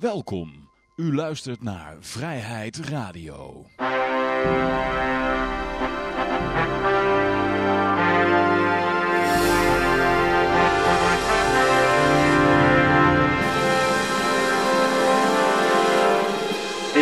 [0.00, 0.68] Welkom.
[0.96, 3.64] U luistert naar Vrijheid Radio.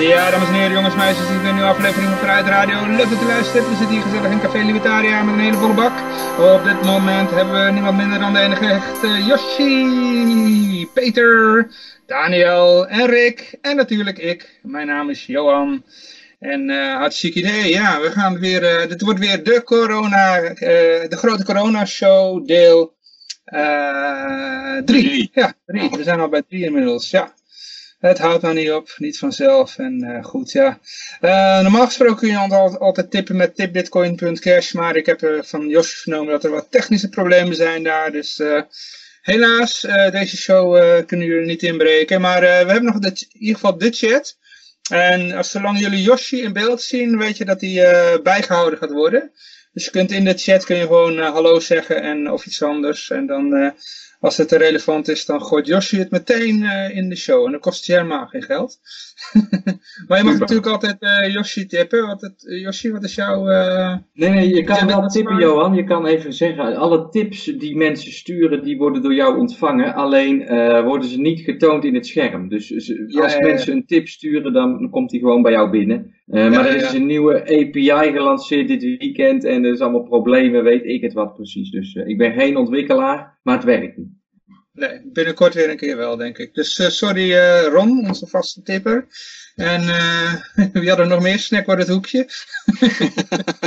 [0.08, 2.96] Ja, dames en heren, jongens, meisjes, dit is weer een nieuwe aflevering van Vrijheid Radio.
[2.96, 3.68] Leuk dat u luistert.
[3.68, 5.92] We zitten hier gezellig in Café Libertaria met een hele volle bak.
[6.38, 11.68] Op dit moment hebben we niemand minder dan de enige echte Yoshi, Peter,
[12.06, 13.56] Daniel en Rick.
[13.60, 14.58] En natuurlijk ik.
[14.62, 15.84] Mijn naam is Johan.
[16.38, 20.56] En uh, hartstikke idee, ja, we gaan weer, uh, dit wordt weer de corona, uh,
[21.08, 22.94] de grote corona show deel
[24.84, 25.30] 3.
[25.32, 25.90] Ja, drie.
[25.90, 27.32] We zijn al bij drie inmiddels, ja.
[28.08, 29.78] Het houdt nou niet op, niet vanzelf.
[29.78, 30.78] En uh, goed, ja.
[31.20, 34.72] Uh, normaal gesproken kun je altijd, tippen met tipbitcoin.cash.
[34.72, 38.12] Maar ik heb uh, van Jos vernomen dat er wat technische problemen zijn daar.
[38.12, 38.42] Dus
[39.22, 39.80] helaas,
[40.10, 42.20] deze show kunnen jullie niet inbreken.
[42.20, 44.36] Maar we hebben nog de, in ieder geval de chat.
[44.90, 47.82] En als zolang jullie Yoshi in beeld zien, weet je dat die
[48.22, 49.32] bijgehouden gaat worden.
[49.72, 53.10] Dus je kunt in de chat kun je gewoon hallo zeggen en, of iets anders.
[53.10, 53.74] En dan
[54.24, 57.44] als het relevant is, dan gooit Yoshi het meteen uh, in de show.
[57.44, 58.78] En dan kost het je helemaal geen geld.
[60.08, 62.06] maar je mag natuurlijk altijd uh, Yoshi tippen.
[62.06, 63.44] Wat het, uh, Yoshi, wat is jouw...
[64.12, 65.74] nee, nee, je kan wel tippen, Johan.
[65.74, 69.94] Je kan even zeggen, alle tips die mensen sturen, die worden door jou ontvangen.
[69.94, 70.46] Alleen
[70.84, 72.48] worden ze niet getoond in het scherm.
[72.48, 76.14] Dus als ja, mensen een tip sturen, dan komt die gewoon bij jou binnen.
[76.24, 79.44] Maar er is een nieuwe API gelanceerd dit weekend.
[79.44, 81.70] En er is allemaal problemen, weet ik het wat precies.
[81.70, 84.22] Dus ik ben geen ontwikkelaar, maar het werkt niet.
[84.74, 86.54] Nee, binnenkort weer een keer wel, denk ik.
[86.54, 89.06] Dus uh, sorry uh, Ron, onze vaste tipper.
[89.54, 90.34] En uh,
[90.72, 91.38] wie had er nog meer?
[91.38, 92.28] Snack voor het hoekje.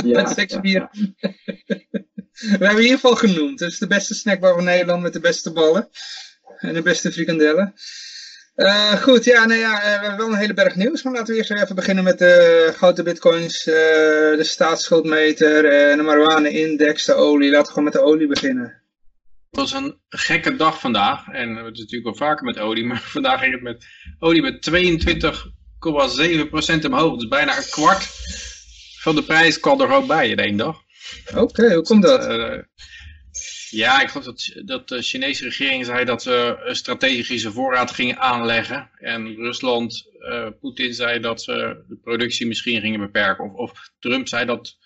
[0.04, 0.88] ja, met seks bier.
[2.32, 3.60] We hebben in ieder geval genoemd.
[3.60, 5.88] Het is de beste snackbar van Nederland met de beste ballen.
[6.58, 7.74] En de beste frikandellen.
[8.56, 11.02] Uh, goed, ja, nou ja, we hebben wel een hele berg nieuws.
[11.02, 17.04] Maar laten we eerst even beginnen met de gouden bitcoins, de staatsschuldmeter, en de marijuana-index,
[17.04, 17.50] de olie.
[17.50, 18.82] Laten we gewoon met de olie beginnen.
[19.58, 21.28] Het was een gekke dag vandaag.
[21.28, 22.84] En het is natuurlijk wel vaker met olie.
[22.84, 23.86] Maar vandaag ging het met
[24.18, 24.74] olie met 22,7%
[26.86, 27.18] omhoog.
[27.18, 28.08] Dus bijna een kwart
[28.98, 30.82] van de prijs kwam er gewoon bij in één dag.
[31.28, 32.28] Oké, okay, hoe komt dat?
[32.28, 32.58] Uh,
[33.70, 38.18] ja, ik geloof dat, dat de Chinese regering zei dat ze een strategische voorraad gingen
[38.18, 38.90] aanleggen.
[38.94, 43.44] En Rusland, uh, Poetin zei dat ze de productie misschien gingen beperken.
[43.44, 44.76] Of, of Trump zei dat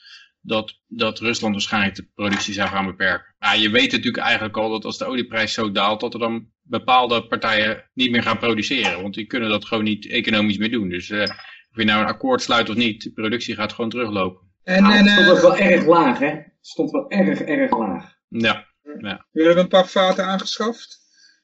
[0.40, 3.31] dat, dat Rusland waarschijnlijk de productie zou gaan beperken.
[3.42, 6.46] Maar je weet natuurlijk eigenlijk al dat als de olieprijs zo daalt, dat er dan
[6.62, 9.02] bepaalde partijen niet meer gaan produceren.
[9.02, 10.88] Want die kunnen dat gewoon niet economisch meer doen.
[10.88, 14.40] Dus uh, of je nou een akkoord sluit of niet, de productie gaat gewoon teruglopen.
[14.64, 16.26] En, nou, en, uh, stond wel erg laag, hè?
[16.26, 18.14] Het stond wel erg, erg laag.
[18.28, 18.66] Ja.
[18.98, 19.26] ja.
[19.32, 21.00] Jullie hebben een paar vaten aangeschaft?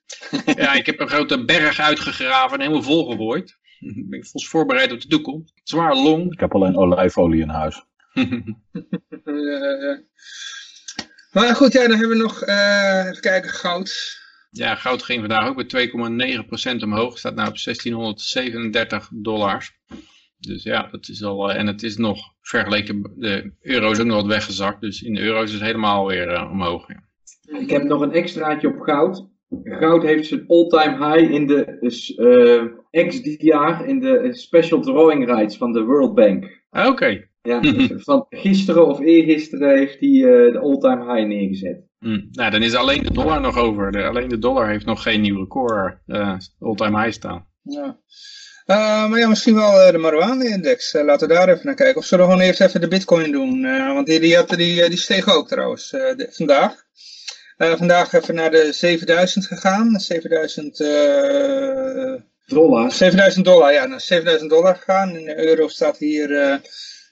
[0.56, 3.58] ja, ik heb een grote berg uitgegraven en helemaal volgegooid.
[3.78, 5.52] Ik ben volgens voorbereid op de toekomst.
[5.64, 6.32] Zwaar long.
[6.32, 7.84] Ik heb alleen olijfolie in huis.
[11.32, 14.18] Maar goed, ja, dan hebben we nog, uh, even kijken, goud.
[14.50, 17.18] Ja, goud ging vandaag ook met 2,9% omhoog.
[17.18, 19.72] Staat nu op 1637 dollars.
[20.38, 24.16] Dus ja, dat is al, en het is nog vergeleken, de euro is ook nog
[24.16, 24.80] wat weggezakt.
[24.80, 26.88] Dus in de euro's is het helemaal weer uh, omhoog.
[26.88, 27.02] Ja.
[27.58, 29.28] Ik heb nog een extraatje op goud.
[29.62, 31.76] Goud heeft zijn all-time high in de
[32.92, 36.62] uh, XDR, in de Special Drawing Rights van de World Bank.
[36.70, 36.86] Oké.
[36.86, 37.28] Okay.
[37.48, 37.60] Ja,
[38.10, 41.80] van gisteren of eergisteren heeft hij uh, de all-time high neergezet.
[41.98, 42.28] Hmm.
[42.30, 43.92] Nou, dan is alleen de dollar nog over.
[43.92, 47.46] De, alleen de dollar heeft nog geen nieuw record uh, all-time high staan.
[47.62, 47.98] Ja.
[48.66, 50.92] Uh, maar ja, misschien wel de marijuana-index.
[50.92, 51.96] laten we daar even naar kijken.
[51.96, 53.62] Of zullen we gewoon eerst even de bitcoin doen?
[53.94, 56.84] want die, die, had, die, die steeg ook trouwens de, vandaag.
[57.56, 60.00] vandaag even naar de 7000 gegaan.
[60.00, 60.76] 7000
[62.46, 62.92] dollar.
[62.92, 65.16] 7000 dollar, ja, naar 7000 dollar gegaan.
[65.16, 66.60] In de euro staat hier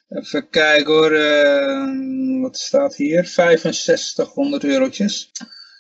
[0.09, 3.25] Even kijken hoor, uh, wat staat hier?
[3.25, 5.31] 6500 eurotjes.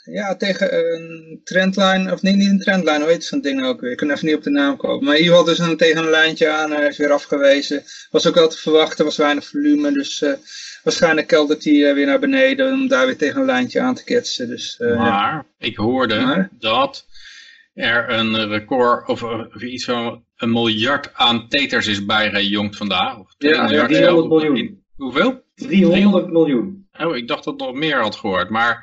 [0.04, 3.90] Ja, tegen een trendline, of niet, niet een trendline, hoe heet zo'n ding ook weer?
[3.90, 5.04] Ik kan even niet op de naam komen.
[5.04, 7.84] Maar in ieder geval dus een, tegen een lijntje aan, hij is weer afgewezen.
[8.10, 10.32] Was ook wel te verwachten, was weinig volume, dus uh,
[10.82, 14.04] waarschijnlijk keldert hij uh, weer naar beneden om daar weer tegen een lijntje aan te
[14.04, 14.48] ketsen.
[14.48, 15.46] Dus, maar ja.
[15.58, 16.48] ik hoorde maar?
[16.58, 17.06] dat
[17.74, 23.18] er een record, of, of iets van een miljard aan teters is bijgejongd vandaag.
[23.18, 24.84] Of ja, 300 miljoen.
[24.96, 25.44] Hoeveel?
[25.54, 26.88] 300 miljoen.
[26.92, 28.50] Oh, ik dacht dat ik nog meer had gehoord.
[28.50, 28.74] Maar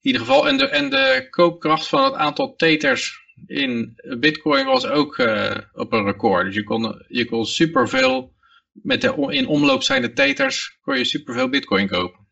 [0.00, 4.86] in ieder geval, en de, en de koopkracht van het aantal teters in bitcoin was
[4.86, 6.44] ook uh, op een record.
[6.44, 8.32] Dus je kon, je kon superveel,
[8.72, 12.26] met de in omloop zijnde teters, kon je superveel bitcoin kopen.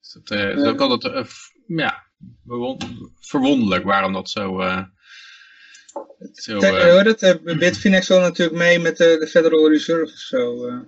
[0.00, 1.24] Dus dat, uh, is ook altijd, uh,
[1.78, 2.06] ja,
[3.20, 4.62] verwonderlijk waarom dat zo
[6.32, 10.12] Zo, Kijk, eh, hoor het, eh, Bitfinex wil natuurlijk mee met de, de Federal Reserve
[10.12, 10.66] of zo.
[10.66, 10.80] eh.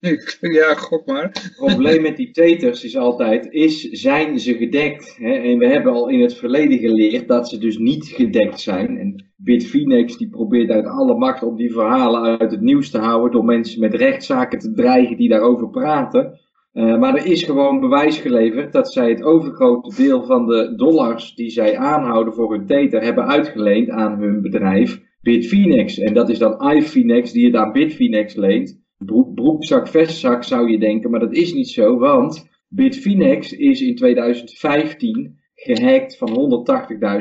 [0.60, 1.22] ja, gok maar.
[1.22, 5.16] Het probleem met die teters is altijd, is, zijn ze gedekt?
[5.18, 5.32] Hè?
[5.32, 8.98] En we hebben al in het verleden geleerd dat ze dus niet gedekt zijn.
[8.98, 13.30] En Bitfinex die probeert uit alle macht om die verhalen uit het nieuws te houden
[13.32, 16.40] door mensen met rechtszaken te dreigen die daarover praten.
[16.74, 21.34] Eh, maar er is gewoon bewijs geleverd dat zij het overgrote deel van de dollars
[21.34, 25.98] die zij aanhouden voor hun tether hebben uitgeleend aan hun bedrijf Bitfinex.
[25.98, 28.82] En dat is dan iFinex die het aan Bitfinex leent.
[28.96, 33.96] Broek, broekzak, vestzak zou je denken, maar dat is niet zo, want Bitfinex is in
[33.96, 36.64] 2015 gehackt van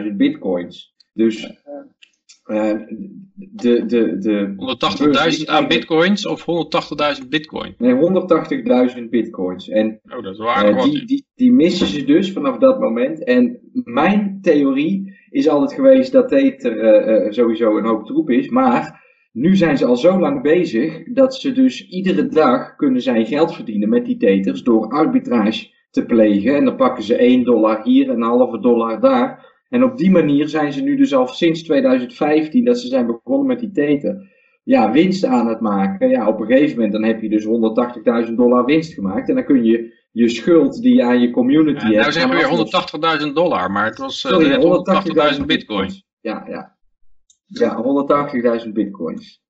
[0.10, 0.96] 180.000 bitcoins.
[1.14, 1.64] Dus
[2.44, 2.74] eh,
[3.36, 6.46] de, de, de, 180.000 aan bitcoins of
[7.22, 7.76] 180.000 bitcoin?
[7.78, 7.94] Nee,
[8.98, 9.70] 180.000 bitcoins.
[9.70, 10.66] En Oh, dat is waar.
[10.66, 13.24] eh, die, die, die missen ze dus vanaf dat moment.
[13.24, 18.50] En mijn theorie is altijd geweest dat Tether eh, sowieso een hoop troep is.
[18.50, 19.02] Maar
[19.32, 23.54] nu zijn ze al zo lang bezig dat ze dus iedere dag kunnen zij geld
[23.56, 26.56] verdienen met die Tethers door arbitrage te plegen.
[26.56, 29.52] En dan pakken ze 1 dollar hier en een halve dollar daar.
[29.74, 33.48] En op die manier zijn ze nu dus al sinds 2015 dat ze zijn begonnen
[33.48, 34.32] met die Tether.
[34.64, 36.10] Ja, winst aan het maken.
[36.10, 37.46] Ja, op een gegeven moment dan heb je dus
[38.28, 39.30] 180.000 dollar winst gemaakt.
[39.30, 42.14] En dan kun je je schuld die je aan je community Ja, nou hebt.
[42.14, 43.00] zeggen we gaan aflossen.
[43.00, 46.04] weer 180.000 dollar, maar het was eh, Sorry, net 180.000 bitcoin.
[46.22, 46.78] Ja, ja.
[47.46, 47.84] Ja,
[48.66, 49.42] 180.000 bitcoins.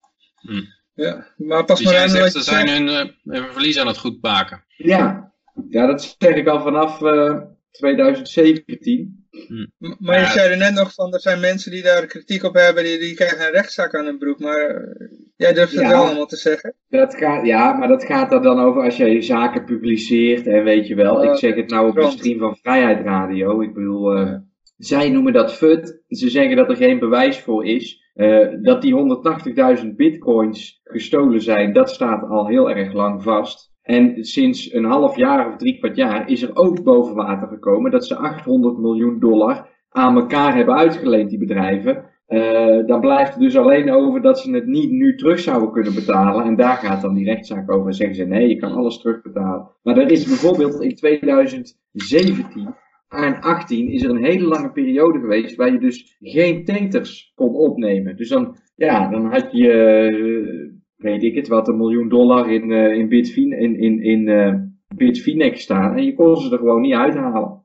[0.94, 3.88] Ja, maar pas Dus maar jij aan zegt, ze zijn hun, eh, hun verlies aan
[3.88, 4.64] het goed maken.
[4.78, 5.34] Ja.
[5.70, 7.38] ja, dat zeg ik al vanaf eh,
[7.72, 9.23] 2017.
[9.48, 12.54] M- Maar je zei er net nog van, er zijn mensen die daar kritiek op
[12.54, 14.40] hebben, die, die krijgen een rechtszaak aan hun broek.
[14.40, 15.90] Maar eh, jij durft het Ja.
[15.90, 16.74] wel allemaal te zeggen.
[16.90, 20.88] Dat gaat, ja, maar dat gaat er dan over als jij zaken publiceert en weet
[20.88, 21.24] je wel.
[21.24, 23.62] Ik zeg het nou op de stream van Vrijheid Radio.
[23.62, 24.34] Ik bedoel, eh,
[24.78, 26.02] zij noemen dat FUD.
[26.08, 28.02] Ze zeggen dat er geen bewijs voor is.
[28.14, 33.72] Eh, dat die 180.000 bitcoins gestolen zijn, dat staat al heel erg lang vast.
[33.84, 37.92] En sinds een half jaar of drie kwart jaar is er ook boven water gekomen
[37.92, 42.12] dat ze 800 miljoen dollar aan elkaar hebben uitgeleend, die bedrijven.
[42.26, 45.94] Eh, dan blijft er dus alleen over dat ze het niet nu terug zouden kunnen
[45.94, 46.46] betalen.
[46.46, 47.88] En daar gaat dan die rechtszaak over.
[47.88, 49.70] En zeggen ze nee, je kan alles terugbetalen.
[49.84, 52.76] Maar er is bijvoorbeeld in 2017
[53.14, 57.56] en 18 is er een hele lange periode geweest waar je dus geen teters kon
[57.56, 58.16] opnemen.
[58.16, 60.73] Dus dan, ja, dan had je, eh,
[61.04, 64.54] weet ik het, wat een miljoen dollar in, eh in, Bitfin, in, in, in eh,
[64.96, 65.98] Bitfinex staan.
[65.98, 67.62] En je kon ze er gewoon niet uithalen.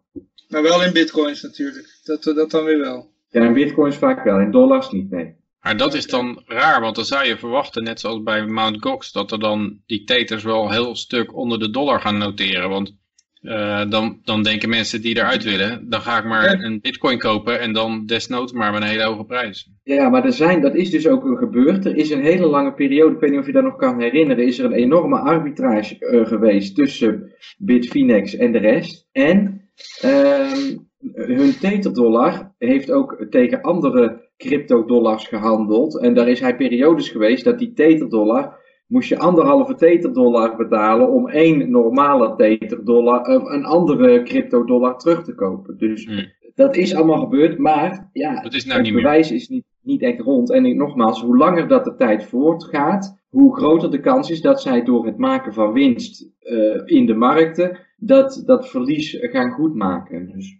[0.49, 2.01] Maar wel in bitcoins natuurlijk.
[2.05, 3.11] Dat, dat dan weer wel.
[3.31, 5.37] Ja, in bitcoins vaak wel, in dollars niet, nee.
[5.61, 8.77] Maar dat is dan raar, want dan zou je verwachten, net zoals bij Mt.
[8.81, 12.69] Gox, dat er dan die teters wel een heel stuk onder de dollar gaan noteren.
[12.69, 12.97] Want
[13.41, 17.61] eh, dan, dan denken mensen die eruit willen, dan ga ik maar een bitcoin kopen
[17.61, 19.71] en dan desnoods maar met een hele hoge prijs.
[19.95, 21.87] Ja, maar er zijn, dat is dus ook gebeurd.
[21.87, 24.47] Er is een hele lange periode, ik weet niet of je dat nog kan herinneren,
[24.47, 29.09] is er een enorme arbitrage eh, geweest tussen Bitfinex en de rest.
[29.13, 29.69] En
[30.01, 30.77] ehm,
[31.13, 36.01] hun teterdollar heeft ook tegen andere cryptodollars gehandeld.
[36.01, 38.57] En daar is hij periodes geweest dat die teterdollar
[38.87, 45.35] moest je anderhalve teterdollar betalen om één normale teterdollar, eh, een andere cryptodollar terug te
[45.35, 45.79] kopen.
[45.79, 46.37] Dus Hmm.
[46.59, 49.03] Dat is allemaal gebeurd, maar ja, Dat is nou het niet meer.
[49.03, 50.51] bewijs is niet, niet echt rond.
[50.53, 54.63] En ik- nogmaals, hoe langer dat de tijd voortgaat, hoe groter de kans is dat
[54.63, 60.31] zij door het maken van winst eh, in de markten, dat, dat verlies gaan goedmaken.
[60.35, 60.57] Dus,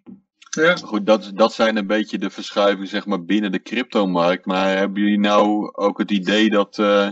[0.51, 0.75] Ja.
[0.77, 4.47] Goed, dat, dat zijn een beetje de verschuivingen zeg maar, binnen de cryptomarkt.
[4.47, 7.09] Maar hebben jullie nou ook het idee dat, eh,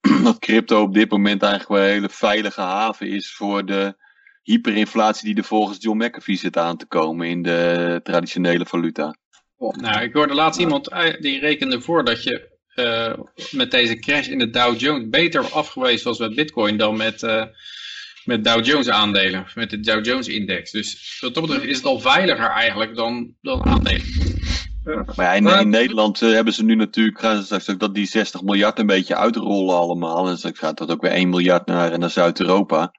[0.24, 3.94] dat crypto op dit moment eigenlijk wel een hele veilige haven is voor de
[4.42, 9.16] hyperinflatie die er volgens John McAfee zit aan te komen in de traditionele valuta?
[9.58, 13.12] Nou, ik hoorde laatst iemand eh, die rekende voor dat je eh,
[13.50, 17.22] met deze crash in de Dow Jones beter af geweest was met bitcoin dan met,
[17.22, 17.44] eh,
[18.24, 20.70] met Dow Jones aandelen, met de Dow Jones index.
[20.70, 24.02] Dus wat dat betreft is het al veiliger eigenlijk dan, dan aandelen.
[24.84, 27.94] Maar ja, in, Maar- in Nederland hebben ze nu natuurlijk, gaan ze straks ook dat
[27.94, 30.28] die 60 miljard een beetje uitrollen allemaal.
[30.28, 32.92] En straks gaat dat ook weer 1 miljard naar, naar Zuid-Europa.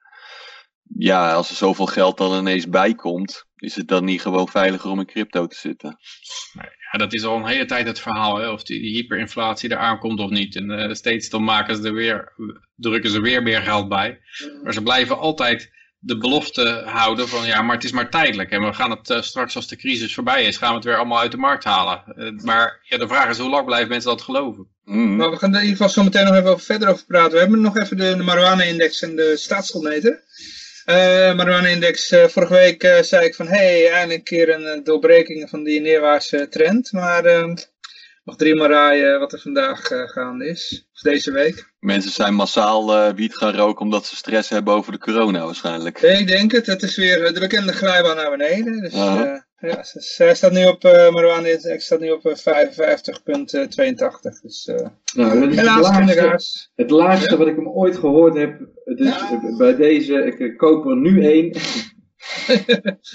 [0.97, 4.89] Ja, als er zoveel geld dan ineens bij komt, is het dan niet gewoon veiliger
[4.89, 5.97] om in crypto te zitten?
[6.91, 9.77] Ja, dat is al een hele tijd het verhaal, hè, of die, die hyperinflatie er
[9.77, 10.55] aankomt of niet.
[10.55, 12.33] En eh, steeds dan maken ze er weer,
[12.75, 14.19] drukken ze weer meer geld bij.
[14.63, 15.71] Maar ze blijven altijd
[16.05, 18.51] de belofte houden van ja, maar het is maar tijdelijk.
[18.51, 20.97] En we gaan het eh, straks als de crisis voorbij is, gaan we het weer
[20.97, 22.03] allemaal uit de markt halen.
[22.05, 24.67] Eh, maar ja, de vraag is hoe lang blijven mensen dat geloven?
[24.83, 25.15] Mm.
[25.15, 27.31] Maar we gaan er in ieder geval zo meteen nog even over, verder over praten.
[27.31, 30.23] We hebben nog even de, de marijuana-index en de staatsschuldmeter.
[30.85, 35.49] Eh marijuana-index, eh, vorige week eh, zei ik van, hey, eindelijk een keer een doorbreking
[35.49, 36.91] van die neerwaartse trend.
[36.91, 37.53] Maar eh,
[38.23, 40.87] nog drie maar raaien wat er vandaag uh, gaande is.
[40.93, 41.73] Of deze week.
[41.79, 46.01] Mensen zijn massaal uh, wiet gaan roken omdat ze stress hebben over de corona waarschijnlijk.
[46.01, 46.65] Nee, ik denk het.
[46.65, 48.81] Het is weer de bekende glijbaan naar beneden.
[48.81, 49.39] Dus, uh -huh.
[49.59, 51.45] ja, zij staat nu op, uh, Marwan
[51.77, 52.33] staat nu op 55,82.
[54.41, 54.71] Dus
[55.13, 57.37] nou, helaas, het laagste, het laagste ja.
[57.37, 58.59] wat ik hem ooit gehoord heb.
[58.85, 59.55] Dus ja.
[59.57, 61.55] bij deze, ik koop er nu één.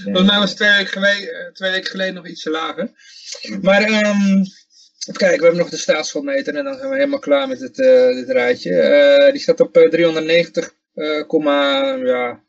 [0.05, 2.91] Volgens mij was twee weken, geleden, twee weken geleden nog ietsje lager.
[3.63, 4.45] Maar um,
[5.09, 7.79] even kijken, we hebben nog de staatsschuldmeter en dan zijn we helemaal klaar met het,
[7.79, 8.71] uh, dit rijtje.
[9.27, 9.93] Uh, die staat op uh, 390,2
[12.05, 12.41] ja,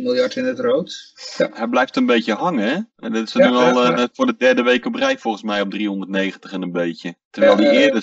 [0.00, 1.12] miljard in het rood.
[1.38, 1.48] Ja.
[1.52, 3.08] Hij blijft een beetje hangen, hè?
[3.10, 5.70] Dat is ja, nu al ja, voor de derde week op rij volgens mij op
[5.70, 7.14] 390 en een beetje.
[7.30, 8.02] Terwijl die eerder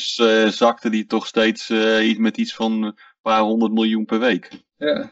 [0.51, 1.69] zakte die toch steeds
[2.01, 2.97] iets met iets van
[3.27, 4.50] paar honderd miljoen per week.
[4.77, 5.12] Ja.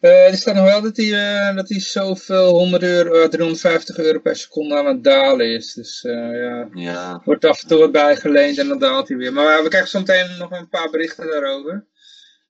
[0.00, 3.98] Uh, er staat nog wel dat hij, uh, dat hij zoveel 100 euro, uh, 350
[3.98, 5.74] euro per seconde aan het dalen is.
[5.74, 9.32] Dus ja, ja, wordt af en toe wat bijgeleend en dan daalt hij weer.
[9.32, 11.86] Maar we krijgen zometeen nog een paar berichten daarover.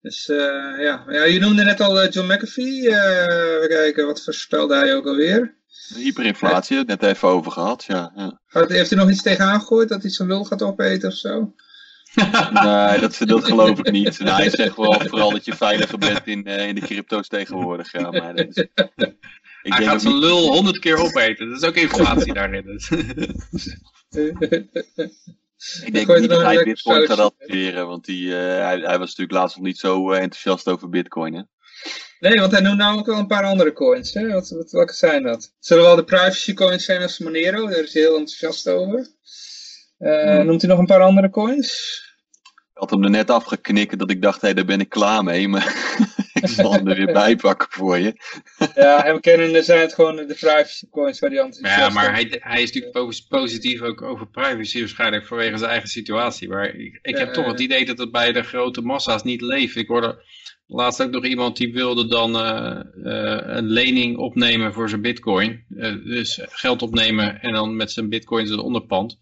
[0.00, 1.04] Dus ja.
[1.08, 2.82] ja, je noemde net al John McAfee.
[3.60, 5.56] we kijken, wat voorspelde hij ook alweer?
[5.94, 8.12] Hyperinflatie, net even over gehad, ja.
[8.16, 8.40] ja.
[8.66, 11.54] Heeft hij nog iets tegenaan gegooid dat hij zijn lul gaat opeten of zo?
[12.14, 14.18] Nee, dat, dat geloof ik niet.
[14.18, 17.92] Nou, hij zegt wel vooral dat je veiliger bent in, uh, in de crypto's tegenwoordig.
[17.92, 18.66] Ja, maar dat is,
[19.62, 20.22] ik hij gaat zijn niet...
[20.22, 21.48] lul honderd keer opeten.
[21.48, 22.64] Dat is ook inflatie daarin.
[22.64, 22.90] Dus.
[25.84, 29.32] ik denk niet dat hij bitcoin gaat adopteren, want die, uh, hij, hij, was natuurlijk
[29.32, 31.34] laatst nog niet zo uh, enthousiast over bitcoin.
[31.34, 31.42] Hè?
[32.20, 34.14] Nee, want hij noemt namelijk wel een paar andere coins.
[34.14, 34.28] Hè?
[34.28, 35.54] Wat, wat, welke zijn dat?
[35.58, 39.06] Zullen wel de privacy coins zijn als Monero, daar is hij heel enthousiast over.
[40.02, 40.46] Uh, hmm.
[40.46, 42.00] Noemt hij nog een paar andere coins?
[42.74, 45.24] Ik had hem er net afgeknikken dat ik dacht, hé, hey, daar ben ik klaar
[45.24, 45.48] mee.
[45.48, 45.96] Maar
[46.42, 48.14] ik zal hem er weer bij pakken voor je.
[48.74, 52.14] ja, en we kennen zijn het gewoon de privacy coins waar die enthousiast Ja, maar
[52.14, 56.48] hij, hij is natuurlijk positief ook over privacy waarschijnlijk vanwege zijn eigen situatie.
[56.48, 59.40] Maar ik, ik heb uh, toch het idee dat het bij de grote massa's niet
[59.40, 59.76] leeft.
[59.76, 60.24] Ik hoorde
[60.66, 65.64] laatst ook nog iemand die wilde dan uh, uh, een lening opnemen voor zijn bitcoin.
[66.04, 69.20] dus geld opnemen en dan met zijn bitcoins het onderpand.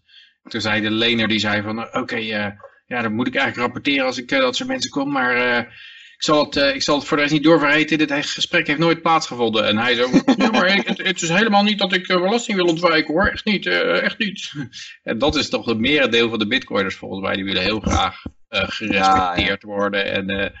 [0.49, 2.51] Toen zei de lener, die zei van, oké, okay, uh,
[2.85, 5.57] ja, dan moet ik eigenlijk rapporteren als ik uh, dat soort mensen kom, maar uh,
[5.57, 9.01] ik, zal het, ik zal het voor de rest niet doorvergeten, dit gesprek heeft nooit
[9.01, 9.67] plaatsgevonden.
[9.67, 13.13] En hij zei, ja, maar het, het, is helemaal niet dat ik belasting wil ontwijken
[13.13, 14.51] hoor, echt niet, echt niet.
[15.03, 18.23] En dat is toch het merendeel van de bitcoiners volgens mij, die willen heel graag
[18.49, 19.67] gerespecteerd ja, ja.
[19.67, 20.53] worden en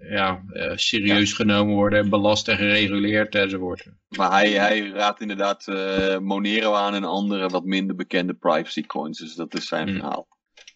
[0.00, 1.36] ja, uh, serieus ja.
[1.36, 3.86] genomen worden, belast en gereguleerd enzovoort.
[4.08, 9.18] Maar hij, hij raadt inderdaad uh, Monero aan en andere wat minder bekende privacy coins,
[9.18, 9.98] dus dat is zijn hmm.
[9.98, 10.28] verhaal.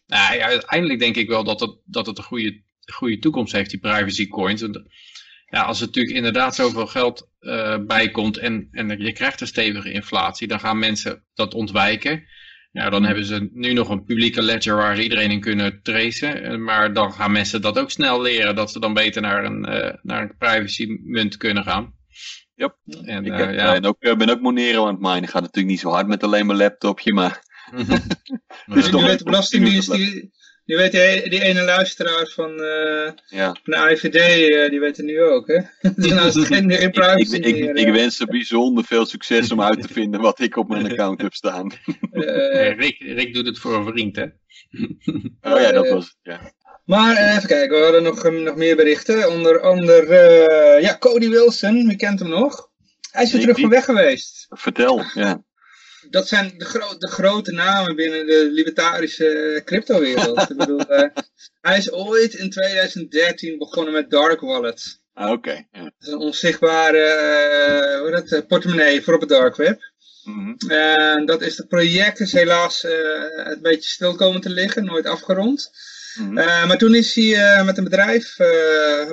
[0.07, 2.62] Nou, ja, uiteindelijk denk ik wel dat het, dat het een goede,
[2.93, 4.62] goede toekomst heeft, die privacy coins.
[4.62, 4.91] En,
[5.47, 9.47] ja, als er natuurlijk inderdaad zoveel geld uh, bij komt en, en je krijgt een
[9.47, 12.25] stevige inflatie, dan gaan mensen dat ontwijken.
[12.73, 16.65] Ja, dan hebben ze nu nog een publieke ledger waar ze iedereen in kunnen tracen.
[16.65, 19.93] Maar dan gaan mensen dat ook snel leren, dat ze dan beter naar een, uh,
[20.03, 21.95] naar een privacy munt kunnen gaan.
[22.55, 22.77] Yep.
[23.03, 23.75] En, ik heb, uh, ja.
[23.75, 25.29] en ook, uh, ben ook Monero aan het minen.
[25.29, 27.43] Gaat natuurlijk niet zo hard met alleen mijn laptopje, maar...
[28.75, 30.31] dus je weet, de Belastingdienst, die,
[30.71, 33.57] je weet die, die ene luisteraar van, uh, ja.
[33.62, 35.61] van de IVD, uh, die weet het nu ook, hè?
[36.15, 39.83] nou geen, geen privacy ik, ik, ik, ik, wens ze bijzonder veel succes om uit
[39.83, 41.71] te vinden wat ik op mijn account heb staan.
[42.12, 44.23] Uh, Rick, Rick doet het voor een vriend, hè?
[45.53, 46.53] oh ja, dat was het, ja.
[46.85, 49.31] Maar even kijken, we hadden nog, nog meer berichten.
[49.31, 52.69] Onder andere, ja, Cody Wilson, wie kent hem nog?
[53.11, 54.47] Hij is weer terug van weg geweest.
[54.50, 55.43] Vertel, ja
[56.09, 60.40] dat zijn de, gro de, grote namen binnen de libertarische cryptowereld.
[60.50, 61.09] ik bedoel, uh,
[61.61, 65.00] hij is ooit in 2013 begonnen met Dark Wallet.
[65.14, 65.37] Ah, oké.
[65.37, 65.69] Okay.
[65.73, 65.85] Yeah.
[65.85, 69.80] Dat is een onzichtbare uh, hoe dat, portemonnee voor op het dark web.
[70.25, 70.71] Mm -hmm.
[70.71, 72.90] En dat is het project is helaas uh,
[73.35, 75.71] een beetje stil komen te liggen, nooit afgerond.
[76.14, 76.35] Mm -hmm.
[76.35, 78.37] maar toen is hij met een bedrijf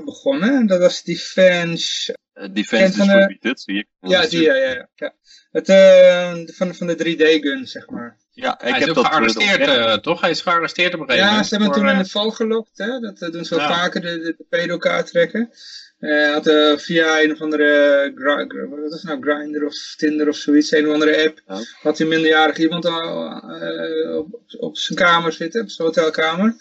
[0.05, 0.67] begonnen.
[0.67, 2.15] Dat was Defense.
[2.51, 3.87] Defense Distributed, zie ik.
[3.99, 5.13] Ja, die, ja, ja, ja.
[5.51, 8.17] Het, uh, van, van de 3D-gun, zeg maar.
[8.31, 10.21] Ja, ik hij heb is ook dat gearresteerd, uh, toch?
[10.21, 11.49] Hij is gearresteerd op een gegeven moment.
[11.49, 12.77] Ja, ze hebben hem toen in de val gelokt.
[12.77, 12.99] Hè?
[12.99, 13.77] Dat uh, doen ze wel ja.
[13.77, 15.49] vaker, de, de, de pedo trekken.
[15.97, 16.43] Hij had
[16.81, 18.11] via een of andere,
[18.69, 21.59] wat is nou, Grindr of Tinder of zoiets, een of andere app, ja.
[21.81, 26.55] had hij minderjarig iemand op, op zijn kamer zitten, op zijn hotelkamer.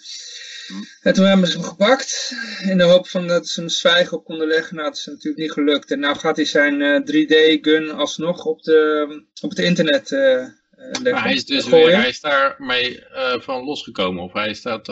[1.00, 4.24] En toen hebben ze hem gepakt, in de hoop van dat ze hem zwijgen op
[4.24, 4.76] konden leggen.
[4.76, 5.90] Nou, dat is natuurlijk niet gelukt.
[5.90, 9.06] En nou gaat hij zijn uh, 3D-gun alsnog op, de,
[9.40, 11.12] op het internet uh, leggen.
[11.12, 14.22] Maar hij is dus weer, hij is daarmee uh, van losgekomen.
[14.22, 14.86] Of hij staat,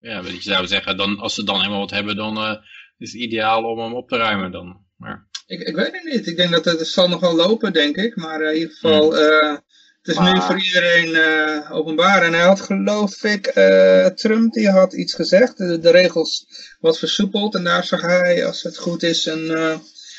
[0.00, 2.60] ja, wat je zou zeggen, dan, als ze dan helemaal wat hebben, dan
[2.98, 4.84] is het ideaal om hem op te ruimen dan.
[4.96, 5.28] Maar...
[5.46, 6.26] Ik, ik weet het niet.
[6.26, 8.16] Ik denk dat het, het zal nog wel lopen, denk ik.
[8.16, 9.14] Maar in ieder geval...
[9.14, 9.64] Hmm
[10.06, 12.22] Het is nu voor iedereen uh, openbaar.
[12.22, 15.58] En hij had geloof ik, uh, Trump die had iets gezegd.
[15.58, 16.46] De, de, regels
[16.80, 17.54] wat versoepeld.
[17.54, 19.76] En daar zag hij, als het goed is, een, uh,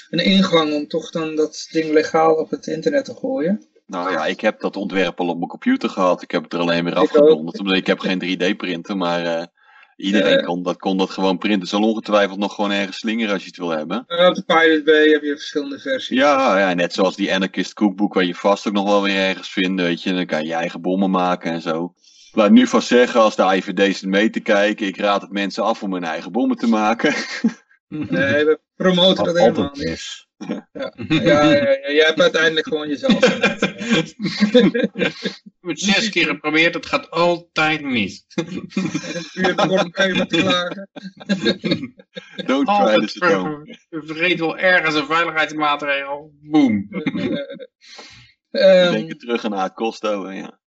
[0.10, 3.66] een ingang om toch dan dat ding legaal op het internet te gooien.
[3.86, 6.22] Nou ja, ik heb dat ontwerp al op mijn computer gehad.
[6.22, 7.60] Ik heb het er alleen weer afgedonderd.
[7.60, 9.48] Omdat ik heb geen 3D-printer, maar
[9.98, 11.68] iedereen kon, dat, kon dat gewoon printen.
[11.68, 13.98] Zal ongetwijfeld nog gewoon ergens slingeren als je het wil hebben.
[14.00, 16.18] op de Pirate Bay heb je verschillende versies.
[16.18, 19.50] Ja, ja, net zoals die Anarchist Cookbook, waar je vast ook nog wel weer ergens
[19.50, 20.14] vindt, weet je.
[20.14, 21.94] Dan kan je je eigen bommen maken en zo.
[22.32, 25.64] Laat nu vast zeggen, als de IVD zit mee te kijken, ik raad het mensen
[25.64, 27.14] af om hun eigen bommen te maken.
[27.90, 30.27] Nee, we promoten dat helemaal niet.
[30.74, 30.94] Ja.
[31.08, 33.20] Ja, ja, ja, jij hebt uiteindelijk gewoon jezelf.
[35.62, 38.26] Het zes keer geprobeerd, het gaat altijd mis.
[39.34, 40.90] U hebt gewoon even te klagen.
[42.46, 43.78] Don't try this at home.
[43.90, 46.34] Je vergeet wel ergens een veiligheidsmaatregel.
[46.42, 46.88] Boom.
[48.52, 50.60] Denk terug aan haar Costo, ja.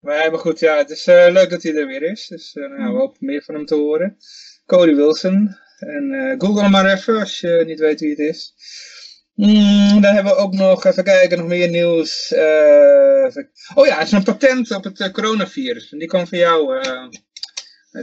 [0.00, 2.26] maar, maar goed, ja, het is uh, leuk dat hij er weer is.
[2.26, 4.16] Dus uh, nou, we hopen meer van hem te horen.
[4.66, 5.56] Cody Wilson.
[5.80, 8.54] En uh, google maar even als je niet weet wie het is.
[9.34, 12.32] Mm, dan hebben we ook nog, even kijken, nog meer nieuws.
[13.74, 15.92] oh ja, het is een patent op het coronavirus.
[15.92, 16.82] En die kwam van jou,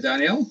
[0.01, 0.47] Daniel.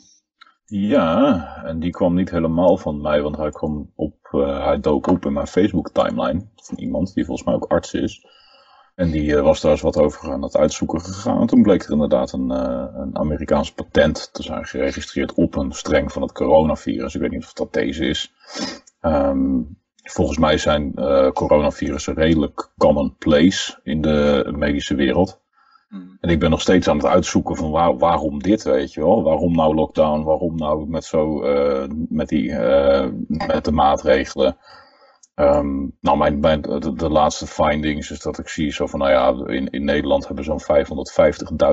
[0.66, 5.26] Ja, en die kwam niet helemaal van mij, want hij, kwam op, hij dook op
[5.26, 8.26] in mijn Facebook timeline van iemand die volgens mij ook arts is.
[8.96, 11.40] En die uh, was daar eens wat over aan het uitzoeken gegaan.
[11.40, 15.72] En toen bleek er inderdaad een, uh, een Amerikaans patent te zijn geregistreerd op een
[15.72, 17.14] streng van het coronavirus.
[17.14, 18.32] Ik weet niet of dat deze is.
[19.02, 20.94] Um, volgens mij zijn
[21.32, 25.40] coronavirussen redelijk commonplace in de medische wereld.
[26.20, 29.22] En ik ben nog steeds aan het uitzoeken van waar, waarom dit, weet je wel.
[29.22, 34.56] Waarom nou lockdown, waarom nou met, zo, uh, met, die, uh, met de maatregelen.
[35.40, 39.70] Um, nou, mijn, de, laatste findings is dat ik zie zo van, nou ja, in,
[39.70, 40.62] in Nederland hebben zo'n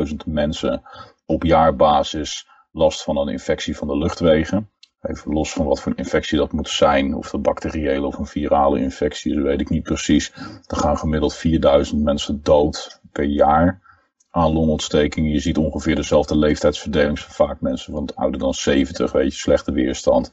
[0.08, 0.82] 550.000 mensen
[1.26, 4.70] op jaarbasis last van een infectie van de luchtwegen.
[5.02, 8.80] Even los van wat voor infectie dat moet zijn, of de bacteriële of een virale
[8.80, 10.34] infectie is, weet ik niet precies.
[10.68, 13.82] Er gaan gemiddeld 4000 mensen dood per jaar
[14.30, 15.32] aan longontstekingen.
[15.32, 17.20] Je ziet ongeveer dezelfde leeftijdsverdeling.
[17.20, 20.32] Vaak mensen van ouder dan 70, weet je, slechte weerstand.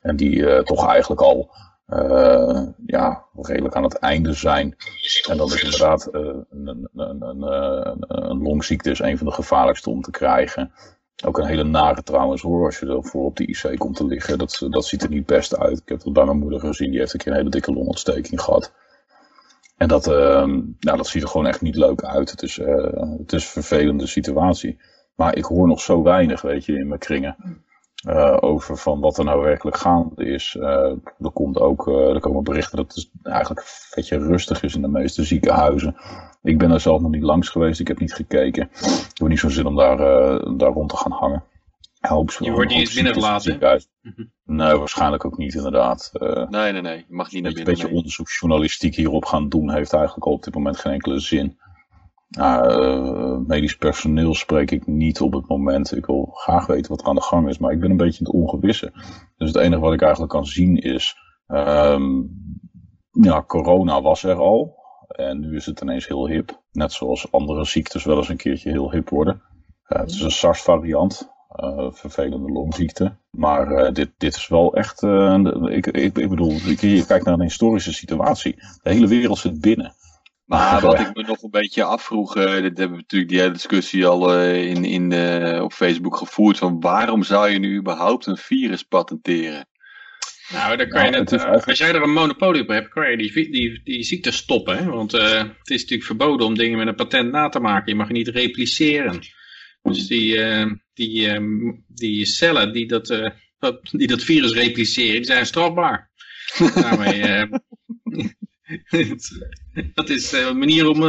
[0.00, 1.50] En die uh, toch eigenlijk al
[1.88, 4.76] uh, ja, redelijk aan het einde zijn.
[5.28, 6.20] En dat is inderdaad uh,
[6.50, 10.72] een, een, een, een, longziekte is een van de gevaarlijkste om te krijgen.
[11.24, 14.38] Ook een hele nare trouwens hoor, als je ervoor op de IC komt te liggen.
[14.38, 15.78] Dat, dat ziet er niet best uit.
[15.78, 18.40] Ik heb dat bij mijn moeder gezien, die heeft een keer een hele dikke longontsteking
[18.40, 18.72] gehad.
[19.76, 20.14] En dat, uh,
[20.80, 22.30] nou, dat ziet er gewoon echt niet leuk uit.
[22.30, 22.56] Het is,
[23.18, 24.78] het is een vervelende situatie.
[25.14, 27.36] Maar ik hoor nog zo weinig, weet je, in mijn kringen.
[28.06, 30.56] Uh, over van wat er nou werkelijk gaande is.
[30.60, 34.88] er, komt ook, er komen berichten dat het eigenlijk een beetje rustig is in de
[34.88, 35.96] meeste ziekenhuizen.
[36.42, 38.62] Ik ben er zelf nog niet langs geweest, ik heb niet gekeken.
[38.72, 39.96] Ik heb niet zo'n zin om daar,
[40.56, 41.44] daar rond te gaan hangen.
[42.38, 43.82] je wordt niet eens binnengelaten.
[44.44, 46.10] Nee, waarschijnlijk ook niet inderdaad.
[46.48, 46.96] Nee, nee, nee.
[46.96, 47.58] Je mag niet naar binnen.
[47.58, 47.96] Een beetje nee.
[47.96, 51.58] onderzoeksjournalistiek hierop gaan doen heeft eigenlijk al op dit moment geen enkele zin.
[52.38, 55.96] Uh, medisch personeel spreek ik niet op het moment.
[55.96, 58.18] Ik wil graag weten wat er aan de gang is, maar ik ben een beetje
[58.18, 58.92] in het ongewisse.
[59.36, 62.30] Dus het enige wat ik eigenlijk kan zien is, um,
[63.10, 64.76] ja, corona was er al.
[65.08, 66.62] En nu is het ineens heel hip.
[66.72, 69.42] Net zoals andere ziektes wel eens een keertje heel hip worden.
[69.88, 71.36] Uh, het is een SARS-variant.
[71.56, 73.16] Uh, vervelende longziekte.
[73.30, 75.02] Maar dit, dit is wel echt.
[75.02, 78.54] Ik, ik, ik bedoel, je kijkt naar een historische situatie.
[78.82, 79.94] De hele wereld zit binnen.
[80.48, 84.06] Maar wat ik me nog een beetje afvroeg, dit hebben we natuurlijk die hele discussie
[84.06, 85.12] al in, in,
[85.62, 86.58] op Facebook gevoerd.
[86.58, 89.68] Van waarom zou je nu überhaupt een virus patenteren?
[90.52, 93.16] Nou, dan kan je net, uh, als jij er een monopolie op hebt, kan je
[93.16, 94.78] die, die, die ziekte stoppen.
[94.78, 94.84] Hè?
[94.84, 97.92] Want uh, het is natuurlijk verboden om dingen met een patent na te maken.
[97.92, 99.20] Je mag niet repliceren.
[99.82, 103.30] Dus die, uh, die, um, die cellen die dat, uh,
[103.90, 106.10] die dat virus repliceren, die zijn strafbaar.
[106.74, 107.58] Daarmee, uh,
[109.94, 111.02] dat is een manier om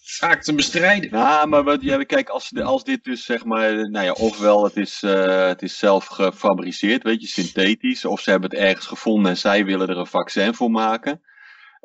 [0.00, 1.10] zaken te bestrijden.
[1.10, 4.76] Ja, maar wat, ja, kijk, als, als dit dus zeg maar, nou ja, ofwel het
[4.76, 9.36] is, het is zelf gefabriceerd, weet je, synthetisch, of ze hebben het ergens gevonden en
[9.36, 11.20] zij willen er een vaccin voor maken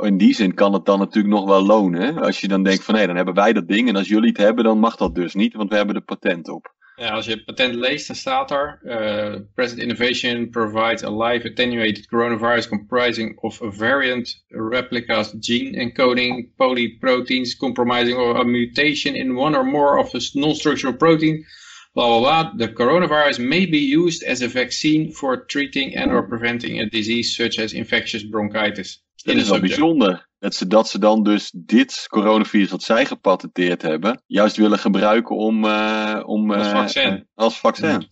[0.06, 2.02] in die zin kan het dan natuurlijk nog wel lonen.
[2.02, 2.22] Hè?
[2.22, 4.38] Als je dan denkt van hé, dan hebben wij dat ding en als jullie het
[4.38, 6.74] hebben, dan mag dat dus niet, want we hebben er patent op.
[7.00, 11.50] Ja, als je het patent leest, dan staat er uh, present innovation provides a live
[11.50, 19.36] attenuated coronavirus comprising of a variant replicas gene encoding polyproteins compromising or a mutation in
[19.36, 21.46] one or more of the non-structural protein
[21.94, 22.52] blah blah blah.
[22.58, 27.36] The coronavirus may be used as a vaccine for treating and or preventing a disease
[27.36, 29.00] such as infectious bronchitis.
[29.34, 30.28] Dat is wel bijzonder.
[30.40, 35.36] Dat ze, dat ze dan dus dit coronavirus wat zij gepatenteerd hebben, juist willen gebruiken
[35.36, 37.28] om, uh, om als uh, vaccin.
[37.36, 38.08] als vaccin.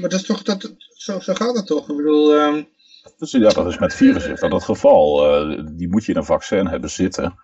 [0.00, 1.90] Maar dat is toch, dat, zo, zo gaat het toch?
[1.90, 2.68] Ik bedoel, um...
[3.16, 5.30] dus, ja, dat is met virussen is dat het geval.
[5.50, 7.38] Uh, die moet je in een vaccin hebben zitten.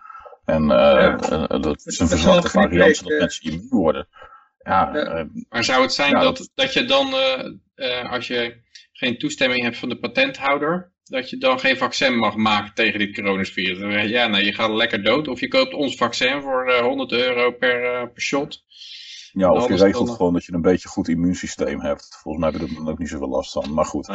[0.45, 1.17] En ja.
[1.47, 4.07] dat is een verzwakte variant zodat mensen immuun worden.
[4.63, 5.27] Ja, ja.
[5.49, 7.13] maar zou het zijn ja, dat, dat, dat je dan,
[8.09, 12.73] als je geen toestemming hebt van de patenthouder, dat je dan geen vaccin mag maken
[12.73, 14.09] tegen dit coronavirus.
[14.09, 15.27] Ja, nee, je gaat lekker dood.
[15.27, 18.63] Of je koopt ons vaccin voor uh, 100 euro per, uh, per shot.
[19.33, 20.15] Ja, of je regelt dan...
[20.15, 22.17] gewoon dat je een beetje goed immuunsysteem hebt.
[22.21, 23.73] Volgens mij hebben we er dan ook niet zoveel last van.
[23.73, 24.09] Maar goed.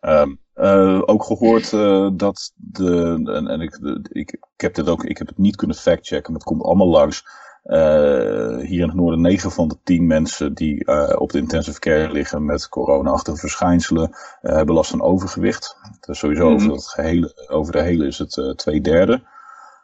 [0.00, 1.70] Um, uh, ook gehoord
[2.18, 3.22] dat de.
[3.24, 5.04] En, en ik, de, ik, ik, heb dit ook.
[5.04, 7.24] Ik heb het niet kunnen factchecken, maar het komt allemaal langs.
[7.68, 11.78] Uh, hier in het noorden 9 van de 10 mensen die uh, op de intensive
[11.78, 15.76] care liggen met corona-achtige verschijnselen uh, hebben last van overgewicht.
[16.00, 16.64] Dus sowieso mm -hmm.
[16.64, 19.22] over, het gehele, over de hele is het twee derde.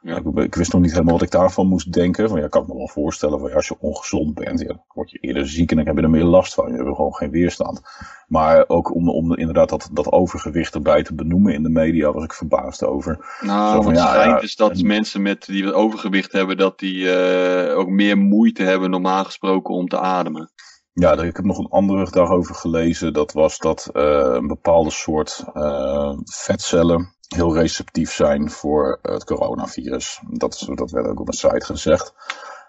[0.02, 0.16] Ja.
[0.16, 2.28] Ik, ik, wist nog niet helemaal wat ik daarvan moest denken.
[2.28, 5.10] Van, ja, kan ik me wel voorstellen, van, ja, als je ongezond bent, ja, word
[5.10, 6.70] je eerder ziek en dan heb je er meer last van.
[6.70, 7.80] Je hebt gewoon geen weerstand.
[8.26, 12.24] Maar ook om, om inderdaad dat, dat overgewicht erbij te benoemen in de media was
[12.24, 13.38] ik verbaasd over.
[13.40, 14.86] Nou, Zo van, wat ja, schijnt ja, is dat en...
[14.86, 19.88] mensen met die overgewicht hebben, dat die uh, ook meer moeite hebben normaal gesproken om
[19.88, 20.50] te ademen.
[20.92, 23.12] Ja, ik heb nog een andere daarover gelezen.
[23.12, 30.20] Dat was dat uh, een bepaalde soort uh, vetcellen heel receptief zijn voor het coronavirus.
[30.28, 32.14] Dat, is, dat werd ook op een site gezegd.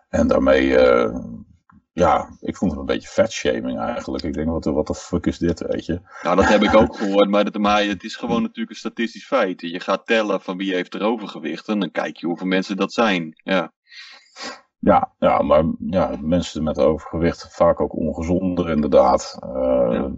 [0.10, 1.15] En daarmee, uh,
[1.93, 4.23] ja, ik vond het een beetje fatshaming eigenlijk.
[4.23, 6.02] Ik denk, wat, wat de fuck is dit, weet je?
[6.23, 9.26] Nou, dat heb ik ook gehoord, maar, dat, maar het is gewoon natuurlijk een statistisch
[9.26, 9.62] feit.
[9.62, 12.93] Je gaat tellen van wie heeft er overgewicht en dan kijk je hoeveel mensen dat
[12.93, 13.41] zijn.
[13.43, 13.71] Ja.
[14.80, 19.39] Ja, ja, maar ja, mensen met overgewicht vaak ook ongezonder inderdaad.
[19.43, 20.12] Uh, ja.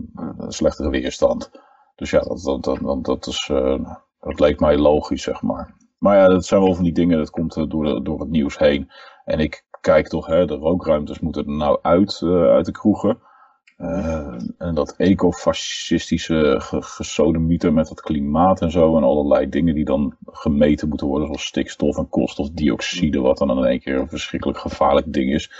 [0.50, 1.52] Slechtere weerstand.
[1.96, 3.50] Dus ja, dat, dat, dat, dat is...
[3.52, 5.76] Uh, dat leek mij logisch, zeg maar.
[5.98, 8.58] Maar ja, dat zijn wel van die dingen, dat komt door, de, door het nieuws
[8.58, 8.92] heen.
[9.26, 13.20] En ik kijk toch, hè, de rookruimtes moeten er nou uit, uh, uit de kroegen.
[13.78, 18.98] Uh, en dat ecofascistische ge gesodemieter met het klimaat en zo.
[18.98, 21.28] En allerlei dingen die dan gemeten moeten worden.
[21.28, 23.20] Zoals stikstof en koolstofdioxide.
[23.20, 25.52] Wat dan in één keer een verschrikkelijk gevaarlijk ding is.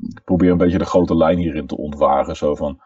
[0.00, 2.36] Ik probeer een beetje de grote lijn hierin te ontwagen.
[2.36, 2.80] Zo van,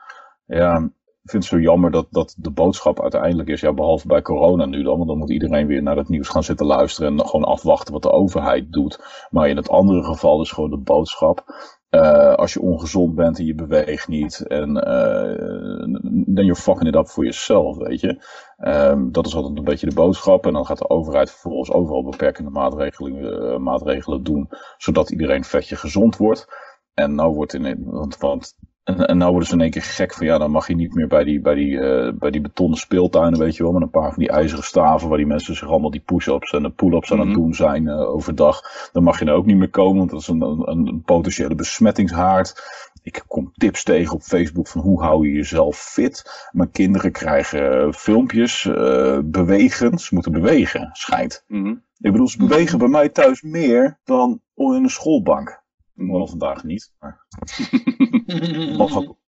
[0.47, 0.91] ja,
[1.25, 4.65] ik vind het zo jammer dat, dat de boodschap uiteindelijk is, ja, behalve bij corona
[4.65, 7.45] nu dan, want dan moet iedereen weer naar het nieuws gaan zitten luisteren en gewoon
[7.45, 9.27] afwachten wat de overheid doet.
[9.31, 11.45] Maar in het andere geval is gewoon de boodschap,
[11.91, 17.09] uh, als je ongezond bent en je beweegt niet, en uh, you're fucking it up
[17.09, 18.25] voor jezelf, weet je.
[18.59, 20.47] Um, dat is altijd een beetje de boodschap.
[20.47, 25.77] En dan gaat de overheid vervolgens overal beperkende maatregelen, uh, maatregelen doen, zodat iedereen vetje
[25.77, 26.47] gezond wordt.
[26.95, 30.15] En nou wordt in, want, want en, en nou worden ze in één keer gek
[30.15, 32.79] van ja, dan mag je niet meer bij die, bij die, uh, bij die betonnen
[32.79, 35.69] speeltuinen, weet je wel, met een paar van die ijzeren staven waar die mensen zich
[35.69, 37.37] allemaal die push-ups en de pull-ups aan het -hmm.
[37.37, 38.89] doen zijn uh, overdag.
[38.93, 41.55] Dan mag je er ook niet meer komen, want dat is een, een, een potentiële
[41.55, 42.63] besmettingshaard.
[43.03, 46.49] Ik kom tips tegen op Facebook van hoe hou je jezelf fit.
[46.51, 49.99] Mijn kinderen krijgen filmpjes, uh, bewegen.
[49.99, 51.45] Ze moeten bewegen, schijnt.
[51.49, 51.83] Mm -hmm.
[51.99, 55.63] Ik bedoel, ze bewegen bij mij thuis meer dan in een schoolbank.
[55.95, 56.93] Wel vandaag niet.
[56.99, 57.27] Maar...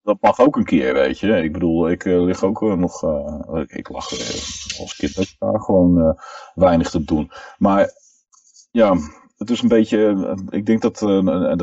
[0.02, 1.42] dat, mag ook, een keer, weet je.
[1.42, 3.02] Ik bedoel, ik uh, lig ook uh, nog.
[3.02, 4.10] Uh, ik lag
[4.80, 6.18] als kind ook daar gewoon
[6.54, 7.30] weinig te doen.
[7.58, 7.90] Maar
[8.70, 8.96] ja,
[9.36, 10.36] het is een beetje.
[10.48, 10.98] Ik denk dat.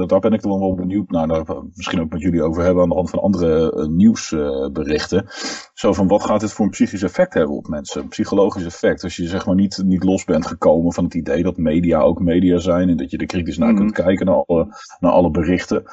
[0.07, 1.27] daar ben ik dan wel benieuwd naar.
[1.27, 2.83] Daar misschien ook met jullie over hebben.
[2.83, 5.25] aan de hand van andere nieuwsberichten.
[5.73, 8.01] Zo van wat gaat dit voor een psychisch effect hebben op mensen?
[8.01, 9.03] Een psychologisch effect.
[9.03, 12.19] Als je zeg maar niet, niet los bent gekomen van het idee dat media ook
[12.19, 12.89] media zijn.
[12.89, 13.77] En dat je er kritisch naar mm.
[13.77, 14.67] kunt kijken naar alle,
[14.99, 15.83] naar alle berichten.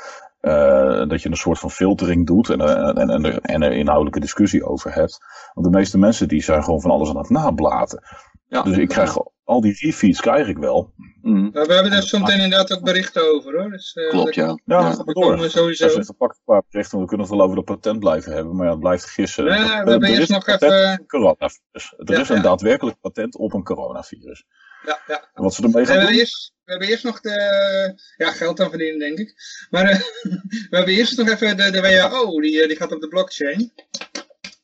[0.40, 4.20] Uh, dat je een soort van filtering doet en, en, en, er, en er inhoudelijke
[4.20, 5.18] discussie over hebt.
[5.54, 8.02] Want de meeste mensen die zijn gewoon van alles aan het nablaten.
[8.46, 8.62] Ja.
[8.62, 10.92] Dus ik krijg al die refeeds krijg ik wel.
[11.22, 11.50] Mm.
[11.52, 13.70] we hebben daar soms inderdaad ook berichten over hoor.
[13.70, 14.58] Dus, uh, Klopt ja.
[14.64, 14.96] Ja, ja.
[15.04, 15.50] we door.
[15.50, 15.84] Sowieso.
[15.84, 18.56] Er zitten pak een paar berichten, we kunnen het wel over dat patent blijven hebben,
[18.56, 19.44] maar ja, het blijft gissen.
[19.44, 21.04] Nee, we hebben eerst nog even...
[21.06, 21.94] Coronavirus.
[21.96, 22.42] Er ja, is een ja.
[22.42, 24.44] daadwerkelijk patent op een coronavirus.
[24.86, 25.28] Ja, ja.
[25.34, 26.14] En wat ze ermee gaan we doen?
[26.14, 28.00] Eerst, we hebben eerst nog de...
[28.16, 29.34] Ja, geld aan verdienen, denk ik.
[29.70, 29.98] Maar uh,
[30.70, 33.72] we hebben eerst nog even de, de WHO, die, die gaat op de blockchain.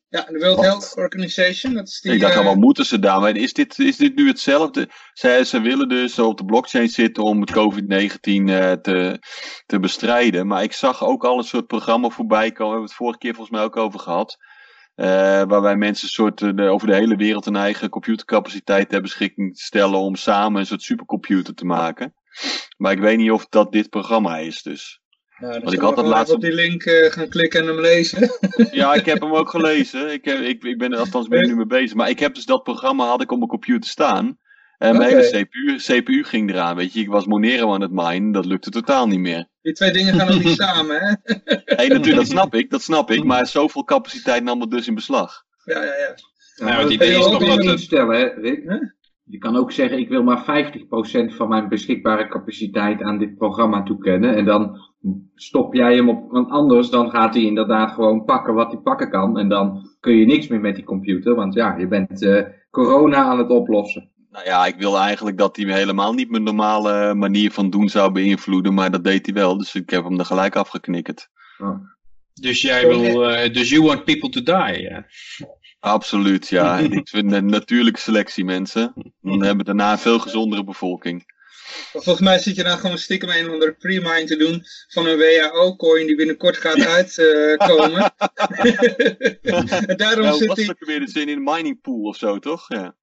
[0.08, 0.64] Ja, de World Wat?
[0.64, 1.74] Health Organization.
[1.74, 3.20] Dat is die, ik dacht, uh, wat moeten ze daar?
[3.20, 4.88] Maar is dit, is dit nu hetzelfde?
[5.12, 9.18] Zij, ze willen dus op de blockchain zitten om het COVID-19 uh, te,
[9.66, 10.46] te bestrijden.
[10.46, 12.56] Maar ik zag ook al een soort programma voorbij komen.
[12.58, 14.36] We hebben het vorige keer volgens mij ook over gehad.
[14.96, 15.06] Uh,
[15.42, 20.14] waarbij mensen soort, uh, over de hele wereld een eigen computercapaciteit ter beschikking stellen om
[20.14, 22.14] samen een soort supercomputer te maken.
[22.76, 25.00] Maar ik weet niet of dat dit programma is dus.
[25.38, 28.30] Ja, Want ik had dat laatst op die link uh, gaan klikken en hem lezen.
[28.70, 30.12] ja, ik heb hem ook gelezen.
[30.12, 31.96] Ik, heb, ik, ik ben er althans ben nu mee bezig.
[31.96, 34.38] Maar ik heb dus dat programma had ik op mijn computer staan.
[34.78, 37.00] En mijn hele CPU, CPU ging eraan, weet je.
[37.00, 39.48] Ik was Monero aan het minen, dat lukte totaal niet meer.
[39.62, 41.14] Die twee dingen gaan ook niet samen, hè?
[41.64, 43.24] Hey, natuurlijk, dat snap ik, dat snap ik.
[43.24, 45.44] Maar zoveel capaciteit nam het dus in beslag.
[45.64, 46.14] Ja, ja, ja.
[46.56, 48.62] Nou, maar het dat idee is ook toch dat instellen, hè, Rick?
[48.68, 48.82] Huh?
[49.28, 50.44] Je kan ook zeggen, ik wil maar
[51.30, 54.36] 50% van mijn beschikbare capaciteit aan dit programma toekennen.
[54.36, 54.78] En dan
[55.34, 59.10] stop jij hem op, want anders dan gaat hij inderdaad gewoon pakken wat hij pakken
[59.10, 59.38] kan.
[59.38, 63.16] En dan kun je niks meer met die computer, want ja, je bent eh, corona
[63.16, 64.10] aan het oplossen.
[64.37, 68.12] Nou ja, ik wil eigenlijk dat hij helemaal niet mijn normale manier van doen zou
[68.12, 68.75] beïnvloeden.
[68.75, 71.29] Maar dat deed hij wel, dus ik heb hem er gelijk afgeknikkerd.
[72.35, 74.83] Dus jij wil, eh, dus you want people to die.
[74.83, 75.07] Ja.
[75.81, 76.79] Absoluut, ja.
[77.01, 78.92] ik vind een natuurlijke selectie, mensen.
[79.20, 81.36] Dan hebben we daarna een veel gezondere bevolking.
[81.92, 85.18] Volgens mij zit je dan gewoon stiekem een of andere pre-mine te doen van een
[85.18, 88.12] WHO-coin die binnenkort gaat uitkomen.
[89.86, 92.38] en daarom Nou, zit was die, ook weer de zin in mining pool of zo,
[92.38, 92.68] toch?
[92.68, 92.96] Ja.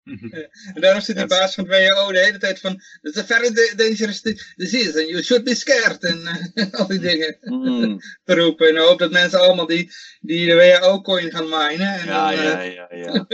[0.73, 3.53] en daarom zit die baas van het WHO de hele tijd van It's a very
[3.53, 6.21] da- dangerous di- disease and you should be scared en
[6.53, 8.67] eh, al die dingen Mm, te roepen.
[8.69, 11.93] En hoop dat mensen allemaal die, die de WHO-coin gaan minen.
[11.93, 13.25] En ja, dan, eh, ja, ja, ja.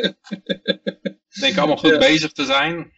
[1.39, 1.97] Denk allemaal goed Ja.
[1.97, 2.91] bezig te zijn.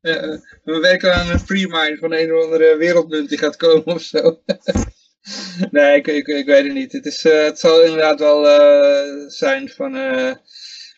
[0.00, 0.22] Eh,
[0.64, 4.40] we werken aan een pre-mine van een of andere wereldmunt die gaat komen of zo.
[5.70, 6.92] nee, ik, ik, ik weet het niet.
[6.92, 9.96] Het, is, eh, het zal inderdaad wel eh, zijn van...
[9.96, 10.32] eh,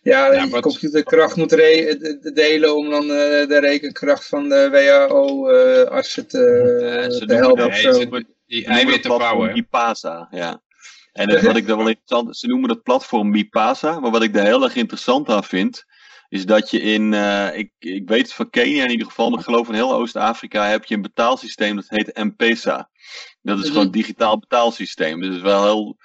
[0.02, 4.48] ja, Ja, je wat- computerkracht moet de- de- delen om dan eh, de rekenkracht van
[4.48, 8.20] de WHO-artsen te, Ja, ze te helpen dat- of Nee, zo.
[8.46, 9.52] die eiwitten bouwen.
[9.52, 10.62] Mipasa, ja.
[11.12, 14.34] En dat, wat ik dan wel interessant, ze noemen dat platform Mipasa, maar wat ik
[14.34, 15.84] daar heel erg interessant aan vind,
[16.32, 19.38] is dat je in, eh, ik, ik weet het van Kenia in ieder geval, maar
[19.38, 22.90] ik geloof in heel Oost-Afrika heb je een betaalsysteem dat heet M-Pesa.
[23.42, 23.70] Dat is Mhm.
[23.72, 25.18] gewoon een digitaal betaalsysteem.
[25.18, 25.96] Dus het is wel heel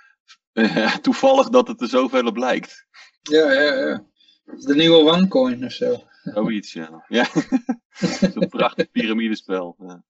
[1.02, 2.86] toevallig dat het er zoveel op lijkt.
[3.22, 4.06] Ja, ja, ja.
[4.46, 6.04] Het De nieuwe OneCoin of zo.
[6.24, 7.06] Zoiets, ja.
[7.08, 7.26] ja.
[8.34, 9.76] Zo'n prachtig piramidespel.
[9.80, 10.04] Ja.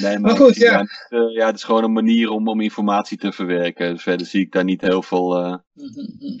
[0.00, 0.80] Nee, Maar goed, ja.
[0.80, 3.98] niet, eh, ja, het is gewoon een manier om, om informatie te verwerken.
[3.98, 5.36] Verder zie ik daar niet heel veel.
[5.36, 6.38] eh, Mhm.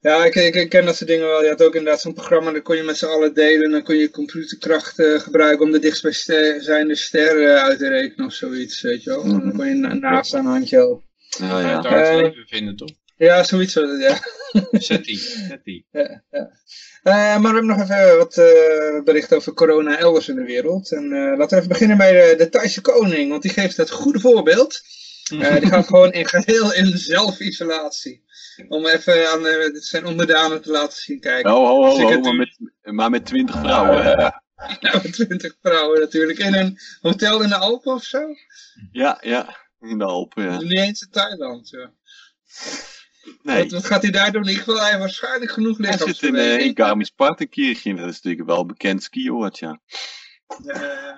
[0.00, 1.42] Ja, ik, ik, ik ken dat soort dingen wel.
[1.42, 3.64] Je had ook inderdaad zo'n programma, dan kon je met z'n allen delen.
[3.64, 8.26] En dan kon je computerkracht eh, gebruiken om de dichtstbijzijnde ster eh, uit te rekenen
[8.26, 9.22] of zoiets, weet je wel.
[9.22, 11.04] En dan kon je na- naast aan handje helpen.
[11.38, 11.76] Ja, ja.
[11.76, 12.88] het Eh, leven vinden, toch?
[13.16, 13.74] Ja, zoiets.
[13.74, 14.18] was het, Ja.
[14.80, 15.86] Zet die, zet die.
[15.92, 16.50] ja, ja.
[17.02, 20.92] Eh, maar we hebben nog even wat eh berichten over corona elders in de wereld.
[20.92, 23.90] En eh, laten we even beginnen bij de, de Thaise koning, want die geeft het
[23.90, 24.80] goede voorbeeld.
[25.24, 28.24] Eh, die gaat gewoon in geheel in zelfisolatie.
[28.68, 31.54] Om even aan eh, zijn onderdanen te laten zien kijken.
[31.54, 34.16] Oh, ho, ho, ik ho, heb maar met, maar met twintig vrouwen.
[34.18, 34.30] Eh,
[34.80, 36.38] Ja, met twintig vrouwen natuurlijk.
[36.38, 38.20] In een hotel in de Alpen of zo?
[38.92, 39.56] Ja, ja.
[39.80, 40.58] In de Alpen, ja.
[40.60, 41.68] Niet eens in Thailand.
[41.70, 41.90] Ja.
[43.42, 43.62] Nee.
[43.62, 44.42] Wat, wat gaat hij daar doen?
[44.42, 47.96] In ieder geval, hij waarschijnlijk genoeg Hij zit in, eh in Garmisch-Partenkirchen.
[47.96, 49.80] Dat is natuurlijk wel een bekend skioord, ja.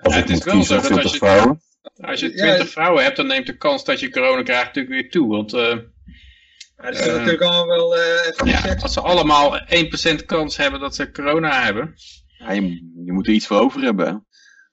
[0.02, 1.60] Ik het is moet wel zo dat als je- vrouwen.
[2.00, 4.64] Als je Ja, 20 het- vrouwen hebt, dan neemt de kans dat je corona krijgt
[4.66, 5.28] natuurlijk weer toe.
[5.28, 6.90] Want eh, ja.
[6.90, 8.82] die zijn Eh, natuurlijk allemaal wel eh even ja, gecheckt.
[8.82, 11.94] als ze allemaal 1% kans hebben dat ze corona hebben.
[12.38, 12.62] Ja, je,
[13.04, 14.26] je moet er iets voor over hebben.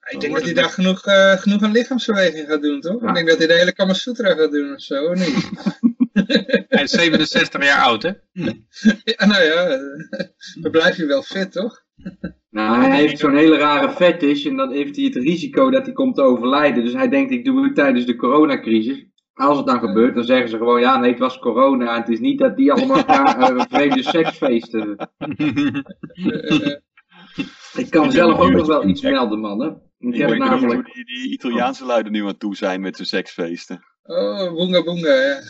[0.09, 3.01] Ik denk dat hij daar genoeg, eh, genoeg aan lichaamsbeweging gaat doen, toch?
[3.01, 3.07] Ja.
[3.07, 5.49] Ik denk dat hij de hele Kamasutra gaat doen of zo, of niet?
[6.69, 8.11] Hij is 67 jaar oud, hè?
[9.03, 9.67] ja, nou ja,
[10.61, 11.83] dan blijf je wel fit, toch?
[12.53, 15.93] Nou, hij heeft zo'n hele rare fetish en dan heeft hij het risico dat hij
[15.93, 16.83] komt te overlijden.
[16.83, 19.05] Dus hij denkt, ik doe het tijdens de coronacrisis.
[19.33, 21.97] Als het dan gebeurt, dan zeggen ze gewoon, ja, nee, het was corona.
[21.97, 24.95] Het is niet dat die allemaal naar eh, vreemde seksfeesten.
[27.73, 29.81] Ik kan Ik zelf ook nog wel iets melden, mannen.
[29.99, 30.85] Ik Ik heb weet niet namelijk...
[30.85, 33.83] hoe die, die Italiaanse luiden nu aan toe zijn met hun seksfeesten.
[34.03, 35.41] oh, boonga boonga, ja.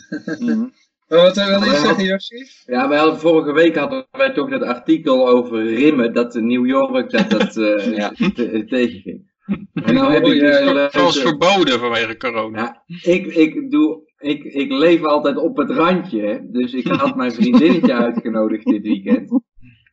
[1.08, 2.46] Wat wil je zeggen, Yoshi?
[2.66, 7.10] Ja, wij hadden, vorige week hadden wij toch dat artikel over rimmen, dat New York
[7.12, 8.10] dat dat eh Ja.
[8.10, 9.32] te- tegenging.
[9.74, 12.84] En nou heb Oh, ik dus gelezen- Zoals verboden vanwege corona.
[12.86, 16.38] Ja, ik, ik, doe, ik, ik leef altijd op het randje, hè.
[16.52, 19.42] dus ik had mijn vriendinnetje uitgenodigd dit weekend.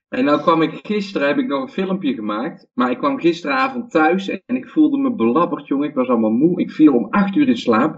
[0.09, 3.90] En nou kwam ik gisteren, heb ik nog een filmpje gemaakt, maar ik kwam gisteravond
[3.90, 5.88] thuis en ik voelde me belabberd, jongen.
[5.88, 7.92] Ik was allemaal moe, ik viel om 8 uur in slaap.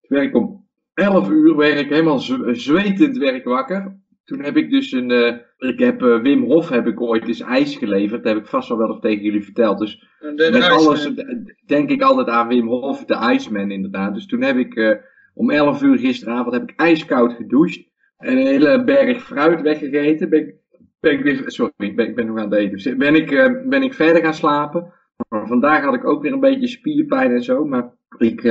[0.00, 0.63] Toen werd ik om
[0.94, 2.18] 11 uur, werd ik helemaal
[2.52, 3.96] zwetend werd ik wakker.
[4.24, 7.40] Toen heb ik dus een, eh, ik heb eh, Wim Hof heb ik ooit eens
[7.40, 9.78] ijs geleverd, dat heb ik vast wel wel eens tegen jullie verteld.
[9.78, 11.26] Dus De, met alles eh,
[11.66, 14.14] denk ik altijd aan Wim Hof, de Iceman inderdaad.
[14.14, 15.02] Dus toen heb ik
[15.34, 17.92] om 11 uur gisteravond heb ik ijskoud gedoucht.
[18.16, 20.28] En een hele berg fruit weggegeten.
[20.28, 20.54] Ben ik,
[21.00, 22.70] ben ik weer, sorry, ik ben, ik ben nog aan het eten.
[22.70, 24.92] Dus ben ik, ben ik verder gaan slapen.
[25.28, 27.64] Maar vandaag had ik ook weer een beetje spierpijn en zo.
[27.64, 28.42] Maar ik,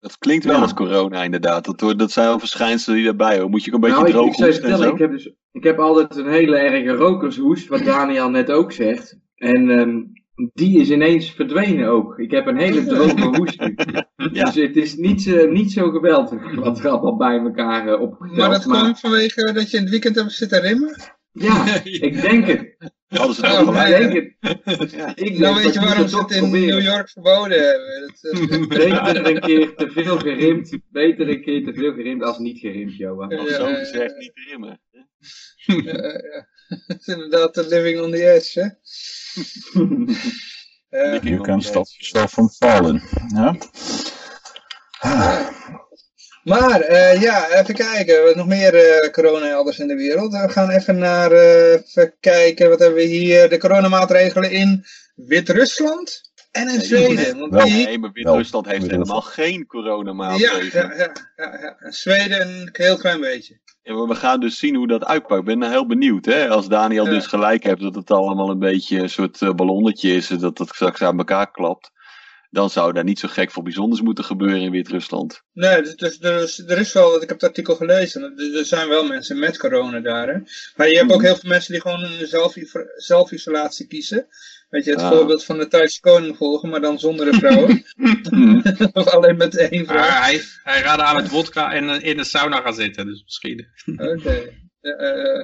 [0.00, 0.60] Dat klinkt wel Ja.
[0.62, 1.78] als corona inderdaad.
[1.98, 3.50] Dat, zijn wel verschijnselen die daarbij horen.
[3.50, 4.92] Moet je ook een beetje nou, ik, droog ik zou je en zo?
[4.92, 9.18] ik heb, dus, ik heb altijd een hele erge rokershoest, wat Daniel net ook zegt.
[9.34, 9.98] En ehm,
[10.52, 12.18] die is ineens verdwenen ook.
[12.18, 13.74] Ik heb een hele droge hoest nu.
[14.32, 14.44] Ja.
[14.44, 18.36] Dus het is niet, zo- niet zo geweldig wat er allemaal bij elkaar uh, opgeteld.
[18.38, 20.94] Maar dat kwam vanwege dat je in het weekend hebt zitten rimmen?
[21.32, 22.76] Ja, ik denk het.
[23.10, 24.34] Hadden ze maar- gelijk.
[24.90, 25.12] Ja.
[25.16, 26.68] Ik Dan denk weet dat je waarom ze het in proberen.
[26.76, 28.00] New York verboden hebben.
[28.00, 30.78] Dat, eh, Beter een keer te veel gerimd.
[30.90, 33.38] Beter een keer te veel gerimd als niet gerimd, Johan.
[33.38, 34.80] Of Ja, zo gezegd niet rimmen.
[34.90, 36.48] ja, ja.
[36.86, 38.68] Het is inderdaad de living on the edge, hè?
[41.28, 43.02] You can stop yourself from falling.
[43.34, 43.56] Ja?
[46.44, 48.24] Maar eh, ja, even kijken.
[48.24, 50.32] Wat nog meer eh, corona elders in de wereld.
[50.32, 52.68] We gaan even naar eh, even kijken.
[52.68, 53.48] Wat hebben we hier?
[53.48, 57.38] De coronamaatregelen in Wit-Rusland en in Nee, Zweden.
[57.38, 57.64] Want wel.
[57.64, 60.88] die, Nee, maar Wit-Rusland heeft helemaal geen coronamaatregelen.
[60.88, 61.76] ja, ja, ja, ja.
[61.78, 63.58] En Zweden een heel klein beetje.
[63.82, 65.40] Ja, maar we gaan dus zien hoe dat uitpakt.
[65.40, 66.24] Ik ben nou heel benieuwd.
[66.24, 66.48] Hè?
[66.48, 67.10] Als Daniel Ja.
[67.10, 70.30] dus gelijk heeft dat het allemaal een beetje een soort ballonnetje is.
[70.30, 71.90] en Dat het straks aan elkaar klapt.
[72.50, 75.42] Dan zou daar niet zo gek veel bijzonders moeten gebeuren in Wit-Rusland.
[75.52, 79.04] Nee, dus, dus, dus er is wel, ik heb het artikel gelezen, er, zijn wel
[79.04, 80.28] mensen met corona daar.
[80.28, 80.38] Hè?
[80.76, 82.54] Maar je hebt ook heel veel mensen die gewoon een zelf,
[82.96, 84.26] zelfisolatie kiezen.
[84.70, 85.10] Weet je, het Ah.
[85.10, 87.84] voorbeeld van de Thaise koning volgen, maar dan zonder de vrouwen.
[89.00, 89.98] of alleen met één vrouw.
[89.98, 93.06] Maar hij, hij raadde aan met wodka en in de sauna gaan zitten.
[93.06, 94.52] Dus misschien Oké.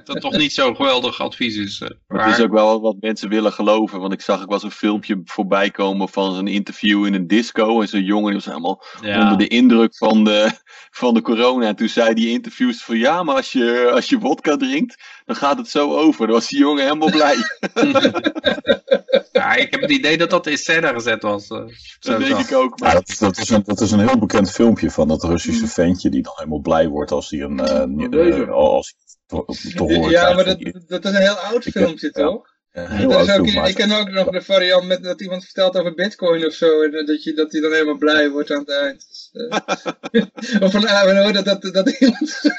[0.04, 1.80] Dat toch niet zo'n geweldig advies is.
[1.80, 1.88] eh.
[2.06, 4.00] Maar het is ook wel wat mensen willen geloven.
[4.00, 7.80] Want ik zag ook wel zo'n filmpje voorbij komen van zo'n interview in een disco.
[7.80, 10.50] En zo'n jongen die was helemaal ja, onder de indruk van de,
[10.90, 11.66] van de corona.
[11.66, 15.36] En toen zei die interviews van ja, maar als je, als je vodka drinkt, dan
[15.36, 16.26] gaat het zo over.
[16.26, 17.36] Dan was die jongen helemaal blij.
[19.32, 21.48] ja, ik heb het idee dat dat in scène gezet was.
[21.48, 21.58] eh.
[22.00, 22.78] Zo Dat denk ik ook.
[22.78, 25.66] Ja, Maar dat, dat, is een, dat is een heel bekend filmpje van dat Russische
[25.66, 30.10] ventje die dan helemaal blij wordt als hij een, eh, als hij te, te horen
[30.10, 32.22] ja, maar dat, dat is een heel oud Ik filmpje, ja.
[32.22, 32.54] toch?
[32.72, 35.20] een heel Dat is oud ook, film, ik ken ook nog de variant met dat
[35.20, 36.82] iemand vertelt over bitcoin of zo.
[36.82, 39.06] En dat, je, dat hij dan helemaal blij wordt aan het eind.
[39.08, 41.88] Dus, eh, of van, ah, hoor, dat, dat, dat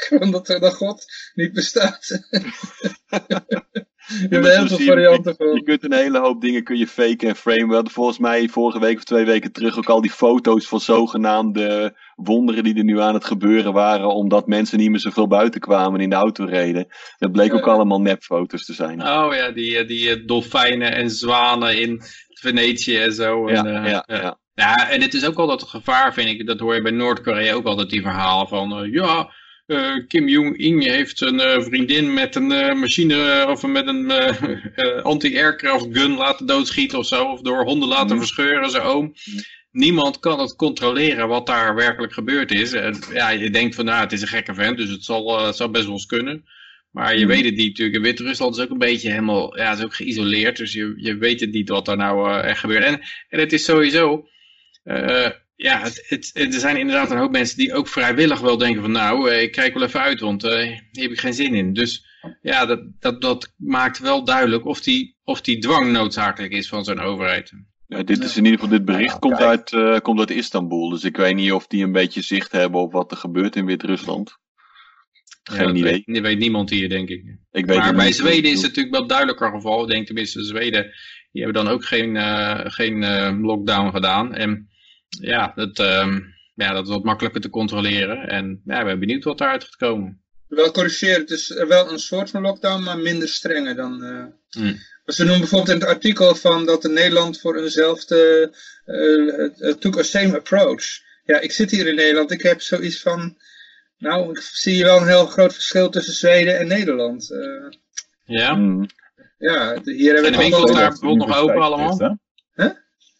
[0.09, 2.07] iemand dat, dat God niet bestaat.
[4.21, 7.67] je hebt heel veel je- kunt een hele hoop dingen kun je faken en framen.
[7.67, 10.79] We hadden volgens mij vorige week of twee weken terug ook al die foto's van
[10.79, 14.07] zogenaamde wonderen die er nu aan het gebeuren waren.
[14.07, 16.87] Omdat mensen niet meer zoveel buiten kwamen en in de auto reden.
[17.17, 17.71] Dat bleek ook Ja.
[17.71, 19.01] allemaal nepfoto's te zijn.
[19.01, 22.01] Oh ja, die, eh, die eh, dolfijnen en zwanen in
[22.33, 23.49] Venetië en zo.
[23.49, 24.37] Ja, en, eh, ja, ja.
[24.53, 26.47] Ja, en het is ook altijd het gevaar, vind ik.
[26.47, 28.89] Dat hoor je bij Noord-Korea ook altijd, die verhalen van...
[28.91, 29.29] ja,
[29.67, 33.45] eh, Kim Jong-un heeft een eh, vriendin met een eh, machine...
[33.49, 34.11] of met een
[35.03, 37.23] anti-aircraft gun laten doodschieten of zo.
[37.31, 38.17] Of door honden laten Mhm.
[38.17, 39.13] verscheuren, zijn oom.
[39.71, 42.73] Niemand kan het controleren wat daar werkelijk gebeurd is.
[42.73, 45.55] En, ja, je denkt van, nou, het is een gekke vent, dus het zal, het
[45.55, 46.45] zal best wel eens kunnen.
[46.91, 47.27] Maar je Mhm.
[47.35, 47.95] weet het niet natuurlijk.
[47.97, 50.57] En Wit-Rusland is ook een beetje helemaal, ja, is ook geïsoleerd.
[50.57, 52.83] Dus je, je weet het niet wat daar nou echt gebeurt.
[52.83, 54.27] En, en het is sowieso,
[55.57, 58.91] ja, het, het, er zijn inderdaad een hoop mensen die ook vrijwillig wel denken van,
[58.91, 61.73] nou, eh, ik kijk wel even uit, want eh, hier heb ik geen zin in.
[61.73, 62.05] Dus
[62.41, 66.83] ja, dat, dat, dat maakt wel duidelijk of die, of die dwang noodzakelijk is van
[66.83, 67.51] zo'n overheid.
[67.87, 70.89] Ja, dit is in ieder geval, dit bericht Ja, komt, uit, eh, komt uit Istanbul.
[70.89, 73.65] Dus ik weet niet of die een beetje zicht hebben op wat er gebeurt in
[73.65, 74.37] Wit-Rusland.
[75.43, 76.21] Ja, Geen dat idee.
[76.21, 77.23] Weet, niemand hier, denk ik.
[77.51, 78.11] Ik weet maar bij.
[78.11, 79.81] Zweden is het natuurlijk wel duidelijker geval.
[79.81, 80.83] Ik denk tenminste, Zweden,
[81.31, 84.33] die hebben dan ook geen, eh, geen eh, lockdown gedaan.
[84.33, 84.69] En
[85.09, 86.19] ja dat, ehm,
[86.55, 88.27] ja, dat is wat makkelijker te controleren.
[88.27, 90.21] En ja, ik ben benieuwd wat daaruit gaat komen.
[90.47, 94.03] Wel corrigeren, het is wel een soort van lockdown, maar minder strenger dan...
[94.03, 94.75] eh, Hmm.
[95.05, 98.51] Ze noemen bijvoorbeeld in het artikel van dat de Nederland voor eenzelfde
[98.85, 100.83] eh, eh, took a same approach.
[101.25, 103.37] Ja, ik zit hier in Nederland, ik heb zoiets van,
[103.97, 107.31] nou, ik zie wel een heel groot verschil tussen Zweden en Nederland.
[107.31, 107.39] Eh,
[108.25, 108.85] Ja, Mm.
[109.37, 112.17] ja, de- hier hebben En we de winkels daar bijvoorbeeld nog open allemaal?
[112.53, 112.67] Hè?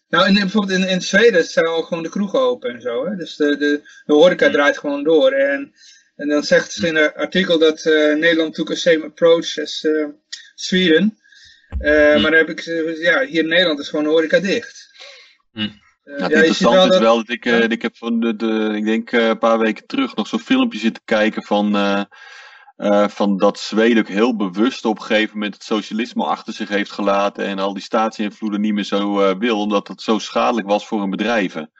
[0.08, 3.06] Nou, in, bijvoorbeeld in, in Zweden zijn al gewoon de kroegen open en zo.
[3.06, 3.16] Hè?
[3.16, 4.54] Dus de, de, de horeca Hmm.
[4.54, 5.30] draait gewoon door.
[5.32, 5.72] En,
[6.16, 9.84] en dan zegt ze in het artikel dat eh, Nederland took a same approach as
[9.84, 10.06] eh,
[10.54, 11.18] Sweden.
[11.78, 12.22] Eh, Hmm.
[12.22, 14.86] Maar dan heb ik, eh, ja, hier in Nederland is gewoon de horeca dicht.
[15.52, 15.80] Hmm.
[16.04, 17.96] Eh, Ja, het ja, je ziet interessante is dat- wel dat ik, eh, ik heb
[17.96, 21.42] van de, de ik denk eh, een paar weken terug nog zo'n filmpje zitten kijken
[21.42, 21.76] van,
[22.78, 26.68] eh, van dat Zweden ook heel bewust op een gegeven moment het socialisme achter zich
[26.68, 30.66] heeft gelaten en al die staatsinvloeden niet meer zo eh, wil, omdat het zo schadelijk
[30.66, 31.70] was voor hun bedrijven.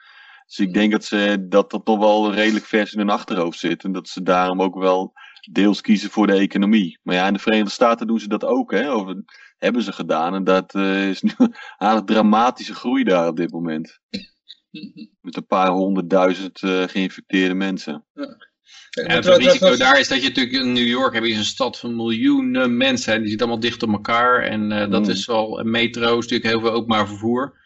[0.47, 3.85] Dus ik denk dat, ze, dat dat nog wel redelijk vers in hun achterhoofd zit
[3.85, 5.13] en dat ze daarom ook wel
[5.51, 6.99] deels kiezen voor de economie.
[7.03, 8.93] Maar ja, in de Verenigde Staten doen ze dat ook, hè?
[8.93, 9.15] Of,
[9.59, 13.53] hebben ze gedaan en dat eh, is nu een aardig dramatische groei daar op dit
[13.53, 14.01] moment.
[15.21, 18.05] Met een paar honderdduizend geïnfecteerde mensen.
[18.13, 18.48] Ja,
[18.91, 21.97] het risico daar is dat je natuurlijk in New York heb je een stad van
[21.97, 23.13] miljoenen mensen.
[23.13, 24.43] En die zitten allemaal dicht op elkaar.
[24.43, 25.11] En uh, dat mm.
[25.11, 27.57] is wel, een metro is natuurlijk heel veel openbaar vervoer.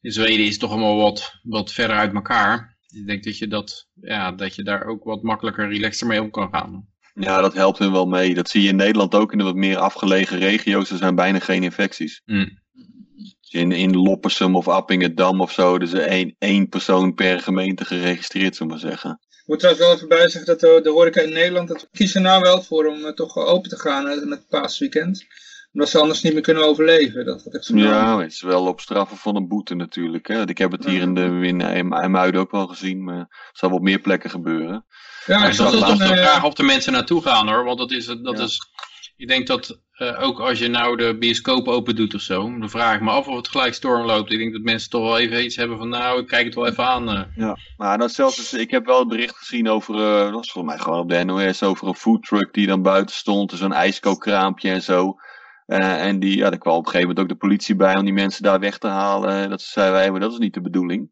[0.00, 2.76] In Zweden is het toch allemaal wat, wat verder uit elkaar.
[2.88, 6.30] Ik denk dat je, dat, ja, dat je daar ook wat makkelijker relaxter mee om
[6.30, 6.86] kan gaan.
[7.14, 8.34] Ja, dat helpt hem wel mee.
[8.34, 10.90] Dat zie je in Nederland ook in de wat meer afgelegen regio's.
[10.90, 12.22] Er zijn bijna geen infecties.
[12.24, 12.60] Mm.
[13.48, 18.72] In, in Loppersum of Appingedam of zo, dus één, één persoon per gemeente geregistreerd, zullen
[18.72, 19.20] we maar zeggen.
[19.42, 22.22] Ik moet trouwens wel even bij zeggen dat de, de horeca in Nederland, dat kiezen
[22.22, 25.26] nou wel voor om uh, toch open te gaan uh, met het paasweekend.
[25.72, 27.24] Omdat ze anders niet meer kunnen overleven.
[27.24, 30.28] Dat ik ja, het is wel op straffen van een boete natuurlijk.
[30.28, 30.48] Hè.
[30.48, 33.82] Ik heb het hier in, de, in IJmuiden ook wel gezien, maar het zal op
[33.82, 34.84] meer plekken gebeuren.
[35.26, 38.38] Ja, ik zal toch graag op de mensen naartoe gaan hoor, want dat is, dat
[38.38, 38.60] is
[39.16, 42.70] ik denk dat uh, ook als je nou de bioscoop open doet of zo, dan
[42.70, 44.32] vraag ik me af of het gelijk storm loopt.
[44.32, 46.66] Ik denk dat mensen toch wel even iets hebben van nou, ik kijk het wel
[46.66, 47.08] even aan.
[47.08, 47.22] Uh.
[47.36, 50.74] Ja, maar dan zelfs, ik heb wel het bericht gezien over, uh, dat was volgens
[50.74, 54.82] mij gewoon op de NOS, over een foodtruck die dan buiten stond, zo'n ijskookkraampje en
[54.82, 55.16] zo.
[55.66, 58.12] en die, ja, er kwam op een gegeven moment ook de politie bij om die
[58.12, 59.50] mensen daar weg te halen.
[59.50, 61.10] Dat ze zeiden wij, maar dat is niet de bedoeling.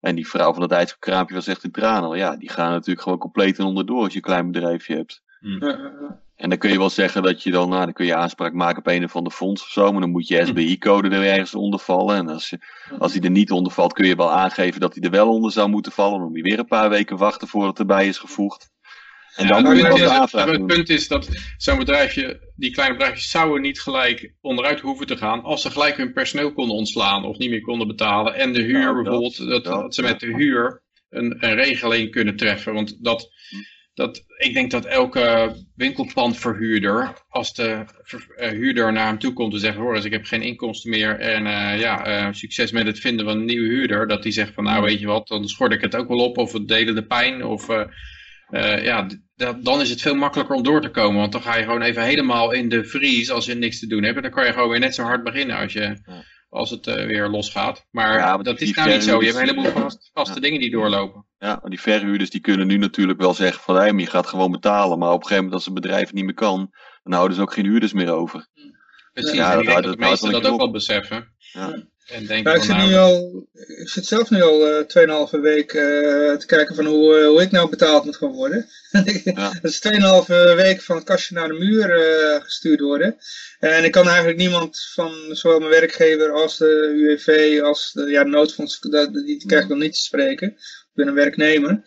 [0.00, 2.18] En die vrouw van het ijskookkraampje was echt in tranen.
[2.18, 5.22] Ja, die gaan natuurlijk gewoon compleet en onderdoor als je een klein bedrijfje hebt.
[5.40, 5.58] Mm.
[6.38, 8.78] En dan kun je wel zeggen dat je dan, nou, dan kun je aanspraak maken
[8.78, 11.80] op een of ander fonds of zo, maar dan moet je SBI-code er ergens onder
[11.80, 12.16] vallen.
[12.16, 12.58] En als, je,
[12.98, 15.52] als hij er niet onder valt, kun je wel aangeven dat hij er wel onder
[15.52, 16.18] zou moeten vallen.
[16.18, 18.70] Dan moet je weer een paar weken wachten voordat het erbij is gevoegd.
[19.36, 22.96] En dan moet je pas de aanvraag Het punt is dat zo'n bedrijfje, die kleine
[22.96, 27.24] bedrijfjes zouden niet gelijk onderuit hoeven te gaan als ze gelijk hun personeel konden ontslaan
[27.24, 28.34] of niet meer konden betalen.
[28.34, 32.74] En de huur bijvoorbeeld, dat, dat, ze met de huur een, een regeling kunnen treffen.
[32.74, 33.30] Want dat
[33.98, 37.84] dat, ik denk dat elke winkelpandverhuurder, als de
[38.38, 41.18] uh, huurder naar hem toe komt en zegt, hoor eens, ik heb geen inkomsten meer
[41.18, 44.54] en uh, ja, uh, succes met het vinden van een nieuwe huurder, dat die zegt
[44.54, 46.94] van, nou weet je wat, dan schort ik het ook wel op of we delen
[46.94, 47.66] de pijn of
[48.82, 49.06] ja,
[49.62, 52.02] dan is het veel makkelijker om door te komen, want dan ga je gewoon even
[52.02, 54.68] helemaal in de vries als je niks te doen hebt en dan kan je gewoon
[54.68, 55.96] weer net zo hard beginnen als je...
[56.48, 57.86] als het uh, weer losgaat.
[57.90, 59.18] Maar, ja, dat is nou niet zo.
[59.18, 60.40] Je hebt een heleboel vast, vaste ja.
[60.40, 61.26] dingen die doorlopen.
[61.38, 64.98] Ja, die verhuurders die kunnen nu natuurlijk wel zeggen van hey, je gaat gewoon betalen.
[64.98, 66.70] Maar op een gegeven moment als een bedrijf niet meer kan,
[67.02, 68.48] dan houden ze ook geen huurders meer over.
[69.12, 71.34] Precies, ja, en ik denk dat, de meesten dat ook wel beseffen.
[71.38, 71.86] Ja.
[72.08, 75.82] En denk ik, zit nu al, ik zit zelf nu al uh, 2,5 week uh,
[76.36, 78.68] te kijken van hoe, uh, hoe ik nou betaald moet gaan worden.
[79.24, 79.52] ja.
[79.62, 81.88] Dat is 2,5 week van het kastje naar de muur
[82.42, 83.16] gestuurd worden.
[83.58, 88.22] En ik kan eigenlijk niemand van zowel mijn werkgever als de UWV als de ja,
[88.22, 90.56] noodfonds, die, die krijg ik dan niet te spreken
[90.98, 91.82] ben een werknemer.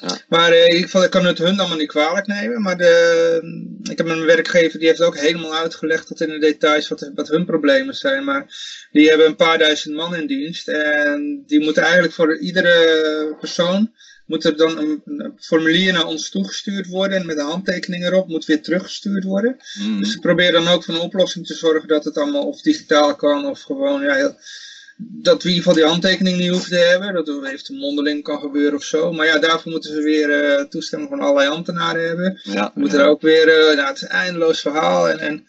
[0.00, 0.18] Ja.
[0.28, 2.62] Maar in ieder geval, ik kan het hun allemaal niet kwalijk nemen.
[2.62, 6.88] Maar de, ik heb een werkgever die heeft ook helemaal uitgelegd tot in de details
[6.88, 8.24] wat, wat hun problemen zijn.
[8.24, 8.46] Maar
[8.90, 10.68] die hebben een paar duizend man in dienst.
[10.68, 13.92] En die moeten eigenlijk voor iedere persoon
[14.26, 17.18] moet er dan een, een, formulier naar ons toegestuurd worden.
[17.18, 19.56] En met een handtekening erop moet weer teruggestuurd worden.
[19.80, 20.00] Mm.
[20.00, 23.14] Dus ik probeer dan ook voor een oplossing te zorgen dat het allemaal of digitaal
[23.16, 24.36] kan of gewoon ja, heel,
[25.08, 27.14] dat we in ieder geval die handtekening niet hoeven te hebben.
[27.14, 29.12] Dat het even mondeling kan gebeuren of zo.
[29.12, 32.40] Maar ja, daarvoor moeten ze weer uh, toestemming van allerlei ambtenaren hebben.
[32.42, 35.08] Ja, we moeten er ook weer, uh, nou, het is een eindeloos verhaal.
[35.08, 35.46] En, en,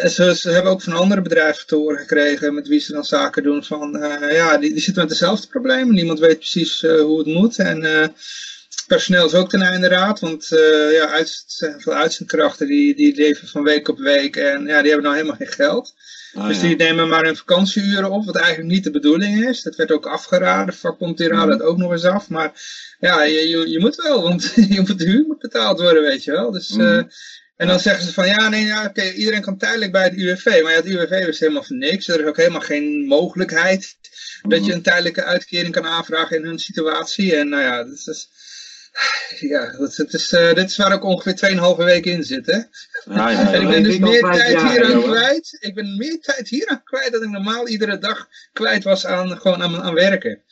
[0.00, 3.04] en ze, ze, hebben ook van andere bedrijven te horen gekregen met wie ze dan
[3.04, 3.64] zaken doen.
[3.64, 5.94] Van uh, ja, die, die zitten met dezelfde problemen.
[5.94, 7.58] Niemand weet precies hoe het moet.
[7.58, 8.12] En
[8.86, 10.20] personeel is ook ten einde raad.
[10.20, 10.46] Want
[10.92, 11.44] ja, uit,
[11.78, 14.36] veel uitzendkrachten die, die leven van week op week.
[14.36, 15.94] En ja, die hebben nou helemaal geen geld.
[16.34, 16.62] Ah, dus ja.
[16.62, 19.62] die nemen maar hun vakantieuren op, wat eigenlijk niet de bedoeling is.
[19.62, 22.28] Dat werd ook afgeraden, vakbond die raadde het ook nog eens af.
[22.28, 22.52] Maar
[22.98, 26.24] ja, je, je, je moet wel, want je moet, de huur moet betaald worden, weet
[26.24, 26.50] je wel.
[26.50, 26.80] Dus, Mm.
[26.80, 27.02] uh,
[27.56, 30.44] en dan zeggen ze van, ja, nee, ja, oké, iedereen kan tijdelijk bij het UWV.
[30.62, 32.08] Maar ja, het UWV is helemaal voor niks.
[32.08, 33.96] Er is ook helemaal geen mogelijkheid
[34.42, 37.36] dat je een tijdelijke uitkering kan aanvragen in hun situatie.
[37.36, 38.28] En nou ja, dat is...
[39.40, 42.56] Ja, dat, het is, uh, dit is waar ook ongeveer 2,5 weken in zit, hè?
[43.14, 43.52] Ja, ja, ja.
[43.52, 45.56] En ik ben dus Ik meer tijd jaar, hier aan kwijt.
[45.60, 49.38] Ik ben meer tijd hier aan kwijt dan ik normaal iedere dag kwijt was aan,
[49.38, 50.42] gewoon aan, aan werken.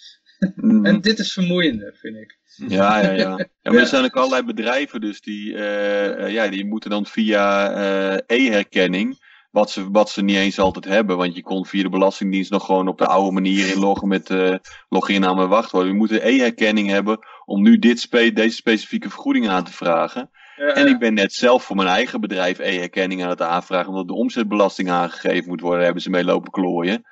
[0.54, 0.86] Mm.
[0.86, 2.38] En dit is vermoeiender, vind ik.
[2.56, 3.36] Ja, ja, ja.
[3.62, 7.06] ja maar er zijn ook allerlei bedrijven dus die, eh, eh, ja, die moeten dan
[7.06, 9.18] via eh, e-herkenning,
[9.50, 12.66] wat ze, wat ze niet eens altijd hebben, want je kon via de Belastingdienst nog
[12.66, 14.54] gewoon op de oude manier inloggen met uh,
[14.88, 15.86] login en wachtwoord.
[15.86, 17.18] Je moet e-herkenning hebben
[17.52, 20.30] om nu dit spe deze specifieke vergoeding aan te vragen.
[20.56, 24.06] Ja, En ik ben net zelf voor mijn eigen bedrijf e-herkenning aan het aanvragen, omdat
[24.08, 27.04] de omzetbelasting aangegeven moet worden, daar hebben ze mee lopen klooien.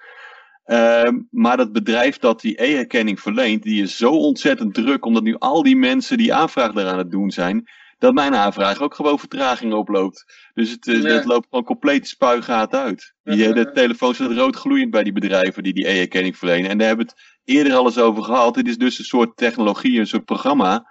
[0.65, 5.37] Ehm, maar dat bedrijf dat die e-herkenning verleent, die is zo ontzettend druk, omdat nu
[5.39, 7.69] al die mensen die aanvraag daar aan het doen zijn,
[7.99, 10.51] dat mijn aanvraag ook gewoon vertraging oploopt.
[10.55, 11.09] Dus het, eh, Ja.
[11.09, 13.15] het loopt gewoon compleet spuigaat uit.
[13.25, 16.71] Die, de telefoon staat rood gloeiend bij die bedrijven die die e-herkenning verlenen.
[16.71, 17.17] En daar hebben het
[17.51, 18.55] eerder al eens over gehad.
[18.55, 20.89] Dit is dus een soort technologie, een soort programma.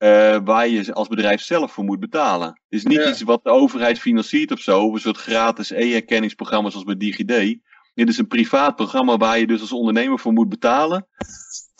[0.00, 2.48] eh, waar je als bedrijf zelf voor moet betalen.
[2.48, 3.08] Het is niet Ja.
[3.08, 7.58] iets wat de overheid financiert of zo, of een soort gratis e-herkenningsprogramma zoals bij DigiD.
[7.94, 11.06] Dit is een privaat programma waar je dus als ondernemer voor moet betalen,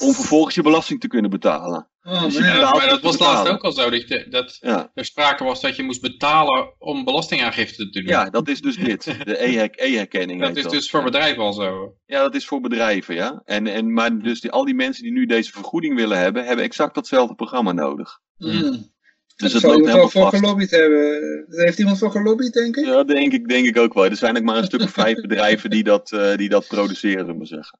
[0.02, 1.89] om vervolgens je belasting te kunnen betalen.
[2.02, 2.38] Oh, Dus.
[2.38, 5.60] Ja, maar dat was laatst ook al zo, dat, je, dat Ja, er sprake was
[5.60, 8.08] dat je moest betalen om belastingaangifte te doen.
[8.08, 10.40] ja dat is dus dit, de e-her- e-herkenning.
[10.40, 11.94] dat is dus voor bedrijven al zo.
[12.06, 13.42] Ja, dat is voor bedrijven, ja.
[13.44, 16.64] En, en, maar dus die, al die mensen die nu deze vergoeding willen hebben, hebben
[16.64, 18.18] exact datzelfde programma nodig.
[18.36, 18.88] Mm.
[19.36, 20.36] Dus iemand wel helemaal voor vast.
[20.36, 21.44] gelobbyd hebben.
[21.48, 22.84] Daar heeft iemand voor gelobbyd, denk ik?
[22.84, 24.04] Ja, denk ik, denk ik ook wel.
[24.04, 27.24] Er zijn ook maar een stuk of vijf bedrijven die dat, eh, die dat produceren,
[27.24, 27.78] zullen we zeggen.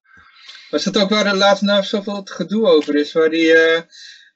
[0.70, 3.12] Was dat ook waar er laatst nou zoveel gedoe over is?
[3.12, 3.82] Waar die, eh,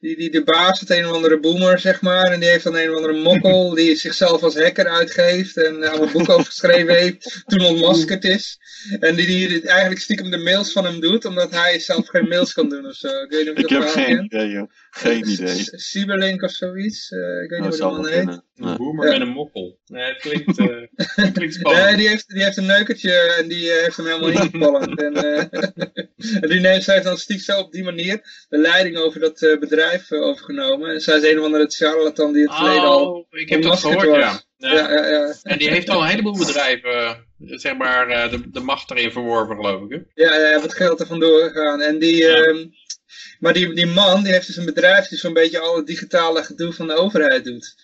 [0.04, 2.76] die, die de baas, het een of andere boomer, zeg maar, en die heeft dan
[2.76, 6.94] een of andere mokkel die zichzelf als hacker uitgeeft en eh, allemaal boek over geschreven
[6.94, 8.58] heeft, toen ontmaskerd is.
[9.00, 12.52] En die, die eigenlijk stiekem de mails van hem doet, omdat hij zelf geen mails
[12.52, 13.08] kan doen of zo.
[13.08, 14.70] Ik weet niet of je Ik dat heb geen idee, joh.
[14.90, 15.64] Geen idee.
[15.64, 17.10] C- Cyberlink of zoiets.
[17.10, 18.26] eh, ik weet niet Dat hoe man heet.
[18.26, 18.76] Een Ja.
[18.92, 19.78] met een mokkel.
[19.86, 20.56] Nee, het klinkt,
[21.14, 21.84] het klinkt spannend.
[21.86, 25.00] Nee, die heeft, die heeft een neukertje en die eh, heeft hem helemaal ingepalmd.
[25.00, 25.38] en, eh,
[26.42, 29.42] en die neemt, zij heeft dan stiekem zo op die manier de leiding over dat
[29.42, 30.90] eh, bedrijf eh, overgenomen.
[30.90, 33.78] En zij is een of andere charlatan die het verleden al Oh, ik heb dat
[33.78, 34.16] gehoord, was.
[34.18, 34.42] ja.
[34.56, 35.06] Ja, ja.
[35.08, 35.34] ja.
[35.42, 39.12] En die heeft al een heleboel bedrijven, eh, zeg maar, eh, de, de macht erin
[39.12, 39.90] verworven, geloof ik.
[40.14, 40.24] Hè?
[40.24, 41.80] Ja, ja, wat geld er vandoor gegaan.
[41.80, 42.34] En die, Ja.
[42.42, 42.66] ehm,
[43.38, 46.42] maar die, die man, die heeft dus een bedrijf die zo'n beetje al het digitale
[46.44, 47.74] gedoe van de overheid doet.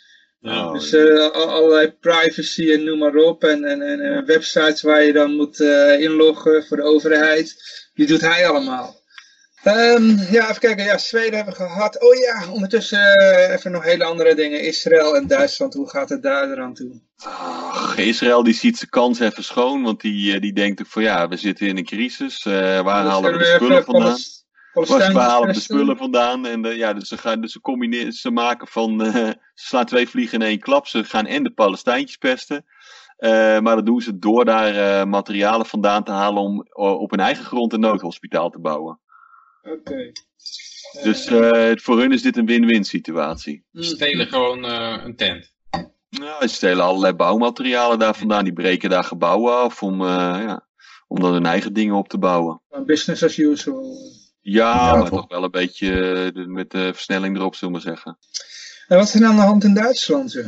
[0.43, 3.45] Oh, Dus eh, allerlei privacy en noem maar op.
[3.45, 7.55] En, en, en websites waar je dan moet eh, inloggen voor de overheid.
[7.95, 9.00] Die doet hij allemaal.
[9.63, 10.85] Ehm, ja, even kijken.
[10.85, 12.03] Ja, Zweden hebben we gehad.
[12.03, 14.63] Oh ja, ondertussen eh, even nog hele andere dingen.
[14.63, 15.75] Israël en Duitsland.
[15.75, 17.01] Hoe gaat het daar eraan toe?
[17.25, 21.03] Ach, Israël die ziet zijn kans even schoon, want die, eh, die denkt ook van
[21.03, 22.45] ja, we zitten in een crisis.
[22.47, 24.19] eh, waar Dus halen we de spullen vandaan?
[24.73, 26.47] Waar halen we de spullen vandaan?
[26.47, 30.41] En ja, dus ze, gaan, dus ze, combineren, ze maken van, ze slaan twee vliegen
[30.41, 30.87] in één klap.
[30.87, 32.65] Ze gaan en de Palestijntjes pesten.
[33.63, 37.73] maar dat doen ze door daar materialen vandaan te halen om op hun eigen grond
[37.73, 39.01] een noodhospitaal te bouwen.
[39.63, 40.13] Oké.
[41.03, 43.65] Dus eh, voor hun is dit een win-win situatie.
[43.73, 43.83] Hm.
[43.83, 45.53] Stelen gewoon eh, een tent.
[46.11, 48.45] Nou, ze stelen allerlei bouwmaterialen daar vandaan.
[48.45, 50.07] Die breken daar gebouwen af om, eh,
[50.43, 50.67] ja,
[51.09, 52.61] om dan hun eigen dingen op te bouwen.
[52.87, 53.97] Business as usual.
[54.41, 55.29] Ja, Ja, maar toch.
[55.29, 58.19] wel een beetje met de versnelling erop, zullen we maar zeggen.
[58.89, 60.37] En wat is er aan de hand in Duitsland?
[60.37, 60.45] Oh,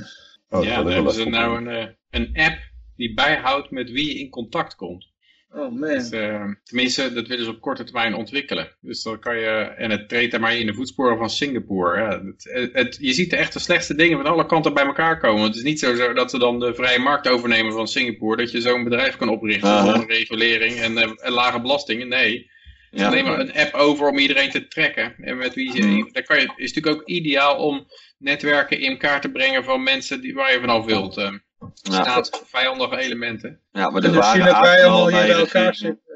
[0.48, 2.58] dat ja, hebben ze nou een, eh, een app
[2.96, 5.11] die bijhoudt met wie je in contact komt.
[5.54, 5.88] Oh man.
[5.88, 8.76] Dus, eh, tenminste, dat willen ze op korte termijn ontwikkelen.
[8.80, 9.46] Dus dan kan je,
[9.76, 12.00] en het treedt daarmee in de voetsporen van Singapore.
[12.00, 15.18] Ja, het, het, je ziet de echt de slechtste dingen van alle kanten bij elkaar
[15.20, 15.42] komen.
[15.42, 18.36] Het is niet zo, zo dat ze dan de vrije markt overnemen van Singapore.
[18.36, 19.84] Dat je zo'n bedrijf kan oprichten Aha.
[19.90, 22.08] zonder regulering en, eh, en lage belastingen.
[22.08, 22.50] Nee,
[22.90, 23.10] Ja.
[23.10, 25.14] neem maar een app over om iedereen te trekken.
[25.18, 26.12] En met wie Mhm.
[26.12, 27.86] daar kan je, is natuurlijk ook ideaal om
[28.18, 31.16] netwerken in kaart te brengen van mensen die, waar je vanaf wilt.
[31.82, 32.02] Eh Ja.
[32.02, 33.58] staat vijandige elementen.
[33.72, 35.44] Ja, maar de En dan zien ware dat aard wij van allemaal hier bij elkaar
[35.44, 35.74] regeringen...
[35.74, 36.10] zitten.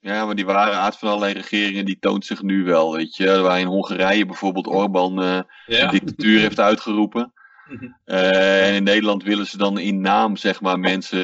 [0.00, 3.38] Ja, maar die ware aard van allerlei regeringen die toont zich nu wel, weet je.
[3.40, 5.82] Waar in Hongarije bijvoorbeeld Orbán eh, Ja.
[5.84, 7.32] een dictatuur heeft uitgeroepen.
[8.04, 11.20] Eh, en in Nederland willen ze dan in naam, zeg maar, mensen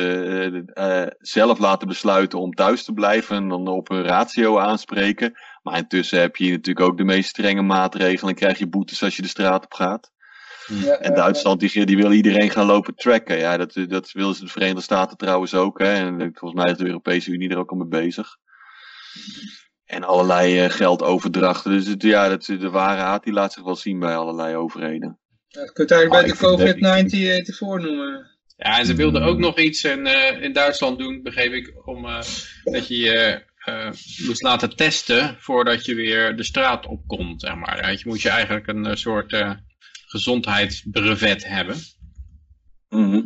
[0.74, 5.38] eh, eh, zelf laten besluiten om thuis te blijven en dan op hun ratio aanspreken.
[5.62, 9.16] Maar intussen heb je natuurlijk ook de meest strenge maatregelen en krijg je boetes als
[9.16, 10.10] je de straat op gaat.
[10.66, 13.38] Ja, En ja, Duitsland die, die wil iedereen gaan lopen tracken.
[13.38, 15.78] Ja, dat, dat willen ze de Verenigde Staten trouwens ook.
[15.78, 15.92] Hè?
[15.92, 18.36] En volgens mij is de Europese Unie er ook al mee bezig.
[19.84, 21.70] En allerlei eh, geldoverdrachten.
[21.70, 25.18] Dus het, ja, dat, de ware haat die laat zich wel zien bij allerlei overheden.
[25.48, 25.60] ja.
[25.60, 28.30] Je kunt het eigenlijk Ah, bij de vind dat- COVID-19 noemen.
[28.56, 29.30] Ja, en ze wilden Hmm.
[29.30, 32.20] ook nog iets in, eh, in Duitsland doen, begreep ik, om eh,
[32.64, 33.90] dat je je eh,
[34.26, 37.92] moest laten testen voordat je weer de straat opkomt, zeg maar.
[37.92, 39.50] Je moet je eigenlijk een eh, soort eh,
[40.06, 41.76] gezondheidsbrevet hebben.
[42.88, 43.24] Mhm.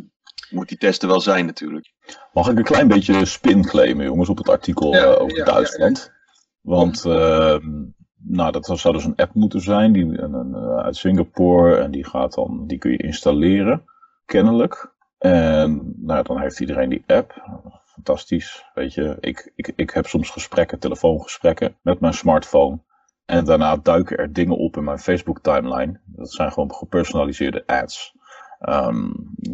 [0.49, 1.93] Moet die testen wel zijn natuurlijk.
[2.33, 5.45] Mag ik een klein beetje spin claimen, jongens, op het artikel Ja, eh, over ja,
[5.45, 6.11] Duitsland?
[6.61, 7.83] Want, ehm,
[8.17, 11.75] nou, dat zou dus een app moeten zijn die, een, een, eh, uit Singapore.
[11.75, 13.83] En die, gaat dan, die kun je installeren,
[14.25, 14.93] kennelijk.
[15.17, 17.33] En nou, dan heeft iedereen die app.
[17.85, 18.65] Fantastisch.
[18.73, 22.79] Weet je, ik, ik, ik heb soms gesprekken, telefoongesprekken met mijn smartphone.
[23.25, 25.99] En daarna duiken er dingen op in mijn Facebook timeline.
[26.05, 28.19] Dat zijn gewoon gepersonaliseerde ads.
[28.59, 29.09] ehm,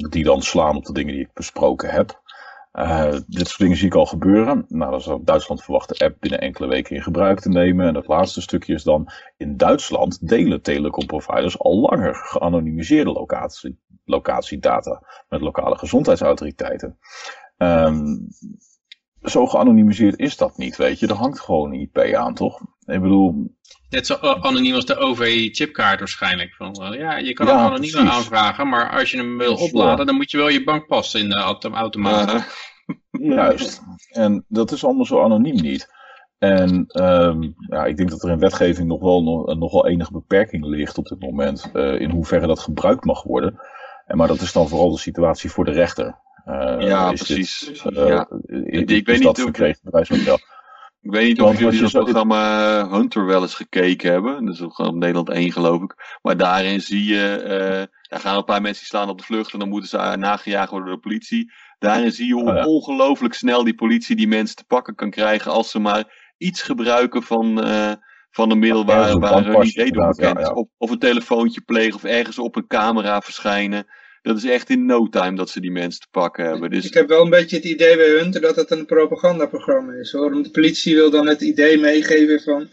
[0.09, 2.22] die dan slaan op de dingen die ik besproken heb.
[2.78, 4.65] Eh, dit soort dingen zie ik al gebeuren.
[4.68, 7.88] Nou, dan zou Duitsland de app binnen enkele weken in gebruik te nemen.
[7.88, 15.01] En het laatste stukje is dan, in Duitsland delen telecomproviders al langer geanonimiseerde locatie, locatiedata
[15.30, 16.97] met lokale gezondheidsautoriteiten.
[17.57, 18.18] Ehm,
[19.24, 21.07] zo geanonimiseerd is dat niet, weet je.
[21.07, 22.61] Er hangt gewoon een IP aan, toch?
[22.86, 23.55] Ik bedoel...
[23.89, 26.55] Net zo anoniem als de OV-chipkaart waarschijnlijk.
[26.55, 28.09] Van, ja, je kan ja, hem anoniem precies.
[28.09, 31.36] aanvragen, maar als je hem wil opladen, dan moet je wel je bankpas in de
[31.74, 32.34] automaat.
[32.34, 32.43] Uh,
[33.36, 33.82] juist.
[34.09, 35.95] En dat is allemaal zo anoniem niet.
[36.38, 40.11] En um, ja, ik denk dat er in wetgeving nog wel, nog, nog wel enige
[40.11, 41.70] beperking ligt op dit moment.
[41.74, 43.59] Uh, in hoeverre dat gebruikt mag worden.
[44.05, 46.20] En, maar dat is dan vooral de situatie voor de rechter.
[46.48, 47.60] Uh, ja, precies.
[47.60, 48.30] Dit, uh, ja.
[48.66, 50.56] ik, weet niet of...
[51.02, 54.45] Ik weet niet of jullie dat programma Hunter wel eens gekeken hebben.
[54.45, 56.18] Dat is ook op Nederland 1 geloof ik.
[56.22, 59.60] Maar daarin zie je, uh, daar gaan een paar mensen slaan op de vlucht en
[59.60, 61.52] dan moeten ze nagejaagd worden door de politie.
[61.80, 62.66] Daarin zie je hoe oh, ja.
[62.66, 67.24] ongelooflijk snel die politie die mensen te pakken kan krijgen als ze maar iets gebruiken
[67.24, 67.91] van, uh,
[68.32, 70.50] van een middel waar, waar hun idee door bekend is.
[70.50, 73.88] Of, of een telefoontje plegen of ergens op een camera verschijnen.
[74.28, 76.70] Dat is echt in no time dat ze die mensen te pakken hebben.
[76.70, 76.86] Dus...
[76.86, 80.12] Ik heb wel een beetje het idee bij Hunter dat het een propagandaprogramma is.
[80.12, 80.44] Hoor.
[80.44, 82.68] De politie wil dan het idee meegeven van...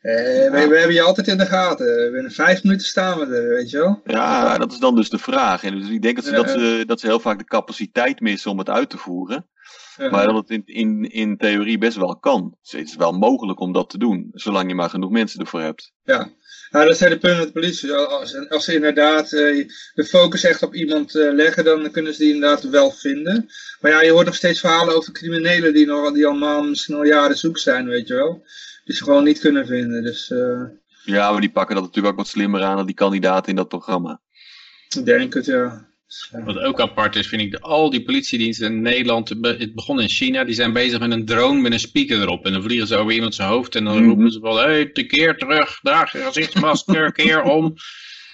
[0.00, 0.12] Eh,
[0.50, 2.12] we, we, hebben je altijd in de gaten.
[2.12, 4.00] Binnen vijf minuten staan we er, weet je wel.
[4.04, 5.64] Ja, dat is dan dus de vraag.
[5.64, 8.50] En dus ik denk dat ze, dat, ze, dat ze heel vaak de capaciteit missen
[8.50, 9.46] om het uit te voeren.
[10.10, 12.56] Maar dat het in, in, in theorie best wel kan.
[12.62, 15.60] Dus het is wel mogelijk om dat te doen, zolang je maar genoeg mensen ervoor
[15.60, 15.92] hebt.
[16.04, 16.30] Ja,
[16.70, 17.92] nou, dat zijn de punten met de politie.
[17.92, 22.22] Als, als ze inderdaad uh, de focus echt op iemand uh, leggen, dan kunnen ze
[22.22, 23.48] die inderdaad wel vinden.
[23.80, 26.94] Maar ja, je hoort nog steeds verhalen over criminelen die, nog, die al maanden, misschien
[26.94, 28.42] al jaren zoek zijn, weet je wel.
[28.84, 30.02] Die ze gewoon niet kunnen vinden.
[30.02, 30.62] Dus, uh...
[31.04, 33.68] Ja, maar die pakken dat natuurlijk ook wat slimmer aan dan die kandidaten in dat
[33.68, 34.20] programma.
[34.88, 35.89] Ik denk het, ja.
[36.44, 40.08] Wat ook apart is, vind ik, de, al die politiediensten in Nederland, het begon in
[40.08, 42.46] China, die zijn bezig met een drone met een speaker erop.
[42.46, 44.08] En dan vliegen ze over iemand zijn hoofd en dan mm -hmm.
[44.08, 47.74] roepen ze van, hé, hey, keer terug, draag je gezichtsmasker, keer om.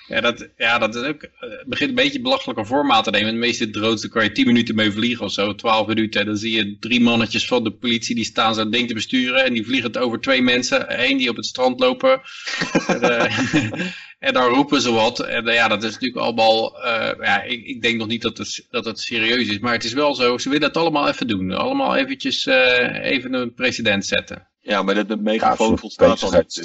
[0.07, 3.33] Ja, dat, ja, dat is ook, het begint een beetje belachelijke formaat te nemen.
[3.33, 6.21] De meeste drones, kan je 10 minuten mee vliegen of zo, 12 minuten.
[6.21, 9.45] En dan zie je drie mannetjes van de politie, die staan zo'n ding te besturen.
[9.45, 11.03] En die vliegen het over twee mensen.
[11.05, 12.21] Eén die op het strand lopen.
[12.87, 13.81] en, uh,
[14.19, 15.21] en dan roepen ze wat.
[15.21, 18.39] En uh, ja, dat is natuurlijk allemaal, uh, ja, ik, ik, denk nog niet dat
[18.39, 19.59] het, dat het serieus is.
[19.59, 21.53] Maar het is wel zo, ze willen het allemaal even doen.
[21.53, 24.49] Allemaal eventjes even een precedent zetten.
[24.61, 26.61] Ja, maar dat megafoon ja, volstaat al niet.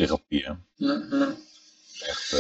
[2.02, 2.36] Echt...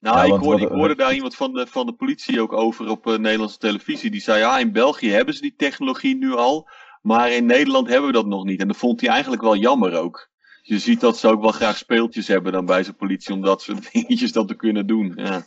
[0.00, 2.88] Nou, ja, ik, hoorde, ik hoorde daar iemand van de, van de politie ook over
[2.88, 4.10] op uh, Nederlandse televisie.
[4.10, 6.68] Die zei, ja, in België hebben ze die technologie nu al.
[7.02, 8.60] Maar in Nederland hebben we dat nog niet.
[8.60, 10.29] En dat vond hij eigenlijk wel jammer ook
[10.62, 13.62] je ziet dat ze ook wel graag speeltjes hebben dan bij zijn politie om dat
[13.62, 15.12] soort dingetjes dan te kunnen doen.
[15.16, 15.42] Ja,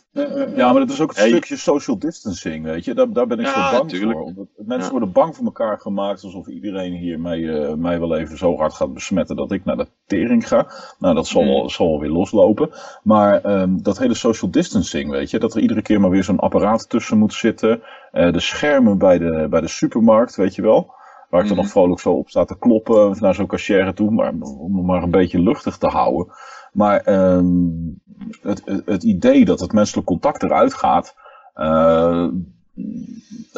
[0.56, 2.94] ja maar dat is ook een stukje social distancing, weet je.
[2.94, 4.18] Daar, daar ben ik ja, zo bang tuurlijk.
[4.18, 4.26] voor.
[4.26, 8.38] Omdat mensen worden bang voor elkaar gemaakt alsof iedereen hier mij, uh, mij wel even
[8.38, 10.70] zo hard gaat besmetten dat ik naar de tering ga.
[10.98, 11.68] Nou, dat zal, mm.
[11.68, 12.70] zal wel weer loslopen.
[13.02, 15.38] Maar um, dat hele social distancing, weet je.
[15.38, 17.82] Dat er iedere keer maar weer zo'n apparaat tussen moet zitten.
[18.12, 20.94] Uh, de schermen bij de, bij de supermarkt, weet je wel.
[21.34, 21.74] Waar ik dan nog mhm.
[21.74, 25.10] vrolijk zo op sta te kloppen naar zo'n cashier toe, maar om het maar een
[25.10, 26.32] beetje luchtig te houden.
[26.72, 28.00] Maar um,
[28.42, 31.16] het, het, idee dat het menselijk contact eruit gaat,
[31.56, 32.28] uh,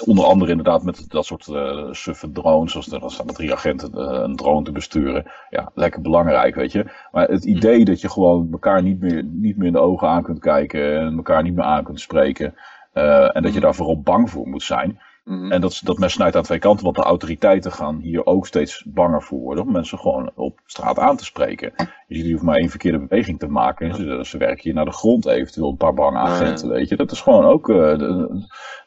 [0.05, 3.91] onder andere inderdaad met dat soort uh, suffe drones, zoals er, dan staan drie agenten
[3.95, 5.31] uh, een drone te besturen.
[5.51, 6.91] Ja, lekker belangrijk, weet je.
[7.13, 10.23] Maar het idee dat je gewoon elkaar niet meer, niet meer in de ogen aan
[10.23, 12.55] kunt kijken en elkaar niet meer aan kunt spreken.
[12.95, 14.99] Uh, en dat je daar vooral bang voor moet zijn.
[15.27, 15.53] Mhm.
[15.53, 18.83] En dat, dat mes snijdt aan twee kanten, want de autoriteiten gaan hier ook steeds
[18.87, 21.73] banger voor worden om mensen gewoon op straat aan te spreken.
[22.07, 23.95] Je ziet, je hoeft maar één verkeerde beweging te maken.
[23.95, 26.97] Ze, ze werken hier naar de grond eventueel, een paar bange agenten, weet je.
[26.97, 28.25] Dat is gewoon ook, uh,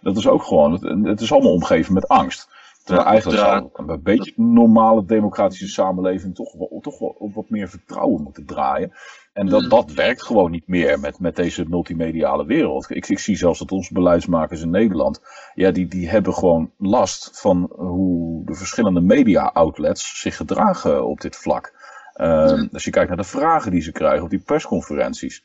[0.01, 2.49] dat is ook gewoon, het, het is allemaal omgeven met angst.
[2.83, 7.69] Terwijl eigenlijk zou een beetje normale democratische samenleving toch wel, toch wel op wat meer
[7.69, 8.91] vertrouwen moeten draaien.
[9.33, 9.69] En dat, mm.
[9.69, 12.89] dat werkt gewoon niet meer met, met deze multimediale wereld.
[12.89, 15.21] Ik, ik zie zelfs dat onze beleidsmakers in Nederland,
[15.53, 21.35] ja, die, die hebben gewoon last van hoe de verschillende media-outlets zich gedragen op dit
[21.35, 21.73] vlak.
[22.15, 25.43] Uh, als je kijkt naar de vragen die ze krijgen op die persconferenties.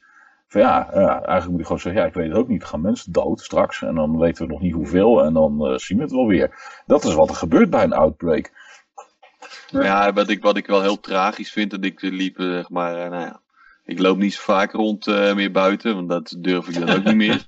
[0.49, 2.65] Van ja, ja, eigenlijk moet je gewoon zeggen, ja, ik weet het ook niet.
[2.65, 5.97] Gaan mensen dood straks en dan weten we nog niet hoeveel en dan uh, zien
[5.97, 6.83] we het wel weer.
[6.87, 8.53] Dat is wat er gebeurt bij een outbreak.
[9.67, 13.23] Ja, wat ik, wat ik wel heel tragisch vind, dat ik liep, zeg maar, nou
[13.23, 13.41] ja,
[13.85, 17.05] ik loop niet zo vaak rond uh, meer buiten, want dat durf ik dan ook
[17.05, 17.47] niet meer.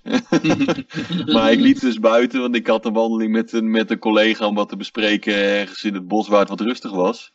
[1.34, 4.46] maar ik liep dus buiten, want ik had een wandeling met een, met een collega
[4.46, 7.32] om wat te bespreken ergens in het bos waar het wat rustig was.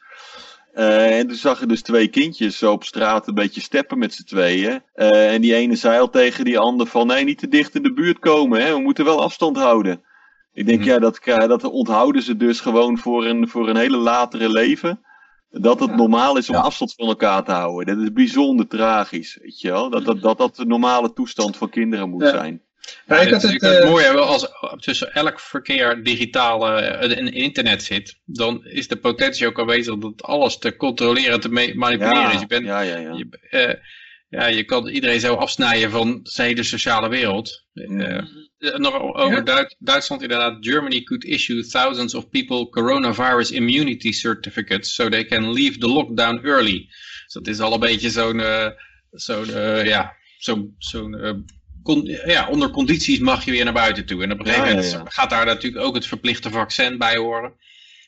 [0.76, 4.14] Uh, en toen zag je dus twee kindjes zo op straat een beetje steppen met
[4.14, 4.84] z'n tweeën.
[4.96, 7.84] Uh, en die ene zei al tegen die ander van, nee, niet te dicht in
[7.84, 8.74] de buurt komen, hè?
[8.74, 10.02] we moeten wel afstand houden.
[10.54, 13.98] Ik denk, mm ja, dat, dat onthouden ze dus gewoon voor een, voor een hele
[13.98, 15.00] latere leven
[15.52, 17.96] dat het normaal is om afstand van elkaar te houden.
[17.96, 19.90] Dat is bijzonder tragisch, weet je wel.
[19.90, 22.62] Dat dat, dat, dat de normale toestand van kinderen moet zijn.
[23.06, 24.48] Ja, Ja, ik het het, het eh, mooie, wel als
[24.78, 30.24] tussen elk verkeer digitaal eh, en internet zit, dan is de potentie ook aanwezig dat
[30.24, 32.40] alles te controleren, te manipuleren is.
[32.40, 33.14] Je, bent, ja, ja, ja.
[33.14, 33.74] je, eh,
[34.30, 37.66] ja, je kan iedereen zo afsnijden van zijn hele sociale wereld.
[37.74, 38.02] Mm.
[38.02, 38.24] Eh, eh,
[38.62, 39.42] nog over Ja.
[39.42, 40.58] Duit- Duitsland inderdaad.
[40.60, 46.40] Germany could issue thousands of people coronavirus immunity certificates so they can leave the lockdown
[46.46, 46.86] early.
[47.24, 48.68] Dus dat is al een beetje zo'n, eh,
[49.12, 51.34] zo'n eh, ja, zo'n, zo'n eh,
[51.84, 54.24] con- ja, onder condities mag je weer naar buiten toe.
[54.24, 55.22] En op een gegeven Ja, ja, moment ja.
[55.22, 57.54] gaat daar natuurlijk ook het verplichte vaccin bij horen.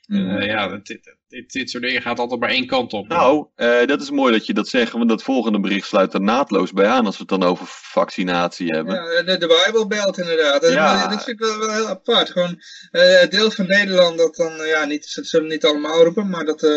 [0.07, 0.29] Mm.
[0.29, 1.15] Eh, ja, dit,
[1.47, 3.07] dit, soort dingen gaat altijd maar één kant op.
[3.07, 6.21] Nou, eh, dat is mooi dat je dat zegt, want dat volgende bericht sluit er
[6.21, 8.95] naadloos bij aan als we het dan over vaccinatie hebben.
[8.95, 10.61] Ja, de, de Bijbelbelt inderdaad.
[10.61, 11.07] Dat, Ja.
[11.07, 12.29] dat vind ik wel, wel heel apart.
[12.29, 12.61] Gewoon
[12.91, 16.29] eh, het deel van Nederland dat dan, eh, ja, niet, ze zullen niet allemaal roepen,
[16.29, 16.69] maar dat, eh,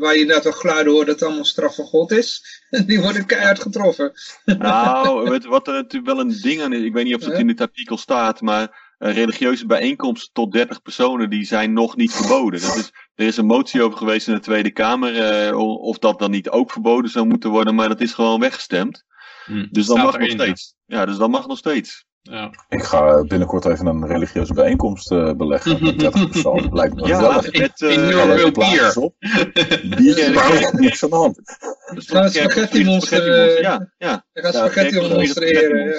[0.00, 3.26] waar je inderdaad wel geluiden hoort dat het allemaal straf van God is, die worden
[3.26, 4.12] keihard getroffen.
[4.44, 7.38] Nou, wat er natuurlijk wel een ding aan is, ik weet niet of het Ja.
[7.38, 8.68] in dit artikel staat, maar eh,
[9.12, 12.60] religieuze bijeenkomsten tot 30 personen, die zijn nog niet verboden.
[12.60, 16.18] Dat is, er is een motie over geweest in de Tweede Kamer, eh, of dat
[16.18, 19.04] dan niet ook verboden zou moeten worden, maar dat is gewoon weggestemd.
[19.44, 20.74] Hm, Dus dat staat mag nog steeds.
[20.86, 22.04] Ja, dus dat mag nog steeds.
[22.30, 22.50] Ja.
[22.68, 26.74] Ik ga binnenkort even een religieuze bijeenkomst eh, beleggen met 30 personen.
[26.74, 27.58] Lijkt me Ja, gezellig.
[27.58, 28.24] met, eh, York.
[28.26, 29.02] leuke wil plaatjes bier.
[29.04, 29.14] op.
[29.96, 31.40] Bier is Ja, er niks aan de hand.
[31.84, 34.24] stond Gaan spaghetti monster, spaghetti eh, Ja, ja.
[34.32, 35.94] Ja, spaghetti monster spaghetti ja, ja,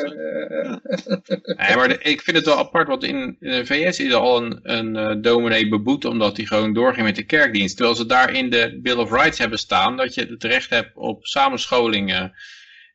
[0.63, 0.79] ja.
[1.67, 4.15] Nee, maar de- ik vind het wel apart, want in, in de VS is er
[4.15, 7.75] al een, een eh, dominee beboet omdat hij gewoon doorging met de kerkdienst.
[7.75, 10.91] Terwijl ze daar in de Bill of Rights hebben staan dat je het recht hebt
[10.95, 12.31] op samenscholing.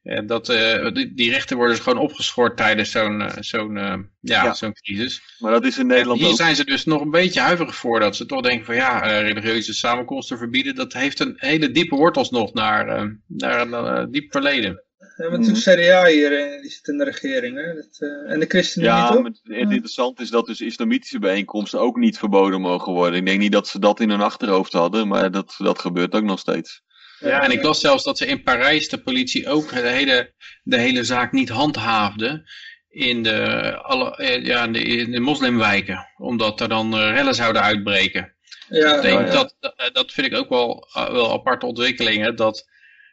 [0.03, 4.44] Eh, dat, eh, die, die rechten worden dus gewoon opgeschort tijdens zo'n eh, zo'n ja,
[4.44, 4.55] Ja.
[4.55, 5.22] zo'n crisis.
[5.38, 6.36] Maar dat is in Nederland Hier ook.
[6.36, 9.74] zijn ze dus nog een beetje huiverig voor dat ze toch denken van ja, religieuze
[9.74, 10.74] samenkomsten verbieden.
[10.74, 14.82] Dat heeft een hele diepe wortels nog naar, eh, naar een diep verleden.
[15.16, 17.57] We hebben natuurlijk CDA hier, die zit in de regering.
[17.57, 17.74] Hè?
[17.74, 19.22] Dat, eh, en de ChristenUnie Ja, toch?
[19.22, 23.18] maar het interessant is dat dus islamitische bijeenkomsten ook niet verboden mogen worden.
[23.18, 26.22] Ik denk niet dat ze dat in hun achterhoofd hadden, maar dat, dat gebeurt ook
[26.24, 26.82] nog steeds.
[27.20, 30.78] Ja, en ik las zelfs dat ze in Parijs de politie ook de hele, de
[30.78, 32.50] hele zaak niet handhaafde
[32.88, 36.06] in de, alle, eh, ja, in de, in de moslimwijken.
[36.16, 38.34] Omdat er dan eh, rellen zouden uitbreken.
[38.70, 39.32] Ja, Ik denk ja.
[39.32, 42.36] Dat, dat, dat vind ik ook wel, eh, wel aparte ontwikkelingen.
[42.36, 42.68] Dat,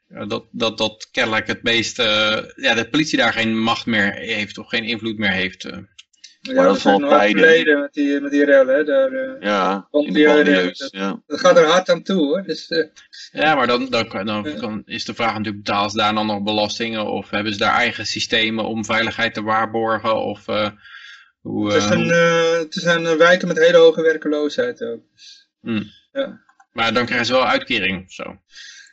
[0.07, 4.13] eh, dat, dat, dat kennelijk het meest, eh, ja, de politie daar geen macht meer
[4.13, 5.69] heeft of geen invloed meer heeft.
[6.47, 7.39] Ja, Maar dat is tijden.
[7.39, 8.75] verleden met die, met die rellen.
[8.75, 8.83] Hè?
[8.83, 11.21] Daar, eh, Ja, in de dat- ja.
[11.27, 12.43] dat gaat er hard aan toe hoor.
[12.43, 12.85] Dus, eh,
[13.31, 16.25] Ja, maar dan, dan, kan- dan kan- is de vraag natuurlijk, betalen ze daar dan
[16.25, 17.05] nog belastingen?
[17.05, 20.15] Of hebben ze daar eigen systemen om veiligheid te waarborgen?
[20.23, 20.69] Of eh,
[21.41, 21.73] hoe...
[21.73, 22.07] het, is eh, een,
[22.59, 25.01] het zijn eh, wijken met hele hoge werkeloosheid ook.
[25.61, 25.83] hmm.
[26.11, 26.45] Ja.
[26.71, 28.23] Maar dan krijgen ze wel uitkering of zo.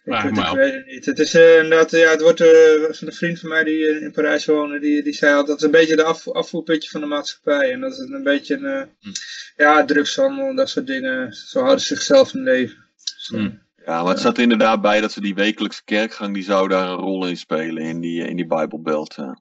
[0.04, 1.06] Ik, Vraag ik, weet het niet.
[1.06, 2.48] Het is eh, inderdaad, ja, het wordt eh,
[2.90, 5.58] van een vriend van mij die eh, in Parijs woonde, die, die zei altijd, dat
[5.58, 7.72] is een beetje de af, afvoerputje van de maatschappij.
[7.72, 9.10] En dat is een beetje een, Hm.
[9.56, 11.32] ja, drugshandel en dat soort dingen.
[11.32, 12.84] Zo houden ze zichzelf in leven.
[13.04, 13.50] Dus, Hm.
[13.86, 16.88] Ja, maar het staat er inderdaad bij dat ze die wekelijkse kerkgang, die zou daar
[16.88, 19.14] een rol in spelen in die, in die Bijbelbelt.
[19.14, 19.38] Ja.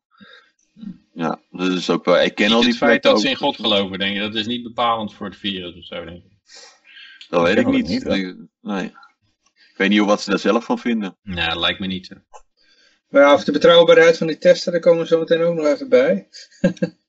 [1.14, 3.32] ja, dat is ook wel, ik ken al die het feit dat ze ook.
[3.32, 4.20] in God geloven, denk je.
[4.22, 6.32] Dat is niet bepalend voor het virus of zo, denk ik.
[7.30, 7.88] Dat weet ik niet.
[7.88, 8.94] niet, nee.
[9.74, 11.18] Ik weet niet wat ze daar zelf van vinden.
[11.24, 12.10] Nee, dat lijkt me niet.
[12.10, 12.16] hè.
[13.10, 15.66] Maar ja, of de betrouwbaarheid van die testen, daar komen we zo meteen ook nog
[15.66, 16.28] even bij.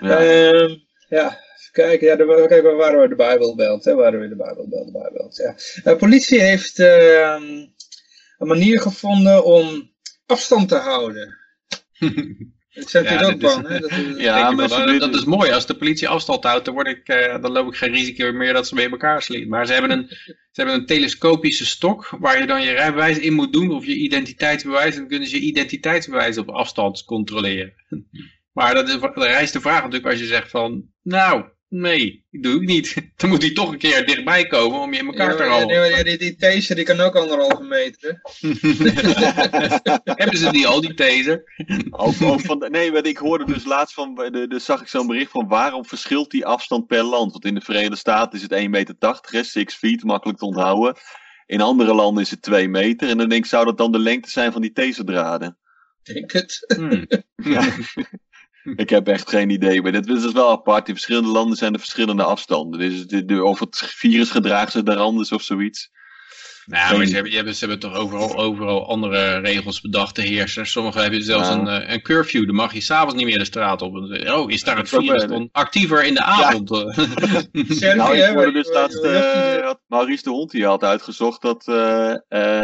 [0.00, 0.18] Ja.
[0.18, 0.76] Ehm,
[1.08, 2.06] ja, even kijken.
[2.06, 3.08] Ja, de, kijk, waar waren we?
[3.08, 3.84] De Bijbelbelt.
[3.84, 3.94] Hè?
[3.94, 5.36] Waren we de Bijbelbelt, de Bijbelbelt.
[5.36, 5.56] Ja.
[5.84, 7.42] Eh, politie heeft ehm,
[8.38, 9.90] een manier gevonden om
[10.26, 11.38] afstand te houden.
[12.74, 13.66] Ik zeg Ja, ook dit is- van.
[13.66, 13.78] Hè?
[13.80, 15.50] Dat, is- Ja, maar ze dat, is mooi.
[15.52, 18.52] Als de politie afstand houdt, dan, word ik, eh, dan loop ik geen risico meer
[18.52, 19.48] dat ze bij elkaar slieten.
[19.48, 20.06] Maar ze hebben, een,
[20.52, 23.94] ze hebben een telescopische stok waar je dan je rijbewijs in moet doen of je
[23.94, 24.92] identiteitsbewijs.
[24.94, 27.72] En dan kunnen ze je identiteitsbewijs op afstand controleren.
[28.52, 31.44] Maar dat is, dan rijst de vraag natuurlijk als je zegt van, nou,
[31.74, 32.94] nee, dat doe ik niet.
[33.16, 35.88] Dan moet hij toch een keer dichtbij komen om je in elkaar ja, te rollen.
[35.88, 38.20] ja, die, taser die kan ook anderhalve meter.
[40.20, 41.42] hebben ze die al, die taser?
[41.90, 44.88] Ook, ook van, de- nee, want ik hoorde dus laatst van, de, de, zag ik
[44.88, 47.32] zo'n bericht van waarom verschilt die afstand per land?
[47.32, 48.94] Want in de Verenigde Staten is het 1,80 meter,
[49.30, 50.96] hè, 6 feet, makkelijk te onthouden.
[51.46, 53.08] In andere landen is het 2 meter.
[53.08, 55.58] En dan denk ik, zou dat dan de lengte zijn van die taserdraden?
[56.02, 56.74] Ik denk het.
[56.76, 57.06] Hmm.
[57.36, 57.64] Ja.
[58.76, 59.82] ik heb echt geen idee.
[59.82, 60.88] Maar dit is dus wel apart.
[60.88, 62.80] In verschillende landen zijn er verschillende afstanden.
[62.80, 65.92] Dus de, of het virus gedraagt zich daar anders of zoiets.
[66.66, 70.22] Nou, maar ze hebben, je hebben, ze hebben toch overal, overal andere regels bedacht, de
[70.22, 70.70] heersers.
[70.70, 71.54] Sommigen hebben zelfs Ja.
[71.54, 73.94] een, eh, een curfew, dan mag je s'avonds niet meer de straat op.
[73.94, 76.70] Je, Oh, is daar het virus dan actiever in de avond?
[76.72, 76.86] eh?
[77.68, 82.14] Servië, Nou, ik hoorde dus laatst, eh, Maurice de Hond die had uitgezocht dat, eh,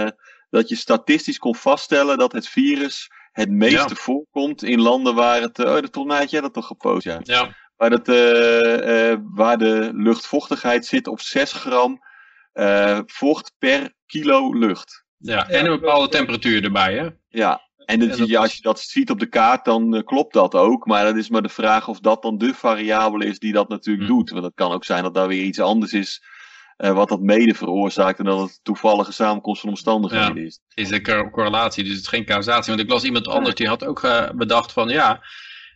[0.04, 0.08] eh,
[0.50, 3.94] dat je statistisch kon vaststellen dat het virus het meeste Ja.
[3.94, 7.20] voorkomt in landen waar het, oh, dat, volgens mij had jij dat toch gepost, ja.
[7.22, 11.98] Ja, Waar, het, eh, eh, waar de luchtvochtigheid zit op 6 gram
[12.52, 15.04] eh, vocht per kilo lucht.
[15.16, 15.48] ja.
[15.48, 17.08] en een bepaalde temperatuur erbij, hè?
[17.28, 20.02] Ja, en dat, En dat ja, is- als je dat ziet op de kaart, dan
[20.04, 20.86] klopt dat ook.
[20.86, 24.08] Maar dat is maar de vraag of dat dan de variabele is die dat natuurlijk
[24.08, 24.12] Hm.
[24.14, 24.30] doet.
[24.30, 26.22] Want het kan ook zijn dat daar weer iets anders is
[26.80, 28.18] eh, wat dat mede veroorzaakt.
[28.18, 30.60] En dat het toevallige samenkomst van omstandigheden is.
[30.74, 32.72] is de cor- correlatie, dus het is geen causatie.
[32.74, 35.22] Want ik las iemand anders, die had ook eh, bedacht van ja,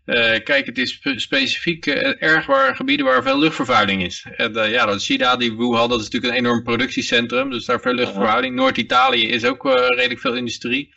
[0.05, 4.27] eh, kijk, het is spe- specifiek erg waar gebieden waar veel luchtvervuiling is.
[4.37, 7.81] En, ja, dat is China, die Wuhan, dat is natuurlijk een enorm productiecentrum, dus daar
[7.81, 8.55] veel luchtvervuiling.
[8.55, 10.95] Noord-Italië is ook redelijk veel industrie.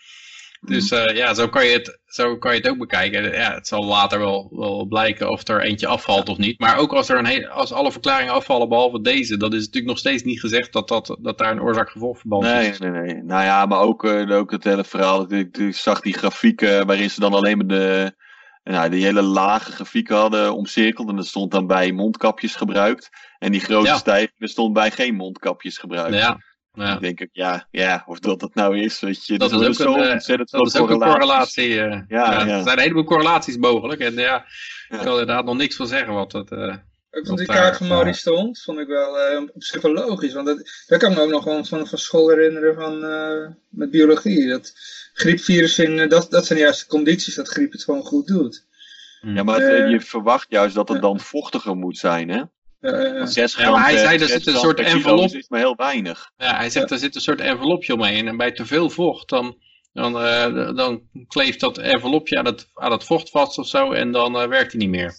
[0.62, 3.32] Dus eh, ja, zo kan, je het, zo kan je het ook bekijken.
[3.32, 6.60] Ja, het zal later wel, wel blijken of er eentje afvalt of niet.
[6.60, 9.66] Maar ook als, er een hele, als alle verklaringen afvallen behalve deze, dan is het
[9.66, 12.80] natuurlijk nog steeds niet gezegd dat, dat, dat daar een oorzaak-gevolgverband Nee, is.
[12.80, 13.24] nee, nee.
[13.24, 15.34] Nou ja, maar ook, eh, ook het hele verhaal.
[15.34, 18.16] Ik, ik zag die grafieken waarin ze dan alleen maar de,
[18.64, 21.10] nou, die hele lage grafieken hadden omcirkeld.
[21.10, 23.10] En er stond dan bij mondkapjes gebruikt.
[23.40, 23.98] En die grote Ja.
[23.98, 26.16] stijging stond bij geen mondkapjes gebruikt.
[26.18, 26.38] Ja,
[26.86, 26.94] ja.
[26.94, 29.38] Ik denk ook, ja, ja, of dat dat nou is, weet je.
[29.38, 31.80] Dat is ook een, zo eh, ontzettend Dat is veel ook een correlatie.
[31.82, 31.92] eh.
[32.08, 32.58] Ja, ja, ja.
[32.58, 34.02] Er zijn een heleboel correlaties mogelijk.
[34.02, 34.46] En ja,
[34.90, 36.14] ik kan er inderdaad nog niks van zeggen.
[36.14, 36.76] Wat het, eh,
[37.12, 37.88] Ook van die kaart van.
[37.88, 40.34] Maurice stond, vond ik wel eh, op zich wel logisch.
[40.34, 43.48] Want dat, daar kan ik me ook nog wel van, van school herinneren van, eh,
[43.70, 44.48] met biologie.
[44.48, 44.74] Dat
[45.14, 48.66] griepvirus, in, eh, dat, dat zijn juist de condities dat griep het gewoon goed doet.
[49.22, 52.42] Ja, maar het, Eh, eh, je verwacht juist dat het dan vochtiger moet zijn, hè?
[52.80, 55.32] Eh, Want 6 Ja, gram, maar hij zei, er zes zit een soort envelop.
[55.32, 56.32] is maar heel weinig.
[56.38, 58.28] ja, hij zegt er zit een soort envelopje omheen.
[58.28, 59.58] En bij te veel vocht, dan,
[59.94, 63.92] dan, eh, dan kleeft dat envelopje aan het, aan het vocht vast of zo.
[63.92, 65.14] En dan eh, werkt hij niet meer.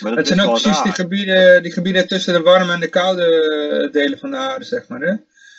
[0.00, 2.88] Maar dat het zijn ook precies die gebieden, die gebieden tussen de warme en de
[2.88, 5.00] koude eh, delen van de aarde, zeg maar.
[5.00, 5.14] Hè?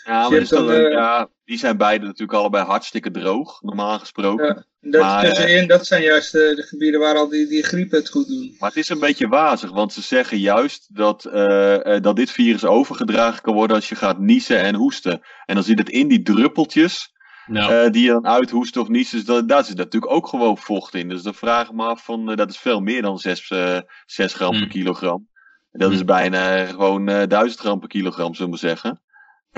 [0.07, 3.99] Ja, maar dan, dan, eh, eh, ja, die zijn beide natuurlijk allebei hartstikke droog, normaal
[3.99, 4.65] gesproken.
[4.91, 7.97] Dat, Maar, eh, tussenin, dat zijn juist de, de gebieden waar al die, die griepen
[7.97, 8.55] het goed doen.
[8.59, 12.31] Maar het is een beetje wazig, want ze zeggen juist dat, eh, eh, dat dit
[12.31, 15.21] virus overgedragen kan worden als je gaat niezen en hoesten.
[15.45, 17.15] En dan zit het in die druppeltjes
[17.45, 19.17] Nou, eh, die je dan uithoest of niezen.
[19.17, 21.09] Dus dat, daar zit natuurlijk ook gewoon vocht in.
[21.09, 24.33] Dus dan vraag ik me af van, dat is veel meer dan 6, eh 6
[24.33, 25.27] gram per kilogram.
[25.71, 26.05] En dat is Hmm.
[26.05, 29.01] bijna gewoon eh 1000 gram per kilogram, zullen we zeggen.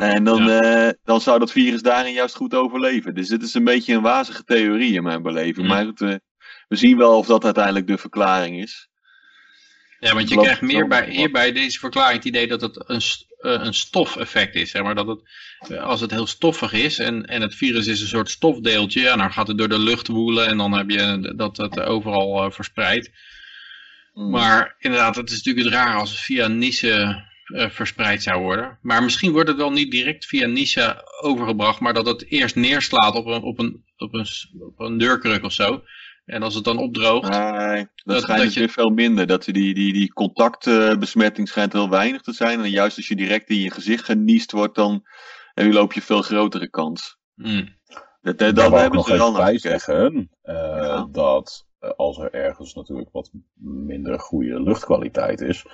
[0.02, 3.16] En dan, eh, dan zou dat virus daarin juist goed overleven.
[3.16, 5.58] Dus dit is een beetje een wazige theorie in mijn beleving.
[5.58, 5.68] Hmm.
[5.68, 6.16] Maar goed, eh,
[6.68, 8.90] we zien wel of dat uiteindelijk de verklaring is.
[10.00, 13.02] Ja, want je krijgt meer bij, hier bij deze verklaring het idee dat het een,
[13.40, 14.72] eh, een stofeffect is.
[14.72, 14.96] Zeg maar.
[14.96, 15.22] dat het,
[15.70, 19.16] eh, als het heel stoffig is en, en het virus is een soort stofdeeltje, ja,
[19.16, 22.52] dan gaat het door de lucht woelen en dan heb je dat het overal eh,
[22.52, 23.10] verspreidt.
[24.14, 24.30] Hmm.
[24.30, 27.16] Maar inderdaad, het is natuurlijk het raar als het via Nice eh,
[27.54, 28.78] verspreid zou worden.
[28.82, 33.16] Maar misschien wordt het wel niet direct via Nice overgebracht, maar dat het eerst neerslaat
[33.16, 35.84] op een, op een, op een, s- op een deurkruk of zo.
[36.26, 39.28] En als het dan opdroogt, Nee, dat, Dat- schijnt dat dus je- weer veel minder.
[39.28, 42.60] Dat die, die, die contactbesmetting schijnt heel weinig te zijn.
[42.64, 45.04] En juist als je direct in je gezicht geniest wordt, dan
[45.54, 47.18] eh, loop je veel grotere kans.
[47.36, 47.78] hmm,
[48.22, 51.08] Dat, dat, dat hebben ze naar bij zeggen eh, Ja.
[51.12, 53.32] dat eh, als er ergens natuurlijk wat
[53.64, 55.66] minder goede luchtkwaliteit is,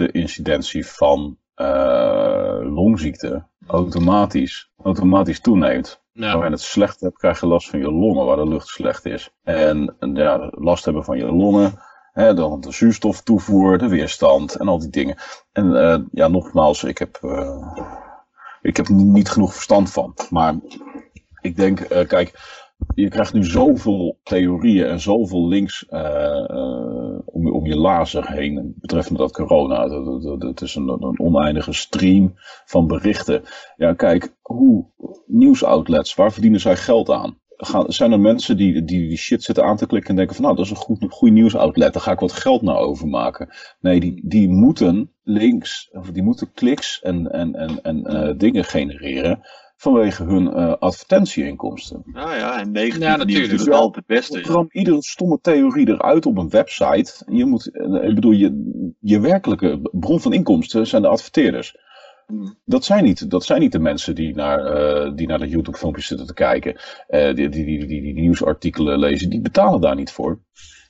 [0.00, 6.02] de incidentie van eh, longziekte automatisch, automatisch toeneemt.
[6.12, 8.66] nou, Wanneer je het slecht hebt, krijg je last van je longen waar de lucht
[8.66, 9.30] slecht is.
[9.42, 11.78] En ja, last hebben van je longen,
[12.12, 15.16] hè, dan de zuurstoftoevoer, de weerstand en al die dingen.
[15.52, 17.66] En eh, ja, nogmaals, ik heb, eh,
[18.62, 20.14] ik heb niet genoeg verstand van.
[20.30, 20.54] Maar
[21.40, 21.78] ik denk,
[22.08, 22.32] kijk,
[22.94, 29.18] je krijgt nu zoveel theorieën en zoveel links eh, eh, om, je- lazer heen betreffende
[29.18, 29.88] dat corona.
[29.88, 32.32] Dat- dat- dat- is een, een oneindige stream
[32.64, 33.42] van berichten.
[33.76, 34.84] Ja, kijk, hoe
[35.26, 37.38] nieuwsoutlets, waar verdienen zij geld aan?
[37.56, 40.44] Gaan, zijn er mensen die, die die shit zitten aan te klikken en denken van
[40.44, 43.48] nou, dat is een goed, goed nieuwsoutlet, daar ga ik wat geld naar overmaken.
[43.80, 48.64] Nee, die, die moeten links, of die moeten kliks en, en, en, en eh, dingen
[48.64, 49.40] genereren
[49.80, 52.02] vanwege hun eh, advertentieinkomsten.
[52.04, 53.52] Nou ja, en negatief Ja, natuurlijk.
[53.52, 54.36] het altijd het beste.
[54.36, 54.42] ja.
[54.42, 57.24] Kram iedere stomme theorie eruit op een website.
[57.26, 61.76] Je moet, eh, ik bedoel, je, je werkelijke bron van inkomsten zijn de adverteerders.
[62.26, 62.58] Hmm.
[62.64, 66.06] Dat zijn niet, dat zijn niet de mensen die naar, eh, die naar de YouTube-filmpjes
[66.06, 69.30] zitten te kijken, eh, die, die, die, die, die nieuwsartikelen lezen.
[69.30, 70.40] Die betalen daar niet voor.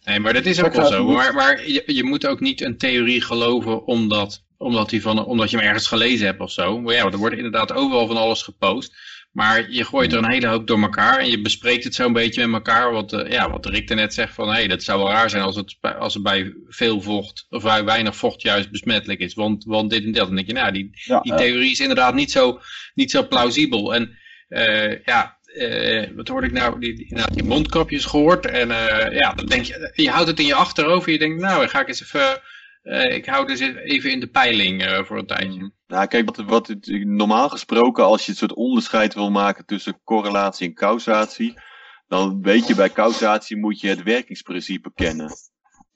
[0.04, 1.06] Nee, maar dat is ook wel zo.
[1.06, 5.24] je Maar, maar je, je moet ook niet een theorie geloven omdat, omdat, die van,
[5.24, 6.80] omdat je hem ergens gelezen hebt of zo.
[6.80, 8.98] Maar ja, er wordt inderdaad overal van alles gepost.
[9.32, 12.46] Maar je gooit er een hele hoop door elkaar en je bespreekt het zo'n beetje
[12.46, 12.92] met elkaar.
[12.92, 15.42] Wat, eh, ja, wat Rick net zegt van, hé, hey, dat zou wel raar zijn
[15.42, 19.34] als het, bij- als het bij veel vocht, of bij weinig vocht juist besmettelijk is.
[19.34, 20.26] Want, want dit en dat.
[20.26, 22.60] Dan denk je, nou, die, Ja, die eh, theorie is inderdaad niet zo,
[22.94, 23.94] niet zo plausibel.
[23.94, 28.46] En eh, ja, uh, wat hoorde ik nou, die, die, die mondkapjes gehoord.
[28.46, 31.10] En uh, ja, dan denk je, je houdt het in je achterhoofd.
[31.10, 32.40] Je denkt, nou, ga ik eens even,
[32.82, 35.72] uh, ik hou dus even in de peiling voor een tijdje.
[35.86, 40.00] Nou, kijk, wat, wat het, normaal gesproken, als je het soort onderscheid wil maken tussen
[40.04, 41.60] correlatie en causatie,
[42.06, 45.30] dan weet je bij causatie moet je het werkingsprincipe kennen.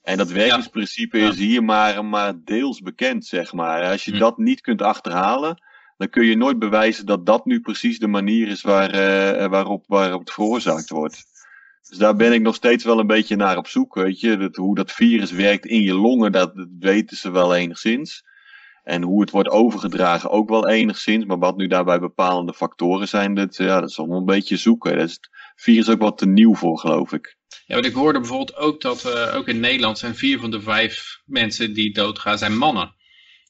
[0.01, 1.29] En dat werkingsprincipe ja.
[1.29, 3.83] is hier maar, maar deels bekend, zeg maar.
[3.83, 4.17] Als je hm.
[4.17, 5.63] dat niet kunt achterhalen,
[5.97, 9.83] dan kun je nooit bewijzen dat dat nu precies de manier is waar, uh, waarop,
[9.87, 11.23] waarop het veroorzaakt wordt.
[11.89, 13.95] Dus daar ben ik nog steeds wel een beetje naar op zoek.
[13.95, 18.23] Weet je, hoe dat virus werkt in je longen, dat, weten ze wel enigszins.
[18.83, 21.25] En hoe het wordt overgedragen ook wel enigszins.
[21.25, 24.97] Maar wat nu daarbij bepalende factoren zijn, dat, ja, dat is allemaal een beetje zoeken.
[24.97, 27.37] Dat is het virus ook wat te nieuw voor, geloof ik.
[27.65, 30.61] Ja, want ik hoorde bijvoorbeeld ook dat uh, ook in Nederland zijn vier van de
[30.61, 32.95] vijf mensen die doodgaan, zijn mannen.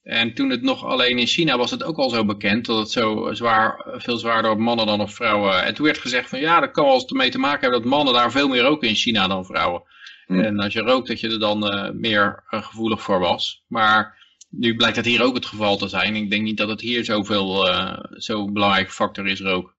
[0.05, 2.91] En toen het nog alleen in China was het ook al zo bekend dat het
[2.91, 5.63] zo zwaar, veel zwaarder op mannen dan op vrouwen.
[5.63, 7.89] En toen werd gezegd van ja, dat kan wel eens mee te maken hebben dat
[7.89, 9.83] mannen daar veel meer roken in China dan vrouwen.
[10.25, 10.39] Hmm.
[10.39, 13.63] En als je rookt dat je er dan uh, meer uh, gevoelig voor was.
[13.67, 14.17] Maar
[14.49, 16.15] nu blijkt dat hier ook het geval te zijn.
[16.15, 19.73] Ik denk niet dat het hier zoveel, uh, zo'n belangrijke factor is roken.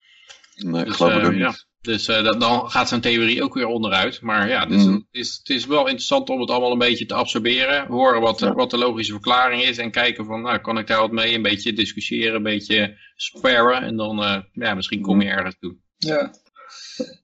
[0.55, 1.47] Nee, dus, geloof ik ook ja.
[1.47, 1.66] niet.
[1.87, 4.21] Dus uh, dan gaat zo'n theorie ook weer onderuit.
[4.21, 4.93] Maar ja, dus mm.
[4.93, 7.87] het, is, het is wel interessant om het allemaal een beetje te absorberen.
[7.87, 8.53] Horen wat, ja.
[8.53, 9.79] wat de logische verklaring is.
[9.79, 11.35] En kijken van, nou, kan ik daar wat mee?
[11.35, 13.83] Een beetje discussiëren, een beetje sparren.
[13.83, 15.77] En dan, uh, ja, misschien kom je ergens toe.
[15.97, 16.31] Ja.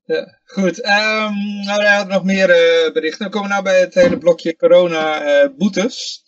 [0.06, 0.78] Ja, goed.
[0.78, 3.18] Um, nou, hij had nog meer uh, berichten.
[3.18, 6.22] Dan komen we nou bij het hele blokje corona-boetes.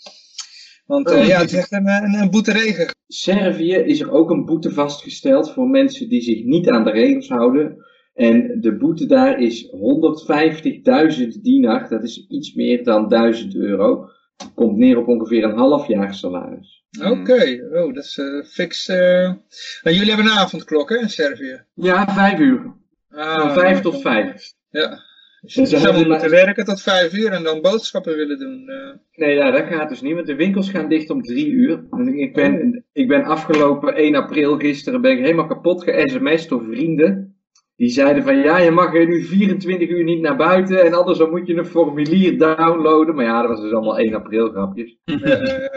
[0.87, 2.91] Want uh, ja, het is echt een, een, een boeteregen.
[3.07, 7.28] Servië is er ook een boete vastgesteld voor mensen die zich niet aan de regels
[7.28, 7.84] houden.
[8.15, 14.09] En de boete daar is 150.000 dinar, dat is iets meer dan 1000 euro.
[14.55, 16.85] Komt neer op ongeveer een half jaar salaris.
[17.01, 17.61] Oké, okay.
[17.61, 18.89] oh, dat is uh, fix.
[18.89, 18.97] Uh...
[18.97, 21.62] Nou, jullie hebben een avondklok hè, in Servië?
[21.75, 22.73] Ja, vijf uur.
[23.11, 24.53] Ah, van vijf tot vijf.
[24.71, 25.03] Ja.
[25.41, 28.65] Dus je zou moeten werken tot vijf uur en dan boodschappen willen doen.
[28.67, 28.91] Uh...
[29.15, 31.85] Nee, ja, dat gaat dus niet, want de winkels gaan dicht om drie uur.
[32.15, 32.83] Ik, ben, oh.
[32.93, 37.34] ik ben afgelopen 1 april gisteren ben ik helemaal kapot ge-sms'd door vrienden.
[37.77, 41.18] Die zeiden van ja, je mag er nu 24 uur niet naar buiten en anders
[41.18, 43.14] dan moet je een formulier downloaden.
[43.14, 44.97] Maar ja, dat was dus allemaal 1 april grapjes.
[45.05, 45.70] ja.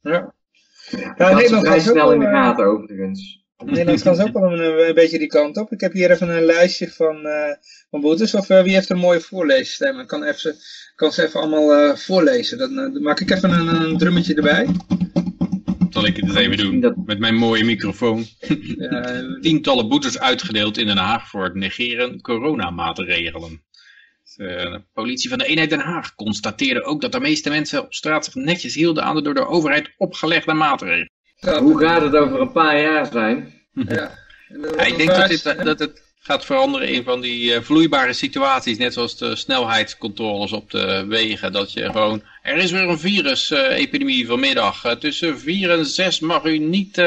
[0.00, 0.34] ja.
[1.16, 3.44] ja Nederland vrij snel in de gaten overigens.
[3.64, 5.72] Nederland gaat ook wel een, een, beetje die kant op.
[5.72, 7.52] Ik heb hier even een lijstje van, uh,
[7.90, 8.34] van boetes.
[8.34, 10.00] Of uh, wie heeft een mooie voorleesstem?
[10.00, 10.54] Ik kan, even,
[10.94, 12.58] kan ze even allemaal uh, voorlezen.
[12.58, 14.66] Dan, dan, maak ik even een, een drummetje erbij.
[15.96, 18.24] Zal ik het eens even doen met mijn mooie microfoon.
[18.78, 23.64] Ja, Tientallen boetes uitgedeeld in Den Haag voor het negeren coronamaatregelen.
[24.36, 28.24] De politie van de eenheid Den Haag constateerde ook dat de meeste mensen op straat
[28.24, 31.10] zich netjes hielden aan de door de overheid opgelegde maatregelen.
[31.58, 33.54] Hoe gaat het over een paar jaar zijn?
[33.88, 34.10] Ja.
[34.76, 38.92] ja ik denk dat, dit, dat het gaat veranderen in van die vloeibare situaties, net
[38.92, 41.52] zoals de snelheidscontroles op de wegen.
[41.52, 44.84] Dat je gewoon, er is weer een virusepidemie vanmiddag.
[44.84, 47.02] Uh, tussen 4 en 6 mag u niet,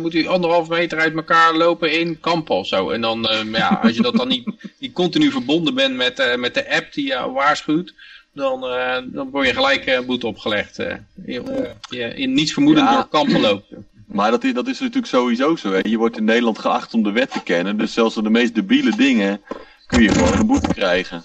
[0.00, 2.90] moet u anderhalf meter uit elkaar lopen in kampen of zo.
[2.90, 6.70] En dan, ja, als je dat dan niet, niet continu verbonden bent met, met de
[6.70, 7.94] app die je waarschuwt,
[8.34, 8.60] dan,
[9.12, 10.76] dan word je gelijk een boete opgelegd.
[11.26, 12.94] je, je in niets vermoedend ja.
[12.94, 13.86] door kampen lopen.
[14.12, 15.72] Maar dat is, dat is natuurlijk sowieso zo.
[15.72, 15.80] Hè.
[15.82, 17.76] Je wordt in Nederland geacht om de wet te kennen.
[17.76, 19.40] Dus zelfs de meest debiele dingen
[19.86, 21.24] kun je gewoon een boete krijgen.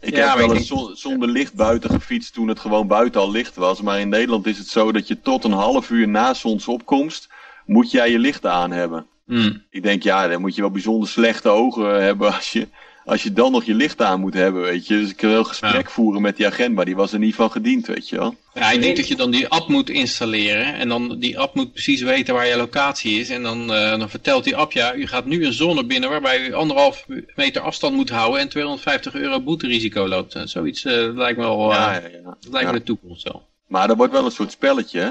[0.00, 3.56] Ik ja, heb wel eens zonder licht buiten gefietst toen het gewoon buiten al licht
[3.56, 3.80] was.
[3.82, 7.28] Maar in Nederland is het zo dat je tot een half uur na zonsopkomst
[7.66, 9.06] moet jij je licht aan hebben.
[9.26, 9.64] Hmm.
[9.70, 12.68] Ik denk, ja, dan moet je wel bijzonder slechte ogen hebben als je
[13.08, 15.00] als je dan nog je licht aan moet hebben, weet je.
[15.00, 15.92] Dus ik wil gesprek ja.
[15.92, 18.34] voeren met die agent, maar die was er niet van gediend, weet je wel.
[18.54, 20.74] Ja, ik denk dat je dan die app moet installeren.
[20.74, 23.30] En dan die app moet precies weten waar je locatie is.
[23.30, 26.46] En dan, uh, dan vertelt die app, ja, u gaat nu een zone binnen waarbij
[26.46, 30.34] u anderhalf meter afstand moet houden en 250 euro boeterisico loopt.
[30.34, 32.36] Uh, zoiets uh, lijkt me wel, ja, ja, ja.
[32.50, 33.46] lijkt me de toekomst wel.
[33.66, 35.10] Maar dat wordt wel een soort spelletje, hè?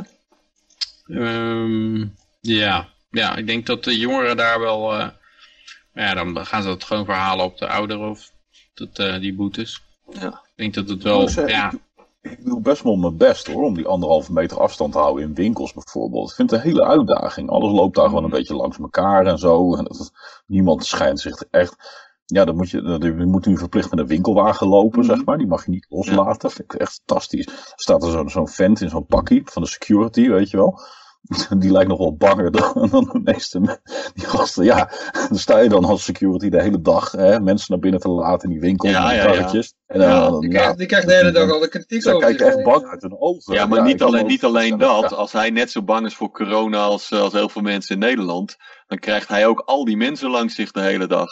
[1.19, 2.89] Um, ja.
[3.11, 5.11] ja, ik denk dat de jongeren daar wel
[6.05, 8.31] ja, dan gaan ze dat gewoon verhalen op de ouderen of
[8.73, 9.83] dat, uh, die boetes.
[10.09, 10.27] Ja.
[10.27, 11.71] Ik denk dat het wel, zeggen, ja...
[12.21, 15.23] Ik, ik, doe best wel mijn best hoor, om die anderhalve meter afstand te houden
[15.23, 16.29] in winkels bijvoorbeeld.
[16.29, 17.49] Ik vind het een hele uitdaging.
[17.49, 19.75] Alles loopt daar gewoon een beetje langs elkaar en zo.
[19.75, 20.11] En dat,
[20.45, 22.05] niemand schijnt zich echt...
[22.25, 25.37] Ja, dan moet je, dan moet nu verplicht met een winkelwagen lopen, zeg maar.
[25.37, 26.49] Die mag je niet loslaten.
[26.49, 26.55] Ja.
[26.55, 27.45] Vind ik echt fantastisch.
[27.45, 30.79] Er staat er zo'n zo vent in zo'n pakkie van de security, weet je wel.
[31.59, 33.79] die lijkt nog wel banger dan, dan de meeste me-
[34.13, 34.63] die gasten.
[34.63, 34.91] Ja,
[35.29, 38.47] dan sta je dan als security de hele dag hè, mensen naar binnen te laten
[38.47, 39.31] in die winkel Ja, met ja, ja.
[39.31, 39.73] karretjes.
[39.87, 42.27] En dan, Die ja, krijgt, die krijgt de hele dag al de kritiek zij over
[42.27, 43.53] kijken zich echt bang uit hun ogen.
[43.53, 45.13] Ja, maar niet, alleen, niet alleen dat.
[45.13, 48.55] Als hij net zo bang is voor corona als, als heel veel mensen in Nederland,
[48.87, 51.29] dan krijgt hij ook al die mensen langs zich de hele dag.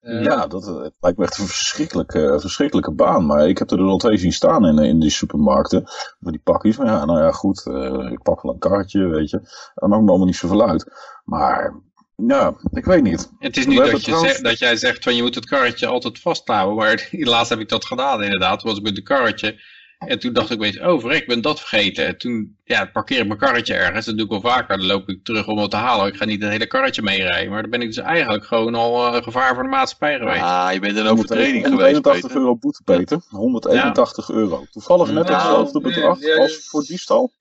[0.00, 3.26] Ja, dat eh, het lijkt me echt een verschrikkelijke, verschrikkelijke baan.
[3.26, 5.82] Maar ik heb er dus al twee zien staan in, in die supermarkten.
[6.20, 6.76] Voor die pakjes.
[6.76, 7.66] Maar ja, nou ja, goed.
[7.66, 9.38] eh, ik pak wel een karretje, weet je.
[9.74, 10.92] Dat maakt me allemaal niet zoveel uit.
[11.24, 11.74] Maar,
[12.16, 13.30] ja, ik weet niet.
[13.38, 15.86] Het is niet dat, je trouwens- zegt, dat jij zegt van je moet het karretje
[15.86, 16.76] altijd vasthouden.
[16.76, 18.62] Maar helaas heb ik dat gedaan inderdaad.
[18.62, 19.60] Was ik met een karretje.
[19.98, 22.06] En toen dacht ik opeens, oh verrek, ik ben dat vergeten.
[22.06, 24.06] En toen ja, parkeer ik mijn karretje ergens.
[24.06, 24.78] Dat doe ik wel vaker.
[24.78, 26.06] Dan loop ik terug om het te halen.
[26.06, 27.50] Ik ga niet het hele karretje meerijden.
[27.50, 30.42] Maar dan ben ik dus eigenlijk gewoon al eh, gevaar voor de maatschappij geweest.
[30.42, 32.36] Ah, je bent een overtreding geweest, 181 Peter.
[32.40, 33.20] euro boete, Peter.
[33.28, 34.64] 181 euro.
[34.70, 37.32] Toevallig net Nou, hetzelfde nee, bedrag ja, als dat- voor diefstal.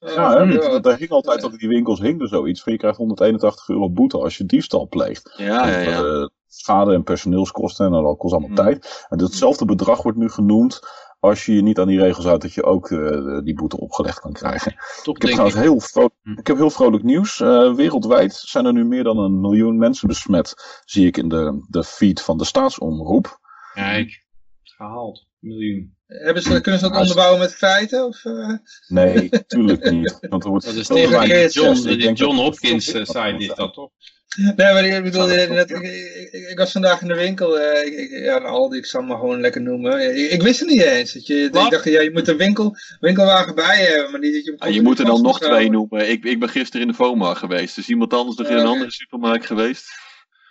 [0.00, 0.70] Oh, Ja, hè, ja.
[0.70, 3.90] want daar hing altijd over die winkels hing er zoiets van je krijgt 181 euro
[3.90, 5.34] boete als je diefstal pleegt.
[5.36, 6.02] Ja, ja, ja.
[6.02, 8.66] Eh, schade en personeelskosten en dat kost allemaal Hmm.
[8.66, 9.06] tijd.
[9.08, 10.80] En datzelfde bedrag wordt nu genoemd
[11.24, 14.20] als je je niet aan die regels houdt dat je ook eh, die boete opgelegd
[14.20, 14.72] kan krijgen.
[14.72, 15.62] Ik heb trouwens ik.
[15.62, 16.38] heel, vro- Hm.
[16.38, 17.40] ik heb heel vrolijk nieuws.
[17.40, 21.64] Eh, wereldwijd zijn er nu meer dan een miljoen mensen besmet, zie ik in de,
[21.68, 23.38] de feed van de staatsomroep.
[23.74, 24.24] Kijk,
[24.62, 25.26] gehaald.
[25.38, 25.96] Miljoen.
[26.06, 28.06] Hebben ze, kunnen ze dat onderbouwen met feiten?
[28.06, 28.48] Of, eh?
[28.88, 30.16] Nee, tuurlijk niet.
[30.28, 33.74] Want er wordt Dat is tegen die het John, die John Hopkins site is dat
[33.74, 33.90] toch?
[34.36, 37.86] Nee, maar ik bedoel, net, ook, ik, ik, ik was vandaag in de winkel, eh,
[37.86, 40.16] ik, ja, Aldi, ik zal maar gewoon lekker noemen.
[40.32, 41.12] Ik, wist het niet eens.
[41.12, 44.44] Dat je, ik dacht, ja, je moet een winkel, winkelwagen bij hebben, maar niet dat
[44.44, 46.10] je Ah, je moet er dan nog twee noemen.
[46.10, 47.74] Ik, ik ben gisteren in de FOMA geweest.
[47.74, 50.03] Dus iemand anders nog in een andere supermarkt geweest?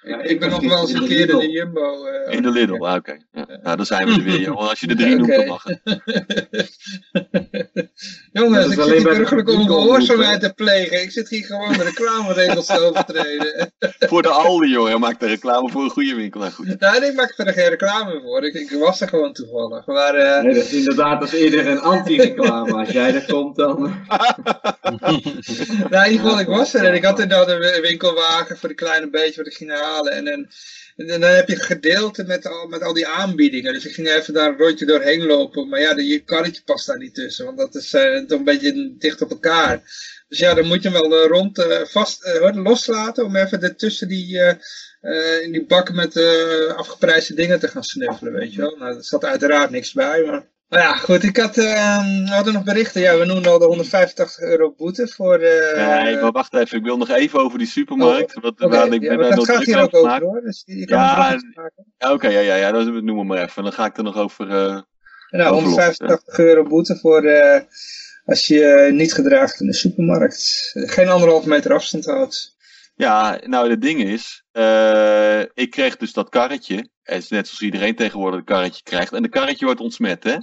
[0.05, 1.51] Ja, Ik ben nog wel eens een in de keer in de Lidl.
[1.51, 2.05] Jumbo.
[2.05, 3.17] eh, In de Lidl, ah, oké.
[3.31, 3.45] Ja.
[3.63, 4.39] Nou, dan zijn we er weer.
[4.39, 4.69] joh.
[4.69, 5.79] Als je de drie noemt, dan mag het.
[8.33, 11.01] Jongens, ik zit hier burgerlijke winkel ongehoorzaamheid te plegen.
[11.01, 13.71] Ik zit hier gewoon de reclameregels te overtreden.
[14.09, 14.85] Voor de Aldi, joh.
[14.87, 16.39] Hij maakt de reclame voor een goede winkel.
[16.39, 16.79] Nou goed.
[16.79, 18.43] Nou, ik maak er geen reclame voor.
[18.45, 19.85] Ik, ik was er gewoon toevallig.
[19.85, 22.73] Maar eh, Nee, dat is inderdaad dat is eerder een anti-reclame.
[22.73, 23.81] Als jij er komt, dan...
[25.89, 28.75] nou, in ieder geval, ik was er en ik had inderdaad een winkelwagen voor de
[28.75, 29.92] kleine beetje wat ik ging halen.
[30.01, 30.49] En,
[30.95, 33.73] dan heb je gedeelte met al, met al die aanbiedingen.
[33.73, 35.69] Dus ik ging even daar een rondje doorheen lopen.
[35.69, 38.95] Maar ja, je karretje past daar niet tussen, want dat is eh, toch een beetje
[38.97, 39.81] dicht op elkaar.
[40.27, 43.61] Dus ja, dan moet je hem wel eh, rond eh, vast hoor, loslaten om even
[43.61, 44.39] ertussen die,
[45.41, 46.17] in die bakken met
[46.75, 48.77] afgeprijsde dingen te gaan snuffelen, weet je wel.
[48.77, 50.51] Nou, er zat uiteraard niks bij, maar...
[50.73, 53.01] Nou ja, goed, ik had, eh, we hadden nog berichten.
[53.01, 55.37] Ja, we noemen al de 185 euro boete voor...
[55.39, 56.77] eh Nee, maar wacht even.
[56.77, 58.33] Ik wil nog even over die supermarkt.
[58.33, 60.97] wat, Oké, waar ik ja, ben dat gaat hier ook over hoor, dus je kan
[60.97, 61.39] Ja,
[62.11, 63.63] Oké, ja, ja, ja, dat noem we maar even.
[63.63, 64.49] Dan ga ik er nog over...
[64.49, 64.55] eh,
[65.29, 67.61] Nou, Overlop, 185 euro boete voor eh,
[68.25, 70.71] als je niet gedraagt in de supermarkt.
[70.73, 72.55] Geen anderhalve meter afstand houdt.
[72.95, 74.43] Ja, nou, het ding is,
[75.53, 76.87] ik kreeg dus dat karretje.
[77.03, 79.13] Het is net zoals iedereen tegenwoordig een karretje krijgt.
[79.13, 80.35] En de karretje wordt ontsmet, hè?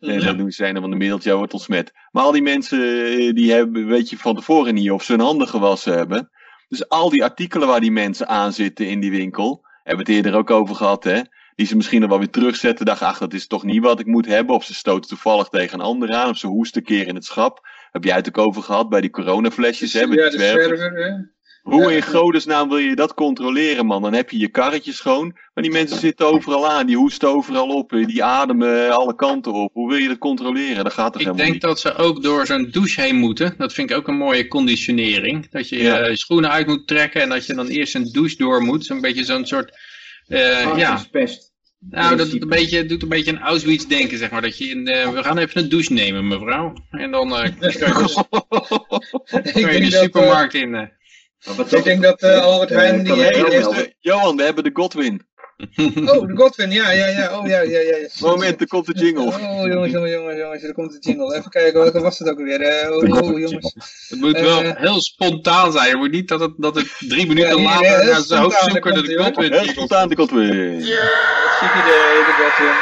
[0.00, 1.92] En dat doen ze een van de middeltje wordt ontsmet.
[2.10, 5.20] Maar al die mensen eh, die hebben, weet je van tevoren niet of ze hun
[5.20, 6.30] handen gewassen hebben.
[6.68, 10.24] Dus al die artikelen waar die mensen aan zitten in die winkel, hebben we het
[10.24, 11.20] eerder ook over gehad, hè?
[11.54, 12.86] Die ze misschien nog wel weer terugzetten.
[12.86, 14.54] Dachten, ach, dat is toch niet wat ik moet hebben.
[14.54, 16.28] Of ze stoten toevallig tegen een ander aan.
[16.28, 17.68] Of ze hoesten een keer in het schap.
[17.90, 20.06] Heb jij het ook over gehad bij die coronaflesjes, hè?
[20.06, 20.92] Met ja, de zwerver.
[20.92, 21.39] hè.
[21.62, 24.02] Hoe in godesnaam wil je dat controleren, man?
[24.02, 26.86] Dan heb je je karretje schoon, maar die mensen zitten overal aan.
[26.86, 29.72] Die hoesten overal op, eh, die ademen alle kanten op.
[29.72, 30.84] Hoe wil je dat controleren?
[30.84, 31.60] Dat gaat toch Ik helemaal denk niet?
[31.62, 33.54] dat ze ook door zo'n douche heen moeten.
[33.58, 35.50] Dat vind ik ook een mooie conditionering.
[35.50, 35.98] Dat je Ja.
[36.00, 38.84] eh, je schoenen uit moet trekken en dat je dan eerst een douche door moet.
[38.84, 39.78] Zo'n beetje zo'n soort...
[40.26, 41.52] eh, ja, Varkenspest.
[41.90, 44.42] nou, dat doet een beetje, doet een beetje aan Auschwitz denken, zeg maar.
[44.42, 46.72] Dat je in, eh, we gaan even een douche nemen, mevrouw.
[46.90, 50.98] En dan eh, kan je, dus, Ik kan je denk de dat, supermarkt in.
[51.40, 51.72] Eh.
[51.78, 53.94] Ik denk dat eh, Albert Heijn die kan ik heeft...
[53.98, 55.28] Johan, we hebben de Godwin.
[55.76, 57.38] Oh, de Godwin, ja, ja, ja.
[57.38, 57.96] Oh, ja, ja, ja.
[57.96, 58.08] ja.
[58.20, 59.24] Moment, er komt de jingle.
[59.24, 61.36] Oh, jongens, jongens, jongens, jongens, er komt de jingle.
[61.36, 62.60] Even kijken, welke was het ook alweer?
[62.60, 63.74] Eh, oh, oh, jongens.
[64.08, 65.88] Het moet wel Eh, heel spontaan zijn.
[65.88, 68.94] Het moet niet dat het, dat het drie minuten later naar zijn hoofd spontaan, zoeken
[68.94, 70.80] dat de Godwin Heel spontaan de Godwin.
[70.80, 72.74] Ziek idee, de Godwin.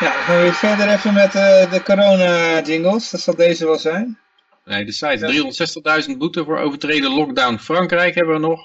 [0.00, 3.10] Ja, dan gaan we weer verder even met eh, de corona-jingles.
[3.10, 4.18] Dat zal deze wel zijn.
[4.68, 8.60] Nee, de site 360.000 boete voor overtreden lockdown Frankrijk hebben we nog.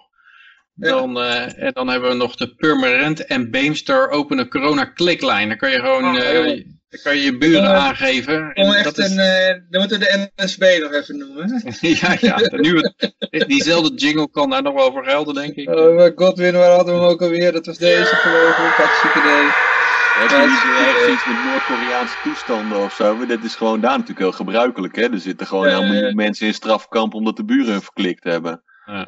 [0.76, 0.90] Ja.
[0.90, 5.48] Dan, eh, en dan hebben we nog de Permanent en Beemster openen corona kliklijn.
[5.48, 8.54] Dan kan je gewoon Ah, eh, dan kan je, je buren aangeven.
[8.54, 11.64] En echt dat is, een, eh, dan moeten we de NSB nog even noemen.
[12.02, 15.70] ja, ja, nu het, diezelfde jingle kan daar nog wel voor gelden, denk ik.
[15.70, 17.52] Oh, maar Godwin, waar hadden we hem ook alweer?
[17.52, 18.74] Dat was deze geloof ik.
[18.74, 19.73] Hartstikke idee.
[20.16, 23.26] Heb je niet ergens iets met Noord-Koreaanse toestanden of zo?
[23.26, 24.96] Dat is gewoon daar natuurlijk heel gebruikelijk.
[24.96, 25.12] Hè?
[25.12, 25.82] Er zitten gewoon ja.
[25.82, 28.64] miljoen mensen in strafkamp omdat de buren hun verklikt hebben.
[28.86, 29.04] Ja.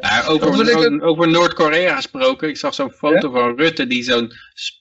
[0.00, 2.48] Nou, over Wat wil ik zo'n- over Noord-Korea gesproken.
[2.48, 4.32] Ik zag zo'n foto van Rutte die zo'n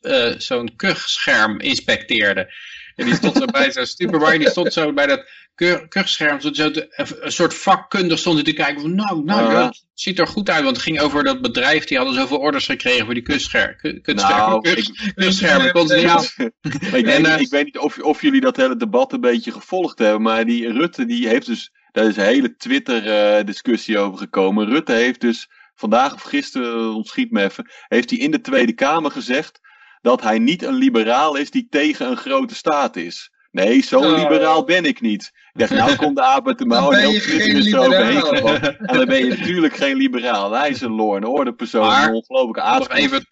[0.02, 2.54] eh, zo'n kuchscherm inspecteerde.
[2.96, 7.32] En die stond zo bij zo'n supermarkt, die stond zo bij dat zo te- een
[7.32, 9.64] soort vakkundig stond hij te kijken van nou, nou, Ja.
[9.64, 10.64] dat ziet er goed uit.
[10.64, 13.76] Want het ging over dat bedrijf, die hadden zoveel orders gekregen voor die kuchscherm.
[13.76, 15.14] ku- kuchscherm- Nou, ik-
[16.92, 20.00] weet, eh, niet- ik weet niet of, of jullie dat hele debat een beetje gevolgd
[20.00, 24.68] hebben, maar die Rutte die heeft dus, daar is een hele Twitter-discussie over gekomen.
[24.70, 28.74] Rutte heeft dus vandaag of gisteren, eh, ontschiet me even, heeft hij in de Tweede
[28.74, 29.60] Kamer gezegd
[30.02, 33.30] dat hij niet een liberaal is die tegen een grote staat is.
[33.52, 34.18] Nee, zo'n Oh.
[34.22, 35.32] liberaal ben ik niet.
[35.56, 38.78] Ik dacht, nou komt de aap uit de mouw en je heel is er overheen.
[38.78, 40.52] En dan ben je natuurlijk geen liberaal.
[40.52, 43.26] Hij is een law and order persoon, Maar- een ongelooflijk Nog even-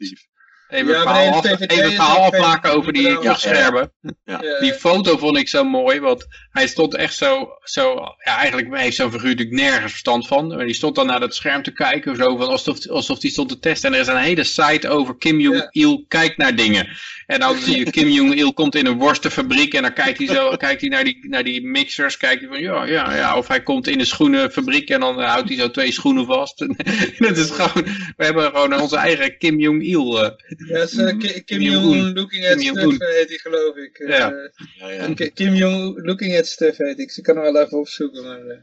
[0.69, 3.21] Ja, verhaal, af, even afmaken over die liberaal.
[3.33, 3.91] kuchschermen.
[4.25, 7.93] Ja, Die foto vond ik zo mooi, want hij stond echt zo, zo
[8.23, 10.47] ja, eigenlijk heeft zo'n figuur natuurlijk nergens verstand van.
[10.47, 13.49] Maar die stond dan naar dat scherm te kijken, zo van alsof, alsof die stond
[13.49, 13.89] te testen.
[13.89, 16.87] En er is een hele site over Kim Jong-il kijkt naar dingen.
[17.33, 20.55] En dan zie je Kim Jong-il komt in een worstenfabriek en dan kijkt hij zo,
[20.55, 23.37] kijkt hij naar die, naar die mixers, kijkt hij van ja, ja, ja.
[23.37, 26.57] Of hij komt in een schoenenfabriek en dan houdt hij zo twee schoenen vast.
[27.17, 27.85] dat is gewoon,
[28.17, 30.23] we hebben gewoon onze eigen Kim Jong-il.
[30.23, 30.31] eh.
[30.67, 32.13] Ja, is, eh, Ki- Kim Kim Jong-un Jong-un.
[32.13, 33.97] looking at Kim stuff eh, heet hij geloof ik.
[33.97, 34.33] Eh, Ja.
[34.79, 35.13] Ja, ja.
[35.13, 37.11] Ki- Kim Jong looking at stuff heet ik.
[37.11, 38.23] Ze kan hem wel even opzoeken.
[38.23, 38.57] Maar, eh.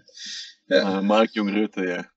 [0.66, 0.80] ja.
[0.80, 2.12] Ah, Mark Jong Rutte, ja.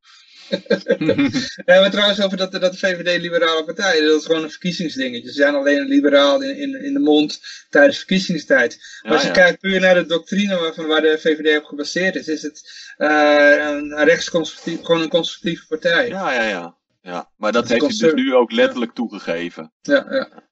[1.65, 4.07] Ja, maar trouwens over dat, dat de VVD liberale partij is.
[4.07, 5.27] Dat is gewoon een verkiezingsdingetje.
[5.27, 8.77] Ze zijn alleen een liberaal in, in, in de mond tijdens verkiezingstijd.
[9.01, 9.33] Maar Ja, als je ja.
[9.33, 12.61] kijkt puur naar de doctrine waarvan waar de VVD op gebaseerd is, is het
[12.97, 16.07] eh, een rechtsconservatief, gewoon een conservatieve partij.
[16.07, 16.75] Ja, ja, ja.
[17.01, 17.29] ja.
[17.37, 19.71] Maar dat heeft hij dus nu ook letterlijk toegegeven.
[19.81, 20.43] Ja, ja.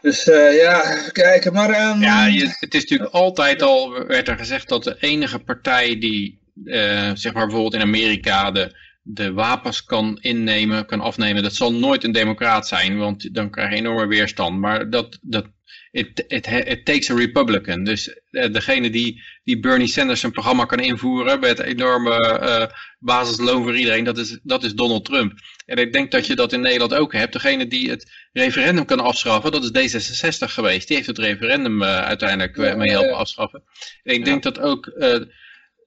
[0.00, 1.52] Dus eh, ja, even kijken.
[1.52, 5.38] Maar ehm, Ja, je, het is natuurlijk altijd al, werd er gezegd dat de enige
[5.38, 11.42] partij die, eh, zeg maar bijvoorbeeld in Amerika, de, de wapens kan innemen, kan afnemen,
[11.42, 14.58] dat zal nooit een democraat zijn, want dan krijg je enorme weerstand.
[14.58, 15.46] Maar dat, dat
[15.90, 17.84] it, it, it takes a Republican.
[17.84, 22.66] Dus eh, degene die, die Bernie Sanders zijn programma kan invoeren met enorme eh,
[22.98, 25.32] basisloon voor iedereen, dat is, dat is Donald Trump.
[25.66, 27.32] En ik denk dat je dat in Nederland ook hebt.
[27.32, 30.86] Degene die het referendum kan afschaffen, dat is D66 geweest.
[30.86, 33.62] Die heeft het referendum uiteindelijk mee helpen afschaffen.
[34.02, 34.86] En ik denk dat ook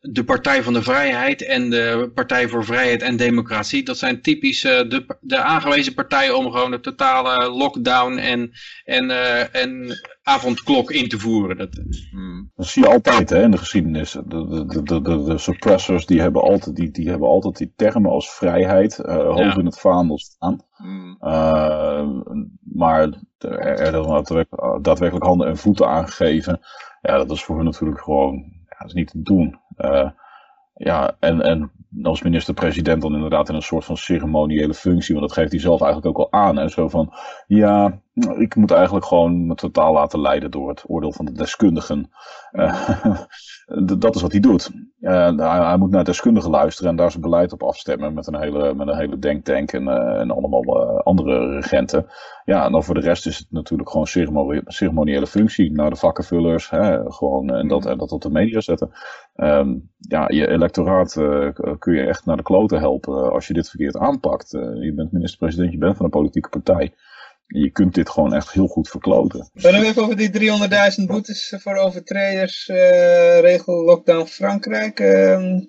[0.02, 4.64] de Partij van de Vrijheid en de Partij voor Vrijheid en Democratie, dat zijn typisch
[4.64, 8.52] eh, de, de aangewezen partijen om gewoon de totale lockdown en,
[8.84, 11.58] en, eh, en avondklok in te voeren.
[11.58, 12.52] Dat, Hmm.
[12.56, 14.12] Dat zie je altijd hè, in de geschiedenis.
[14.12, 18.34] De, de, de, de, suppressors die hebben, altijd, die, die hebben altijd die termen als
[18.34, 19.58] vrijheid eh, hoog Ja.
[19.58, 20.62] in het vaandel staan.
[20.76, 21.18] Hmm.
[22.74, 26.60] Maar er, er dan daadwerkelijk, daadwerkelijk handen en voeten aangegeven.
[27.02, 29.61] Ja, dat is voor hun natuurlijk gewoon ja, dat is niet te doen.
[29.82, 30.10] Eh,
[30.74, 31.72] ja, en, en
[32.04, 35.82] als minister-president dan inderdaad in een soort van ceremoniële functie, want dat geeft hij zelf
[35.82, 36.58] eigenlijk ook al aan.
[36.58, 36.70] Hè?
[36.70, 37.14] Zo van,
[37.58, 38.02] ja,
[38.38, 42.10] ik moet eigenlijk gewoon me totaal laten leiden door het oordeel van de deskundigen.
[42.52, 43.16] Eh,
[43.98, 44.72] dat is wat hij doet.
[45.00, 48.40] Eh, hij, hij moet naar deskundigen luisteren en daar zijn beleid op afstemmen met een
[48.42, 50.64] hele, met een hele denktank en, eh, en allemaal
[51.02, 52.06] andere regenten.
[52.46, 55.96] Ja, en dan voor de rest is het natuurlijk gewoon ceremoni- ceremoniële functie naar de
[55.96, 56.70] vakkenvullers.
[56.70, 58.92] Hè, gewoon, en, dat, en dat op de media zetten.
[59.36, 61.14] Ehm, ja, je electoraat
[61.80, 64.52] kun je echt naar de kloten helpen als je dit verkeerd aanpakt.
[64.52, 66.94] Je bent minister-president, je bent van een politieke partij.
[67.54, 69.50] Je kunt dit gewoon echt heel goed verkloten.
[69.54, 70.30] we nog even over die
[71.00, 75.00] 300.000 boetes voor overtreders, eh, regel lockdown Frankrijk.
[75.00, 75.60] Ehm,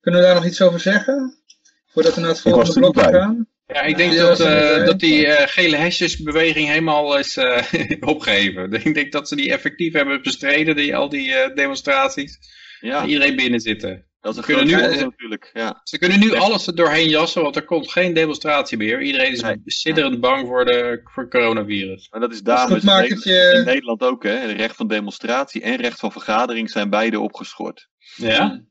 [0.00, 1.38] kunnen we daar nog iets over zeggen?
[1.86, 3.46] Voordat we naar het volgende blok gaan.
[3.66, 7.62] Ja, ik denk Ja, dat, dat eh, dat die eh, gele hesjesbeweging helemaal is eh,
[8.00, 8.72] opgeheven.
[8.84, 12.38] Ik denk dat ze die effectief hebben bestreden, die, al die eh, demonstraties.
[12.80, 14.04] Ja, Iedereen binnen zitten.
[14.20, 15.50] Dat is een we kunnen groot nu- natuurlijk.
[15.52, 15.80] Ja.
[15.84, 19.02] Ze kunnen nu alles er doorheen jassen, want er komt geen demonstratie meer.
[19.02, 19.60] Iedereen is Nee.
[19.64, 22.08] sidderend bang voor, de, voor het coronavirus.
[22.10, 24.22] Maar dat is Dus daarom goed is in je- in Nederland ook.
[24.22, 24.30] Hè?
[24.30, 27.88] Het recht van demonstratie en recht van vergadering zijn beide opgeschort.
[28.16, 28.62] Ja?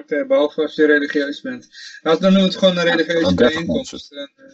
[0.00, 1.68] Oké, behalve als je religieus bent.
[2.02, 4.12] Nou, dan noemen we het gewoon een religieuze een dertig bijeenkomst.
[4.12, 4.44] En, eh,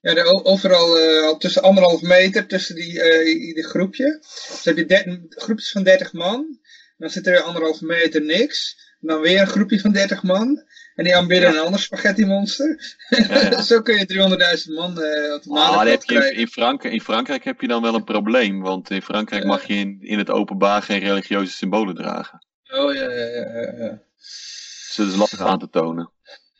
[0.00, 4.18] ja, de, overal eh, al tussen anderhalf meter tussen die, eh, ieder groepje.
[4.20, 6.58] Dus heb je groepjes van 30 man.
[6.96, 8.76] Dan zit er weer anderhalf meter niks.
[9.00, 10.62] En dan weer een groepje van 30 man.
[10.94, 12.96] En die aanbidden een ander spaghetti monster.
[13.08, 13.60] ja.
[13.70, 17.00] Zo kun je 300.000 man eh op de Ah, heb je in, in, Frankrijk, in
[17.00, 18.60] Frankrijk heb je dan wel een probleem.
[18.60, 19.48] Want in Frankrijk Ja.
[19.48, 22.46] mag je in, in het openbaar geen religieuze symbolen dragen.
[22.70, 24.02] Oh ja, ja, ja, ja, ja.
[24.16, 26.10] Dus dat is lastig aan te tonen.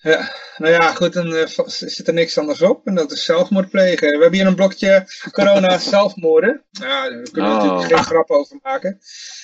[0.09, 2.87] Ja, nou ja, goed, dan uh, zit er niks anders op.
[2.87, 4.09] En dat is zelfmoord plegen.
[4.09, 6.63] We hebben hier een blokje corona zelfmoorden.
[6.71, 7.63] Ja, daar kunnen we oh.
[7.65, 8.99] natuurlijk geen grap over maken.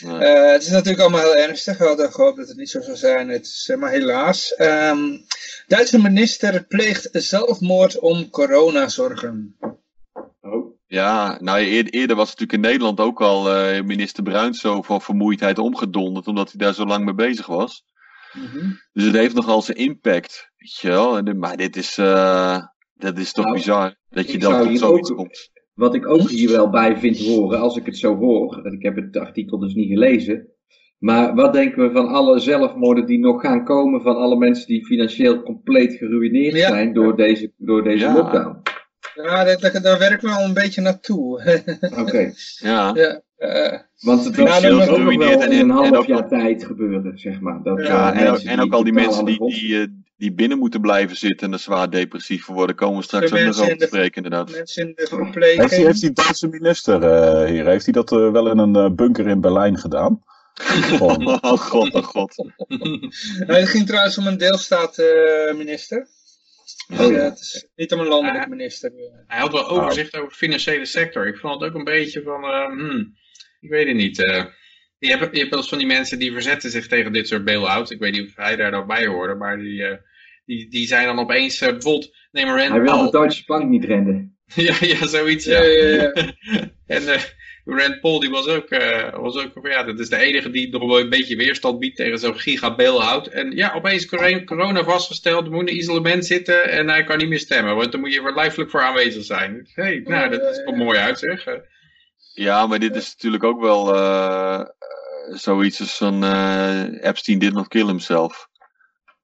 [0.04, 1.78] Uh, het is natuurlijk allemaal heel ernstig.
[1.78, 3.28] We hadden gehoopt dat het niet zo zou zijn.
[3.28, 4.54] Het is uh, maar helaas.
[4.58, 5.24] Um,
[5.66, 9.56] Duitse minister pleegt zelfmoord om coronazorgen.
[10.40, 10.76] Oh.
[10.86, 13.42] Ja, nou eerder was het natuurlijk in Nederland ook al
[13.82, 16.26] minister Bruins zo van vermoeidheid omgedonderd.
[16.26, 17.84] Omdat hij daar zo lang mee bezig was.
[18.34, 18.70] Mhm.
[18.92, 20.50] Dus het heeft nogal zijn impact.
[20.56, 21.22] Weet je wel?
[21.22, 22.58] Maar dit is, uh,
[22.94, 23.94] dat is toch nou, bizar.
[24.10, 25.50] Dat je dan tot zoiets ook, komt.
[25.74, 28.66] Wat ik ook hier wel bij vind horen, als ik het zo hoor.
[28.66, 30.48] Ik heb het artikel dus niet gelezen.
[30.98, 34.86] Maar wat denken we van alle zelfmoorden die nog gaan komen van alle mensen die
[34.86, 38.14] financieel compleet geruineerd zijn door deze, door deze ja.
[38.14, 38.62] lockdown?
[39.14, 41.62] Ja, daar, daar werken we al een beetje naartoe.
[42.02, 42.32] Oké.
[42.58, 42.92] Ja.
[42.94, 43.22] ja.
[43.38, 47.62] Uh, Want het was ook nog wel in een half jaar tijd gebeuren, zeg maar.
[47.62, 49.86] Dat, ja, en, ook, en ook al die mensen die, die, eh,
[50.16, 53.60] die binnen moeten blijven zitten en er zwaar depressief worden, komen we straks ook nog
[53.60, 54.50] over te spreken, inderdaad.
[54.50, 55.60] Mensen in de verpleging.
[55.60, 58.94] Heeft, die, heeft die Duitse minister uh, hier, heeft hij dat uh, wel in een
[58.94, 60.22] bunker in Berlijn gedaan?
[61.00, 62.34] oh god, oh god.
[63.46, 66.08] het ging trouwens om een deelstaatminister.
[66.98, 68.92] Oh, ja, het is niet om een landelijk minister.
[69.26, 71.26] Hij had wel overzicht over de financiële sector.
[71.26, 73.14] Ik vond het ook een beetje van, uh, hmm,
[73.64, 74.18] ik weet het niet.
[74.18, 74.44] Uh,
[74.98, 77.44] je, hebt, je hebt wel eens van die mensen die verzetten zich tegen dit soort
[77.44, 77.90] bail-outs.
[77.90, 79.92] Ik weet niet of hij daar dan bij hoorde, maar die, uh,
[80.44, 83.84] die, die zijn dan opeens, uh, bijvoorbeeld, neem maar Hij wil de Duitse bank niet
[83.84, 84.36] rennen.
[84.54, 85.62] ja, ja, zoiets, ja.
[85.62, 86.32] ja, ja, ja.
[86.96, 87.02] en
[87.64, 90.86] Rand Paul die was ook, uh, was ook ja, dat is de enige die nog
[90.86, 93.26] wel een beetje weerstand biedt tegen zo'n giga bail-out.
[93.26, 94.06] En ja, opeens
[94.44, 98.12] corona vastgesteld, moet in isolement zitten en hij kan niet meer stemmen, want dan moet
[98.12, 99.68] je er lijfelijk voor aanwezig zijn.
[99.74, 101.44] hey, nou, dat is wel mooi uit zeg.
[102.34, 104.64] Ja, maar dit is natuurlijk ook wel uh,
[105.28, 108.48] zoiets als van uh, Epstein did not kill himself.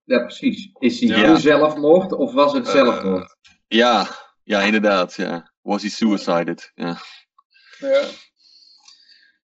[0.04, 0.70] Ja, precies.
[0.78, 1.36] Is hij ja.
[1.36, 3.36] zelfmoord of was het zelfmoord?
[3.68, 4.06] ja,
[4.44, 5.14] ja, inderdaad.
[5.14, 5.52] Ja.
[5.62, 6.72] Was hij suicided?
[6.74, 6.96] Ja.
[7.78, 8.02] Ja.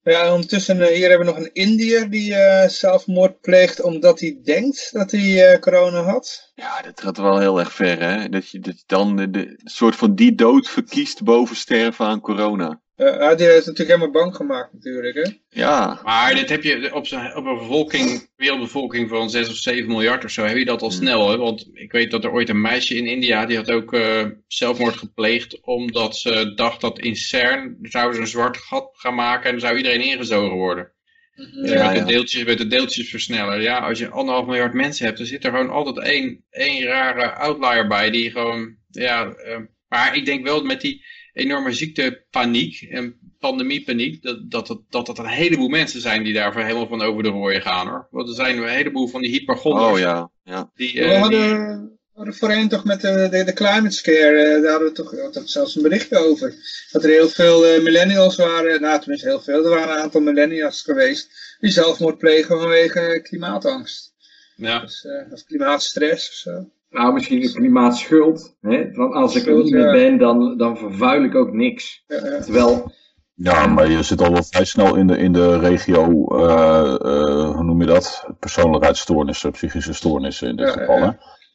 [0.03, 4.93] Ja, ondertussen, hier hebben we nog een Indiër die uh, zelfmoord pleegt omdat hij denkt
[4.93, 6.53] dat hij uh, corona had.
[6.55, 8.29] Ja, dat gaat wel heel erg ver, hè?
[8.29, 12.21] Dat je, dat je dan de, de, soort van die dood verkiest boven sterven aan
[12.21, 12.81] corona.
[12.97, 15.15] Uh, die is natuurlijk helemaal bang gemaakt natuurlijk.
[15.15, 15.31] Hè?
[15.61, 16.01] Ja.
[16.05, 20.31] Maar dit heb je op, op een bevolking, wereldbevolking van 6 of 7 miljard of
[20.31, 20.97] zo, heb je dat al hmm.
[20.97, 21.31] snel.
[21.31, 21.37] Hè?
[21.37, 24.97] Want ik weet dat er ooit een meisje in India, die had ook uh, zelfmoord
[24.97, 29.51] gepleegd, omdat ze dacht dat in CERN zouden ze een zwart gat gaan maken en
[29.51, 30.93] dan zou iedereen ingezogen worden.
[31.35, 31.67] Mhm.
[31.67, 33.61] Ja, met, de deeltjes, met de deeltjesversneller.
[33.61, 37.33] Ja, als je anderhalf miljard mensen hebt, dan zit er gewoon altijd één, één rare
[37.33, 39.59] outlier bij die gewoon, ja, uh,
[39.89, 41.05] maar ik denk wel met die
[41.37, 46.55] enorme ziektepaniek en pandemiepaniek, dat, dat, dat, dat dat een heleboel mensen zijn die daar
[46.55, 48.09] helemaal van over de rooien gaan hoor.
[48.11, 49.93] Want er zijn een heleboel van die hypergonders.
[49.93, 50.71] Oh ja, ja.
[50.75, 54.71] Die, uh, we hadden, hadden voorheen toch met de, de, de climate scare, uh, daar
[54.71, 56.55] hadden we toch, toch zelfs een bericht over.
[56.91, 60.21] Dat er heel veel uh, millennials waren, nou tenminste heel veel, er waren een aantal
[60.21, 64.15] millennials geweest die zelfmoord plegen vanwege klimaatangst.
[64.57, 64.81] Ja.
[64.81, 66.71] Dus, of klimaatstress of zo.
[66.97, 68.57] Nou, misschien een klimaatschuld.
[68.61, 68.93] Hè?
[68.93, 72.05] Van als ik er niet meer ben, dan, dan vervuil ik ook niks.
[72.07, 72.93] Terwijl...
[73.35, 77.55] Ja, maar je zit al wel vrij snel in de, in de regio, uh, uh,
[77.55, 78.27] hoe noem je dat?
[78.39, 81.01] Persoonlijkheidsstoornissen, psychische stoornissen in dit geval.
[81.01, 81.11] Hè?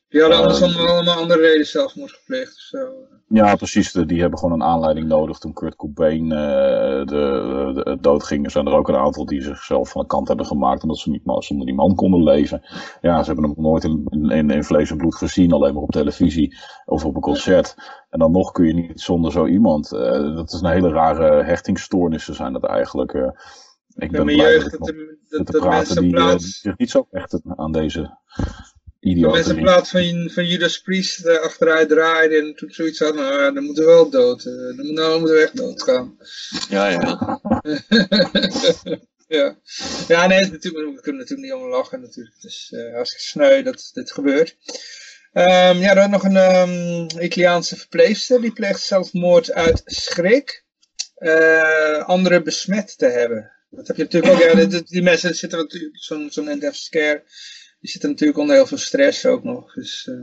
[0.09, 2.53] Die hadden anders allemaal andere reden zelfmoord gepleegd.
[2.55, 2.77] Of zo.
[3.33, 3.91] Ja, precies.
[3.91, 5.37] Die hebben gewoon een aanleiding nodig.
[5.37, 10.01] Toen Kurt Cobain uh, de, de, doodging, zijn er ook een aantal die zichzelf van
[10.01, 10.83] de kant hebben gemaakt.
[10.83, 12.61] Omdat ze niet zonder die man konden leven.
[13.01, 15.51] Ja, ze hebben hem nooit in, in, in vlees en bloed gezien.
[15.51, 17.75] Alleen maar op televisie of op een concert.
[18.09, 19.93] En dan nog kun je niet zonder zo iemand.
[19.93, 23.13] Uh, dat is een hele rare hechtingsstoornissen zijn dat eigenlijk.
[23.13, 23.29] Uh,
[23.95, 24.71] ik ben blij dat
[25.29, 28.17] dat, te praten die, die zich niet zo hechten aan deze
[29.01, 29.33] Idioot.
[29.33, 33.41] Mensen in plaats van, van Judas Priest uh, achteruit draaiden en toen zoiets hadden, nou
[33.41, 34.43] ja, dan moeten we wel dood.
[34.43, 36.17] Dan, nou, moeten we echt doodgaan.
[36.69, 37.39] Ja, ja.
[39.37, 39.57] ja.
[40.07, 42.35] Ja, nee, natuurlijk, we kunnen natuurlijk niet om lachen natuurlijk.
[42.35, 44.57] Het is uh, hartstikke sneu dat dit gebeurt.
[45.33, 50.63] Um, ja, dan nog een um, Italiaanse verpleegster, die pleegt zelfmoord uit schrik.
[51.17, 53.51] Uh, anderen besmet te hebben.
[53.69, 57.23] Dat heb je natuurlijk ook, ja, die, die mensen zitten natuurlijk, zo'n zo'n end scare
[57.81, 59.73] die zitten natuurlijk onder heel veel stress ook nog.
[59.73, 60.15] Dus, uh,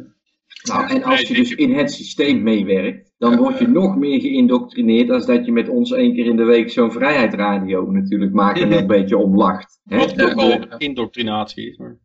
[0.63, 5.11] nou, en als je dus in het systeem meewerkt, dan word je nog meer geïndoctrineerd
[5.11, 8.73] als dat je met ons één keer in de week zo'n vrijheidsradio natuurlijk maakt en
[8.79, 9.81] een beetje om lacht.
[9.85, 11.77] Wat ook al indoctrinatie is.
[11.77, 11.99] Maar...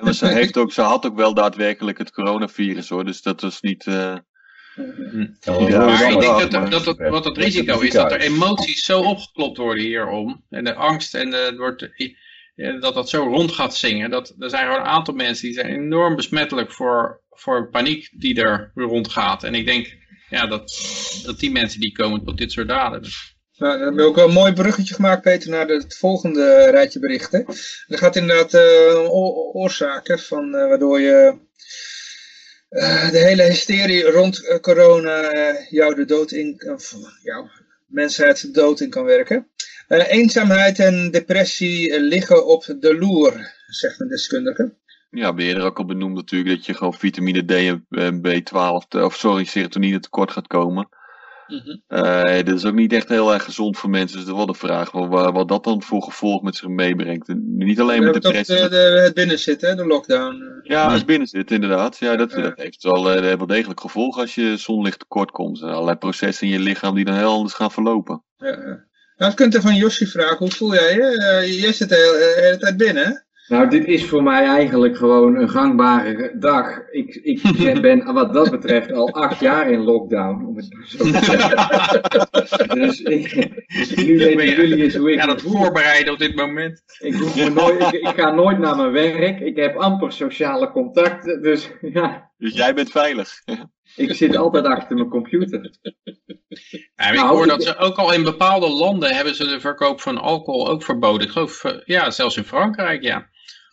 [0.00, 3.60] maar ze, heeft ook, ze had ook wel daadwerkelijk het coronavirus hoor, dus dat was
[3.60, 3.86] niet...
[3.86, 4.16] Uh...
[5.40, 9.00] Ja, maar ik denk dat, dat, dat, wat het risico is, dat er emoties zo
[9.00, 10.44] opgeklopt worden hierom.
[10.50, 12.08] En de angst en de, wordt, ja,
[12.54, 14.10] dat dat zo rond gaat zingen.
[14.10, 18.42] Dat, er zijn gewoon een aantal mensen die zijn enorm besmettelijk voor, voor paniek die
[18.42, 19.44] er rondgaat.
[19.44, 19.96] En ik denk
[20.28, 20.72] ja, dat,
[21.24, 23.02] dat die mensen die komen tot dit soort daden.
[23.56, 26.98] Nou, dan heb je ook wel een mooi bruggetje gemaakt, Peter, naar het volgende rijtje
[26.98, 27.44] berichten.
[27.86, 29.14] Er gaat inderdaad uh,
[29.54, 31.38] oorzaken van uh, waardoor je
[33.10, 35.30] de hele hysterie rond corona
[35.70, 37.50] jou de dood in, of jouw
[37.86, 39.48] mensheid de dood in kan werken.
[40.00, 44.74] Eenzaamheid en depressie liggen op de loer, zegt een deskundige.
[45.10, 49.02] Ja, ben je er ook al benoemd natuurlijk dat je gewoon vitamine D en B12,
[49.02, 50.88] of sorry, serotonine tekort gaat komen.
[51.46, 51.82] Mm
[52.44, 54.18] dit is ook niet echt heel erg gezond voor mensen.
[54.18, 57.34] Dus er wordt de vraag wat, wat dat dan voor gevolg met zich meebrengt.
[57.44, 58.56] niet alleen met depressie.
[58.56, 60.42] De, de, het binnenzitten, de lockdown.
[60.42, 60.70] Eh.
[60.70, 61.98] Ja, het binnenzitten inderdaad.
[61.98, 65.62] Ja, dat, dat heeft wel, wel degelijk gevolg als je zonlicht tekort komt.
[65.62, 68.22] Allerlei processen in je lichaam die dan heel anders gaan verlopen.
[68.36, 68.84] Ja, ja.
[69.16, 71.40] Nou, je kunt er van Josje vragen, hoe voel jij je?
[71.42, 74.96] Uh, jij zit de hele, de hele tijd binnen, nou, dit is voor mij eigenlijk
[74.96, 76.90] gewoon een gangbare dag.
[76.90, 81.24] Ik, ik ben wat dat betreft al acht jaar in lockdown, om het zo te
[81.24, 82.74] zeggen.
[82.80, 83.34] dus ik,
[83.96, 86.82] nu weten jullie eens hoe ik ga het voorbereiden op dit moment.
[86.98, 89.40] Ik, me nooit, ik, ik, ga nooit naar mijn werk.
[89.40, 91.42] Ik heb amper sociale contacten.
[91.42, 92.30] Dus, ja.
[92.36, 93.42] dus jij bent veilig.
[93.96, 95.70] Ik zit altijd achter mijn computer.
[96.96, 100.00] Ja, ik nou, hoor dat ze ook al in bepaalde landen hebben ze de verkoop
[100.00, 101.26] van alcohol ook verboden.
[101.26, 103.28] Ik geloof, eh, ja, zelfs in Frankrijk, ja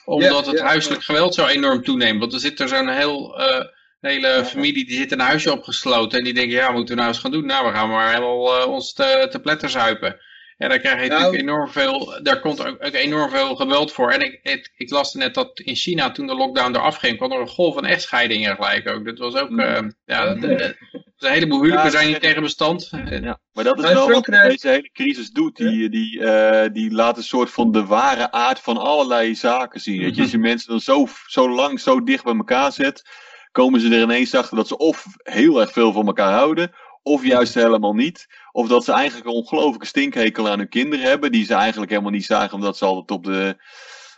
[0.06, 2.20] omdat het huiselijk geweld zo enorm toeneemt.
[2.20, 3.66] Want er zit er zo'n heel, uh,
[4.00, 6.18] hele familie die zit in een huisje opgesloten.
[6.18, 7.46] En die denken, ja, wat moeten we nou eens gaan doen?
[7.46, 10.20] Nou, we gaan maar helemaal uh, ons te, te pletter zuipen.
[10.62, 13.92] En daar krijg je nou, natuurlijk enorm veel, daar komt ook, ook, enorm veel geweld
[13.92, 14.12] voor.
[14.12, 17.32] En ik, ik, ik las net dat in China, toen de lockdown eraf ging, kwam
[17.32, 19.06] er een golf van echtscheidingen gelijk ook.
[19.06, 20.76] Dat was ook, uh, ja, de, de,
[21.18, 22.90] een heleboel huwelijken zijn niet tegen bestand.
[23.10, 25.58] Ja, maar dat is wel wat deze hele crisis doet.
[25.58, 30.02] Die, die, uh, die laat een soort van de ware aard van allerlei zaken zien.
[30.02, 33.10] Weet je, als je mensen dan zo, zo lang zo dicht bij elkaar zet,
[33.52, 36.72] komen ze er ineens achter dat ze of heel erg veel van elkaar houden,
[37.04, 38.28] of juist helemaal niet.
[38.52, 42.12] Of dat ze eigenlijk een ongelooflijke stinkhekel aan hun kinderen hebben, die ze eigenlijk helemaal
[42.12, 43.56] niet zagen, omdat ze altijd op de,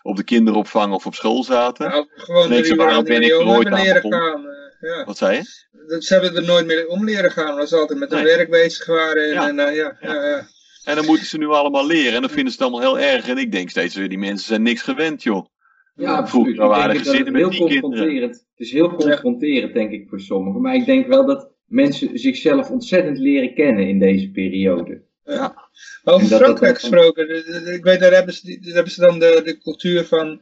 [0.01, 1.89] op de kinderopvang of op school zaten.
[1.89, 5.05] Nou, gewoon nee, ze, waarom ben ik er ooit aan gaan, uh, ja.
[5.05, 5.61] Wat zei je?
[6.01, 8.85] Ze hebben er nooit meer om leren gaan, omdat ze altijd met hun werk bezig
[8.85, 9.23] waren.
[9.23, 9.47] En, ja.
[9.47, 10.13] En, uh, ja, ja.
[10.13, 10.47] ja,
[10.83, 13.27] en dan moeten ze nu allemaal leren en dan vinden ze het allemaal heel erg.
[13.27, 15.45] En ik denk steeds weer, die mensen zijn niks gewend, joh.
[15.95, 18.21] Ja, vroeger waren gezinnen met die kinderen.
[18.29, 20.61] Het is heel confronterend, denk ik, voor sommigen.
[20.61, 25.01] Maar ik denk wel dat mensen zichzelf ontzettend leren kennen in deze periode.
[25.25, 25.69] Ja.
[26.03, 27.29] Over Frankrijk gesproken,
[27.73, 30.41] ik weet, daar hebben ze, daar hebben ze dan de, de cultuur van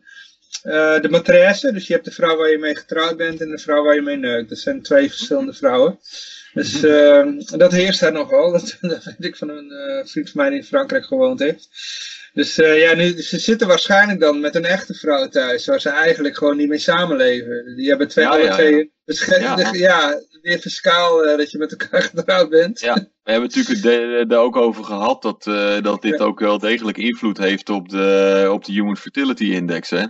[0.63, 1.73] uh, de maîtresse.
[1.73, 4.01] Dus je hebt de vrouw waar je mee getrouwd bent en de vrouw waar je
[4.01, 4.49] mee neukt.
[4.49, 5.99] Dat zijn twee verschillende vrouwen.
[6.53, 7.27] Dus uh,
[7.57, 8.51] dat heerst daar nogal.
[8.51, 11.69] Dat, dat weet ik van een uh, vriend van mij die in Frankrijk gewoond heeft.
[12.33, 15.89] Dus uh, ja, nu, ze zitten waarschijnlijk dan met een echte vrouw thuis, waar ze
[15.89, 17.75] eigenlijk gewoon niet mee samenleven.
[17.75, 19.57] Die hebben twee, ja, alle ja, twee, ja.
[19.57, 19.73] ja.
[19.73, 22.79] ja, weer fiscaal uh, dat je met elkaar getrouwd bent.
[22.79, 22.93] Ja,
[23.23, 27.37] we hebben natuurlijk er ook over gehad dat, uh, dat dit ook wel degelijk invloed
[27.37, 30.05] heeft op de, op de Human Fertility Index, hè?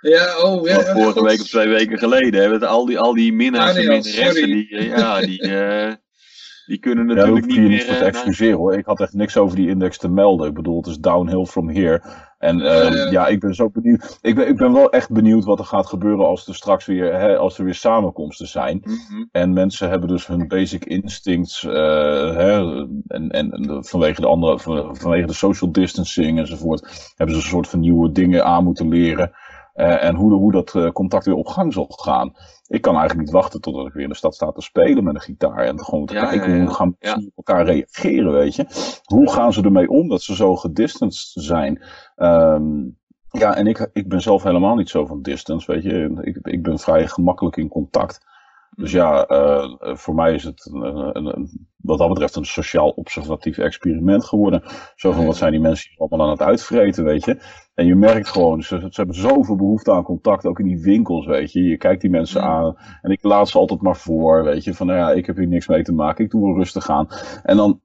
[0.00, 0.94] Ja, oh ja.
[0.94, 4.46] vorige week of twee weken geleden hebben we al die, al die minnaars en minnaressen,
[4.46, 5.38] die, ja, die,
[6.66, 7.68] die kunnen natuurlijk niet meer...
[7.68, 8.74] niet voor te excuseren hoor.
[8.74, 10.48] Ik had echt niks over die index te melden.
[10.48, 12.02] Ik bedoel, het is downhill from here.
[12.38, 14.18] En uh, ja, ik ben zo benieuwd.
[14.22, 17.14] Ik ben, ik ben wel echt benieuwd wat er gaat gebeuren als er straks weer,
[17.14, 18.82] hè, als er weer samenkomsten zijn.
[18.84, 19.28] Mm -hmm.
[19.32, 21.72] En mensen hebben dus hun basic instincts, uh,
[22.36, 24.58] hè, en, en vanwege de andere,
[24.92, 29.32] vanwege de social distancing enzovoort, hebben ze een soort van nieuwe dingen aan moeten leren.
[29.76, 32.34] Uh, en hoe, hoe dat uh, contact weer op gang zal gaan.
[32.66, 35.14] Ik kan eigenlijk niet wachten totdat ik weer in de stad sta te spelen met
[35.14, 35.58] een gitaar.
[35.58, 36.62] En gewoon te ja, kijken ja, ja.
[36.62, 38.66] hoe gaan mensen op elkaar reageren, weet je.
[39.04, 41.82] Hoe gaan ze ermee om dat ze zo gedistanced zijn?
[42.16, 42.98] Um,
[43.30, 46.18] ja, en ik, ik ben zelf helemaal niet zo van distance, weet je.
[46.20, 48.26] Ik, ik ben vrij gemakkelijk in contact.
[48.76, 53.58] Dus ja, uh, voor mij is het een, een, wat dat betreft een sociaal observatief
[53.58, 54.62] experiment geworden.
[54.94, 57.40] Zo van, wat zijn die mensen allemaal aan het uitvreten, weet je.
[57.76, 61.26] En je merkt gewoon, ze, ze hebben zoveel behoefte aan contact, ook in die winkels,
[61.26, 61.62] weet je.
[61.62, 64.74] Je kijkt die mensen aan en ik laat ze altijd maar voor, weet je.
[64.74, 67.08] Van, nou ja, ik heb hier niks mee te maken, ik doe wel rustig aan.
[67.42, 67.80] En dan,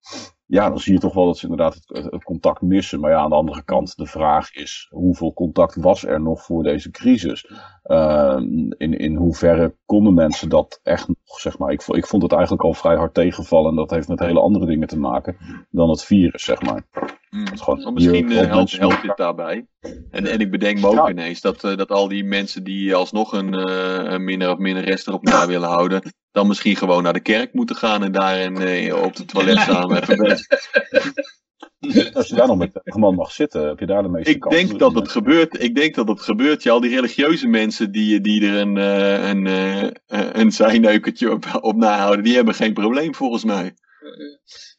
[0.46, 3.00] ja, dan zie je toch wel dat ze inderdaad het, het, contact missen.
[3.00, 6.64] Maar ja, aan de andere kant, de vraag is, hoeveel contact was er nog voor
[6.64, 7.52] deze crisis?
[7.92, 8.38] Uh,
[8.78, 11.72] in, in hoeverre konden mensen dat echt nog, zeg maar.
[11.72, 13.70] Ik, ik vond het eigenlijk al vrij hard tegenvallen.
[13.70, 15.38] En dat heeft met hele andere dingen te maken
[15.70, 16.84] dan het virus, zeg maar.
[17.30, 17.58] Mm.
[17.58, 19.66] Gewoon, misschien uh, helpt, helpt dit daarbij.
[20.12, 21.10] En, en ik bedenk me ook ja.
[21.10, 24.84] ineens dat, uh, dat al die mensen die alsnog een, uh, een minder of minder
[24.84, 28.36] rest erop na willen houden, dan misschien gewoon naar de kerk moeten gaan en daar
[28.36, 30.38] en, op de toilet samen even.
[32.14, 34.56] Als je daar nog met man mag zitten, heb je daar de meeste Ik kans.
[34.56, 35.64] denk dat het gebeurt.
[35.64, 36.64] Ik denk dat het gebeurt.
[36.64, 41.46] Ja, al die religieuze mensen die, die er een, eh, een, eh, een zijneukertje op,
[41.62, 43.74] op nahouden, die hebben geen probleem volgens mij.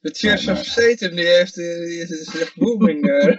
[0.00, 3.08] De Church Nee, of Satan, die heeft, eh, die is echt booming.
[3.10, 3.26] eh.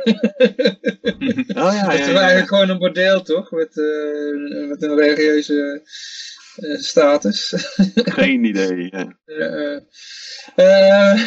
[1.64, 3.52] Oh ja, Het ja, is eigenlijk gewoon een bordeel, toch?
[3.52, 5.82] Met, eh, met een religieuze
[6.56, 7.54] eh, status.
[7.94, 8.88] Geen idee.
[8.92, 9.18] ja.
[10.56, 11.20] Eh, eh,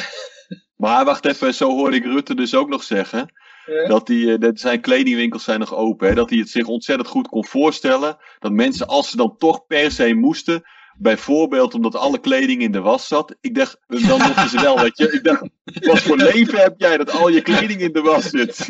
[0.76, 3.32] Maar wacht even, zo hoorde ik Rutte dus ook nog zeggen.
[3.66, 3.86] ja.
[3.88, 6.08] Dat, die, eh, dat zijn kledingwinkels zijn nog open.
[6.08, 6.14] Hè?
[6.14, 8.16] Dat hij het zich ontzettend goed kon voorstellen.
[8.38, 10.62] Dat mensen, als ze dan toch per se moesten.
[10.98, 13.34] Bijvoorbeeld omdat alle kleding in de was zat.
[13.40, 15.12] Ik dacht, dan mochten ze wel, weet je.
[15.12, 18.54] Ik dacht, wat voor leven heb jij dat al je kleding in de was zit?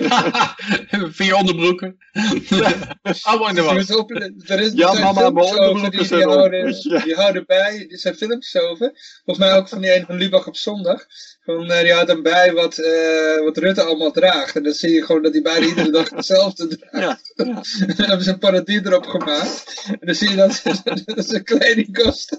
[1.19, 1.97] Vier onderbroeken.
[3.23, 3.89] Allemaal in de was.
[4.51, 7.87] er is, Ja, er mama, mijn onderbroeken die, die, zijn houden, die houden bij.
[7.89, 8.93] Er zijn filmpjes over.
[9.25, 11.07] Volgens mij ook van die ene van Lubach op zondag.
[11.47, 14.57] Van, eh, die houdt dan bij wat, eh, wat Rutte allemaal draagt.
[14.57, 17.33] En dan zie je gewoon dat hij bijna iedere dag hetzelfde draagt.
[17.35, 17.63] Ja, ja.
[17.87, 19.85] En dan hebben ze een parodie erop gemaakt.
[19.87, 20.63] En dan zie je dat,
[21.17, 22.39] dat zijn kledingkast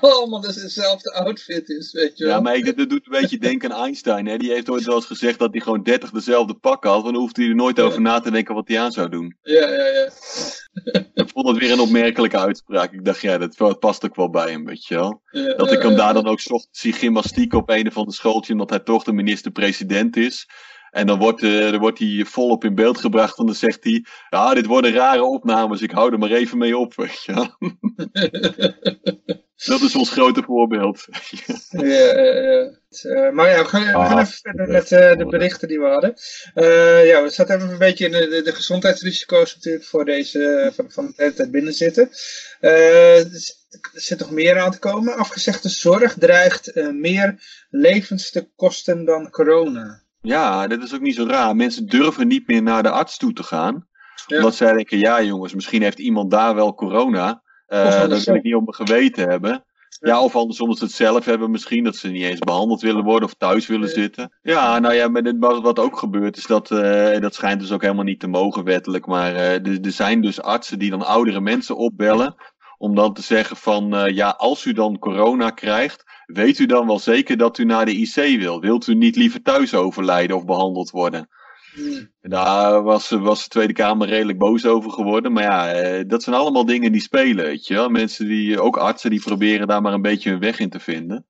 [0.00, 2.34] allemaal dus hetzelfde outfit is, weet je wel.
[2.34, 4.26] Ja, maar ik, dat doet een beetje denken aan Einstein.
[4.26, 4.36] Hè?
[4.36, 7.02] Die heeft ooit wel eens gezegd dat hij gewoon 30 dezelfde pak had.
[7.02, 9.36] Want dan hoeft hij er nooit over na te denken wat hij aan zou doen.
[9.42, 10.08] Ja, ja, ja.
[11.14, 12.92] Ik vond het weer een opmerkelijke uitspraak.
[12.92, 15.22] Ik dacht, ja, dat past ook wel bij hem, weet je wel.
[15.30, 18.52] Ja, Dat ik hem daar dan ook zocht zie gymnastiek op een of ander schooltje,
[18.52, 20.48] omdat hij toch de minister-president is.
[20.90, 24.54] En dan wordt, dan wordt hij volop in beeld gebracht en dan zegt hij, ja,
[24.54, 26.94] dit worden rare opnames, ik hou er maar even mee op.
[29.66, 31.04] Dat is ons grote voorbeeld.
[31.70, 32.70] Ja, ja, ja.
[33.02, 35.80] Eh, maar ja, we gaan, we gaan Ah, even verder met eh, de berichten die
[35.80, 36.14] we hadden.
[36.54, 40.90] Eh, ja, we zaten even een beetje in de, de, gezondheidsrisico's natuurlijk voor deze, van,
[40.90, 42.10] van de hele tijd binnen zitten.
[42.60, 43.54] Eh, er
[43.92, 45.16] zit- nog meer aan te komen.
[45.16, 47.38] Afgezegde zorg dreigt eh, meer
[47.70, 50.02] levens te kosten dan corona.
[50.20, 51.56] Ja, dat is ook niet zo raar.
[51.56, 53.88] Mensen durven niet meer naar de arts toe te gaan.
[54.26, 54.36] Ja.
[54.36, 57.42] Omdat zij denken, ja jongens, misschien heeft iemand daar wel corona.
[57.68, 59.64] Eh, Of dat wil ik niet op mijn geweten hebben.
[60.00, 63.04] Ja, of andersom dat ze het zelf hebben misschien, dat ze niet eens behandeld willen
[63.04, 63.94] worden of thuis willen Ja.
[63.94, 64.32] zitten.
[64.42, 67.82] Ja, nou ja, maar dit, wat ook gebeurt is dat, eh, dat schijnt dus ook
[67.82, 71.40] helemaal niet te mogen wettelijk, maar eh, er, er zijn dus artsen die dan oudere
[71.40, 72.34] mensen opbellen
[72.78, 76.98] om dan te zeggen van, ja, als u dan corona krijgt, weet u dan wel
[76.98, 78.60] zeker dat u naar de IC wil?
[78.60, 81.28] Wilt u niet liever thuis overlijden of behandeld worden?
[82.20, 85.32] Daar was, was de Tweede Kamer redelijk boos over geworden.
[85.32, 87.88] Maar ja, eh, dat zijn allemaal dingen die spelen, weet je wel.
[87.88, 91.26] Mensen die, ook artsen, die proberen daar maar een beetje hun weg in te vinden.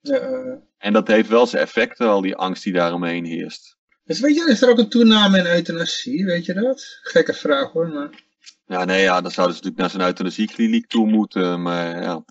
[0.00, 3.76] Ja, eh, En dat heeft wel zijn effecten, al die angst die daaromheen heerst.
[4.04, 6.98] dus weet je, is er ook een toename in euthanasie, weet je dat?
[7.02, 8.28] Gekke vraag hoor, maar...
[8.66, 11.62] Ja, nee, ja, dan zouden ze natuurlijk naar zo'n euthanasiekliniek toe moeten.
[11.62, 12.24] Maar ja,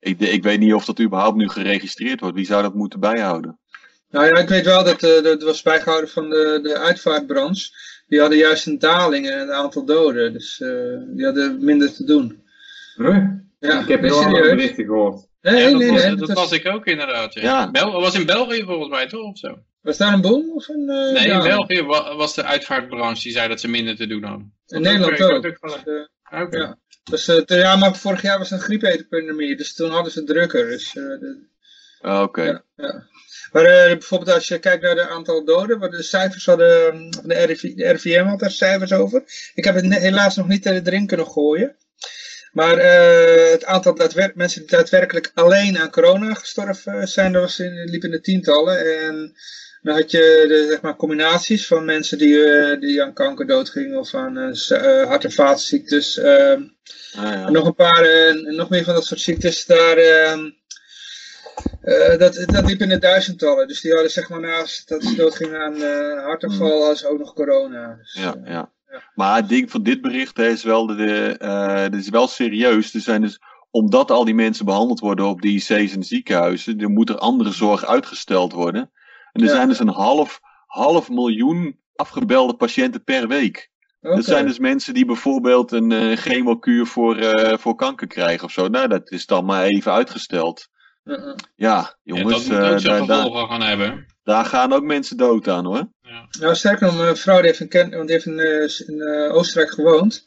[0.00, 2.36] ik, ik weet niet of dat überhaupt nu geregistreerd wordt.
[2.36, 3.58] Wie zou dat moeten bijhouden?
[4.12, 7.70] Nou ja, ik weet wel dat eh, dat was bijgehouden van de, de uitvaartbranche.
[8.06, 10.32] Die hadden juist een daling in het aantal doden.
[10.32, 10.68] Dus eh,
[11.06, 12.42] die hadden minder te doen.
[12.96, 13.24] Huh?
[13.58, 15.26] Ja, ik heb heel andere berichten gehoord.
[15.40, 15.90] Nee, Ja, dat nee.
[15.90, 17.34] was, nee, dat dat was was, ik ook inderdaad.
[17.34, 17.40] Ja.
[17.42, 17.70] Ja.
[17.70, 19.22] Bel was in België volgens mij toch?
[19.30, 19.58] Of zo?
[19.80, 21.42] was daar een boom of een eh, Nee, in?
[21.42, 24.54] België wa- was de uitvaartbranche die zei dat ze minder te doen hadden.
[24.66, 25.30] In Nederland ook.
[26.34, 26.78] ook Dus, ja.
[27.10, 30.28] Dus, eh, ja, maar vorig jaar was er een griepepidemie, dus toen hadden ze het
[30.28, 30.66] drukker.
[30.68, 31.04] Dus, eh,
[32.00, 32.42] Ah, Oké.
[32.42, 32.62] Ja.
[32.76, 33.06] ja.
[33.52, 36.82] Maar eh, bijvoorbeeld als je kijkt naar de aantal doden, waar de cijfers hadden,
[37.14, 39.22] van de, RIV, de RIVM had daar cijfers over.
[39.54, 41.76] Ik heb het helaas nog niet erin kunnen gooien.
[42.52, 43.96] Maar eh, het aantal
[44.34, 48.98] mensen die daadwerkelijk alleen aan corona gestorven zijn, dat was in, liep in de tientallen.
[49.06, 49.34] En
[49.82, 53.98] dan had je de zeg maar, combinaties van mensen die, eh, die aan kanker doodgingen
[53.98, 56.18] of aan eh, eh, hart- en vaatziektes.
[56.18, 56.62] ehm,
[57.16, 57.46] Ah, ja.
[57.46, 59.96] en nog een paar, eh, nog meer van dat soort ziektes daar.
[61.82, 63.68] Eh, dat, dat liep in de duizendtallen.
[63.68, 67.18] Dus die hadden zeg maar naast dat ze doodgingen aan eh hartaanval, hadden ze ook
[67.18, 67.94] nog corona.
[67.98, 68.70] Dus, Ja, eh, ja.
[68.90, 69.02] ja.
[69.14, 72.94] Maar het ding van dit bericht hè, is wel, de, de, dit is wel serieus.
[72.94, 76.90] Er zijn dus, omdat al die mensen behandeld worden op de IC's en ziekenhuizen, er
[76.90, 78.90] moet er andere zorg uitgesteld worden.
[79.32, 79.54] En er Ja.
[79.54, 83.70] zijn dus een half, half miljoen afgebelde patiënten per week.
[84.02, 84.14] oké.
[84.14, 87.16] Dat zijn dus mensen die bijvoorbeeld een chemokuur voor,
[87.58, 88.68] voor kanker krijgen of zo.
[88.68, 90.68] Nou, dat is dan maar even uitgesteld.
[91.04, 91.34] Ja, ja.
[91.56, 94.06] Ja, Ja, jongens, dat moet ook eh, zijn daar, gevolgen gaan hebben.
[94.24, 95.88] daar gaan ook mensen dood aan hoor.
[96.40, 99.00] Nou, sterker nog, mijn vrouw die heeft, een ken want die heeft in, eh, in
[99.00, 100.26] eh, Oostenrijk gewoond.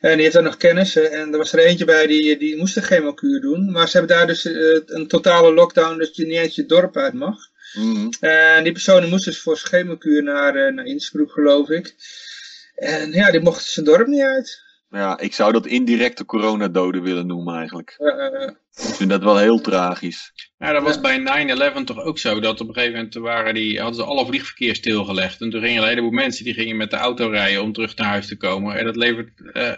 [0.00, 1.12] En die heeft daar nog kennissen.
[1.12, 3.70] En er was er eentje bij die, die moest een chemokuur doen.
[3.70, 4.44] Maar ze hebben daar dus
[4.86, 7.36] een totale lockdown, dat je niet eens je dorp uit mag.
[7.74, 8.08] Mhm.
[8.20, 11.94] En die persoon moest dus voor zijn chemokuur naar, naar Innsbruck, geloof ik.
[12.74, 14.62] En ja, die mocht zijn dorp niet uit.
[14.90, 17.96] Ja, ik zou dat indirecte coronadoden willen noemen eigenlijk.
[17.98, 18.50] Uh,
[18.88, 20.32] ik vind dat wel heel tragisch.
[20.58, 22.40] Ja, dat was bij 9-11 toch ook zo.
[22.40, 25.40] Dat op een gegeven moment waren die, hadden ze alle vliegverkeer stilgelegd.
[25.40, 28.08] En toen gingen een heleboel mensen die gingen met de auto rijden om terug naar
[28.08, 28.76] huis te komen.
[28.76, 29.72] En dat levert uh,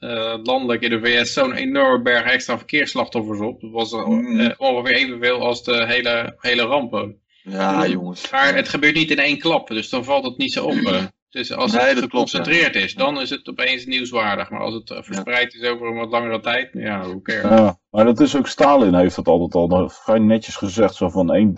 [0.00, 3.60] uh, landelijk in de VS zo'n enorme berg extra verkeersslachtoffers op.
[3.60, 4.54] Dat was mm.
[4.56, 7.22] ongeveer evenveel als de hele, hele rampen.
[7.42, 8.30] Ja, jongens.
[8.30, 11.12] Maar het gebeurt niet in één klap, dus dan valt het niet zo op.
[11.34, 12.80] Dus als het geconcentreerd klopt, ja.
[12.80, 14.50] is, dan is het opeens nieuwswaardig.
[14.50, 17.58] Maar als het verspreid is over een wat langere tijd, ja, hoe cares.
[17.58, 20.94] Ja, maar dat is ook, Stalin heeft dat altijd al vrij netjes gezegd.
[20.94, 21.54] Zo van één,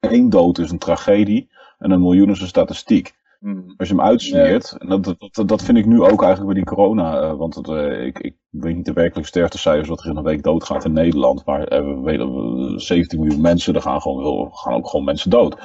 [0.00, 3.14] één dood is een tragedie en een miljoen is een statistiek.
[3.40, 3.74] Mm.
[3.76, 6.74] Als je hem uitsmeert, en dat, dat, dat vind ik nu ook eigenlijk bij die
[6.74, 10.16] corona, uh, want het, uh, ik, ik weet niet de werkelijke sterftecijfers wat er in
[10.16, 14.52] een week doodgaat in Nederland, maar uh, we weten 17 miljoen mensen, er gaan, gewoon,
[14.52, 15.56] gaan ook gewoon mensen dood.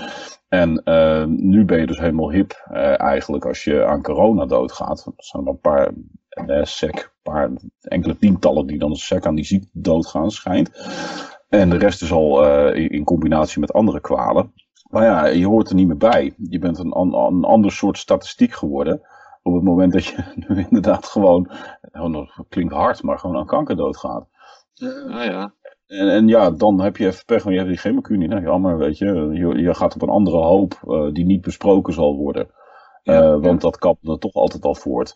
[0.48, 0.82] En
[1.28, 2.52] nu ben je dus helemaal hip
[2.98, 5.06] eigenlijk als je aan corona doodgaat.
[5.06, 5.92] Er zijn een paar,
[6.62, 7.50] sec, een paar
[7.82, 10.72] enkele tientallen die dan sec aan die ziekte doodgaan, schijnt.
[11.50, 14.54] En de rest is al in, in combinatie met andere kwalen.
[14.90, 16.34] Maar ja, je hoort er niet meer bij.
[16.50, 19.02] Je bent een, een ander soort statistiek geworden.
[19.44, 21.52] Op het moment dat je nu inderdaad gewoon,
[21.92, 24.28] oh, dat klinkt hard, maar gewoon aan kanker doodgaat.
[25.10, 25.54] Ah ja.
[25.88, 28.30] En, en ja, dan heb je even pech, want je hebt die chemokuur niet.
[28.30, 29.06] Nou, jammer, weet je.
[29.34, 29.62] je.
[29.62, 32.50] Je gaat op een andere hoop uh, die niet besproken zal worden.
[33.04, 33.70] Ja, uh, want ja.
[33.70, 35.16] dat kapt er toch altijd al voort.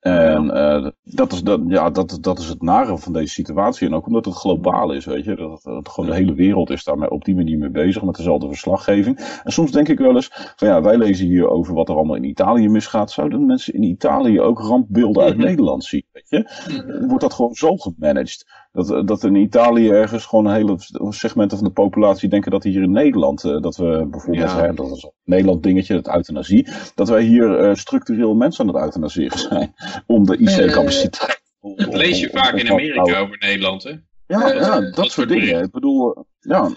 [0.00, 3.86] En uh, dat, is, dat, ja, dat, dat is het nare van deze situatie.
[3.86, 5.34] En ook omdat het globaal is, weet je.
[5.34, 8.48] Dat, dat gewoon de hele wereld is daarmee op die manier mee bezig met dezelfde
[8.48, 9.40] verslaggeving.
[9.44, 12.16] En soms denk ik wel eens van ja, wij lezen hier over wat er allemaal
[12.16, 13.10] in Italië misgaat.
[13.10, 17.04] Zouden mensen in Italië ook rampbeelden uit Nederland zien, weet je?
[17.06, 18.46] Wordt dat gewoon zo gemanaged?
[18.76, 20.76] Dat, dat in Italië ergens gewoon een hele
[21.12, 24.60] segmenten van de populatie denken dat hier in Nederland, uh, dat we bijvoorbeeld, Ja.
[24.60, 28.74] hè, dat is een Nederland dingetje, het euthanasie, dat wij hier uh, structureel mensen aan
[28.74, 29.74] het euthanasieren zijn
[30.06, 31.42] om de IC-capaciteit.
[31.60, 33.90] Dat lees je vaak in Amerika over Nederland, hè?
[34.26, 35.62] Ja, ja, dat, soort soort dingen.
[35.62, 36.70] Ik bedoel, ja.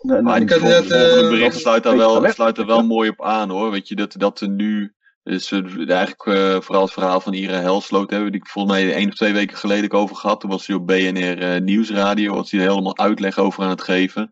[0.00, 3.22] Nee, Maar ik had het eh, bericht sluit daar, wel, sluit er wel mooi op
[3.22, 3.70] aan hoor.
[3.70, 4.94] Weet je, dat, dat er nu,
[5.30, 8.94] dus eh, eigenlijk eh, vooral het verhaal van Ira Helsloot hebben, die ik volgens mij
[8.94, 10.40] één of twee weken geleden over gehad.
[10.40, 14.30] Toen was hij op BNR eh, Nieuwsradio, was hij helemaal uitleg over aan het geven.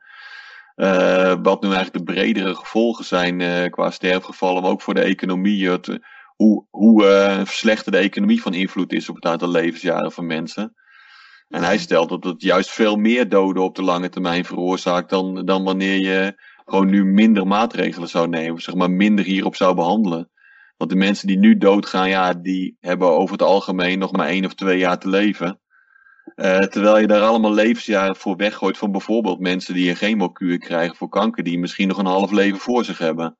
[1.43, 5.70] Wat nu eigenlijk de bredere gevolgen zijn qua sterfgevallen, maar ook voor de economie.
[6.37, 7.03] Hoe hoe
[7.45, 10.75] verslechterde de economie van invloed is op het aantal levensjaren van mensen.
[11.49, 15.45] En hij stelt dat het juist veel meer doden op de lange termijn veroorzaakt dan,
[15.45, 16.35] dan wanneer je
[16.66, 20.31] gewoon nu minder maatregelen zou nemen, zeg maar minder hierop zou behandelen.
[20.78, 24.44] Want de mensen die nu doodgaan, ja, die hebben over het algemeen nog maar één
[24.44, 25.60] of twee jaar te leven.
[26.34, 30.96] Eh, terwijl je daar allemaal levensjaren voor weggooit van bijvoorbeeld mensen die een chemokuur krijgen
[30.96, 33.36] voor kanker, die misschien nog een half leven voor zich hebben.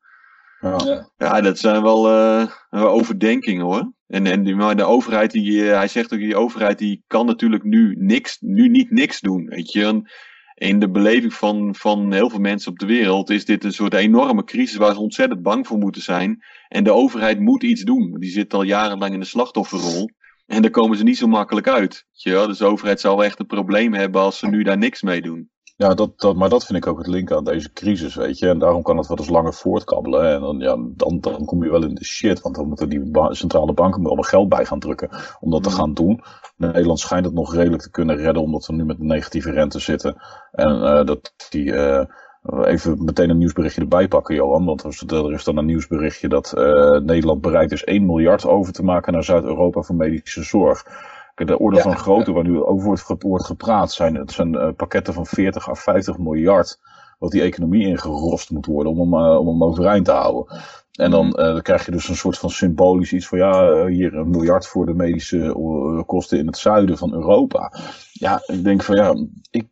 [0.61, 1.11] Ja.
[1.17, 3.93] Ja, dat zijn wel eh, overdenkingen hoor.
[4.07, 7.27] En, en die, maar de overheid, die, eh, hij zegt ook, die overheid die kan
[7.27, 9.47] natuurlijk nu niks, nu niet niks doen.
[9.47, 9.85] Weet je.
[9.85, 10.11] En
[10.59, 13.95] in de beleving van, van heel veel mensen op de wereld is dit een soort
[13.95, 16.43] enorme crisis waar ze ontzettend bang voor moeten zijn.
[16.69, 18.17] En de overheid moet iets doen.
[18.19, 20.11] Die zit al jarenlang in de slachtofferrol.
[20.47, 22.07] En daar komen ze niet zo makkelijk uit.
[22.23, 22.47] Weet.
[22.47, 25.51] Dus de overheid zal echt een probleem hebben als ze nu daar niks mee doen.
[25.79, 28.49] Ja, dat, dat, maar dat vind ik ook het link aan deze crisis, weet je.
[28.49, 30.33] En daarom kan het wel eens langer voortkabbelen.
[30.33, 32.41] En dan, ja, dan, dan kom je wel in de shit.
[32.41, 35.11] Want dan moeten die ba- centrale banken er allemaal geld bij gaan drukken
[35.41, 36.21] om dat te gaan doen.
[36.57, 40.17] Nederland schijnt het nog redelijk te kunnen redden, omdat we nu met negatieve rente zitten.
[40.53, 41.73] En eh, dat die...
[41.73, 42.05] eh,
[42.65, 44.65] Even meteen een nieuwsberichtje erbij pakken, Johan.
[44.65, 48.83] Want er is- dan een nieuwsberichtje dat eh, Nederland bereid is 1 miljard over te
[48.85, 50.85] maken naar Zuid-Europa voor medische zorg.
[51.47, 54.55] De orde Ja, van grootte waar nu over wordt, ge- wordt gepraat, zijn, het zijn
[54.55, 56.79] eh, pakketten van 40 à 50 miljard.
[57.19, 60.57] Wat die economie ingerost moet worden om hem, eh, om hem overeind te houden.
[60.93, 64.15] En dan, eh, dan krijg je dus een soort van symbolisch iets van ja, hier
[64.15, 65.55] een miljard voor de medische
[66.07, 67.73] kosten in het zuiden van Europa.
[68.13, 69.15] Ja, ik denk van ja,
[69.51, 69.67] ik,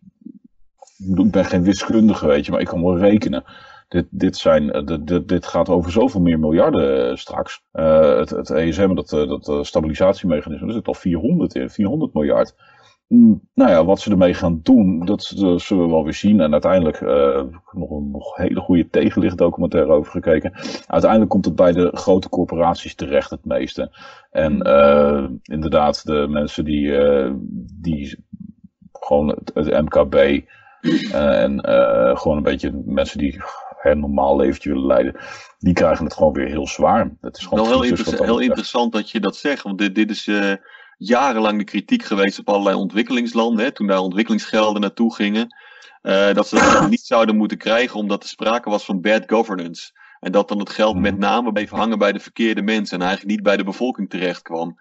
[0.99, 3.45] ik ben geen wiskundige, weet je, maar ik kan wel rekenen.
[3.89, 7.63] Dit, dit, zijn, eh, dit, dit, gaat over zoveel meer miljarden eh, straks.
[7.73, 12.55] Eh, het, het ESM, dat, dat stabilisatiemechanisme, er zit al 400 in, 400 miljard.
[13.09, 16.41] Mm, Nou ja, wat ze ermee gaan doen, dat, zullen we wel weer zien.
[16.41, 20.53] En uiteindelijk, heb nog een nog hele goede tegenlicht documentaire over gekeken.
[20.87, 23.97] Uiteindelijk komt het bij de grote corporaties terecht het meeste.
[24.31, 24.53] En
[25.43, 26.93] inderdaad, de mensen die,
[27.81, 28.25] die
[28.93, 30.15] gewoon het, het MKB
[31.13, 31.61] en
[32.19, 33.41] gewoon een beetje mensen die
[33.91, 35.17] een normaal leventje willen leiden,
[35.59, 37.11] die krijgen het gewoon weer heel zwaar.
[37.21, 40.27] Het is gewoon heel, dat heel interessant dat je dat zegt, want dit, dit is
[40.27, 40.53] eh,
[40.97, 45.55] jarenlang de kritiek geweest op allerlei ontwikkelingslanden, hè, toen daar ontwikkelingsgelden naartoe gingen,
[46.03, 49.93] eh, dat ze dat niet zouden moeten krijgen omdat er sprake was van bad governance.
[50.21, 53.37] En dat dan het geld met name bleef hangen bij de verkeerde mensen en eigenlijk
[53.37, 54.79] niet bij de bevolking terecht kwam.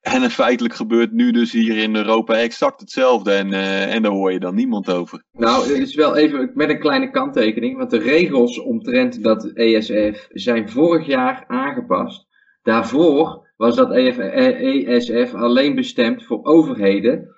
[0.00, 3.32] En feitelijk gebeurt nu dus hier in Europa exact hetzelfde.
[3.32, 5.22] En, uh, en daar hoor je dan niemand over.
[5.32, 7.76] Nou, het is wel even met een kleine kanttekening.
[7.76, 12.26] Want de regels omtrent dat ESF zijn vorig jaar aangepast.
[12.62, 17.36] Daarvoor was dat ESF alleen bestemd voor overheden.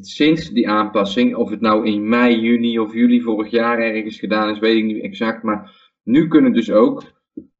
[0.00, 4.50] Sinds die aanpassing, of het nou in mei, juni of juli vorig jaar ergens gedaan
[4.50, 5.42] is, weet ik niet exact.
[5.42, 7.02] Maar nu kunnen dus ook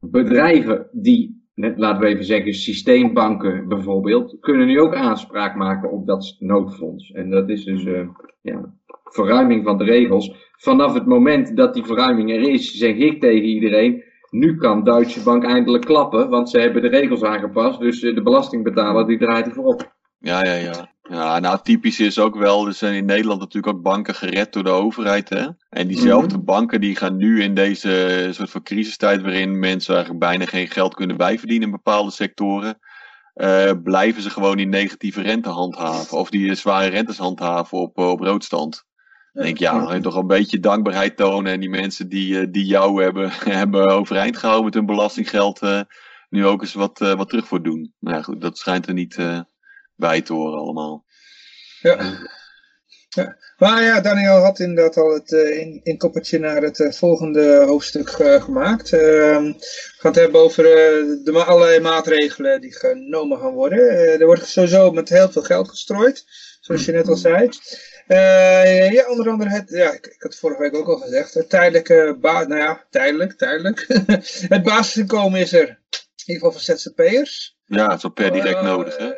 [0.01, 6.37] bedrijven die laten we even zeggen, systeembanken bijvoorbeeld, kunnen nu ook aanspraak maken op dat
[6.39, 7.11] noodfonds.
[7.11, 8.09] En dat is dus uh,
[8.41, 8.75] ja,
[9.05, 10.49] verruiming van de regels.
[10.57, 15.23] Vanaf het moment dat die verruiming er is, zeg ik tegen iedereen, nu kan Duitse
[15.23, 19.47] Bank eindelijk klappen, want ze hebben de regels aangepast, dus uh, de belastingbetaler die draait
[19.47, 19.95] ervoor op.
[20.19, 20.93] Ja, ja, ja.
[21.11, 24.65] Ja, nou typisch is ook wel, er zijn in Nederland natuurlijk ook banken gered door
[24.65, 25.29] de overheid.
[25.29, 25.47] Hè?
[25.71, 26.45] En diezelfde mhm.
[26.45, 30.95] banken die gaan nu in deze soort van crisistijd waarin mensen eigenlijk bijna geen geld
[30.95, 32.79] kunnen bijverdienen in bepaalde sectoren.
[33.35, 36.19] Uh, blijven ze gewoon die negatieve rente handhaven.
[36.19, 38.85] Of die zware rentes handhaven op, eh, op roodstand.
[39.33, 41.53] Dan denk ik, ja, toch een beetje dankbaarheid tonen.
[41.53, 43.31] En die mensen die, eh, die jou hebben,
[43.61, 45.61] hebben overeind gehouden met hun belastinggeld.
[46.29, 47.93] nu ook eens wat, wat terug voor doen.
[47.99, 49.19] Nou ja, goed, dat schijnt er niet
[50.01, 51.05] bij te horen allemaal.
[51.81, 52.19] Ja.
[53.09, 53.37] ja.
[53.59, 58.19] Maar ja, Daniel had inderdaad al het uh, in, inkoppertje naar het uh, volgende hoofdstuk
[58.19, 58.93] uh, gemaakt.
[58.93, 60.65] Ehm, we gaan het hebben over
[61.25, 63.81] de allerlei maatregelen die genomen gaan worden.
[64.21, 66.25] er wordt sowieso met heel veel geld gestrooid,
[66.61, 67.49] zoals je net al zei.
[68.93, 72.17] ja, onder andere het, ja, ik, ik, had vorige week ook al gezegd, het tijdelijke,
[72.21, 73.87] nou ja, tijdelijk, tijdelijk.
[74.55, 75.79] het basisinkomen is er, in
[76.27, 77.60] ieder geval voor ZZP'ers.
[77.71, 79.11] Ja, het is wel per direct uh, nodig, hè?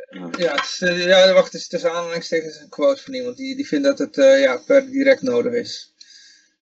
[0.42, 3.56] Ja, het is, uh, ja, wacht, het is tussen aanhalingstekens een quote van iemand die,
[3.56, 5.94] die vindt dat het uh, ja, per direct nodig is.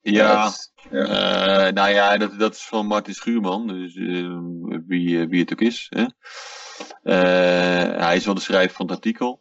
[0.02, 1.70] Ja, dat, ja.
[1.70, 3.94] nou ja, dat, dat is van Martin Schuurman, dus
[4.86, 5.86] wie, wie het ook is.
[5.88, 6.04] Hè?
[7.96, 9.40] hij is wel de schrijver van het artikel.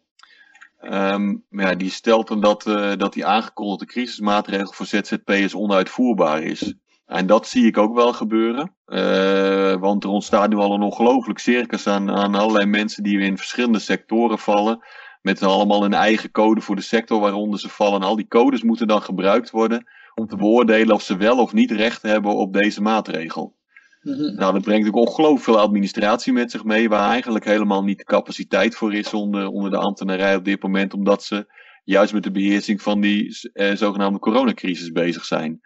[0.81, 2.63] Um, maar ja, die stelt dan dat,
[2.99, 6.73] dat die aangekondigde crisismaatregel voor ZZP'ers onuitvoerbaar is.
[7.09, 8.75] En dat zie ik ook wel gebeuren.
[8.85, 13.37] Uh, want er ontstaat nu al een ongelooflijk circus aan, aan allerlei mensen die in
[13.37, 14.79] verschillende sectoren vallen.
[15.21, 18.01] Met allemaal een eigen code voor de sector waaronder ze vallen.
[18.01, 21.53] En al die codes moeten dan gebruikt worden om te beoordelen of ze wel of
[21.53, 23.55] niet recht hebben op deze maatregel.
[24.01, 24.35] Mhm.
[24.35, 28.03] Nou, dat brengt ook ongelooflijk veel administratie met zich mee, waar eigenlijk helemaal niet de
[28.03, 31.53] capaciteit voor is onder, onder de ambtenarij op dit moment, omdat ze
[31.83, 35.59] juist met de beheersing van die eh, zogenaamde coronacrisis bezig zijn.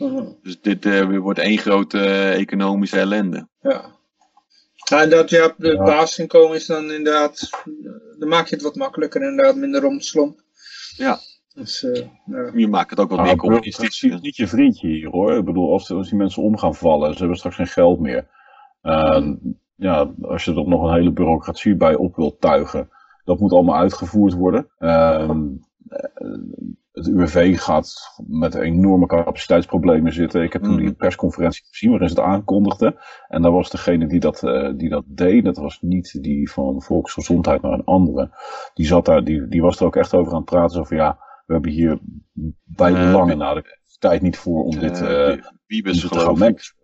[0.00, 0.32] Mhm.
[0.42, 3.48] Dus dit uh, wordt één grote uh, economische ellende.
[3.60, 3.98] Ja.
[4.74, 5.02] ja.
[5.02, 7.50] En dat ja, het basisinkomen is dan inderdaad,
[8.18, 10.40] dan maak je het wat makkelijker inderdaad, minder romslomp.
[10.96, 11.18] Ja.
[11.54, 11.96] Dus, uh,
[12.26, 12.50] ja.
[12.54, 14.00] Je maakt het ook wat nou, meer communistisch.
[14.00, 15.36] Het is niet je vriendje hier hoor.
[15.36, 18.28] Ik bedoel, als, als die mensen om gaan vallen, ze hebben straks geen geld meer.
[18.82, 19.32] Uh,
[19.74, 22.90] ja, als je er nog een hele bureaucratie bij op wilt tuigen,
[23.24, 24.68] dat moet allemaal uitgevoerd worden.
[24.78, 25.30] Uh,
[26.92, 27.94] het UWV gaat
[28.26, 30.42] met enorme capaciteitsproblemen zitten.
[30.42, 30.96] Ik heb toen die mm.
[30.96, 32.96] persconferentie gezien waarin ze het aankondigden.
[33.28, 36.82] En daar was degene die dat, uh, die dat deed, dat was niet die van
[36.82, 38.30] volksgezondheid, maar een andere.
[38.74, 40.76] Die, zat daar, die, die was er ook echt over aan het praten.
[40.76, 41.98] Zo van ja, we hebben hier
[42.64, 45.32] bij de lange na de tijd niet voor om dit, uh,
[45.66, 46.74] Wiebes, geloof ik.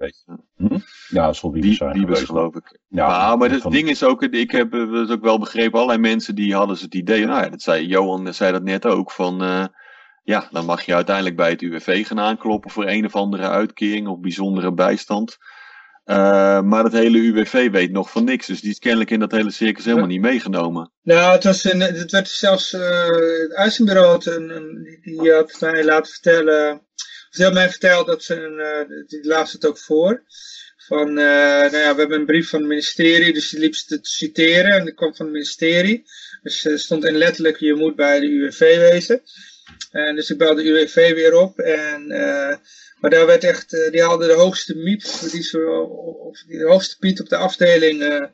[0.57, 0.79] Hm?
[1.09, 1.93] Ja, zal Wiebes zijn.
[1.93, 2.81] Wiebes, geloof ik.
[2.89, 6.35] Ja, maar, maar het ding is ook, ik heb het ook wel begrepen, allerlei mensen
[6.35, 9.43] die hadden het idee, nou ja, dat zei Johan, zei dat net ook, van...
[9.43, 9.65] Uh,
[10.27, 14.09] ja, dan mag je uiteindelijk bij het UWV gaan aankloppen voor een of andere uitkering
[14.09, 15.37] of bijzondere bijstand.
[16.05, 18.47] Uh, maar het hele UWV weet nog van niks.
[18.47, 20.93] Dus die is kennelijk in dat hele circus helemaal niet meegenomen.
[21.03, 23.07] Nou, het, was een, het werd zelfs uh,
[23.41, 26.83] het uitzendbureau die, die had mij laten vertellen.
[27.31, 28.89] Die had mij verteld dat ze een.
[28.89, 30.25] Uh, die las het ook voor.
[30.77, 33.99] Van, nou ja, we hebben een brief van het ministerie, dus die liep ze te
[34.03, 34.73] citeren.
[34.73, 36.05] En dat kwam van het ministerie.
[36.43, 39.23] Dus er stond in letterlijk: je moet bij de UWV wezen.
[39.91, 41.59] En dus ik belde UWV weer op.
[41.59, 42.55] En, uh,
[43.01, 45.81] maar daar werd echt, uh, die hadden de hoogste miep, die, zo,
[46.29, 48.03] of die de hoogste Piet op de afdeling.
[48.03, 48.25] Uh,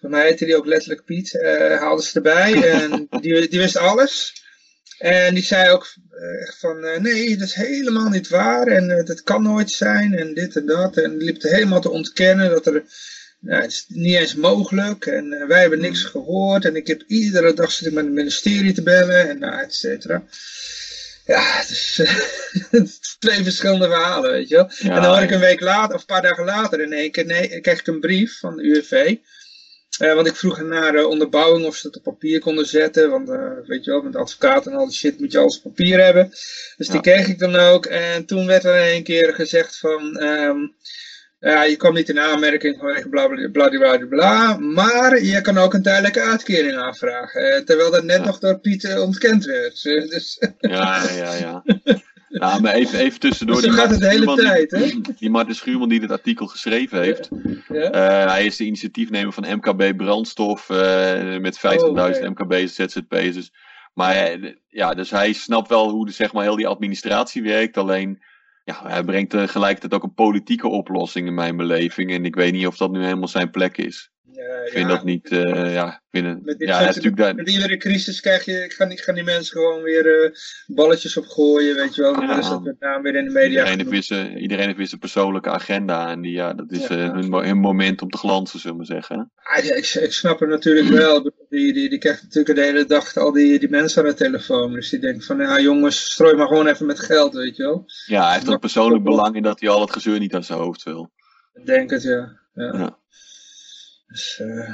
[0.00, 1.32] voor mij heette die ook letterlijk Piet.
[1.78, 2.62] haalden ze erbij.
[2.80, 4.42] en die, die wist alles.
[4.98, 5.94] En die zei ook
[6.40, 8.66] echt van, nee, dat is helemaal niet waar.
[8.66, 10.14] En dat kan nooit zijn.
[10.14, 10.96] En dit en dat.
[10.96, 12.82] En liep helemaal te ontkennen dat er
[13.44, 17.54] nou, het is niet eens mogelijk en wij hebben niks gehoord en ik heb iedere
[17.54, 20.24] dag zit ik met het ministerie te bellen en nou, et cetera
[21.24, 22.00] ja, het is,
[23.18, 24.70] twee verschillende verhalen, weet je wel.
[24.78, 27.26] en dan hoor ik een week later, of een paar dagen later in één keer,
[27.26, 29.16] nee, krijg ik een brief van de UWV.
[30.00, 33.10] Uh, want ik vroeg naar uh, onderbouwing of ze het op papier konden zetten.
[33.10, 35.62] Want uh, weet je wel, met advocaten en al die shit moet je alles op
[35.62, 36.30] papier hebben.
[36.76, 37.86] Dus die kreeg ik dan ook.
[37.86, 40.22] En toen werd er in één keer gezegd van...
[40.22, 40.74] Um,
[41.44, 45.74] Ja, je kwam niet in aanmerking vanwege bla bla bla bla maar je kan ook
[45.74, 47.40] een tijdelijke uitkering aanvragen.
[47.54, 48.24] eh, Terwijl dat net Ja.
[48.24, 49.84] nog door Piet eh, ontkend werd.
[49.84, 51.62] Eh, Dus, Ja, ja, ja.
[52.28, 53.56] Nou, maar even, even tussendoor.
[53.56, 56.46] Zo die gaat het de hele tijd, Schuurman die- Die Martin Schuurman die dit artikel
[56.46, 57.28] geschreven heeft.
[57.68, 57.90] ja?
[58.28, 60.68] hij is de initiatiefnemer van MKB Brandstof.
[61.40, 63.34] met 50.000 Oh, MKB's, ZZP's.
[63.34, 63.52] Dus,
[63.94, 64.38] maar
[64.68, 67.76] ja, dus hij snapt wel hoe de, zeg maar, heel die administratie werkt.
[67.76, 68.22] Alleen,
[68.64, 72.10] ja, hij brengt tegelijkertijd ook een politieke oplossing in mijn beleving.
[72.10, 74.13] En ik weet niet of dat nu helemaal zijn plek is.
[74.36, 78.20] Ik vind dat niet, eh, ja, vind Met, dit ja, natuurlijk daar, met iedere crisis
[78.20, 80.30] krijg je, gaan, die, gaan die mensen gewoon weer eh,
[80.66, 82.12] balletjes opgooien, weet je wel.
[82.12, 83.48] Dan is dat met name weer in de media.
[83.48, 86.10] Iedereen heeft, weer zijn, iedereen heeft weer zijn persoonlijke agenda.
[86.10, 89.32] En die, ja, dat is eh, hun, hun moment om te glanzen, zullen we zeggen.
[89.34, 91.32] Ah, ja, ik, ik snap het natuurlijk wel.
[91.48, 94.72] Die, die, die krijgt natuurlijk de hele dag al die, die mensen aan de telefoon.
[94.72, 97.84] Dus die denkt van, ja jongens, strooi maar gewoon even met geld, weet je wel.
[98.06, 100.58] Ja, hij heeft er persoonlijk belang in dat hij al het gezeur niet aan zijn
[100.58, 101.10] hoofd wil.
[101.52, 102.40] Ik denk het, ja.
[102.54, 102.72] ja.
[102.76, 102.98] Ja.
[104.14, 104.68] Dus, eh,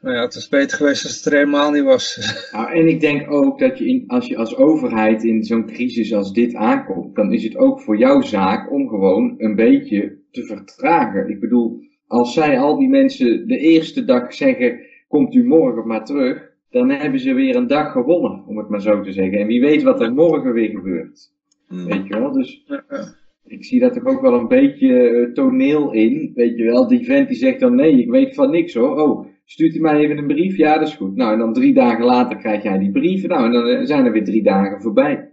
[0.00, 2.34] nou ja, het was beter geweest als het er helemaal niet was.
[2.52, 6.14] Nou, en ik denk ook dat je in, als je als overheid in zo'n crisis
[6.14, 10.46] als dit aankomt, dan is het ook voor jouw zaak om gewoon een beetje te
[10.46, 11.28] vertragen.
[11.28, 16.04] Ik bedoel, als zij al die mensen de eerste dag zeggen, komt u morgen maar
[16.04, 19.38] terug, dan hebben ze weer een dag gewonnen, om het maar zo te zeggen.
[19.38, 21.32] En wie weet wat er morgen weer gebeurt.
[21.68, 21.84] Hmm.
[21.84, 22.32] Weet je wel?
[22.32, 23.22] Dus Ja, ja.
[23.46, 26.32] Ik zie daar toch ook wel een beetje eh, toneel in.
[26.34, 29.00] Weet je wel, die vent die zegt dan nee, ik weet van niks hoor.
[29.00, 30.56] Oh, stuurt u mij even een brief?
[30.56, 31.16] Ja, dat is goed.
[31.16, 33.28] Nou, en dan drie dagen later krijg jij die brieven.
[33.28, 35.28] Nou, en dan eh, zijn er weer drie dagen voorbij.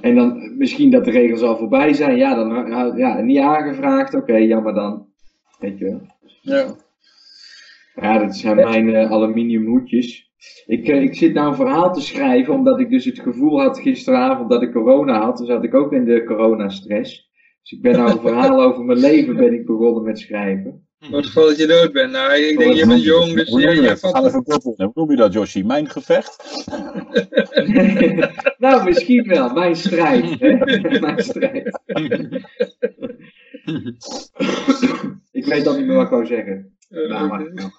[0.00, 2.16] En dan misschien dat de regels al voorbij zijn.
[2.16, 4.14] Ja, dan eh, ja, niet aangevraagd.
[4.14, 5.06] Oké, jammer dan.
[5.58, 6.00] Weet je wel.
[6.40, 6.66] Ja.
[7.94, 10.32] Ja, dat zijn mijn aluminium hoedjes.
[10.66, 13.78] Ik, eh, ik zit nou een verhaal te schrijven, omdat ik dus het gevoel had
[13.78, 15.38] gisteravond dat ik corona had.
[15.38, 17.30] Dus had ik ook in de coronastress.
[17.62, 20.88] Dus ik ben nou een verhaal over mijn leven ben ik begonnen met schrijven.
[20.98, 22.12] Voor het geval dat je dood bent.
[22.12, 24.76] Nou, ik denk, je bent jong, dus Hoe je, noem je worden.
[24.76, 25.64] Hoe noem je dat, Joshi?
[25.64, 26.64] Mijn gevecht?
[28.58, 29.52] nou, misschien wel.
[29.52, 30.40] Mijn strijd.
[30.40, 30.58] Hè?
[31.00, 31.80] mijn strijd.
[35.32, 36.76] ik weet dan niet meer wat ik wou zeggen.
[36.88, 37.70] Nou, maar, nou.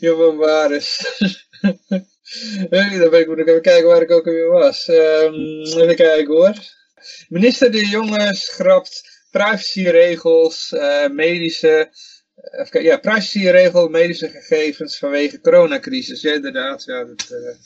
[0.00, 1.16] Johan Baris.
[2.70, 4.88] Dan ben ik moet ik even kijken waar ik ook alweer was.
[4.88, 6.54] Ehm, even kijken hoor.
[7.28, 11.90] Minister De Jonge schrapt privacyregels, eh, medische,
[12.34, 16.20] eh, even ja, privacyregel, medische gegevens vanwege coronacrisis.
[16.20, 16.84] Ja, inderdaad.
[16.84, 17.56] Ja, dat, eh,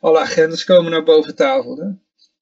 [0.00, 1.76] alle agendas komen naar boven tafel.
[1.76, 1.86] Hè?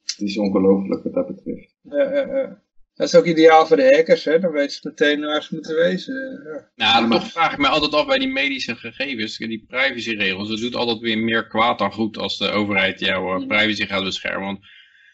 [0.02, 1.74] Het is ongelooflijk wat dat betreft.
[1.82, 2.61] Ja, ja, ja.
[2.94, 4.39] Dat is ook ideaal voor de hackers, hè?
[4.39, 6.43] dan weten ze meteen waar ze moeten wezen.
[6.74, 7.01] Ja.
[7.01, 10.48] Nou, toch vraag ik me altijd af bij die medische gegevens, die privacyregels.
[10.48, 14.05] Het doet altijd weer meer kwaad dan goed als de overheid jouw eh, privacy gaat
[14.05, 14.47] beschermen.
[14.47, 14.60] Want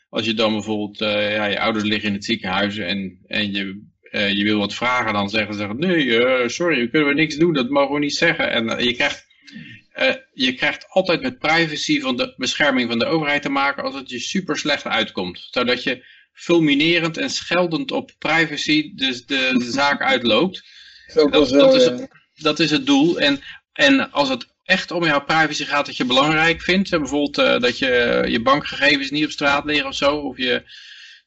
[0.09, 3.83] als je dan bijvoorbeeld, eh, ja, je ouders liggen in het ziekenhuis en, en je,
[4.03, 7.37] eh, je wil wat vragen, dan zeggen ze, nee, eh, sorry, we kunnen we niks
[7.37, 8.51] doen, dat mogen we niet zeggen.
[8.51, 9.27] En je krijgt...
[9.93, 13.95] eh, je krijgt altijd met privacy van de bescherming van de overheid te maken als
[13.95, 15.49] het je super slecht uitkomt.
[15.51, 16.05] Zodat je
[16.39, 20.63] fulminerend en scheldend op privacy dus de, de zaak uitloopt.
[21.15, 21.91] Dat is wel Dat, zo, dat, is ja.
[21.93, 23.19] het, dat is het doel.
[23.21, 23.41] En,
[23.73, 27.59] en als het echt om jouw privacy gaat dat je belangrijk vindt, hè, bijvoorbeeld eh,
[27.61, 30.63] dat je je bankgegevens niet op straat liggen of zo, of je,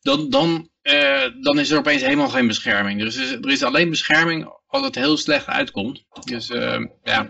[0.01, 2.99] dan, dan, eh, dan is er opeens helemaal geen bescherming.
[2.99, 6.03] Dus er is, er is alleen bescherming als het heel slecht uitkomt.
[6.23, 7.21] Dus eh, ja,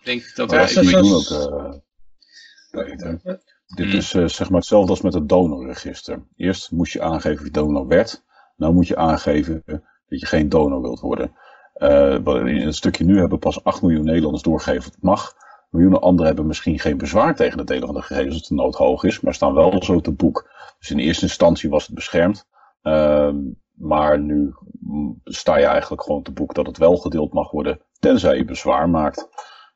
[0.00, 0.72] ik denk dat Ja, Ja, wij...
[0.72, 0.88] zo- ik
[1.24, 1.72] zo- ook.
[1.72, 3.34] eh.
[3.74, 3.96] Dit Hmm.
[3.96, 6.26] is eh, zeg maar hetzelfde als met het donorregister.
[6.36, 8.24] Eerst moest je aangeven wie donor werd.
[8.56, 9.62] Nou moet je aangeven
[10.08, 11.32] dat je geen donor wilt worden.
[11.72, 15.34] Eh, in het stukje nu hebben pas 8 miljoen Nederlanders doorgegeven dat het mag.
[15.70, 18.74] Miljoenen anderen hebben misschien geen bezwaar tegen het delen van de gegevens als de nood
[18.74, 20.50] hoog is, maar staan wel zo te boek.
[20.78, 22.46] Dus in eerste instantie was het beschermd.
[22.82, 23.36] Ehm,
[23.72, 27.80] maar nu mm, sta je eigenlijk gewoon te boek dat het wel gedeeld mag worden,
[27.98, 29.28] tenzij je bezwaar maakt.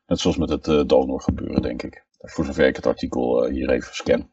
[0.05, 2.04] Net zoals met het eh, donor gebeuren, denk ik.
[2.25, 4.29] Voor zover ik het artikel eh, hier even scan.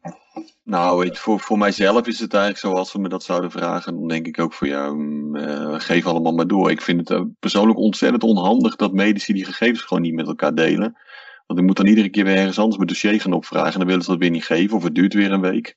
[0.63, 3.51] Nou, weet je, voor, voor mijzelf is het eigenlijk zo, als ze me dat zouden
[3.51, 6.71] vragen, dan denk ik ook voor jou, mm, eh, geef allemaal maar door.
[6.71, 10.55] Ik vind het eh, persoonlijk ontzettend onhandig dat medici die gegevens gewoon niet met elkaar
[10.55, 10.97] delen.
[11.47, 13.87] Want ik moet dan iedere keer weer ergens anders mijn dossier gaan opvragen en dan
[13.87, 15.75] willen ze dat weer niet geven of het duurt weer een week.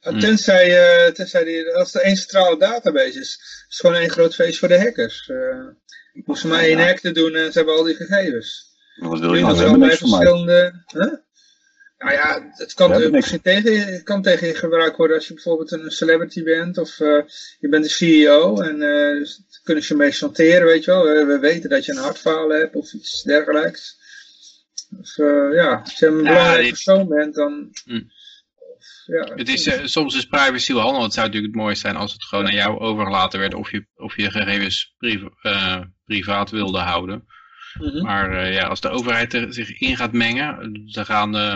[0.00, 0.20] Hmm.
[0.20, 4.34] Tenzij, eh, tenzij die, als er één centrale database is, is het gewoon één groot
[4.34, 5.28] feest voor de hackers.
[5.28, 5.66] Eh
[6.18, 6.84] ik moest maar één Ja.
[6.84, 8.76] hack te doen en ze hebben al die gegevens.
[8.96, 10.72] Wat Ik wil je nou ze hebben bij niks van mij.
[10.86, 11.12] Huh?
[11.98, 15.34] Nou ja, het kan, eh, tegen, je- het kan tegen je gebruikt worden als je
[15.34, 17.20] bijvoorbeeld een celebrity bent of eh,
[17.60, 21.04] je bent de CEO en eh, dus kunnen ze mee chanteren, weet je wel.
[21.04, 23.96] We, we weten dat je een hartfalen hebt of iets dergelijks.
[25.00, 27.70] Of eh, ja, als je een Ja, belangrijk die- persoon bent, dan...
[27.84, 28.00] Hm.
[29.06, 31.02] Ja, Het is, eh, soms is privacy wel handig.
[31.02, 33.86] Het zou natuurlijk het mooiste zijn als het gewoon aan jou overgelaten werd of je,
[33.96, 37.26] of je gegevens priva- eh, privaat wilde houden.
[37.80, 38.02] Mhm.
[38.02, 41.54] Maar eh, ja, als de overheid er zich in gaat mengen, dan gaan de, eh,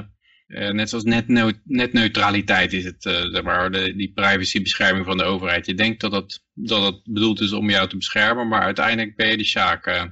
[0.53, 5.67] net zoals netneu- netneutraliteit is het, eh, zeg maar, die privacybescherming van de overheid.
[5.67, 9.29] Je denkt dat het, dat het bedoeld is om jou te beschermen, maar uiteindelijk ben
[9.29, 9.87] je de sjaak.
[9.87, 10.03] eh.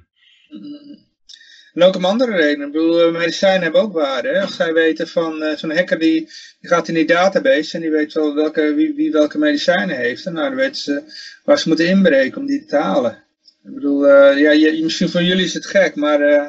[1.75, 2.67] En ook om andere redenen.
[2.67, 4.41] Ik bedoel, eh, medicijnen hebben ook waarde.
[4.41, 6.21] Als zij weten van eh, zo'n hacker die,
[6.61, 10.27] die gaat in die database en die weet wel welke, wie, wie welke medicijnen heeft.
[10.27, 11.03] En nou, dan weten ze
[11.45, 13.25] waar ze moeten inbreken om die te halen.
[13.65, 16.47] Ik bedoel, eh, ja, je, misschien voor jullie is het gek, maar eh, eh,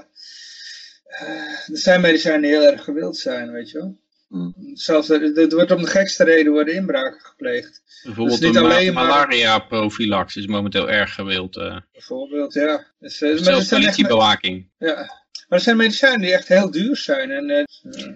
[1.19, 3.99] er zijn medicijnen die heel erg gewild zijn, weet je wel.
[4.29, 4.53] Hmm.
[4.73, 7.81] Zelfs, er, er wordt om de gekste reden worden inbraken gepleegd.
[8.03, 11.57] Bijvoorbeeld Dus niet de ma- alleen maar- malaria-profilax is momenteel erg gewild.
[11.57, 12.85] eh Bijvoorbeeld, ja.
[12.99, 14.69] Dus, eh, maar zelfs echt, politiebewaking.
[14.77, 15.19] ja.
[15.49, 17.31] Maar er zijn medicijnen die echt heel duur zijn.
[17.31, 17.63] En, eh,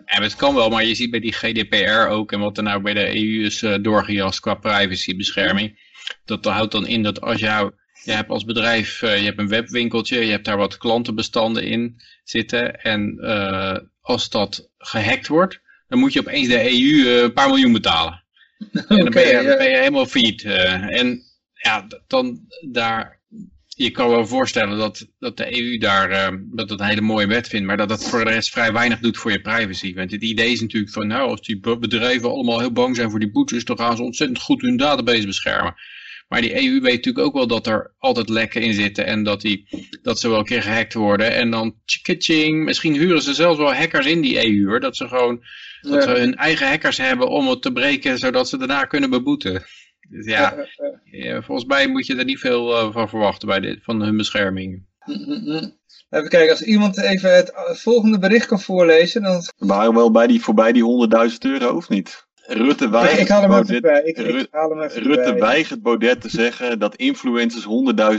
[0.06, 2.82] Ja, het kan wel, maar je ziet bij die GDPR ook en wat er nou
[2.82, 5.80] bij de EU is eh, doorgejast qua privacybescherming.
[6.26, 7.72] Dat houdt dan in dat als jou,
[8.04, 12.02] je hebt als bedrijf, eh, je hebt een webwinkeltje, je hebt daar wat klantenbestanden in
[12.30, 12.82] zitten.
[12.82, 17.48] En eh, als dat gehackt wordt, dan moet je opeens de EU eh, een paar
[17.48, 18.24] miljoen betalen.
[18.72, 19.44] En dan ben je, Oké, ja.
[19.44, 20.44] dan ben je helemaal failliet.
[20.44, 21.00] eh.
[21.00, 21.22] en
[21.54, 22.40] ja, dan
[22.72, 23.20] daar,
[23.68, 27.28] je kan wel voorstellen dat, dat de EU daar, eh, dat het een hele mooie
[27.28, 29.94] wet vindt, maar dat het voor de rest vrij weinig doet voor je privacy.
[29.94, 33.10] Want het idee is natuurlijk van, nou, als die be- bedrijven allemaal heel bang zijn
[33.10, 35.76] voor die boetes, dan gaan ze ontzettend goed hun database beschermen.
[36.28, 39.42] Maar die EU weet natuurlijk ook wel dat er altijd lekken in zitten en dat,
[39.42, 39.68] die,
[40.02, 41.34] dat ze wel een keer gehackt worden.
[41.34, 41.76] En dan
[42.64, 44.80] misschien huren ze zelfs wel hackers in die EU hoor.
[44.80, 45.44] Dat ze gewoon
[45.82, 49.64] dat ze hun eigen hackers hebben om het te breken, zodat ze daarna kunnen beboeten.
[50.10, 51.26] Dus ja, Ja, ja, ja.
[51.34, 54.18] ja, volgens mij moet je er niet veel eh, van verwachten bij dit, van hun
[54.18, 54.86] bescherming.
[55.06, 55.70] Mhm.
[56.10, 59.42] Even kijken, als iemand even het eh, volgende bericht kan voorlezen, dan...
[59.58, 62.28] We waren wel bij die, voorbij die 100.000 euro, of niet?
[62.48, 64.02] Rutte weigert, ik haal hem even Baudet, bij.
[64.04, 65.40] Ik, ik Ru- haal hem even Rutte bij.
[65.40, 67.64] weigert Baudet te zeggen dat influencers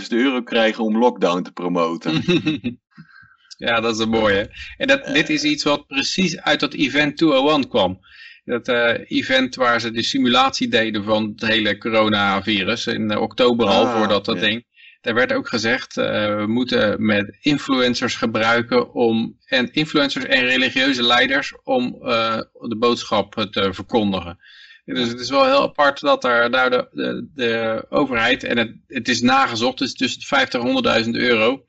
[0.01, 2.23] 100.000 euro krijgen om lockdown te promoten.
[3.67, 4.51] ja, dat is een mooie.
[4.77, 7.99] En dat, dit is iets wat precies uit dat event 201 kwam.
[8.45, 13.67] Dat eh, event waar ze de simulatie deden van het hele coronavirus in eh, oktober
[13.67, 14.41] al Ah, voordat dat ja.
[14.47, 14.65] ding.
[15.07, 21.03] Daar werd ook gezegd, eh, we moeten met influencers gebruiken om, en influencers en religieuze
[21.03, 24.39] leiders om eh, de boodschap te verkondigen.
[24.85, 28.77] Dus het is wel heel apart dat daar, daar de, de, de overheid, en het,
[28.87, 31.65] het is nagezocht, het is tussen 50 en 100.000 euro.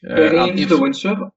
[0.00, 1.32] Per aan influ- influencer.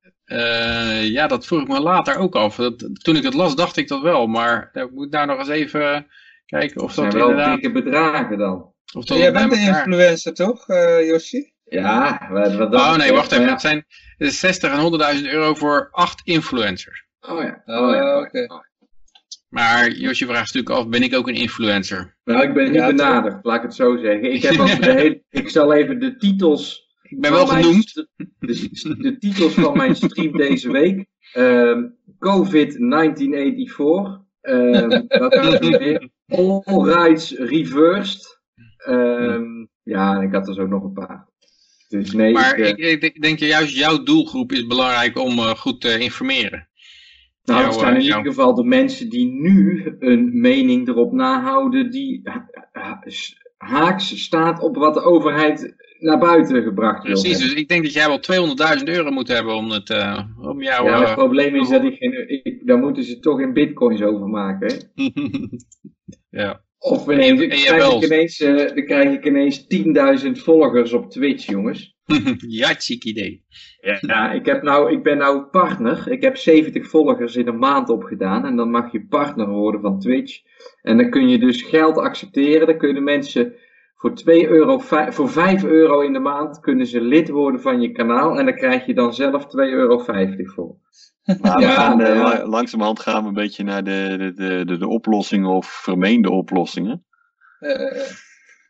[1.04, 2.56] ja, dat vroeg ik me later ook af.
[2.56, 4.28] Dat, toen ik het las, dacht ik dat wel.
[4.28, 6.08] Maar ik moet daar nog eens even
[6.46, 7.62] kijken of Dat dat zijn wel inderdaad...
[7.62, 8.71] dikke bedragen dan.
[8.94, 11.54] Of Jij bent een influencer, toch, eh Yoshi?
[11.64, 13.50] Ja, wat, Oh nee, wacht even.
[13.50, 13.86] Het zijn
[14.18, 17.06] het is 60 en 100.000 euro voor acht influencers.
[17.20, 17.34] Ja.
[17.34, 17.62] Oh ja.
[17.66, 18.20] Oh, Oh, ja.
[18.20, 18.48] oké.
[19.50, 22.18] Maar Josje vraagt natuurlijk af, ben ik ook een influencer?
[22.24, 22.96] Nou, ik ben niet Ja, toch?
[22.96, 24.34] benaderd, laat ik het zo zeggen.
[24.34, 27.94] Ik, heb de hele, ik zal even de titels Ik ben wel genoemd.
[28.40, 31.06] De, de titels van mijn stream deze week.
[31.34, 31.84] Ehm,
[32.20, 34.22] Covid 1984.
[34.42, 34.90] Ehm
[35.78, 36.10] weer?
[36.28, 38.41] All Rights Reversed.
[38.86, 41.30] Ehm, ja, en ik had er zo nog een paar.
[41.90, 45.50] Dus nee, Maar ik, eh, ik, ik denk juist jouw doelgroep is belangrijk om eh,
[45.50, 46.68] goed te informeren.
[47.44, 50.88] nou, jouw, het zijn in eh, jouw- ieder geval de mensen die nu een mening
[50.88, 53.04] erop nahouden die ha- ha-
[53.58, 57.50] haaks staat op wat de overheid naar buiten gebracht wil Precies, hebben.
[57.50, 58.20] dus ik denk dat jij wel
[58.78, 60.86] 200.000 euro moet hebben om, het, eh, om jou...
[60.86, 64.02] Ja, eh, het probleem is dat ik geen, ik, daar moeten ze toch in bitcoins
[64.02, 64.68] over maken.
[64.96, 65.10] Hè?
[66.42, 66.62] ja.
[66.84, 70.94] Of ineens, dan En je krijg, ik ineens, eh, dan krijg ik ineens 10.000 volgers
[70.94, 71.96] op Twitch, jongens.
[72.62, 73.44] ja, chic idee.
[74.00, 76.12] Ja, ik, heb nou, ik ben nou partner.
[76.12, 78.46] Ik heb 70 volgers in een maand opgedaan.
[78.46, 80.42] En dan mag je partner worden van Twitch.
[80.82, 82.68] En dan kun je dus geld accepteren.
[82.68, 83.56] Dan kunnen mensen
[83.96, 84.78] voor, 2 euro,
[85.10, 88.40] voor 5 euro in de maand kunnen ze lid worden van je kanaal.
[88.40, 90.04] En dan krijg je dan zelf 2,50 euro
[90.44, 90.76] voor.
[91.26, 95.50] Maar we gaan, eh, langzamerhand gaan we een beetje naar de, de, de, de, oplossingen
[95.50, 97.06] of vermeende oplossingen.
[97.60, 98.08] Eh, eh,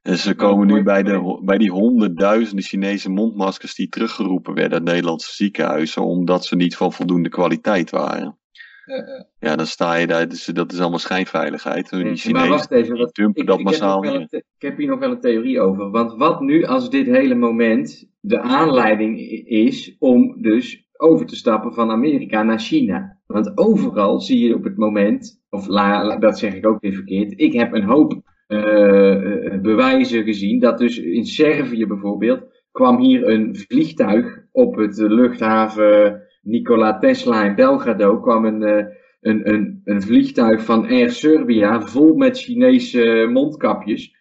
[0.02, 4.88] Dus we komen nu bij, de, bij die honderdduizenden Chinese mondmaskers die teruggeroepen werden uit
[4.88, 8.38] Nederlandse ziekenhuizen omdat ze niet van voldoende kwaliteit waren.
[8.86, 9.24] eh.
[9.40, 11.90] Ja, dan sta je daar, dus dat is allemaal schijnveiligheid.
[11.90, 15.00] Die Chinezen wacht even, die wat, dumpen ik, dat ik, massaal ik heb hier nog
[15.00, 15.90] wel een theorie over.
[15.92, 21.74] Want wat nu als dit hele moment de aanleiding is om dus over te stappen
[21.74, 23.18] van Amerika naar China.
[23.26, 27.34] Want overal zie je op het moment, of la, dat zeg ik ook weer verkeerd,
[27.36, 33.28] ik heb een hoop eh, eh, bewijzen gezien dat dus in Servië bijvoorbeeld kwam hier
[33.28, 38.86] een vliegtuig op het luchthaven Nikola Tesla in Belgrado kwam een, eh,
[39.22, 44.16] een, een, een vliegtuig van Air Serbia vol met Chinese mondkapjes.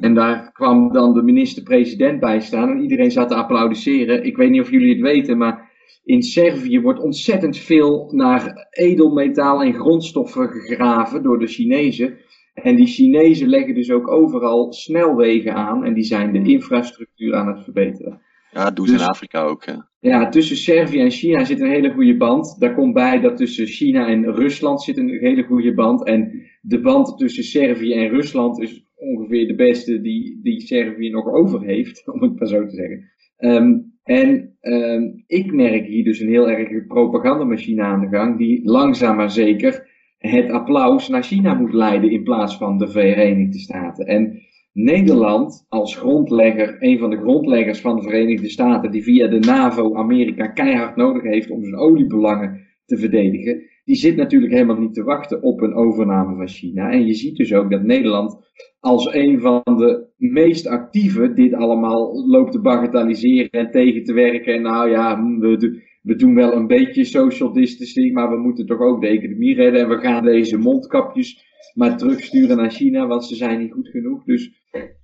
[0.00, 4.24] En daar kwam dan de minister-president bij staan en iedereen zat te applaudisseren.
[4.24, 5.67] Ik weet niet of jullie het weten, maar
[6.08, 12.18] in Servië wordt ontzettend veel naar edelmetaal en grondstoffen gegraven door de Chinezen.
[12.54, 17.48] En die Chinezen leggen dus ook overal snelwegen aan en die zijn de infrastructuur aan
[17.48, 18.20] het verbeteren.
[18.50, 19.64] Ja, dat doen ze Dus- in Afrika ook.
[19.64, 19.74] Hè.
[20.00, 22.56] Ja, tussen Servië en China zit een hele goede band.
[22.58, 26.04] Daar komt bij dat tussen China en Rusland zit een hele goede band.
[26.04, 31.26] En de band tussen Servië en Rusland is ongeveer de beste die, die Servië nog
[31.26, 33.10] over heeft, om het maar zo te zeggen.
[33.36, 33.78] Ehm,
[34.08, 39.16] en ehm, ik merk hier dus een heel erg propagandamachine aan de gang, die langzaam
[39.16, 39.86] maar zeker
[40.18, 44.06] het applaus naar China moet leiden in plaats van de Verenigde Staten.
[44.06, 49.38] En Nederland als grondlegger, een van de grondleggers van de Verenigde Staten, die via de
[49.38, 54.94] NAVO Amerika keihard nodig heeft om zijn oliebelangen te verdedigen, die zit natuurlijk helemaal niet
[54.94, 56.90] te wachten op een overname van China.
[56.90, 58.38] En je ziet dus ook dat Nederland
[58.80, 64.54] als een van de meest actieve dit allemaal loopt te bagatelliseren en tegen te werken.
[64.54, 68.66] En nou ja, hm, we, we doen wel een beetje social distancing, maar we moeten
[68.66, 69.80] toch ook de economie redden.
[69.80, 74.24] En we gaan deze mondkapjes maar terugsturen naar China, want ze zijn niet goed genoeg.
[74.24, 74.52] Dus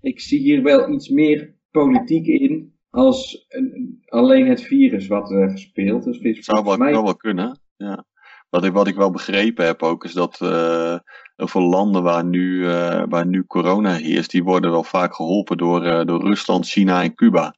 [0.00, 5.50] ik zie hier wel iets meer politiek in als een- alleen het virus wat er
[5.50, 6.04] gespeeld.
[6.04, 7.58] Dus Het zou wel, volgens mij- zou wel kunnen.
[7.76, 8.04] Ja.
[8.54, 10.96] Wat, ik, wat ik wel begrepen heb ook, is dat eh
[11.36, 15.56] heel veel landen waar nu, eh, waar nu corona heerst, die worden wel vaak geholpen
[15.56, 17.54] door, eh, door Rusland, China en Cuba.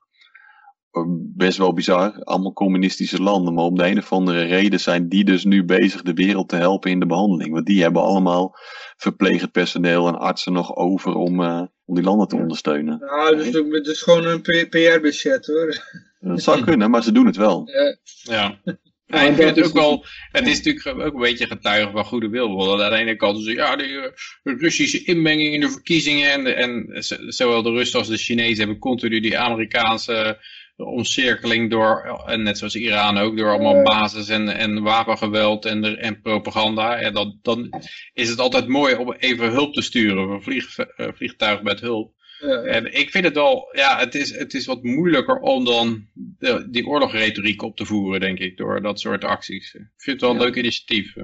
[1.34, 5.24] Best wel bizar, allemaal communistische landen, maar om de een of andere reden zijn die
[5.24, 7.52] dus nu bezig de wereld te helpen in de behandeling.
[7.52, 8.56] Want die hebben allemaal
[8.96, 12.98] verplegend personeel en artsen nog over om, eh, om die landen te ondersteunen.
[12.98, 15.84] Nou, dus, het is gewoon een PR-budget hoor.
[16.20, 17.68] Dat zou kunnen, maar ze doen het wel.
[17.70, 17.96] Ja.
[18.22, 18.76] Ja.
[19.08, 22.04] Ja, en dat is ook dus- wel, het is natuurlijk ook een beetje getuige van
[22.04, 22.56] goede wil.
[22.56, 24.12] Want aan de ene kant is ja, de
[24.42, 26.86] eh, Russische inmenging in de verkiezingen en, de- en
[27.32, 30.38] zowel de Russen als de Chinezen hebben continu die Amerikaanse
[30.76, 35.96] omcirkeling door, en net zoals Iran ook, door allemaal basis en, en wapengeweld en, de-
[35.96, 36.96] en propaganda.
[36.96, 41.08] En dan, dan is het altijd mooi om even hulp te sturen, een vlieg, eh,
[41.14, 42.14] vliegtuig met hulp.
[42.40, 42.62] Ja.
[42.62, 46.66] En ik vind het wel, ja, het is, het is wat moeilijker om dan de,
[46.70, 49.74] die oorlogretoriek op te voeren, denk ik, door dat soort acties.
[49.74, 50.44] Ik vind het wel een Ja.
[50.44, 51.14] leuk initiatief.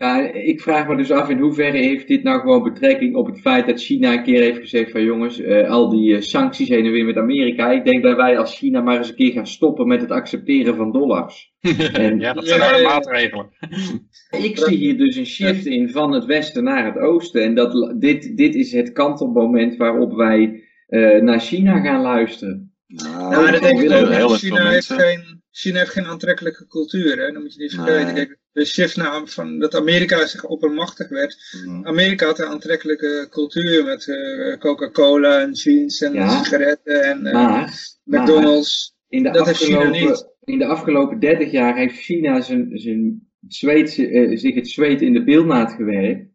[0.00, 3.40] Ja, ik vraag me dus af in hoeverre heeft dit nou gewoon betrekking op het
[3.40, 6.84] feit dat China een keer heeft gezegd van jongens, eh, al die eh, sancties heen
[6.84, 7.70] en weer met Amerika.
[7.70, 10.76] Ik denk dat wij als China maar eens een keer gaan stoppen met het accepteren
[10.76, 11.52] van dollars.
[11.92, 12.88] En ja, dat zijn ja.
[12.88, 13.48] maatregelen.
[14.48, 17.42] ik zie hier dus een shift in van het westen naar het oosten.
[17.42, 22.72] En dat, dit, dit is het kantelmoment waarop wij eh, naar China gaan luisteren.
[22.86, 24.98] Nou, Nou, dat denk ik heel- China, heeft mensen.
[24.98, 27.32] geen, China heeft geen aantrekkelijke cultuur, hè?
[27.32, 28.14] dat moet je niet vergeten.
[28.14, 31.36] Kijk, de shift naar, van dat Amerika zich oppermachtig werd.
[31.66, 31.86] Mhm.
[31.86, 36.28] Amerika had een aantrekkelijke cultuur met eh, Coca-Cola en jeans en Ja.
[36.28, 38.94] sigaretten en eh, Maar, McDonald's.
[39.08, 40.26] In de, Dat heeft China afgelopen, niet.
[40.44, 45.12] in de afgelopen 30 jaar heeft China zijn, zijn zweet, eh, zich het zweet in
[45.12, 46.28] de bilnaad gewerkt.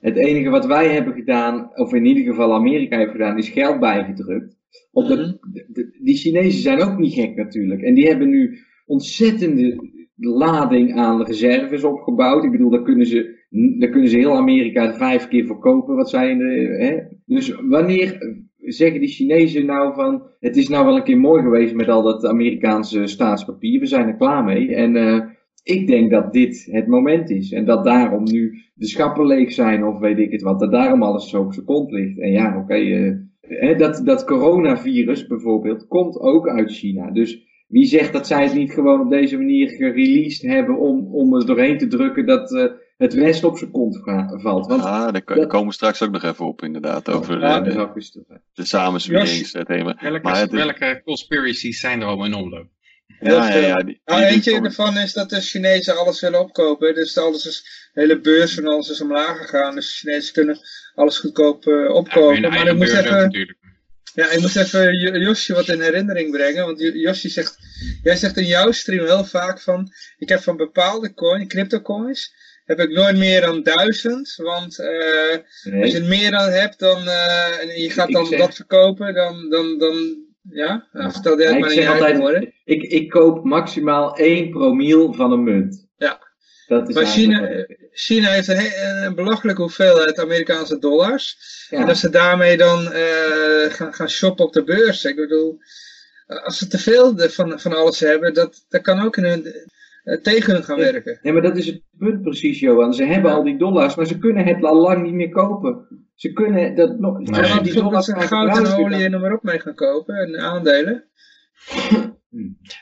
[0.00, 3.80] Het enige wat wij hebben gedaan, of in ieder geval Amerika heeft gedaan, is geld
[3.80, 4.56] bijgedrukt.
[4.92, 5.32] De, Mhm.
[5.72, 7.82] de- die Chinezen zijn ook niet gek natuurlijk.
[7.82, 12.44] En die hebben nu ontzettende lading aan reserves opgebouwd.
[12.44, 13.44] Ik bedoel, daar kunnen ze,
[13.78, 15.96] daar kunnen ze heel Amerika vijf keer verkopen.
[15.96, 16.96] Wat zij in de, hè?
[17.26, 18.18] Dus wanneer
[18.58, 22.02] zeggen die Chinezen nou van, het is nou wel een keer mooi geweest met al
[22.02, 23.80] dat Amerikaanse staatspapier.
[23.80, 24.74] We zijn er klaar mee.
[24.74, 25.20] En eh,
[25.62, 27.52] ik denk dat dit het moment is.
[27.52, 30.60] En dat daarom nu de schappen leeg zijn of weet ik het wat.
[30.60, 32.18] Dat daarom alles zo op zijn kont ligt.
[32.20, 32.74] En ja, oké.
[32.74, 33.12] eh,
[33.48, 37.10] hè, dat, dat coronavirus bijvoorbeeld komt ook uit China.
[37.10, 41.34] Dus wie zegt dat zij het niet gewoon op deze manier gereleased hebben om, om
[41.34, 42.64] er doorheen te drukken dat eh,
[42.96, 44.66] het rest op zijn kont va- valt.
[44.66, 47.08] Want Ah, daar dat- komen we straks ook nog even op, inderdaad.
[47.10, 49.96] Over Ja, eh, de, de samensweringsthema.
[50.00, 52.66] Welke, Maar het is- welke conspiracies zijn er allemaal in omloop?
[53.20, 53.76] Ja, ja, ja.
[53.76, 56.94] Die, Nou, eentje ervan is dat de Chinezen alles willen opkopen.
[56.94, 59.74] Dus alles is, hele beurs van alles is omlaag gegaan.
[59.74, 60.58] Dus de Chinezen kunnen
[60.94, 62.42] alles goedkoop eh, Ja, opkopen.
[62.42, 63.58] hun maar ik moest, ook even, natuurlijk.
[64.14, 66.66] ja, ik moest even Jo- Josje wat in herinnering brengen.
[66.66, 67.56] Want Jo- Josje zegt,
[68.02, 72.34] jij zegt in jouw stream heel vaak van, ik heb van bepaalde coin, crypto coins,
[72.64, 74.34] heb ik nooit meer dan duizend.
[74.36, 74.88] Want eh,
[75.64, 75.82] Nee.
[75.82, 79.14] als je het meer dan hebt dan, eh, en je gaat dan zeg- dat verkopen,
[79.14, 82.52] dan, dan, dan ja, nou, vertel jij Ja, het ik maar in zeg je altijd,
[82.64, 85.86] ik, ik koop maximaal 1 promiel van een munt.
[85.96, 86.24] Ja.
[86.66, 91.36] Dat is Maar China, China heeft een, he- een belachelijke hoeveelheid Amerikaanse dollars.
[91.70, 91.78] ja.
[91.78, 95.04] En dat ze daarmee dan eh, gaan, gaan shoppen op de beurs.
[95.04, 95.58] Ik bedoel,
[96.26, 99.46] eh, als ze te veel van, van alles hebben, dat, dat kan ook in hun...
[100.04, 101.18] eh, tegen hun gaan werken.
[101.22, 102.94] Ja, maar dat is het punt precies, Johan.
[102.94, 105.86] Ze hebben al die dollars, maar ze kunnen het al lang niet meer kopen.
[106.14, 107.18] Ze kunnen dat nog.
[107.18, 107.40] Nee.
[107.40, 110.14] als ze Die dollars gaan goud en olie en noem maar op mee gaan kopen
[110.14, 111.04] en aandelen.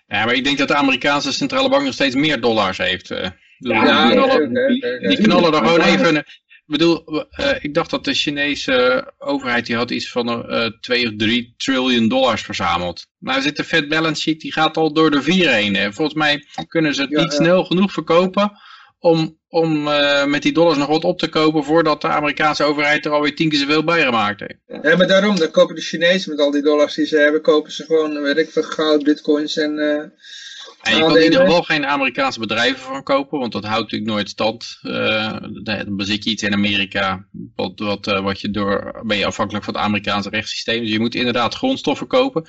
[0.07, 3.11] Ja, maar ik denk dat de Amerikaanse centrale bank nog steeds meer dollars heeft.
[3.59, 3.71] Eh.
[3.71, 4.15] Ja, die,
[5.11, 6.25] Ja, knallen, die er gewoon even...
[6.67, 11.07] Ik bedoel, eh, ik dacht dat de Chinese overheid die had iets van eh 2
[11.07, 13.07] of 3 triljoen dollars verzameld.
[13.19, 15.77] Nou zit de Fed balance sheet, die gaat al door de vier heen.
[15.77, 18.53] En volgens mij kunnen ze het Ja, niet snel genoeg verkopen
[18.99, 23.05] om, om eh, met die dollars nog wat op te kopen voordat de Amerikaanse overheid
[23.05, 24.85] er alweer tien keer zoveel bij gemaakt heeft.
[24.85, 27.73] Ja, maar daarom, dan kopen de Chinezen met al die dollars die ze hebben, kopen
[27.73, 29.79] ze gewoon, weet ik veel, goud, bitcoins en...
[29.79, 30.05] eh,
[30.85, 33.83] En je kan er in ieder geval geen Amerikaanse bedrijven van kopen, want dat houdt
[33.83, 34.79] natuurlijk nooit stand.
[34.83, 39.27] Eh, dan bezit je iets in Amerika, wat, wat, eh, wat je door, ben je
[39.27, 40.81] afhankelijk van het Amerikaanse rechtssysteem.
[40.81, 42.45] Dus je moet inderdaad grondstoffen kopen.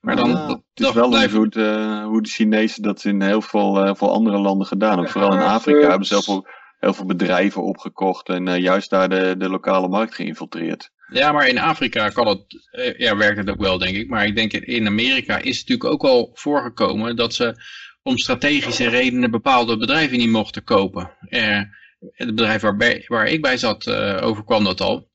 [0.00, 2.82] Maar dan, Ah, dat, het is dat wel blijft- hoe, de, eh, hoe de Chinezen
[2.82, 5.10] dat in heel veel, eh, veel andere landen gedaan hebben.
[5.10, 6.46] Vooral in Afrika hebben ze heel veel,
[6.78, 10.90] heel veel bedrijven opgekocht en eh, juist daar de, de lokale markt geïnfiltreerd.
[11.12, 14.08] Ja, maar in Afrika kan het, eh, ja, werkt het ook wel, denk ik.
[14.08, 17.54] Maar ik denk in- Amerika is het natuurlijk ook al voorgekomen dat ze
[18.02, 21.10] om strategische redenen bepaalde bedrijven niet mochten kopen.
[21.28, 21.60] Eh,
[22.12, 25.08] het bedrijf waarbij, waar ik bij zat, eh, overkwam dat al.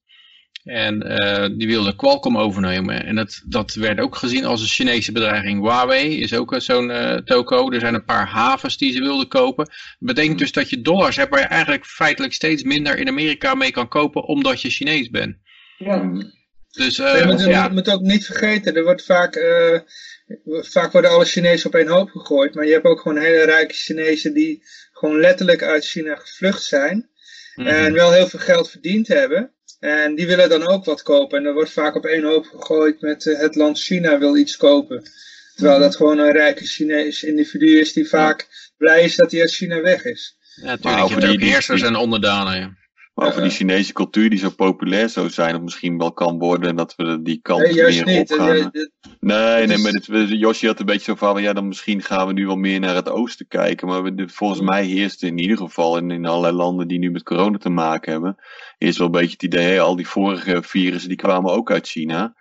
[0.64, 3.06] En eh, die wilde Qualcomm overnemen.
[3.06, 5.62] En dat, dat werd ook gezien als een Chinese bedreiging.
[5.62, 7.72] Huawei is ook zo'n toko.
[7.72, 9.66] Er zijn een paar havens die ze wilden kopen.
[9.66, 13.56] Dat betekent dus dat je dollars hebt waar je eigenlijk feitelijk steeds minder in Amerika
[13.56, 15.38] mee kan kopen omdat je Chinees bent.
[15.78, 16.12] Ja.
[16.72, 19.80] Dus je eh moet, je ja, moet ook niet vergeten, er wordt vaak, eh,
[20.46, 23.74] vaak worden alle Chinezen op één hoop gegooid, maar je hebt ook gewoon hele rijke
[23.74, 27.10] Chinezen die gewoon letterlijk uit China gevlucht zijn
[27.56, 27.68] mhm.
[27.68, 29.52] en wel heel veel geld verdiend hebben.
[29.80, 31.38] En die willen dan ook wat kopen.
[31.38, 34.58] En er wordt vaak op één hoop gegooid met eh, het land China wil iets
[34.58, 35.04] kopen.
[35.56, 38.48] Terwijl dat gewoon een rijke Chinees individu is die vaak
[38.78, 40.38] blij is dat hij uit China weg is.
[40.56, 41.04] ja, natuurlijk.
[41.04, 42.60] Over die- heersers die- en onderdanen.
[42.60, 42.84] Ja.
[43.16, 46.70] Maar over die Chinese cultuur die zo populair zou zijn, of misschien wel kan worden,
[46.70, 48.32] en dat we die kant Nee, juist meer niet.
[48.32, 48.72] op Eh, gaan.
[49.20, 52.34] Nee, nee, maar dit, Josje had een beetje zo van, ja, dan misschien gaan we
[52.34, 53.88] nu wel meer naar het oosten kijken.
[53.88, 57.24] Maar we- volgens mij heerst in ieder geval, en in allerlei landen die nu met
[57.24, 58.36] corona te maken hebben,
[58.78, 62.36] is wel een beetje het idee, al die vorige virussen die kwamen ook uit China.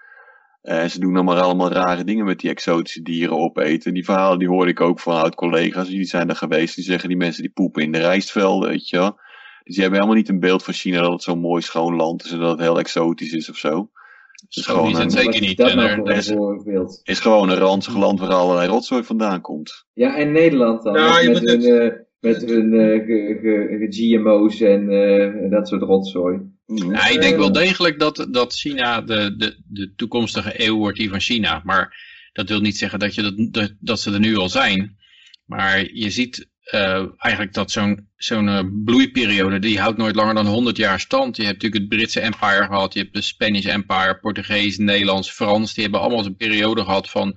[0.62, 3.94] En ze doen dan maar allemaal rare dingen met die exotische dieren opeten.
[3.94, 6.74] Die verhalen die hoorde ik ook van oud-collega's, die zijn er geweest.
[6.74, 9.18] Die zeggen die mensen die poepen in de rijstvelden, weet je wel.
[9.64, 12.24] Dus die hebben helemaal niet een beeld van China dat het zo'n mooi schoon land
[12.24, 13.90] is en dat het heel exotisch is of zo.
[14.32, 15.56] Het is gewoon is het een- zeker niet.
[15.56, 17.00] dat En nou is- voorbeeld?
[17.02, 19.84] is gewoon een ranzig land waar allerlei rotzooi vandaan komt.
[19.92, 20.94] Ja, en Nederland dan.
[20.94, 25.50] Ja, met, je met hun, eh, met hun eh, ge- ge- ge- GMO's en eh,
[25.50, 26.38] dat soort rotzooi.
[26.66, 31.08] Ja, ik denk wel degelijk dat, dat China de, de, de toekomstige eeuw wordt die
[31.10, 31.60] van China.
[31.64, 31.96] Maar
[32.32, 34.96] dat wil niet zeggen dat, je dat, dat, dat ze er nu al zijn.
[35.44, 40.46] Maar je ziet eh, eigenlijk dat zo'n zo'n eh, bloeiperiode, die houdt nooit langer dan
[40.46, 41.36] 100 jaar stand.
[41.36, 45.74] Je hebt natuurlijk het Britse Empire gehad, je hebt de Spanish Empire, Portugees, Nederlands, Frans.
[45.74, 47.34] Die hebben allemaal zo'n periode gehad van,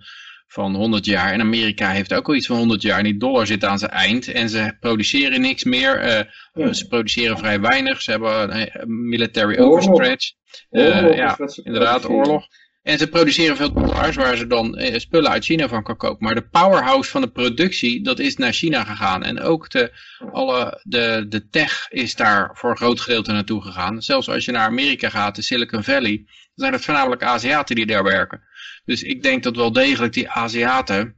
[0.48, 1.32] van 100 jaar.
[1.34, 2.98] En Amerika heeft ook al iets van 100 jaar.
[2.98, 5.96] En die dollar zit aan zijn eind en ze produceren niks meer.
[6.00, 6.24] eh,
[6.54, 6.74] Ja.
[6.74, 8.02] Ze produceren vrij weinig.
[8.02, 9.88] Ze hebben een military Oorlog.
[9.88, 10.32] overstretch.
[10.70, 12.46] Oorlog ja, inderdaad, oorlog.
[12.88, 16.26] En ze produceren veel dollars waar ze dan eh, spullen uit China van kan kopen.
[16.26, 19.24] Maar de powerhouse van de productie, dat is naar China gegaan.
[19.24, 19.92] En ook de,
[20.32, 24.02] alle, de, de tech is daar voor een groot gedeelte naartoe gegaan.
[24.02, 28.04] Zelfs als je naar Amerika gaat, de Silicon Valley, zijn het voornamelijk Aziaten die daar
[28.04, 28.42] werken.
[28.86, 31.16] Dus ik denk dat wel degelijk die Aziaten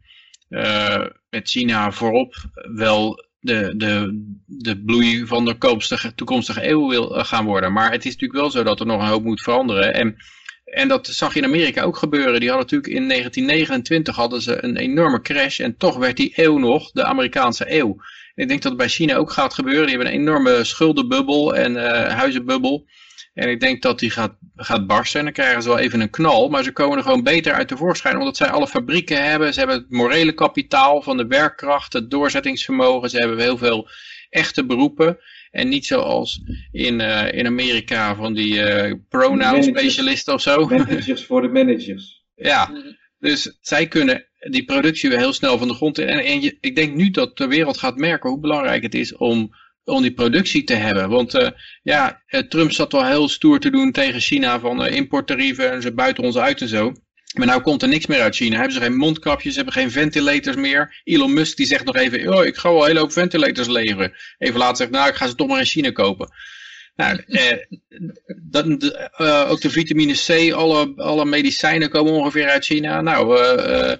[0.50, 2.36] eh, met China voorop
[2.76, 7.74] wel de, de, de bloei van de toekomstige, toekomstige eeuw wil eh, gaan worden.
[7.74, 9.94] Maar het is natuurlijk wel zo dat er nog een hoop moet veranderen.
[9.94, 10.18] En,
[10.72, 12.40] en dat zag je in Amerika ook gebeuren.
[12.40, 15.60] Die hadden natuurlijk in 1929 hadden ze een enorme crash.
[15.60, 17.96] En toch werd die eeuw nog de Amerikaanse eeuw.
[18.36, 19.88] En ik denk dat het bij China ook gaat gebeuren.
[19.88, 22.88] Die hebben een enorme schuldenbubbel en eh, huizenbubbel.
[23.34, 25.20] En ik denk dat die gaat, gaat barsten.
[25.20, 26.50] En dan krijgen ze wel even een knal.
[26.50, 28.18] Maar ze komen er gewoon beter uit tevoorschijn.
[28.18, 29.54] Omdat zij alle fabrieken hebben.
[29.54, 31.94] Ze hebben het morele kapitaal van de werkkracht.
[31.94, 33.10] Het doorzettingsvermogen.
[33.10, 33.90] Ze hebben heel veel
[34.30, 35.18] echte beroepen.
[35.52, 40.66] En niet zoals in, eh, in Amerika van die eh, pronoun specialisten of zo.
[40.68, 42.24] Managers voor de managers.
[42.36, 42.72] Ja,
[43.20, 46.08] dus zij kunnen die productie weer heel snel van de grond in.
[46.08, 49.16] En, en je, ik denk nu dat de wereld gaat merken hoe belangrijk het is
[49.16, 49.50] om,
[49.84, 51.10] om die productie te hebben.
[51.10, 51.50] Want eh,
[51.84, 56.24] ja, Trump zat wel heel stoer te doen tegen China van importtarieven en ze buiten
[56.24, 56.94] ons uit en zo.
[57.40, 58.56] Maar nou komt er niks meer uit China.
[58.56, 61.02] Hebben ze geen mondkapjes, hebben geen ventilators meer.
[61.04, 64.14] Elon Musk die zegt nog even, oh, ik ga wel een hele hoop ventilators leveren.
[64.38, 66.30] Even later zegt, nou ik ga ze toch maar in China kopen.
[66.96, 67.58] Nou, eh,
[68.42, 68.66] dat,
[69.18, 73.02] eh, ook de vitamine C, alle, alle medicijnen komen ongeveer uit China.
[73.02, 73.98] Nou, eh, eh,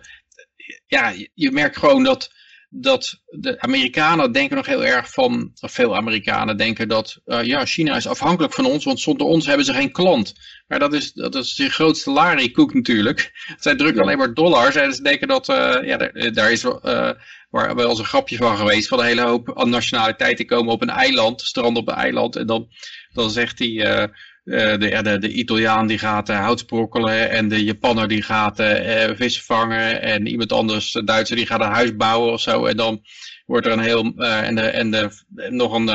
[0.88, 2.32] ja, je merkt gewoon dat
[2.70, 7.66] dat de Amerikanen denken nog heel erg van, of veel Amerikanen denken dat, uh, ja,
[7.66, 10.34] China is afhankelijk van ons, want zonder ons hebben ze geen klant.
[10.68, 13.32] Maar dat is, dat is de grootste larikoek natuurlijk.
[13.60, 17.12] Zij drukken alleen maar dollars en ze denken dat, uh, ja, daar, daar is uh,
[17.50, 20.90] waar wel eens een grapje van geweest, van een hele hoop nationaliteiten komen op een
[20.90, 22.68] eiland, strand op een eiland, en dan,
[23.14, 24.10] dan zegt hij,
[24.44, 29.10] de, de, de, Italiaan die gaat uh, hout sprokkelen en de Japanner die gaat uh,
[29.16, 32.66] vis vangen en iemand anders, de Duitser, die gaat een huis bouwen of zo.
[32.66, 33.02] En dan
[33.46, 35.10] wordt er een heel, en, de, en de,
[35.50, 35.86] nog een,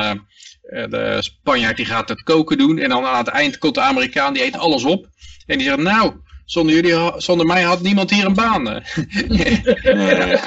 [0.89, 2.77] de Spanjaard die gaat het koken doen.
[2.77, 5.07] En dan aan het eind komt de Amerikaan, die eet alles op.
[5.45, 6.13] En die zegt, nou,
[6.45, 8.67] zonder, jullie, zonder mij had niemand hier een baan.
[8.67, 8.83] en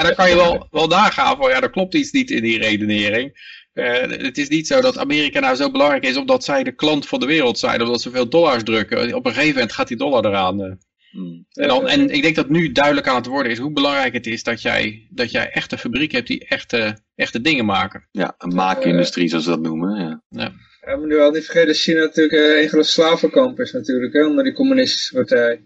[0.02, 3.56] dan kan je wel, wel nagaan van, ja, er klopt iets niet in die redenering.
[3.78, 7.06] Uh, het is niet zo dat Amerika nou zo belangrijk is omdat zij de klant
[7.06, 9.14] van de wereld zijn, omdat ze veel dollars drukken.
[9.14, 10.60] Op een gegeven moment gaat die dollar eraan.
[10.60, 10.72] Uh.
[11.10, 11.46] Hmm.
[11.52, 14.26] En, dan, en ik denk dat nu duidelijk aan het worden is hoe belangrijk het
[14.26, 18.08] is dat jij, dat jij echte fabrieken hebt die echte, echte dingen maken.
[18.10, 20.00] Ja, een maakindustrie zoals ze dat noemen.
[20.00, 20.22] Ja.
[20.28, 20.52] Ja.
[20.86, 24.12] Ja, maar nu wel niet vergeten dat China natuurlijk uh, een groot slavenkamp is natuurlijk,
[24.12, 25.60] hè, onder die communistische partij.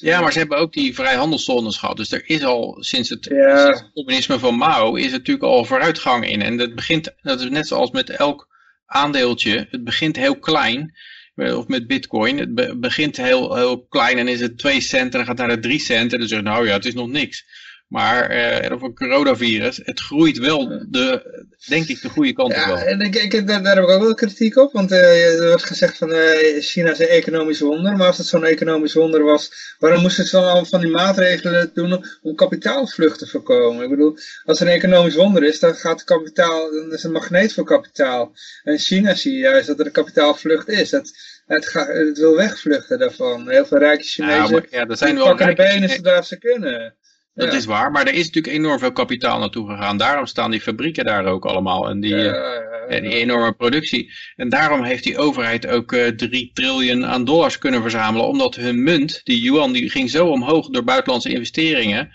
[0.00, 1.96] Ja, maar ze hebben ook die vrijhandelszones gehad.
[1.96, 5.64] Dus er is al sinds het, sinds het, communisme van Mao is er natuurlijk al
[5.64, 6.42] vooruitgang in.
[6.42, 8.48] En dat begint, dat is net zoals met elk
[8.86, 9.66] aandeeltje.
[9.70, 10.96] Het begint heel klein.
[11.36, 12.38] Of met bitcoin.
[12.38, 15.58] Het begint heel, heel klein en is het 2 cent en dan gaat naar de
[15.58, 16.12] 3 cent.
[16.12, 17.44] En dan zeg je nou ja, het is nog niks.
[17.88, 21.22] Maar uh, of een coronavirus, het groeit wel de,
[21.66, 22.84] denk ik, de goede kant op ja.
[22.84, 25.64] En ik, ik, daar, daar heb ik ook wel kritiek op, want uh, er wordt
[25.64, 27.96] gezegd van uh, China is een economisch wonder.
[27.96, 31.70] Maar als het zo'n economisch wonder was, waarom moesten ze dan al van die maatregelen
[31.74, 33.84] doen om kapitaalvlucht te voorkomen?
[33.84, 37.52] Ik bedoel, als het een economisch wonder is, dan gaat kapitaal, dan is een magneet
[37.52, 38.32] voor kapitaal.
[38.62, 40.90] En in China zie je juist dat er een kapitaalvlucht is.
[40.90, 41.12] Dat,
[41.46, 43.48] het, gaat, het wil wegvluchten daarvan.
[43.48, 45.62] Heel veel rijke Chinezen ja, maar, ja, er zijn wel pakken rijke...
[45.62, 46.96] de benen zodra ze kunnen.
[47.38, 49.96] Dat is waar, maar er is natuurlijk enorm veel kapitaal naartoe gegaan.
[49.96, 54.12] Daarom staan die fabrieken daar ook allemaal en die, ja, uh, die enorme productie.
[54.36, 58.26] En daarom heeft die overheid ook uh, 3 triljoen aan dollars kunnen verzamelen.
[58.26, 62.12] Omdat hun munt, die yuan, die ging zo omhoog door buitenlandse investeringen.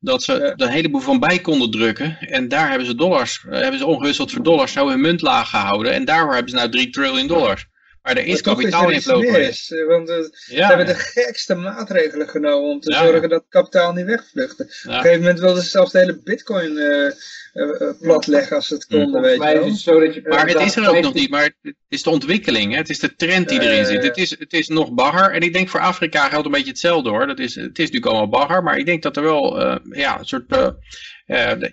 [0.00, 2.18] Dat ze er een heleboel van bij konden drukken.
[2.20, 5.50] En daar hebben ze dollars, uh, hebben ze ongewisseld voor dollars zo hun munt laag
[5.50, 5.92] gehouden.
[5.92, 7.66] En daarvoor hebben ze nou 3 triljoen dollars.
[8.06, 12.70] Maar er is kapitaal in Mis, want uh, ja, ze hebben de gekste maatregelen genomen
[12.70, 14.62] om te ja, zorgen dat kapitaal niet wegvluchtte.
[14.62, 17.10] Op een gegeven moment wilden ze zelfs de hele bitcoin uh,
[17.54, 19.74] uh, platleggen als ze het konden, weet je wel.
[19.74, 22.72] Zo dat je maar het is er ook nog niet, maar het is de ontwikkeling,
[22.72, 22.78] hè?
[22.78, 24.02] het is de trend die erin zit.
[24.02, 27.10] Het is, het is nog bagger en ik denk voor Afrika geldt een beetje hetzelfde
[27.10, 27.26] hoor.
[27.26, 29.60] Dat is, het is natuurlijk allemaal bagger, maar ik denk dat er wel
[29.90, 30.44] ja, een soort...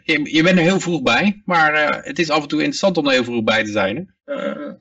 [0.03, 3.05] je, je, bent er heel vroeg bij, maar het is af en toe interessant om
[3.05, 4.15] er heel vroeg bij te zijn.
[4.25, 4.71] Hè?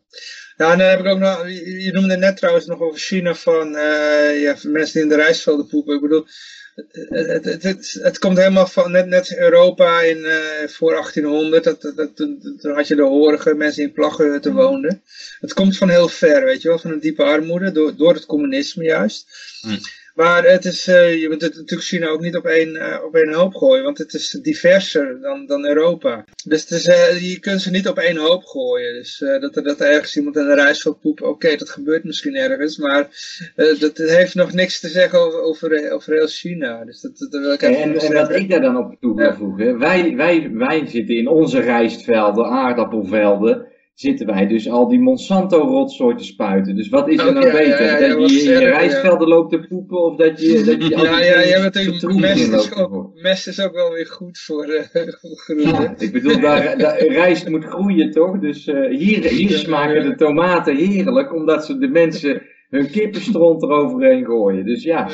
[0.62, 3.74] Ja, en dan heb ik ook nog, je noemde net trouwens nog over China van
[3.74, 5.94] uh, ja, mensen die in de rijstvelden poepen.
[5.94, 6.26] Ik bedoel,
[6.74, 11.64] het, het, het, het, komt helemaal van net, net Europa in, uh, voor 1800.
[11.64, 15.02] Dat, dat, dat, toen had je de horige mensen in plaggenhutten woonden.
[15.40, 18.26] Het komt van heel ver, weet je wel, van een diepe armoede, door, door het
[18.26, 19.26] communisme juist.
[19.62, 19.78] Mm.
[20.14, 23.14] Maar het is, uh, je moet het natuurlijk China ook niet op één, uh, op
[23.14, 26.24] één hoop gooien, want het is diverser dan, dan Europa.
[26.44, 28.94] Dus het is, uh, je kunt ze niet op één hoop gooien.
[28.94, 31.70] Dus dat, er, dat er ergens iemand in de reis wil poepen, oké, okay, dat
[31.70, 33.09] gebeurt misschien ergens, maar
[33.55, 36.84] dat, dat heeft nog niks te zeggen over, over, over heel China.
[36.84, 39.26] Dus dat, dat wil ik en, en, en wat ik daar dan op toe wil
[39.26, 39.36] ja.
[39.36, 43.66] voegen, wij, wij, wij zitten in onze rijstvelden, aardappelvelden,
[44.03, 46.77] zitten wij dus al die Monsanto-rotzooi te spuiten.
[46.77, 47.85] Dus wat is er nou beter?
[47.85, 50.62] Ja, ja, dat je in je rijstvelden loopt te poepen of dat je...
[50.65, 54.39] Dat je ja, ja, ja, natuurlijk, mest is, ook, mest is ook wel weer goed
[54.39, 54.83] voor uh,
[55.16, 55.95] groenten.
[55.99, 58.39] ik bedoel, daar, daar, rijst moet groeien toch?
[58.39, 64.24] Dus uh, hier, hier smaken de tomaten heerlijk, omdat ze de mensen hun kippenstront eroverheen
[64.24, 64.65] gooien.
[64.65, 65.09] Dus ja...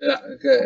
[0.00, 0.22] ja,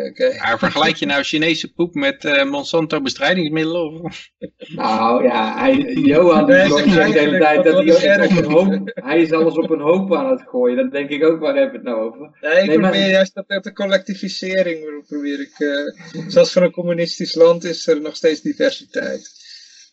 [0.07, 0.35] oké.
[0.37, 4.01] Maar vergelijk je nou Chinese poep met uh, Monsanto bestrijdingsmiddelen?
[4.01, 4.29] Of?
[4.67, 9.21] Nou ja, hij, Johan die zegt de hele tijd dat hij, op een hoop, hij
[9.21, 10.77] is alles op een hoop aan het gooien.
[10.77, 12.37] Dat denk ik ook, waar we het nou over?
[12.41, 13.09] Nee, ik nee, probeer maar...
[13.09, 18.15] juist dat de collectivisering, probeer ik, uh, zoals voor een communistisch land is er nog
[18.15, 19.31] steeds diversiteit.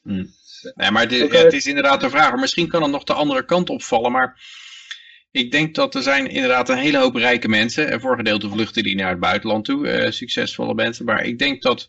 [0.02, 0.27] Hmm.
[0.74, 1.19] Nee, maar okay.
[1.19, 2.35] ja, het is inderdaad een vraag.
[2.35, 4.40] Misschien kan het nog de andere kant opvallen, maar
[5.32, 7.90] ik denk dat er zijn inderdaad een hele hoop rijke mensen.
[7.90, 10.04] En voor gedeelte vluchten die naar het buitenland toe.
[10.04, 11.04] Uh, succesvolle mensen.
[11.04, 11.88] Maar ik denk dat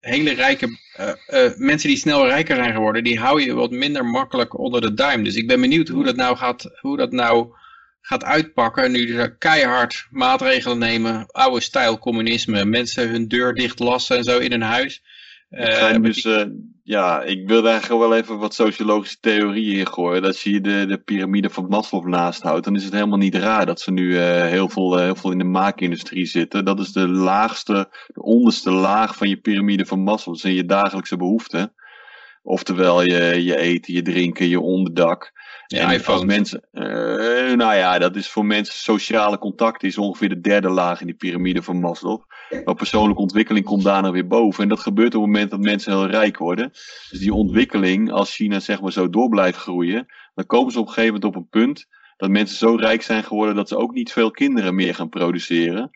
[0.00, 0.66] hele rijke
[1.00, 3.04] uh, uh, mensen die snel rijker zijn geworden.
[3.04, 5.24] Die hou je wat minder makkelijk onder de duim.
[5.24, 7.54] Dus ik ben benieuwd hoe dat nou gaat, hoe dat nou
[8.00, 8.92] gaat uitpakken.
[8.92, 11.26] Nu ze keihard maatregelen nemen.
[11.26, 12.64] Oude stijl communisme.
[12.64, 15.02] Mensen hun deur dicht lassen en zo in hun huis.
[15.48, 16.73] Het zijn dus, die...
[16.86, 20.22] ja, ik wil eigenlijk wel even wat sociologische theorieën gooien.
[20.22, 23.66] Dat je de, de piramide van Maslow naast houdt, dan is het helemaal niet raar
[23.66, 26.64] dat ze nu uh, heel, veel, uh, heel veel in de maakindustrie zitten.
[26.64, 30.34] Dat is de laagste, de onderste laag van je piramide van Maslow.
[30.34, 31.74] Dat zijn je dagelijkse behoeften.
[32.42, 35.32] Oftewel je, je eten, je drinken, je onderdak.
[35.66, 40.40] En als mensen, uh, nou ja, dat is voor mensen sociale contact is ongeveer de
[40.40, 42.22] derde laag in die piramide van Maslow.
[42.64, 44.62] Maar persoonlijke ontwikkeling komt daarna weer boven.
[44.62, 46.70] En dat gebeurt op het moment dat mensen heel rijk worden.
[47.10, 50.86] Dus die ontwikkeling, als China zeg maar zo door blijft groeien, dan komen ze op
[50.86, 53.94] een gegeven moment op een punt dat mensen zo rijk zijn geworden dat ze ook
[53.94, 55.90] niet veel kinderen meer gaan produceren.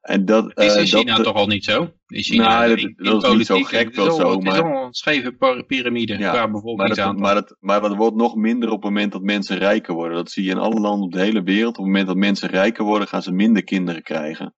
[0.00, 1.92] En dat, is in uh, China dat, toch al niet zo?
[2.06, 4.30] In China, nou, dat, in, dat is niet zo gek wel zo.
[4.30, 7.12] Het is Maar, al een scheve piramide Ja, qua maar, bevolkingsaantal.
[7.12, 10.16] dat, maar, dat, maar dat wordt nog minder op het moment dat mensen rijker worden.
[10.16, 11.78] Dat zie je in alle landen op de hele wereld.
[11.78, 14.54] Op het moment dat mensen rijker worden, gaan ze minder kinderen krijgen.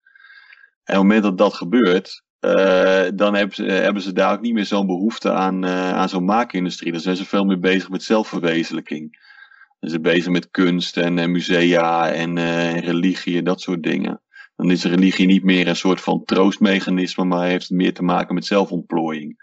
[0.92, 4.40] En op het moment dat dat gebeurt, uh, dan hebben ze, hebben ze daar ook
[4.40, 6.92] niet meer zo'n behoefte aan, uh, aan zo'n maakindustrie.
[6.92, 9.00] Dan zijn ze veel meer bezig met zelfverwezenlijking.
[9.10, 12.38] Dan zijn ze bezig met kunst en uh, musea en
[12.80, 14.20] religie en dat soort dingen.
[14.56, 18.34] Dan is religie niet meer een soort van troostmechanisme, maar heeft het meer te maken
[18.34, 19.42] met zelfontplooiing.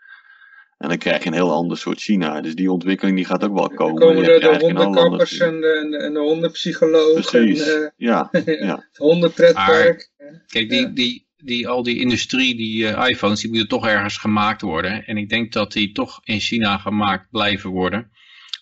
[0.78, 2.42] En dan krijg je een heel ander soort China.
[2.42, 4.00] Dus die ontwikkeling die gaat ook wel komen.
[4.00, 7.90] Dan komen de, de hondenkappers en de, en de, en de hondenpsycholoog Precies, en eh,
[7.96, 8.76] ja, ja.
[8.76, 10.12] het hondentredpark.
[10.48, 14.62] Kijk, die, die, die, al die industrie, die uh, iPhones, die moeten toch ergens gemaakt
[14.62, 15.06] worden.
[15.06, 18.12] En ik denk dat die toch in China gemaakt blijven worden.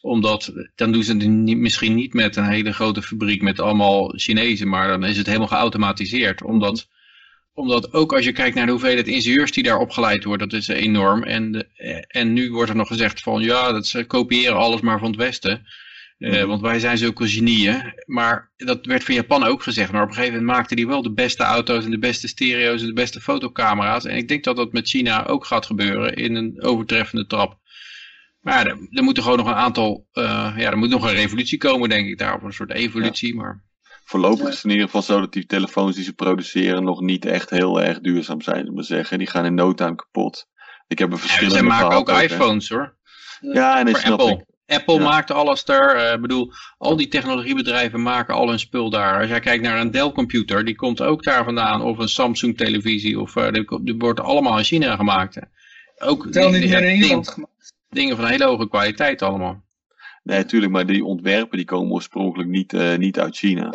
[0.02, 4.68] Omdat, dan doen ze het misschien niet met een hele grote fabriek met allemaal Chinezen,
[4.68, 6.44] maar dan is het helemaal geautomatiseerd.
[6.44, 6.88] Omdat,
[7.54, 10.68] omdat ook als je kijkt naar de hoeveelheid ingenieurs die daar opgeleid worden, dat is
[10.68, 11.24] enorm.
[11.24, 11.68] En, de,
[12.08, 15.18] en nu wordt er nog gezegd van, ja, dat ze kopiëren alles maar van het
[15.18, 15.66] Westen.
[16.18, 17.94] Uh, want wij zijn zulke genieën.
[18.06, 19.91] Maar dat werd van Japan ook gezegd.
[19.91, 22.81] Maar op een gegeven moment maakten die wel de beste auto's en de beste stereo's
[22.81, 24.06] en de beste fotocamera's.
[24.06, 27.60] En ik denk dat dat met China ook gaat gebeuren in een overtreffende trap.
[28.39, 31.03] Maar ja, er, er moet er gewoon nog een aantal, uh, ja, er moet nog
[31.03, 32.35] een revolutie komen denk ik daar.
[32.35, 33.41] Of een soort evolutie, ja.
[33.41, 33.65] maar...
[34.03, 37.26] Voorlopig is het in ieder geval zo dat die telefoons die ze produceren nog niet
[37.26, 39.18] echt heel erg duurzaam zijn, zullen we zeggen.
[39.18, 40.48] Die gaan in no time kapot.
[40.88, 42.98] Ik heb een verschillende ja, Ze maken ook iPhones hoor.
[43.39, 44.35] Ja, en dat Voor snap Apple.
[44.35, 44.57] ik.
[44.68, 45.03] Apple Ja.
[45.03, 45.95] maakt alles daar.
[45.95, 49.19] eh, Ik bedoel, al die technologiebedrijven maken al hun spul daar.
[49.19, 51.81] Als jij kijkt naar een Dell computer, die komt ook daar vandaan.
[51.81, 53.19] Of een Samsung televisie.
[53.19, 55.35] Of eh, die, die wordt allemaal in China gemaakt.
[55.35, 55.41] hè.
[56.07, 57.73] Ook Tel niet die- meer die- in ding- Nederland gemaakt.
[57.89, 59.65] dingen van hele hoge kwaliteit allemaal.
[60.23, 63.73] Nee, natuurlijk, maar die ontwerpen die komen oorspronkelijk niet, eh, niet uit China.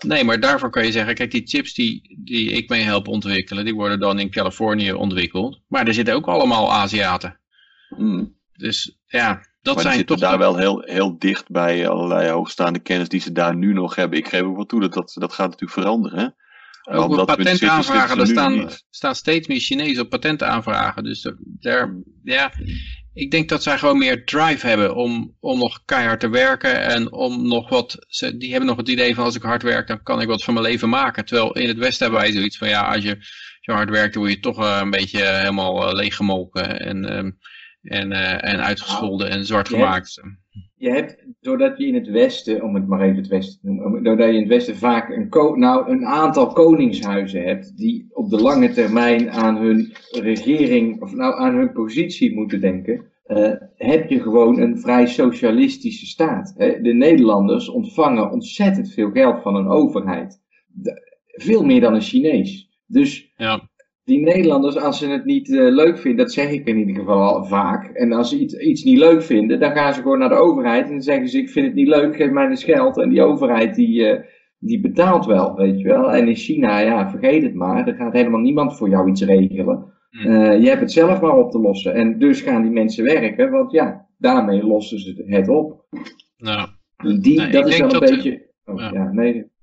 [0.00, 3.64] Nee, maar daarvoor kan je zeggen, kijk die chips die, die ik mee help ontwikkelen,
[3.64, 5.60] die worden dan in Californië ontwikkeld.
[5.68, 7.40] Maar er zitten ook allemaal Aziaten.
[7.88, 8.36] Hmm.
[8.52, 10.28] Dus ja, dat maar zijn zitten toch...
[10.28, 14.18] daar wel heel, heel dicht bij allerlei hoogstaande kennis die ze daar nu nog hebben.
[14.18, 16.18] Ik geef ook wel toe dat dat, dat gaat natuurlijk veranderen.
[16.18, 16.28] Hè?
[16.94, 21.04] Ook op patentaanvragen, nu staan, staan steeds meer Chinezen op patentaanvragen.
[21.04, 22.52] Dus er- daar, ja,
[23.14, 26.80] ik denk dat zij gewoon meer drive hebben om, om nog keihard te werken.
[26.80, 29.86] En om nog wat, ze, die hebben nog het idee van als ik hard werk,
[29.86, 31.24] dan kan ik wat van mijn leven maken.
[31.24, 34.12] Terwijl in het Westen hebben wij zoiets van ja, als je, als je hard werkt,
[34.12, 36.80] dan word je toch eh, een beetje eh, helemaal eh, leeggemolken.
[36.80, 37.30] En, ehm,
[37.88, 40.20] en, eh, en uitgescholden en zwart gemaakt.
[40.78, 44.02] Je hebt, doordat je in het Westen, om het maar even het Westen te noemen,
[44.02, 48.40] doordat je in het Westen vaak een, nou, een aantal koningshuizen hebt, die op de
[48.40, 54.20] lange termijn aan hun regering, of nou aan hun positie moeten denken, eh, heb je
[54.20, 56.54] gewoon een vrij socialistische staat.
[56.56, 56.80] Hè?
[56.80, 60.40] De Nederlanders ontvangen ontzettend veel geld van een overheid.
[60.66, 62.68] De- veel meer dan een Chinees.
[62.86, 63.68] Dus Ja.
[64.06, 67.22] Die Nederlanders, als ze het niet eh, leuk vinden, dat zeg ik in ieder geval
[67.22, 67.86] al vaak.
[67.94, 70.84] En als ze iets, iets niet leuk vinden, dan gaan ze gewoon naar de overheid
[70.84, 72.98] en dan zeggen ze: Ik vind het niet leuk, geef mij eens geld.
[72.98, 74.22] En die overheid die, eh,
[74.58, 76.12] die betaalt wel, weet je wel.
[76.12, 77.88] En in China, ja, vergeet het maar.
[77.88, 79.92] Er gaat helemaal niemand voor jou iets regelen.
[80.10, 80.30] Hmm.
[80.30, 81.94] Eh, je hebt het zelf maar op te lossen.
[81.94, 85.84] En dus gaan die mensen werken, want ja, daarmee lossen ze het op.
[86.36, 86.68] Nou,
[87.20, 88.50] Die, dat is wel een dat, beetje.
[88.64, 88.90] Oh, ja.
[88.92, 89.12] ja.
[89.12, 89.54] nee.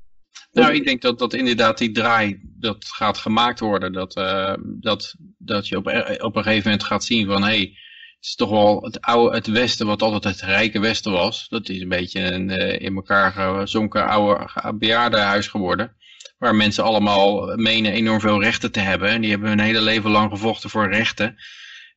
[0.51, 3.93] Nou, ik denk dat, dat inderdaad die draai, dat gaat gemaakt worden.
[3.93, 5.88] Dat, eh, dat, dat je op,
[6.22, 7.77] op een gegeven moment gaat zien van, hé, hey,
[8.15, 11.47] het is toch wel het oude, het Westen, wat altijd het rijke Westen was.
[11.49, 14.47] Dat is een beetje een eh, in elkaar gezonken oude
[14.77, 15.95] bejaardenhuis geworden.
[16.38, 19.10] Waar mensen allemaal menen enorm veel rechten te hebben.
[19.10, 21.35] En die hebben hun hele leven lang gevochten voor rechten.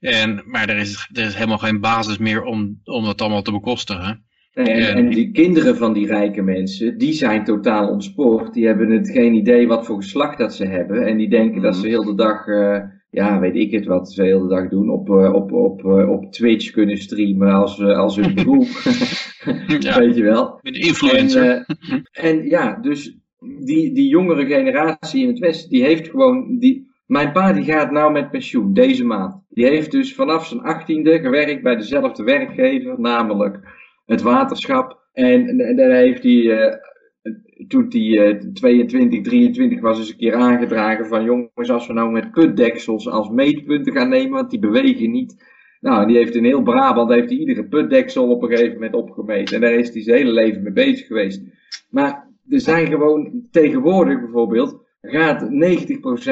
[0.01, 3.53] En, maar er is, er is helemaal geen basis meer om, om dat allemaal te
[3.53, 4.26] bekostigen.
[4.57, 4.95] En, Ja.
[4.95, 8.55] en die kinderen van die rijke mensen, die zijn totaal ontspoord.
[8.55, 11.07] Die hebben het geen idee wat voor geslacht dat ze hebben.
[11.07, 12.79] En die denken dat ze heel de dag, eh,
[13.11, 16.11] ja, weet ik het wat ze heel de dag doen, op, eh, op, op, eh,
[16.11, 18.67] op Twitch kunnen streamen als, als hun beroep.
[19.79, 19.99] Ja.
[20.05, 20.59] Weet je wel.
[20.63, 21.65] Een influencer.
[21.67, 23.17] En, en ja, dus
[23.65, 27.91] die, die jongere generatie in het Westen, die heeft gewoon, die, Mijn pa die gaat
[27.91, 29.45] nou met pensioen deze maand.
[29.49, 33.61] Die heeft dus vanaf zijn achttiende gewerkt bij dezelfde werkgever, namelijk
[34.07, 35.05] het waterschap.
[35.13, 36.75] En, dan heeft hij, uh,
[37.69, 42.11] toen hij uh, 22, 23 was, eens een keer aangedragen van jongens, als we nou
[42.11, 45.55] met putdeksels als meetpunten gaan nemen, want die bewegen niet.
[45.81, 49.55] Nou, die heeft in heel Brabant heeft hij iedere putdeksel op een gegeven moment opgemeten.
[49.55, 51.43] En daar is hij zijn hele leven mee bezig geweest.
[51.91, 55.49] Maar er zijn gewoon tegenwoordig bijvoorbeeld gaat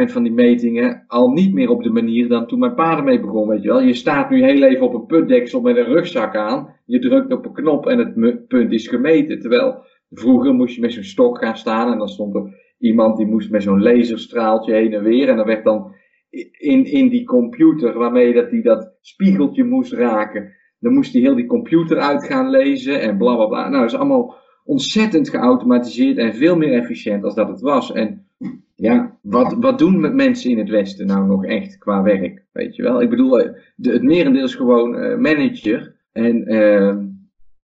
[0.09, 3.21] 90% van die metingen al niet meer op de manier dan toen mijn pa ermee
[3.21, 3.83] begon, weet je wel.
[3.83, 7.45] Je staat nu heel even op een putdeksel met een rugzak aan, je drukt op
[7.45, 9.41] een knop en het punt is gemeten.
[9.41, 13.27] Terwijl vroeger moest je met zo'n stok gaan staan en dan stond er iemand die
[13.27, 15.95] moest met zo'n laserstraaltje heen en weer en dan werd dan
[16.59, 21.35] in, in die computer waarmee dat hij dat spiegeltje moest raken, dan moest hij heel
[21.35, 23.69] die computer uit gaan lezen en bla bla bla.
[23.69, 24.35] Nou, dat is allemaal
[24.65, 27.93] ontzettend geautomatiseerd en veel meer efficiënt als dat het was.
[27.93, 28.27] En
[28.75, 32.43] ja, wat, wat doen met mensen in het Westen nou nog echt qua werk?
[32.53, 33.03] Weet je wel?
[33.03, 36.97] Ik bedoel, eh, de, het merendeel is gewoon uh, manager en uh,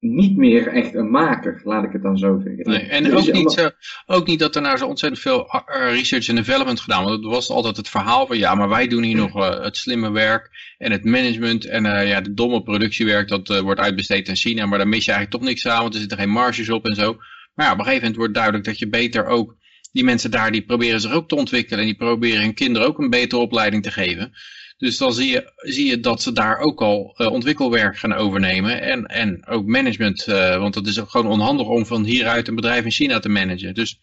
[0.01, 2.71] niet meer echt een maker, laat ik het dan zo zeggen.
[2.71, 3.71] Nee, en ook niet, zo,
[4.07, 7.23] ook niet dat er nou zo ontzettend veel research en development gedaan wordt.
[7.23, 10.11] Dat was altijd het verhaal van ja, maar wij doen hier nog uh, het slimme
[10.11, 14.37] werk en het management en uh, ja, de domme productiewerk dat uh, wordt uitbesteed aan
[14.37, 16.85] China, maar daar mis je eigenlijk toch niks aan, want er zitten geen marges op
[16.87, 17.17] en zo.
[17.55, 19.57] Maar ja, op een gegeven moment wordt duidelijk dat je beter ook
[19.93, 22.99] die mensen daar die proberen zich ook te ontwikkelen en die proberen hun kinderen ook
[22.99, 24.33] een betere opleiding te geven.
[24.81, 28.83] Dus dan zie je, zie je dat ze daar ook al uh, ontwikkelwerk gaan overnemen
[28.83, 32.55] en, en ook management, uh, want het is ook gewoon onhandig om van hieruit een
[32.55, 33.75] bedrijf in China te managen.
[33.75, 34.01] Dus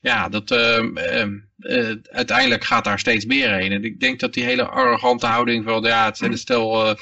[0.00, 1.26] ja, dat, uh,
[2.02, 3.72] uiteindelijk gaat daar steeds meer heen.
[3.72, 6.96] En ik denk dat die hele arrogante houding van, ja, het zijn een stel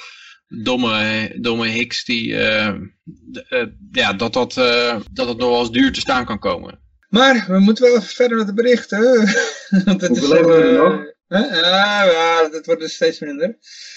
[0.49, 2.27] domme, domme hiks die,
[3.93, 4.55] ja, dat dat,
[5.12, 6.82] dat het nog wel eens duur te staan kan komen.
[7.13, 9.01] Maar we moeten wel even verder met de berichten.
[9.85, 11.11] Want het Hoeveel hebben we er nog?
[11.29, 13.49] Ja, ja, dat wordt dus steeds minder.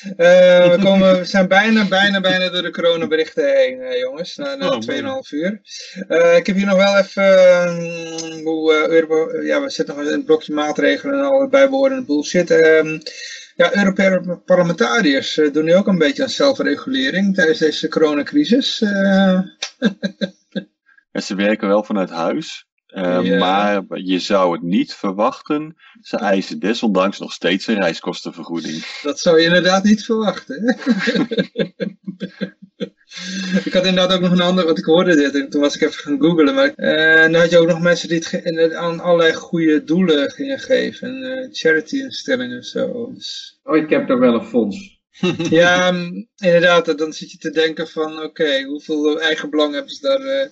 [0.03, 4.35] Uh, we, komen, we zijn bijna, bijna, bijna door de coronaberichten heen, uh, jongens.
[4.35, 5.61] Na, na oh, 2,5 uur.
[6.07, 10.25] Uh, ik heb hier nog wel even hoe Euro, ja, we zitten nog in een
[10.25, 12.51] blokje maatregelen en al bijbehorende bullshit.
[12.51, 12.99] Ehm,
[13.55, 18.79] ja, Europese parlementariërs doen nu ook een beetje aan zelfregulering tijdens deze coronacrisis.
[21.11, 22.67] ja, ze werken wel vanuit huis.
[22.95, 25.75] Uh, Maar je zou het niet verwachten.
[26.01, 28.85] Ze eisen desondanks nog steeds een reiskostenvergoeding.
[29.01, 30.63] Dat zou je inderdaad niet verwachten.
[33.65, 35.81] ik had inderdaad ook nog een ander, want ik hoorde dit en toen was ik
[35.81, 36.55] even gaan googlen.
[36.55, 40.59] Maar uh, dan had je ook nog mensen die het aan allerlei goede doelen gingen
[40.59, 41.07] geven.
[41.07, 43.11] En uh, charity-instellingen en zo.
[43.13, 43.59] Dus...
[43.63, 44.99] Oh, ik heb daar wel een fonds.
[45.49, 45.93] ja,
[46.37, 46.97] inderdaad.
[46.97, 50.51] Dan zit je te denken van, oké, hoeveel eigen belang hebben ze daar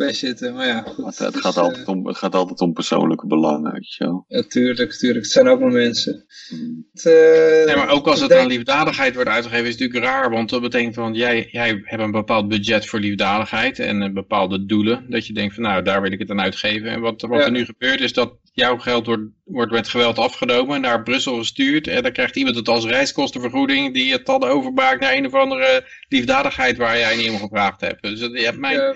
[0.00, 0.54] bij zitten.
[0.54, 1.18] Maar ja, goed.
[1.18, 4.24] Het, gaat, dus, altijd om, het gaat altijd om persoonlijke belangen, weet je wel.
[4.28, 5.24] Ja, tuurlijk, tuurlijk.
[5.24, 6.24] Het zijn ook maar mensen.
[6.50, 6.86] Mm.
[6.92, 10.30] Het, uh, nee, maar ook als het aan liefdadigheid wordt uitgegeven is het natuurlijk raar.
[10.30, 15.04] Want dat betekent van, jij, jij hebt een bepaald budget voor liefdadigheid en bepaalde doelen.
[15.08, 16.90] Dat je denkt van, nou, daar wil ik het aan uitgeven.
[16.90, 20.74] En wat, wat er nu gebeurt is dat jouw geld wordt, wordt met geweld afgenomen
[20.74, 21.86] en naar Brussel gestuurd.
[21.86, 25.84] En dan krijgt iemand het als reiskostenvergoeding die het dan overmaakt naar een of andere
[26.08, 28.02] liefdadigheid waar jij niet om gevraagd hebt.
[28.02, 28.94] Dus je hebt mijn, ja,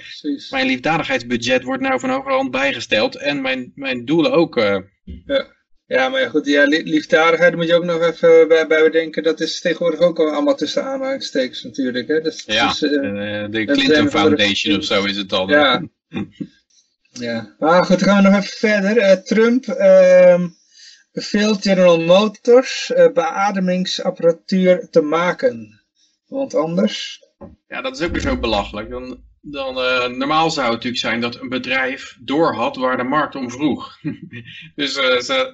[0.50, 4.56] mijn liefdadigheidsbudget wordt nou van hogerhand bijgesteld en mijn, mijn doelen ook.
[4.56, 4.78] Uh...
[5.26, 5.46] Ja.
[5.86, 9.22] ja, maar goed, ja, liefdadigheid moet je ook nog even bij, bij bedenken.
[9.22, 12.08] Dat is tegenwoordig ook allemaal tussen aanhalingstekens natuurlijk.
[12.08, 12.20] Hè?
[12.20, 12.92] Dat, ja, dus, uh,
[13.50, 15.48] de Clinton Foundation of zo is het dan.
[15.48, 15.82] Ja.
[17.20, 18.96] Ja, maar goed, gaan we nog even verder.
[18.96, 20.44] Uh, Trump uh,
[21.12, 25.82] beveelt General Motors uh, beademingsapparatuur te maken.
[26.26, 27.22] Want anders?
[27.68, 28.90] Ja, dat is ook weer zo belachelijk.
[28.90, 33.34] Dan, dan, uh, normaal zou het natuurlijk zijn dat een bedrijf doorhad waar de markt
[33.34, 33.98] om vroeg.
[34.76, 34.94] dus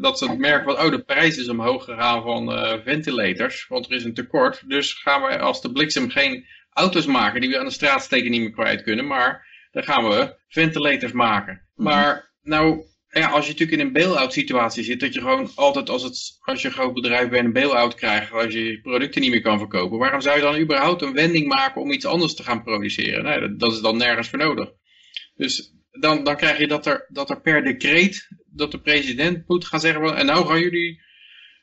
[0.00, 2.52] dat ze merken van, oh de prijs is omhoog gegaan van
[2.84, 4.62] ventilators, want er is een tekort.
[4.66, 8.40] Dus gaan we als de bliksem geen auto's maken die we aan de straatsteken niet
[8.40, 11.68] meer kwijt kunnen, maar dan gaan we ventilators maken.
[11.74, 11.88] Mhm.
[11.88, 15.88] Maar nou, ja, als je natuurlijk in een bail-out situatie zit, dat je gewoon altijd
[15.88, 19.20] als, het, als je een groot bedrijf bent een bail-out krijgt, als je je producten
[19.20, 22.34] niet meer kan verkopen, waarom zou je dan überhaupt een wending maken om iets anders
[22.34, 23.24] te gaan produceren?
[23.24, 24.72] Nee, dat, dat is dan nergens voor nodig.
[25.34, 29.66] Dus dan, dan krijg je dat er, dat er per decreet, dat de president moet
[29.66, 31.00] gaan zeggen, en nou gaan jullie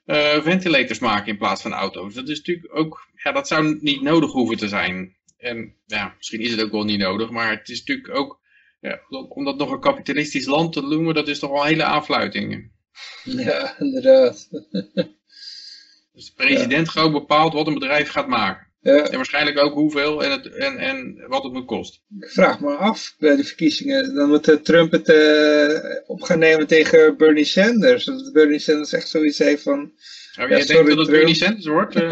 [0.05, 2.13] uh, ventilators maken in plaats van auto's.
[2.13, 5.16] Dat is natuurlijk ook, ja, dat zou niet nodig hoeven te zijn.
[5.37, 8.39] En ja, misschien is het ook wel niet nodig, maar het is natuurlijk ook,
[8.79, 8.99] ja,
[9.29, 12.71] om dat nog een kapitalistisch land te noemen, dat is toch wel een hele aanfluiting.
[13.23, 14.47] Ja, inderdaad.
[16.13, 16.91] Dus de president ja.
[16.91, 18.67] gewoon bepaalt wat een bedrijf gaat maken.
[18.81, 22.01] En waarschijnlijk ook hoeveel en, het, en, en wat het moet kosten.
[22.19, 24.15] Ik vraag me af bij de verkiezingen.
[24.15, 28.05] Dan moet Trump het uh, op gaan nemen tegen Bernie Sanders.
[28.05, 29.91] Dat Bernie Sanders echt zoiets heeft van...
[30.39, 31.95] Oh, jij denkt dat het Bernie Sanders wordt?
[31.95, 32.11] Uh,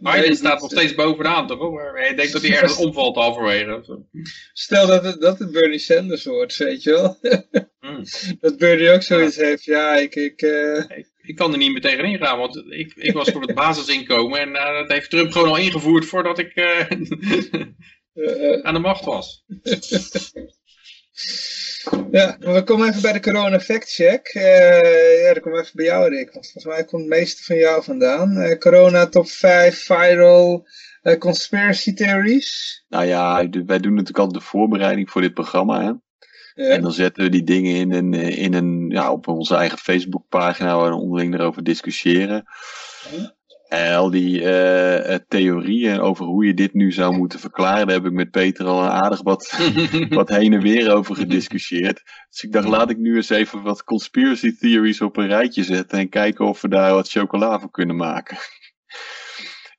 [0.00, 1.72] Biden staat nog steeds bovenaan, toch?
[1.72, 4.04] Maar jij denkt dat hij ergens omvalt halverwege.
[4.52, 7.18] Stel dat het, dat het Bernie Sanders wordt, weet je wel.
[7.82, 8.04] Hmm.
[8.40, 9.64] Dat Bernie ook zoiets heeft.
[9.64, 10.14] Ja, ik...
[10.14, 10.78] Ik, uh...
[10.78, 14.40] ik, ik kan er niet meer tegenin gaan, want ik, ik was voor het basisinkomen
[14.40, 16.58] en uh, dat heeft Trump gewoon al ingevoerd voordat ik
[18.62, 19.44] aan de macht was.
[22.10, 24.34] Ja, we komen even bij de corona fact check.
[24.34, 27.44] Uh, ja, dan komen we even bij jou Rick, want volgens mij komt het meeste
[27.44, 28.36] van jou vandaan.
[28.36, 30.66] Uh, corona top 5 viral
[31.02, 32.84] uh, conspiracy theories.
[32.88, 35.80] Nou ja, wij doen natuurlijk altijd de voorbereiding voor dit programma.
[35.80, 35.92] Hè?
[36.62, 36.70] Ja.
[36.70, 40.76] En dan zetten we die dingen in een, in een, ja, op onze eigen Facebookpagina
[40.76, 42.44] waar we onderling erover discussiëren.
[43.10, 43.34] Ja.
[43.72, 48.06] En al die uh, theorieën over hoe je dit nu zou moeten verklaren, daar heb
[48.06, 49.58] ik met Peter al aardig wat,
[50.08, 52.02] wat heen en weer over gediscussieerd.
[52.30, 55.98] Dus ik dacht, laat ik nu eens even wat conspiracy theories op een rijtje zetten
[55.98, 58.36] en kijken of we daar wat chocola voor kunnen maken.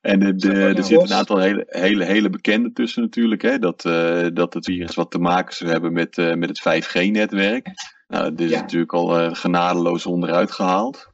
[0.00, 3.42] En de, de, er zitten een aantal hele, hele, hele bekende tussen natuurlijk.
[3.42, 3.58] Hè?
[3.58, 7.66] Dat, uh, dat het virus wat te maken zou hebben met, uh, met het 5G-netwerk.
[8.08, 8.60] Nou, dit is ja.
[8.60, 11.13] natuurlijk al genadeloos onderuit gehaald.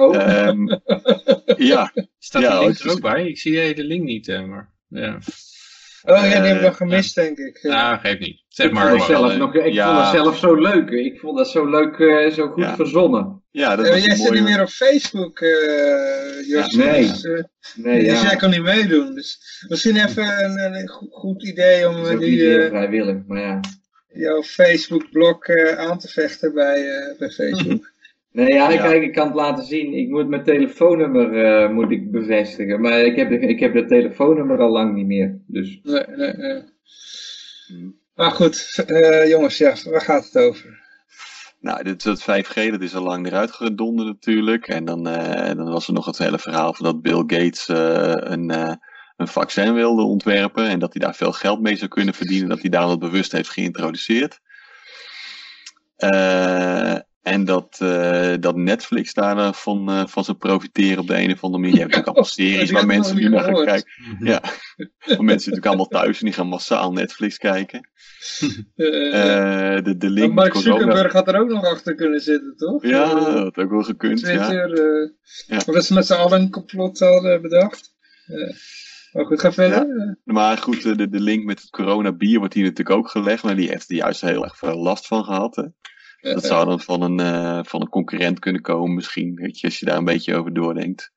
[0.00, 0.46] Oh.
[0.46, 0.80] Um,
[1.70, 1.92] ja.
[2.18, 3.28] Staat ja, de link er ook bij?
[3.28, 4.72] Ik zie de link niet, uh, maar...
[4.88, 5.18] Ja.
[6.02, 7.62] Oh ja, die heb ik nog gemist, uh, denk ik.
[7.62, 8.42] Nou, geeft niet.
[8.48, 8.90] Zeg ik maar.
[8.90, 9.86] Vond zelf nog, ik ja.
[9.86, 10.90] vond het zelf zo leuk.
[10.90, 12.74] Ik vond dat zo leuk, uh, zo goed ja.
[12.74, 13.42] verzonnen.
[13.50, 15.38] Ja, dat ja, jij zit niet meer op Facebook,
[16.46, 16.72] Jos.
[16.72, 17.02] Ja, nee.
[17.02, 17.22] Dus,
[17.74, 18.26] nee, dus ja.
[18.28, 19.14] jij kan niet meedoen.
[19.14, 23.60] Dus misschien even een, een goed, goed idee om niet heel uh, vrijwillig, maar ja.
[24.08, 27.90] jouw Facebook-blog aan te vechten bij, bij Facebook.
[28.38, 28.82] Nee, ja, Ja.
[28.82, 29.92] kijk, ik kan het laten zien.
[29.94, 32.80] Ik moet mijn telefoonnummer eh, moet ik bevestigen.
[32.80, 35.38] Maar ik heb, ik heb dat telefoonnummer al lang niet meer.
[35.46, 36.62] Dus Nee, nee, nee.
[38.14, 40.86] Maar goed, eh, jongens, ja, waar gaat het over?
[41.60, 44.68] Nou, dit, dat 5G, dat is al lang eruit gedonderd natuurlijk.
[44.68, 48.12] En dan, eh, dan was er nog het hele verhaal van dat Bill Gates eh,
[48.32, 48.72] een, eh,
[49.16, 50.68] een vaccin wilde ontwerpen.
[50.68, 52.48] En dat hij daar veel geld mee zou kunnen verdienen.
[52.48, 54.40] Dat hij daar dat bewust heeft geïntroduceerd.
[55.96, 56.96] Eh,
[57.28, 61.62] en dat, eh, dat Netflix daarvan uh, van zou profiteren op de een of andere
[61.62, 61.76] manier.
[61.76, 62.24] Je hebt natuurlijk allemaal
[62.54, 63.92] series waar mensen nu naar gaan kijken.
[64.20, 64.48] Ja, want
[64.98, 67.80] mensen zitten natuurlijk allemaal thuis en die gaan massaal Netflix kijken.
[68.76, 71.94] Eh, Eh, de, de maar link Mark met corona- Zuckerberg had er ook nog achter
[71.94, 72.82] kunnen zitten, toch?
[72.84, 74.20] Ja, Eh, dat had ook wel gekund.
[74.20, 74.26] Ja.
[74.26, 75.10] Twitter, eh,
[75.46, 75.56] Ja.
[75.56, 77.94] Of dat ze met z'n allen een complot hadden bedacht.
[78.26, 78.54] Eh,
[79.12, 79.78] maar goed, ga verder.
[79.78, 83.42] Eh, Maar goed, eh, de, de link met het coronabier wordt hier natuurlijk ook gelegd.
[83.42, 85.56] Maar die heeft er juist heel erg veel last van gehad.
[85.56, 85.62] Hè.
[86.20, 89.34] Dat eh, zou dan van een, eh, van een concurrent kunnen komen misschien.
[89.34, 91.12] Weet je, als je daar een beetje over doordenkt.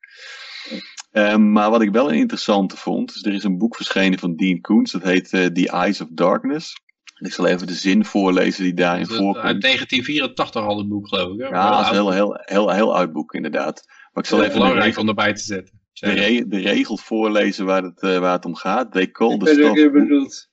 [1.12, 3.16] Ehm, maar wat ik wel een interessante vond.
[3.16, 4.92] is er is een boek verschenen van Dean Koens.
[4.92, 6.74] Dat heet eh, The Eyes of Darkness.
[7.16, 9.46] En ik zal even de zin voorlezen die daarin Dat- voorkomt.
[9.46, 11.40] Uit 1984 al het boek, geloof ik.
[11.40, 11.48] hè?
[11.48, 13.84] Ja, dat is een heel, heel, heel, heel oud boek inderdaad.
[14.14, 15.81] Maar ik zal even belangrijk om erbij te zetten.
[15.94, 18.92] De, re- de regel voorlezen waar het, eh, waar het om gaat.
[18.92, 19.76] They call the stuff.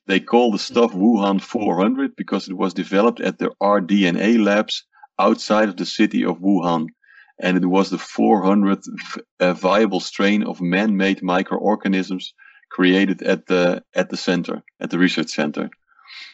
[0.05, 5.67] They call the stuff Wuhan 400 because it was developed at their rDNA labs outside
[5.67, 6.93] of the city of Wuhan.
[7.37, 8.83] And it was the 400th
[9.13, 12.33] v- uh, viable strain of man-made microorganisms
[12.67, 15.69] created at the, at the center, at the research center.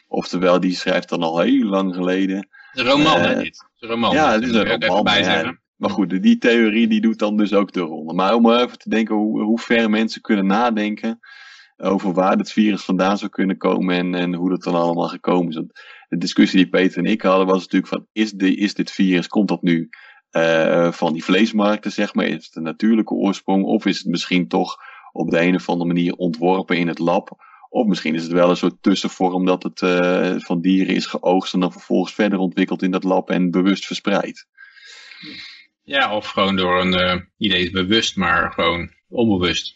[0.08, 2.48] Oftewel, die schrijft dan al heel lang geleden.
[2.72, 3.64] Een roman, hè, Eh, dit.
[3.78, 4.14] Een roman.
[4.14, 5.04] ja, Dat het is moet een roman,
[5.76, 8.14] maar goed, die theorie die doet dan dus ook de ronde.
[8.14, 11.18] Maar om even te denken hoe, hoe ver mensen kunnen nadenken
[11.76, 15.48] over waar het virus vandaan zou kunnen komen en, en hoe dat dan allemaal gekomen
[15.48, 15.62] is.
[16.08, 19.48] De discussie die Peter en ik hadden was natuurlijk van, is, is dit virus, komt
[19.48, 19.88] dat nu
[20.30, 22.26] eh, van die vleesmarkten, zeg maar?
[22.26, 23.64] Is het een natuurlijke oorsprong?
[23.64, 24.76] Of is het misschien toch
[25.12, 27.44] op de een of andere manier ontworpen in het lab?
[27.68, 31.54] Of misschien is het wel een soort tussenvorm dat het eh, van dieren is geoogst
[31.54, 34.46] en dan vervolgens verder ontwikkeld in dat lab en bewust verspreid.
[35.86, 39.74] Of gewoon door een eh idee is bewust, maar gewoon onbewust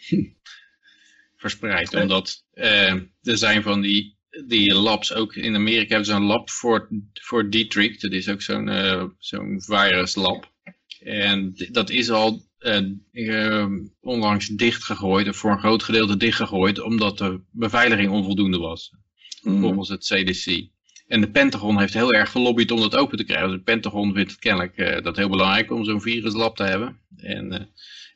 [1.36, 1.94] verspreid.
[1.94, 4.16] Omdat eh, er zijn van die,
[4.46, 8.00] die labs, ook in Amerika hebben ze een lab voor, voor Dietrich.
[8.00, 10.52] Dat is ook zo'n eh, zo'n viruslab.
[11.00, 12.82] En dat is al eh,
[13.12, 13.66] eh,
[14.00, 18.98] onlangs dichtgegooid, of voor een groot gedeelte dichtgegooid, omdat de beveiliging onvoldoende was
[19.42, 19.60] Mm.
[19.60, 20.68] volgens het CDC.
[21.10, 23.48] En de Pentagon heeft heel erg gelobbyd om dat open te krijgen.
[23.48, 26.98] Dus de Pentagon vindt kennelijk eh, dat heel belangrijk om zo'n viruslab te hebben.
[27.16, 27.60] En, eh,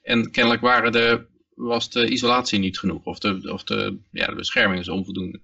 [0.02, 1.24] en kennelijk waren de,
[1.54, 3.04] was de isolatie niet genoeg.
[3.04, 5.40] Of de, of de, ja, de bescherming is onvoldoende.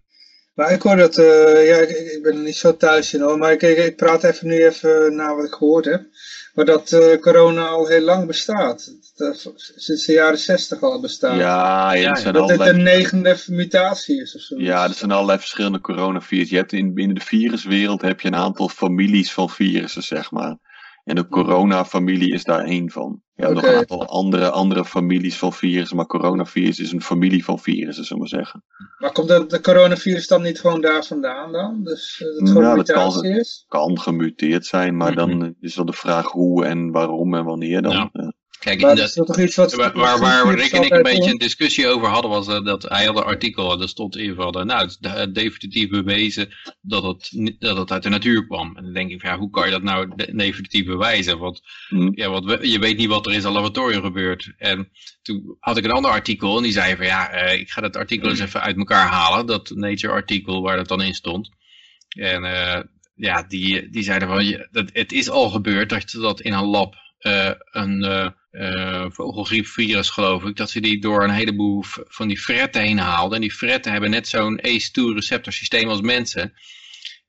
[0.55, 3.53] Maar ik hoor dat, uh, ja, ik, ik, ben niet zo thuis in hoor, maar
[3.53, 6.03] ik, ik, praat even nu even na wat ik gehoord heb.
[6.55, 8.95] Maar dat uh, corona al heel lang bestaat.
[9.17, 11.39] Dat, sinds de jaren zestig al bestaat.
[11.39, 12.59] Ja, ja, dat allerlei...
[12.59, 14.57] het een negende mutatie is of zo.
[14.59, 16.55] Ja, er zijn allerlei verschillende coronavirussen.
[16.57, 20.57] Je hebt in, binnen de viruswereld heb je een aantal families van virussen, zeg maar.
[21.05, 23.23] En de coronafamilie is daar één van.
[23.35, 23.71] Je hebt okay.
[23.71, 28.05] nog een aantal andere, andere families van virussen, maar coronavirus is een familie van virussen,
[28.05, 28.65] zullen we zeggen.
[28.99, 31.85] Maar komt de, de coronavirus dan niet gewoon daar vandaan dan?
[31.85, 33.65] Dus dat het gewoon ja, mutatie kan, is?
[33.69, 35.39] kan gemuteerd zijn, maar mm -hmm.
[35.39, 38.11] dan is wel de vraag hoe en waarom en wanneer dan.
[38.13, 38.33] Ja.
[38.61, 41.39] Kijk, dat, is toch iets wat, waar, waar, waar Rick en ik een beetje een
[41.39, 44.59] discussie over hadden, was uh, dat hij had een artikel, en er stond in van,
[44.59, 46.49] uh, nou, het is definitief bewezen
[46.81, 48.77] dat het, dat het uit de natuur kwam.
[48.77, 51.39] En dan denk ik, ja, hoe kan je dat nou definitief bewijzen?
[51.39, 52.13] Want, mm.
[52.15, 54.53] ja, want we, je weet niet wat er in zijn laboratorium gebeurt.
[54.57, 54.91] En
[55.23, 57.97] toen had ik een ander artikel, en die zei van, ja, uh, ik ga dat
[57.97, 61.51] artikel eens even uit elkaar halen, dat Nature artikel waar dat dan in stond.
[62.09, 62.43] En
[63.15, 66.65] ja, die, die zeiden van, dat, het is al gebeurd dat je dat in een
[66.65, 66.95] lab
[67.71, 68.27] een uh,
[69.09, 73.35] vogelgriepvirus geloof ik, dat ze die door een heleboel van die fretten heen haalden.
[73.35, 76.53] En die fretten hebben net zo'n ACE2 receptor systeem als mensen.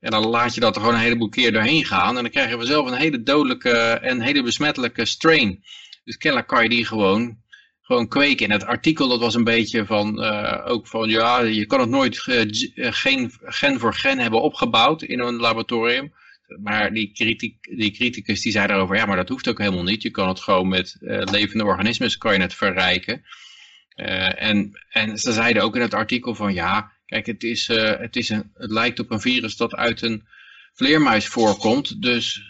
[0.00, 2.16] En dan laat je dat er gewoon een heleboel keer doorheen gaan.
[2.16, 5.64] En dan krijg je vanzelf een hele dodelijke en hele besmettelijke strain.
[6.04, 7.38] Dus kennelijk kan je die gewoon,
[7.82, 8.46] gewoon kweken.
[8.46, 11.88] En het artikel dat was een beetje van, uh, ook van, ja, je kan het
[11.88, 16.12] nooit uh, gen voor gen hebben opgebouwd in een laboratorium
[16.62, 20.02] maar die, kritiek, die criticus die zei daarover, ja, maar dat hoeft ook helemaal niet.
[20.02, 23.24] Je kan het gewoon met uh, levende organismen kan je het verrijken.
[23.96, 27.98] Uh, en, en ze zeiden ook in het artikel van, ja, kijk, het, is, uh,
[27.98, 30.26] het, is een, het lijkt op een virus dat uit een
[30.74, 32.40] vleermuis voorkomt, dus,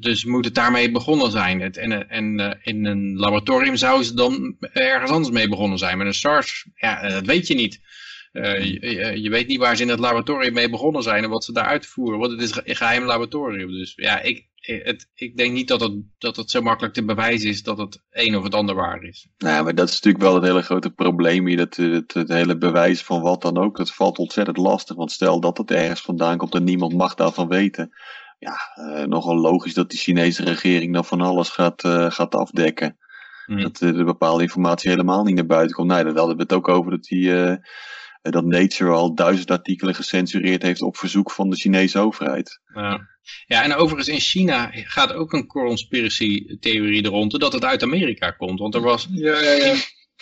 [0.00, 1.60] dus moet het daarmee begonnen zijn.
[1.60, 5.98] Het, en en in een laboratorium zouden ze dan ergens anders mee begonnen zijn.
[5.98, 7.80] Met een SARS, ja, dat weet je niet.
[8.32, 11.44] Uh, je, je, weet niet waar ze in het laboratorium mee begonnen zijn en wat
[11.44, 12.18] ze daar uitvoeren.
[12.18, 13.70] Want het is een geheim laboratorium.
[13.70, 17.48] Dus ja, ik, het, ik denk niet dat het, dat het zo makkelijk te bewijzen
[17.48, 19.28] is dat het een of het ander waar is.
[19.38, 21.56] Nou, maar dat is natuurlijk wel het hele grote probleem hier.
[21.56, 24.96] Dat, het, het hele bewijs van wat dan ook, dat valt ontzettend lastig.
[24.96, 27.90] Want stel dat het ergens vandaan komt en niemand mag daarvan weten.
[28.38, 32.98] Ja, uh, nogal logisch dat die Chinese regering dan van alles gaat, uh, gaat afdekken.
[33.46, 33.62] Mm.
[33.62, 35.88] Dat er bepaalde informatie helemaal niet naar buiten komt.
[35.88, 37.32] Nee, daar hadden we het ook over dat die
[38.22, 42.60] dat Nature al duizend artikelen gecensureerd heeft op verzoek van de Chinese overheid.
[42.74, 43.08] Ja,
[43.46, 48.58] ja en overigens in China gaat ook een conspiracy-theorie rond dat het uit Amerika komt.
[48.58, 49.08] Want er was...
[49.10, 49.74] Ja, ja, ja.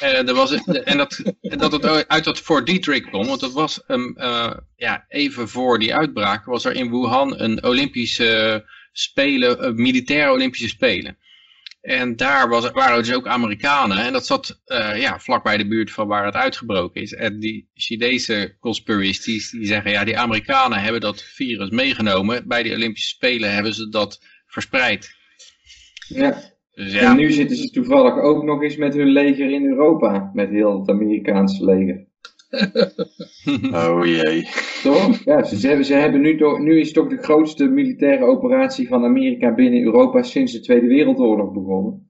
[0.02, 3.82] Uh, er was, en dat, dat het uit dat Fort Detrick kwam, want dat was
[3.88, 9.72] um, uh, ja, even voor die uitbraak, was er in Wuhan een Olympische Spelen, uh,
[9.72, 11.18] militaire Olympische Spelen.
[11.80, 13.98] En daar was, waren dus ook Amerikanen.
[13.98, 17.14] En dat zat uh, ja, vlakbij de buurt van waar het uitgebroken is.
[17.14, 22.48] En die Chinese conspiracies die zeggen, ja, die Amerikanen hebben dat virus meegenomen.
[22.48, 25.16] Bij de Olympische Spelen hebben ze dat verspreid.
[26.08, 26.56] Ja.
[26.72, 27.10] Dus ja.
[27.10, 30.30] En nu zitten ze toevallig ook nog eens met hun leger in Europa.
[30.34, 32.07] Met heel het Amerikaanse leger.
[33.72, 34.48] oh jee.
[34.82, 35.24] Toch?
[35.24, 39.04] Ja, ze, hebben, ze hebben nu, toch, nu is toch de grootste militaire operatie van
[39.04, 42.06] Amerika binnen Europa sinds de Tweede Wereldoorlog begonnen.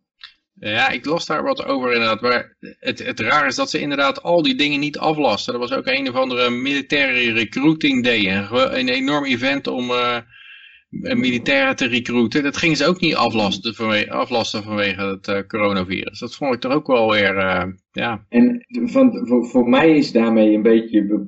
[0.60, 2.20] Ja, ik las daar wat over inderdaad.
[2.20, 5.55] Maar het, het raar is dat ze inderdaad al die dingen niet aflasten.
[5.55, 8.36] Er was ook een of andere militaire recruiting day.
[8.36, 10.18] Een, een enorm event om uh,
[10.91, 12.42] militairen te recruiten.
[12.42, 16.18] Dat gingen ze ook niet aflasten vanwege, aflasten vanwege het uh, coronavirus.
[16.18, 17.65] Dat vond ik toch ook wel weer, uh,
[17.99, 18.25] ja.
[18.28, 21.27] En van, voor, voor mij is daarmee een beetje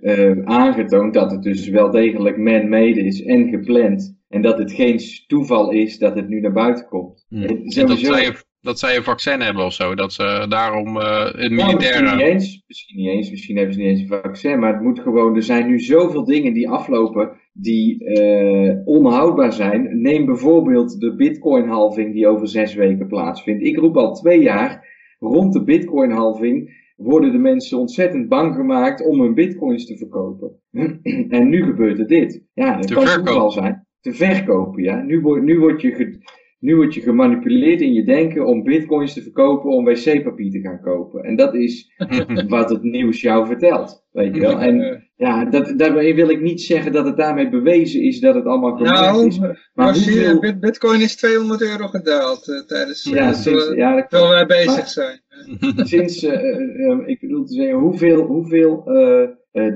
[0.00, 4.22] uh, aangetoond dat het dus wel degelijk man-made is en gepland.
[4.28, 7.26] En dat het geen toeval is dat het nu naar buiten komt.
[7.30, 11.50] En dat, zij, dat zij een vaccin hebben of zo, dat ze daarom uh, het
[11.50, 12.02] militaire...
[12.02, 14.72] Nou, misschien, niet eens, misschien niet eens, misschien hebben ze niet eens een vaccin, maar
[14.72, 20.00] het moet gewoon, er zijn nu zoveel dingen die aflopen die uh, onhoudbaar zijn.
[20.02, 23.64] Neem bijvoorbeeld de bitcoin-halving die over zes weken plaatsvindt.
[23.64, 24.93] Ik roep al twee jaar,
[25.24, 30.60] rond de bitcoin-halving worden de mensen ontzettend bang gemaakt om hun bitcoins te verkopen.
[31.28, 32.42] en nu gebeurt er dit.
[32.52, 33.86] Ja, dat kan toeval zijn.
[34.00, 35.02] Te verkopen, ja.
[35.02, 36.18] Nu, nu, word je
[36.64, 40.80] nu word je gemanipuleerd in je denken om bitcoins te verkopen om wc-papier te gaan
[40.80, 41.24] kopen.
[41.24, 41.92] En dat is
[42.48, 44.06] wat het nieuws jou vertelt.
[44.12, 44.60] Weet je wel.
[44.60, 48.44] En ja, dat, daarmee wil ik niet zeggen dat het daarmee bewezen is dat het
[48.44, 49.38] allemaal correct nou, is.
[49.74, 50.58] Maar hoeveel...
[50.60, 54.76] bitcoin is 200 euro gedaald uh, tijdens ja, uh, sinds, we, ja, terwijl wij bezig
[54.76, 55.20] maar, zijn.
[55.86, 58.84] Sinds, uh, ik bedoel te zeggen, hoeveel, hoeveel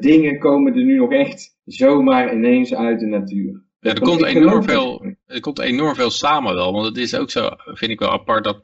[0.00, 3.66] dingen komen er nu nog echt zomaar ineens uit de natuur?
[3.80, 7.30] Ja, er komt, enorm veel, er komt enorm veel samen wel, want het is ook
[7.30, 8.62] zo, vind ik wel apart, dat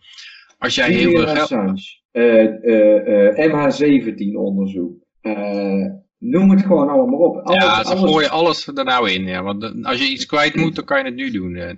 [0.59, 1.53] als jij heel veel geld...
[3.51, 4.93] MH17 onderzoek.
[6.19, 7.37] Noem het gewoon allemaal op.
[7.37, 9.25] Alles, ja, ze alles- gooien alles er nou in.
[9.27, 9.43] Ja.
[9.43, 11.55] Want als je iets kwijt moet, dan kan je het nu doen.
[11.57, 11.75] eh.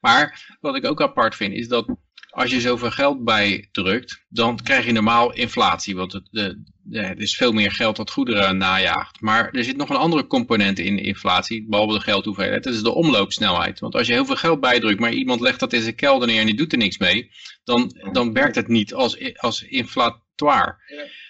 [0.00, 1.96] Maar wat ik ook apart vind, is dat
[2.30, 5.96] als je zoveel geld bijdrukt, dan krijg je normaal inflatie.
[5.96, 9.20] Want het, de, de, er is veel meer geld dat goederen najaagt.
[9.20, 12.64] Maar er zit nog een andere component in inflatie, behalve de geldhoeveelheid.
[12.64, 13.80] Dat is de omloopsnelheid.
[13.80, 16.40] Want als je heel veel geld bijdrukt, maar iemand legt dat in zijn kelder neer
[16.40, 17.30] en die doet er niks mee,
[17.64, 20.76] dan, dan werkt het niet als, als inflatoire.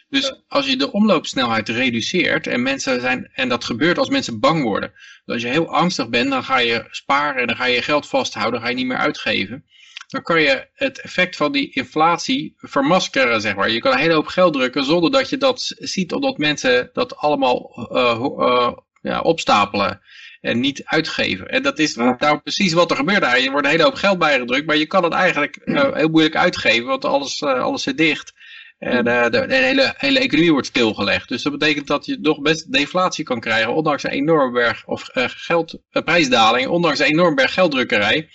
[0.08, 4.62] Dus als je de omloopsnelheid reduceert en mensen zijn, en dat gebeurt als mensen bang
[4.62, 4.92] worden.
[5.24, 7.82] Dus als je heel angstig bent, dan ga je sparen en dan ga je je
[7.82, 9.64] geld vasthouden, dan ga je niet meer uitgeven.
[10.10, 13.70] Dan kan je het effect van die inflatie vermaskeren, zeg maar.
[13.70, 17.16] Je kan een hele hoop geld drukken zonder dat je dat ziet, omdat mensen dat
[17.16, 18.72] allemaal eh, eh,
[19.02, 20.00] ja, opstapelen
[20.40, 21.48] en niet uitgeven.
[21.48, 23.40] En dat is nou precies wat er gebeurt daar.
[23.40, 26.36] Je wordt een hele hoop geld bijgedrukt, maar je kan het eigenlijk eh, heel moeilijk
[26.36, 28.32] uitgeven, want alles, alles zit dicht.
[28.78, 31.28] En de, de hele, hele economie wordt stilgelegd.
[31.28, 35.08] Dus dat betekent dat je nog best deflatie kan krijgen, ondanks een enorme berg, of
[35.12, 38.28] geld, prijsdaling, ondanks een enorme berg gelddrukkerij.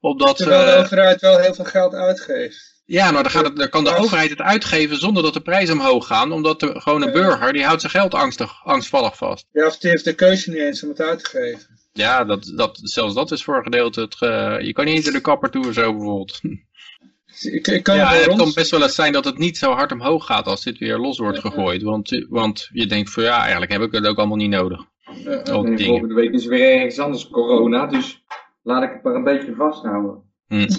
[0.00, 2.82] Omdat, Terwijl de eh, overheid wel heel veel geld uitgeeft.
[2.84, 5.74] ja, nou dan, gaat het, dan kan de overheid het uitgeven zonder dat de prijzen
[5.74, 6.32] omhoog gaan.
[6.32, 7.12] Omdat de gewone Ja.
[7.12, 9.46] burger, die houdt zijn geld angstig, angstvallig vast.
[9.52, 11.78] Ja, of die heeft de keuze niet eens om het uit te geven.
[11.92, 14.16] Ja, dat, dat, zelfs dat is voor een gedeelte het,
[14.66, 16.40] je kan niet eens naar de kapper toe of zo bijvoorbeeld.
[17.40, 19.92] Ik, ik kan Ja, het kan best wel eens zijn dat het niet zo hard
[19.92, 21.82] omhoog gaat als dit weer los wordt gegooid.
[21.82, 24.80] Want, want je denkt van ja, eigenlijk heb ik het ook allemaal niet nodig.
[25.44, 28.22] Volgende week is weer ergens anders corona, dus
[28.70, 30.22] laat ik het maar een beetje vasthouden.
[30.46, 30.68] Hm.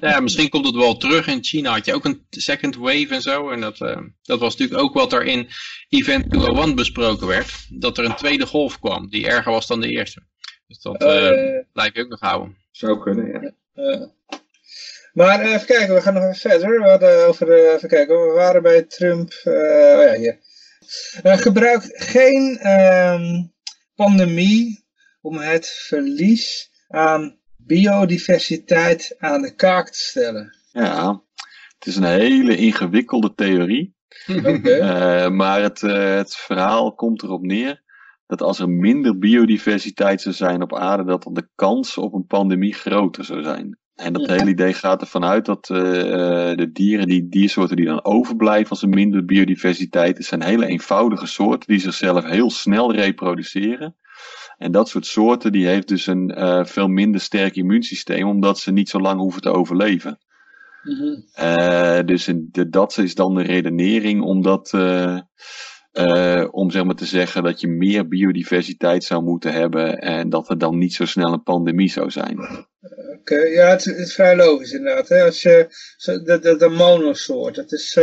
[0.00, 1.26] Ja, misschien komt het wel terug.
[1.26, 3.50] In China had je ook een second wave en zo.
[3.50, 5.48] En dat, eh, dat was natuurlijk ook wat er in
[5.88, 7.66] Event 201 besproken werd.
[7.68, 10.22] Dat er een tweede golf kwam, die erger was dan de eerste.
[10.66, 12.56] Dus dat eh Eh, blijf je ook nog houden.
[12.70, 14.10] Zou kunnen, ja.
[15.12, 16.80] Maar eh, even kijken, we gaan nog even verder.
[16.82, 19.32] We hadden over, eh, even kijken, we waren bij Trump.
[19.44, 20.38] eh, oh ja, hier.
[21.22, 23.44] Eh, gebruik geen ehm,
[23.94, 24.84] pandemie
[25.20, 30.54] om het verlies aan biodiversiteit aan de kaak te stellen.
[30.72, 31.22] Ja,
[31.78, 33.94] het is een hele ingewikkelde theorie.
[34.44, 34.70] Oké.
[34.70, 37.82] Eh, maar het, eh, het verhaal komt erop neer
[38.26, 42.26] dat als er minder biodiversiteit zou zijn op aarde, dat dan de kans op een
[42.26, 43.78] pandemie groter zou zijn.
[43.94, 44.32] En dat Ja.
[44.32, 45.76] hele idee gaat ervan uit dat eh,
[46.56, 51.26] de dieren, die diersoorten die dan overblijven als er minder biodiversiteit is, zijn hele eenvoudige
[51.26, 53.96] soorten die zichzelf heel snel reproduceren.
[54.62, 58.72] En dat soort soorten die heeft dus een eh, veel minder sterk immuunsysteem, omdat ze
[58.72, 60.18] niet zo lang hoeven te overleven.
[60.82, 61.20] Mhm.
[61.32, 66.94] Eh, dus in de, dat is dan de redenering om dat, eh, om zeg maar
[66.94, 71.04] te zeggen dat je meer biodiversiteit zou moeten hebben en dat er dan niet zo
[71.04, 72.66] snel een pandemie zou zijn.
[73.18, 75.08] Oké, ja, het, het is vrij logisch inderdaad.
[75.08, 75.22] Hè?
[75.22, 75.66] Als je,
[76.24, 77.98] de, de, de monosoort, dat is,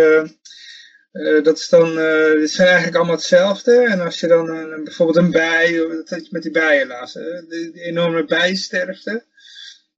[1.11, 3.81] eh, eh, dat is dan, eh dit zijn eigenlijk allemaal hetzelfde.
[3.87, 7.13] En als je dan een, bijvoorbeeld een bij, dat had je met die bijen laatst,
[7.13, 7.45] hè?
[7.47, 9.25] Die, die enorme bijensterfte,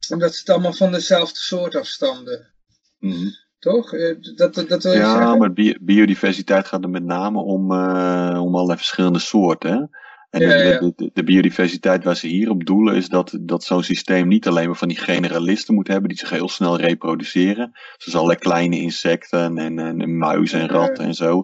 [0.09, 2.53] omdat ze het allemaal van dezelfde soort afstamden.
[2.99, 3.27] Mhm.
[3.59, 3.93] Toch?
[3.93, 5.37] Eh, Dat, dat, dat wil je Ja, zeggen?
[5.37, 9.71] maar bi- biodiversiteit gaat er met name om, eh, om allerlei verschillende soorten.
[9.71, 9.99] hè.
[10.31, 10.79] En Ja, de, ja.
[10.79, 14.47] De, de, de biodiversiteit waar ze hier op doelen is dat, dat zo'n systeem niet
[14.47, 17.71] alleen maar van die generalisten moet hebben die zich heel snel reproduceren.
[17.97, 21.43] Zoals allerlei kleine insecten en, en, en muizen en ratten en zo.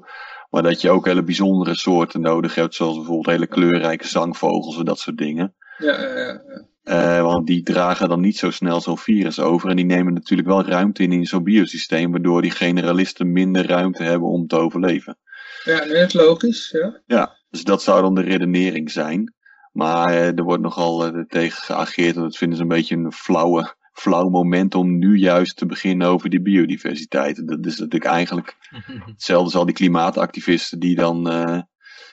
[0.50, 4.86] Maar dat je ook hele bijzondere soorten nodig hebt, zoals bijvoorbeeld hele kleurrijke zangvogels en
[4.86, 5.56] dat soort dingen.
[5.78, 6.42] Ja, ja, ja.
[6.84, 9.70] Eh, want die dragen dan niet zo snel zo'n virus over.
[9.70, 14.04] En die nemen natuurlijk wel ruimte in in zo'n biosysteem, waardoor die generalisten minder ruimte
[14.04, 15.18] hebben om te overleven.
[15.64, 16.70] ja dat is logisch.
[16.72, 17.02] Ja.
[17.06, 19.34] Ja, dus dat zou dan de redenering zijn.
[19.72, 23.12] Maar eh, er wordt nogal eh, tegen geageerd en dat vinden ze een beetje een
[23.12, 27.38] flauwe, flauw moment om nu juist te beginnen over die biodiversiteit.
[27.38, 28.56] En Dat is natuurlijk eigenlijk
[29.06, 31.62] hetzelfde als al die klimaatactivisten die dan eh,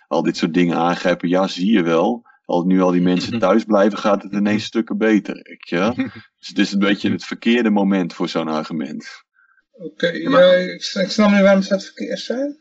[0.09, 1.29] al dit soort dingen aangrijpen.
[1.29, 2.23] Ja, zie je wel.
[2.45, 5.35] Als nu al die mensen thuis blijven, gaat het ineens stukken beter.
[5.35, 5.95] weet je wel.
[5.95, 9.07] Dus het is een beetje het verkeerde moment voor zo'n argument.
[9.73, 12.57] Oké, ja, maar- ik, ik snap niet waarom ze het verkeerd zijn.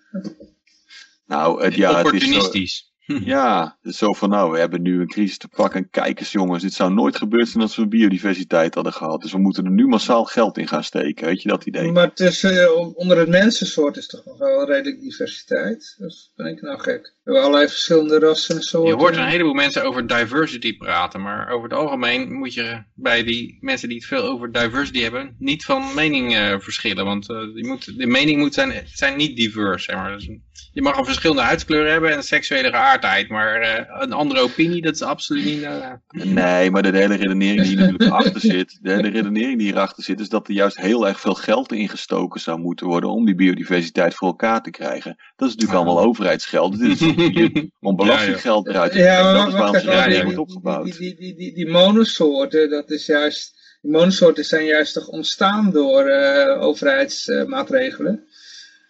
[1.25, 2.91] Nou, het, ja, het is zo, Opportunistisch.
[3.25, 5.81] Ja, het is zo van nou, we hebben nu een crisis te pakken.
[5.81, 9.21] En kijk eens jongens, dit zou nooit gebeurd zijn als we biodiversiteit hadden gehad.
[9.21, 11.25] Dus we moeten er nu massaal geld in gaan steken.
[11.25, 11.91] Weet je dat idee?
[11.91, 15.95] Maar tussen, eh, onder het mensensoort is toch nog wel redelijk diversiteit.
[15.97, 17.13] Dus ben ik nou gek.
[17.23, 18.95] We hebben allerlei verschillende rassen en soorten.
[18.95, 23.23] Je hoort een heleboel mensen over diversity praten, maar over het algemeen moet je bij
[23.23, 27.05] die mensen die het veel over diversity hebben, niet van mening eh, verschillen.
[27.05, 29.83] Want eh, die moet, de mening moet zijn, zijn niet divers.
[29.83, 30.11] Zeg maar.
[30.11, 30.29] Dus
[30.73, 33.29] je mag een verschillende huidskleur hebben en seksuele geaardheid.
[33.29, 35.61] Maar uh, een andere opinie, dat is absoluut niet...
[35.61, 35.91] Uh...
[36.07, 40.03] Nee, maar de hele redenering die hier natuurlijk achter zit, de hele redenering die hierachter
[40.03, 43.35] zit, is dat er juist heel erg veel geld ingestoken zou moeten worden om die
[43.35, 45.15] biodiversiteit voor elkaar te krijgen.
[45.35, 46.79] Dat is natuurlijk allemaal overheidsgeld.
[46.79, 47.12] Dit is
[47.79, 49.25] om belastinggeld eruit te krijgen.
[49.25, 50.97] Ja, dat is waarom ze wordt opgebouwd.
[50.97, 53.61] Die, die, die, die, monosoorten, dat is juist...
[53.81, 58.23] Die monosoorten zijn juist toch ontstaan door uh, overheidsmaatregelen.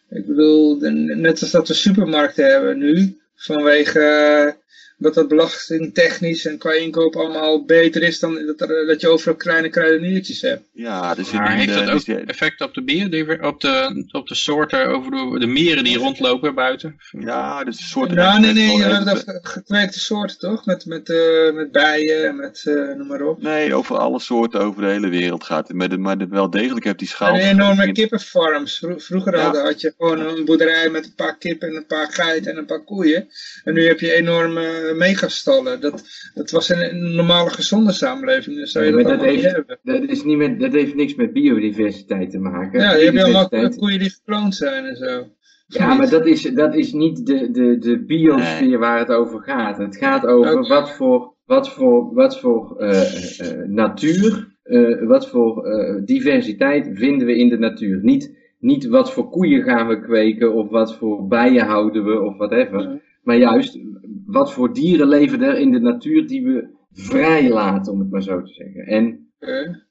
[0.09, 0.77] Ik bedoel,
[1.15, 4.57] net als dat we supermarkten hebben nu, vanwege
[5.03, 9.35] dat dat belastingtechnisch en qua inkoop allemaal beter is dan dat, er, dat je overal
[9.35, 10.61] kleine kruideniertjes hebt.
[10.73, 14.87] Ja, dus maar heeft dat ook effect op de bier, op de, op de soorten,
[14.87, 16.95] over de, de mieren die rondlopen buiten?
[17.19, 18.15] Ja, dus de soorten...
[18.15, 20.65] Nou, nee, nee, je hebt gekweekte soorten toch?
[20.65, 23.41] Met, met, uh, met bijen en met, uh, noem maar op.
[23.41, 25.77] Nee, over alle soorten over de hele wereld gaat het.
[25.77, 27.35] Maar, maar wel degelijk hebt die schaal...
[27.35, 28.85] En enorme kippenfarms.
[28.97, 29.61] Vroeger ja.
[29.61, 32.65] had je gewoon een boerderij met een paar kippen en een paar geiten en een
[32.65, 33.27] paar koeien.
[33.63, 35.81] En nu heb je enorme megastallen.
[35.81, 38.55] Dat, dat was in een normale gezonde samenleving.
[38.55, 42.31] Dus zou je dat, dat, heeft, dat, is niet met, dat heeft niks met biodiversiteit
[42.31, 42.79] te maken.
[42.79, 45.27] Ja, je hebt allemaal koeien die gekloond zijn en zo.
[45.67, 49.77] Ja, maar dat is, dat is niet de, de, de biosfeer waar het over gaat.
[49.77, 55.63] Het gaat over wat voor, wat voor, wat voor uh, uh, natuur, uh, wat voor
[56.05, 57.99] diversiteit vinden we in de natuur.
[58.01, 62.37] Niet, niet wat voor koeien gaan we kweken of wat voor bijen houden we of
[62.37, 63.01] whatever.
[63.23, 63.79] Maar juist,
[64.25, 68.23] wat voor dieren leven er in de natuur die we vrij laten, om het maar
[68.23, 68.85] zo te zeggen.
[68.85, 69.31] En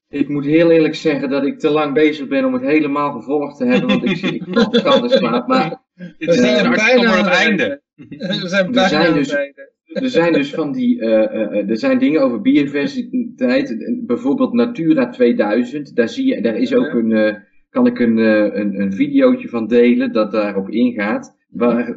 [0.08, 3.56] ik moet heel eerlijk zeggen dat ik te lang bezig ben om het helemaal gevolgd
[3.56, 4.42] te hebben, want ik, zie ik
[4.82, 5.46] kan de slaap.
[5.46, 5.82] Maar
[6.18, 7.80] we zijn bijna aan het einde.
[7.94, 9.70] We zijn bijna het einde.
[9.92, 15.96] Er zijn dus van die, uh, uh, er zijn dingen over biodiversiteit, bijvoorbeeld Natura 2000,
[15.96, 17.34] daar zie je, daar is ook een, uh,
[17.70, 21.96] kan ik een, een, een videootje van delen dat daarop ingaat, waar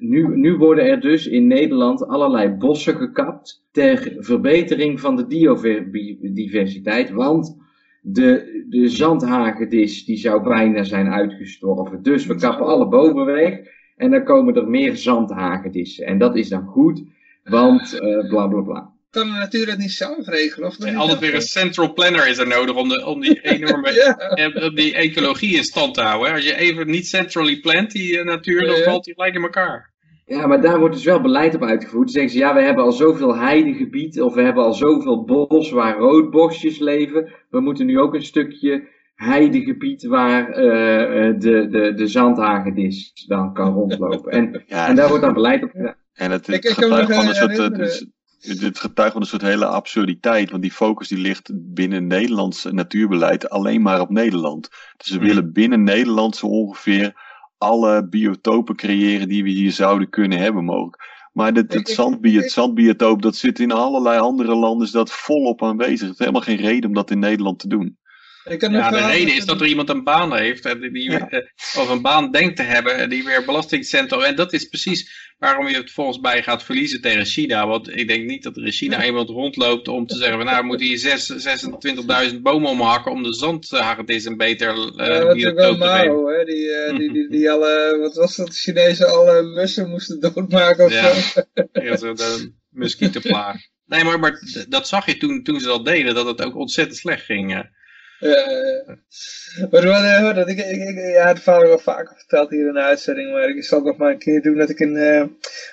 [0.00, 7.10] nu, nu worden er dus in Nederland allerlei bossen gekapt ter verbetering van de biodiversiteit,
[7.10, 7.56] want
[8.02, 12.02] de, de zandhagedis die zou bijna zijn uitgestorven.
[12.02, 13.60] Dus we kappen alle bomen weg
[13.96, 16.06] en dan komen er meer zandhagedissen.
[16.06, 17.04] En dat is dan goed,
[17.44, 20.68] want uh, bla bla bla kan de natuur het niet zelf regelen?
[20.68, 24.16] Of altijd weer een central planner is er nodig om, de, om die enorme ja.
[24.16, 26.32] Eh, die ecologie in stand te houden.
[26.32, 29.88] Als je even niet centrally plant, die uh, natuur, dan valt die gelijk in elkaar.
[30.24, 32.04] Ja, maar daar wordt dus wel beleid op uitgevoerd.
[32.04, 35.70] Dan zeggen ze, ja, we hebben al zoveel heidegebied, of we hebben al zoveel bos
[35.70, 37.32] waar roodbosjes leven.
[37.50, 40.56] We moeten nu ook een stukje heidegebied waar uh,
[41.38, 44.32] de, de, de zandhagedis dan kan rondlopen.
[44.32, 45.96] En, ja, en daar wordt dan beleid op gedaan.
[46.12, 48.08] En het, het getuigt van een soort...
[48.40, 53.50] Dit getuigt van een soort hele absurditeit, want die focus die ligt binnen Nederlands natuurbeleid
[53.50, 54.68] alleen maar op Nederland.
[54.96, 55.24] Dus ze mm.
[55.24, 57.14] willen binnen Nederland zo ongeveer
[57.58, 61.28] alle biotopen creëren die we hier zouden kunnen hebben mogelijk.
[61.32, 61.88] Maar het, het,
[62.34, 66.00] het zandbiotoop, dat zit in allerlei andere landen, is dat volop aanwezig.
[66.00, 67.98] Het is helemaal geen reden om dat in Nederland te doen
[68.58, 71.46] ja, de reden is dat er iemand een baan heeft, die, eh,
[71.76, 74.20] of een baan denkt te hebben, die weer belastingcentrum.
[74.20, 77.66] En dat is precies waarom je het volgens mij gaat verliezen tegen China.
[77.66, 80.66] Want ik denk niet dat er in China iemand rondloopt om te zeggen, nou we
[80.66, 86.38] moeten hier 26.000 bomen omhakken om de zandhagedis een beter uh, ja, biotoop te geven.
[86.38, 86.44] Hè?
[86.44, 90.84] Die, uh, die, die, die alle, wat was dat, de Chinezen alle mussen moesten doodmaken
[90.84, 91.14] of ja.
[91.14, 91.42] zo.
[91.72, 93.56] ja, zo de muskietenplaag.
[93.86, 96.98] Nee, maar, maar dat zag je toen, toen ze dat deden, dat het ook ontzettend
[96.98, 97.70] slecht ging.
[98.20, 98.86] Uh,
[99.70, 102.80] maar wat, dat ik, ik, ik, ja, het verhaal wel vaker verteld hier in de
[102.80, 105.24] uitzending, maar ik zal nog maar een keer doen dat ik in uh,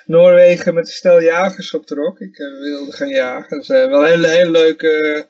[0.06, 2.20] Noorwegen met een stel jagers optrok.
[2.20, 3.58] Ik uh, wilde gaan jagen.
[3.58, 5.26] Dus wel een hele, hele leuke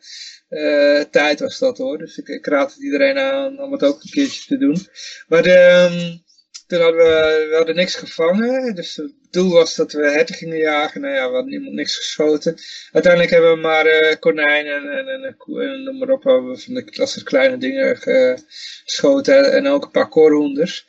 [1.11, 1.99] tijd was dat hoor.
[1.99, 4.87] Dus ik, ik raad het iedereen aan om het ook een keertje te doen.
[5.29, 6.27] Maar de, um,
[6.69, 8.75] toen hadden we, we hadden niks gevangen.
[8.75, 11.01] Dus het doel was dat we herten gingen jagen.
[11.01, 12.57] Nou ja, we hadden niemand niks geschoten.
[12.93, 16.25] Uiteindelijk hebben we maar uh, konijnen en, en, en, en noem maar op.
[16.25, 19.53] Hebben van de klasse kleine dingen geschoten.
[19.53, 20.87] En ook een paar korhoenders.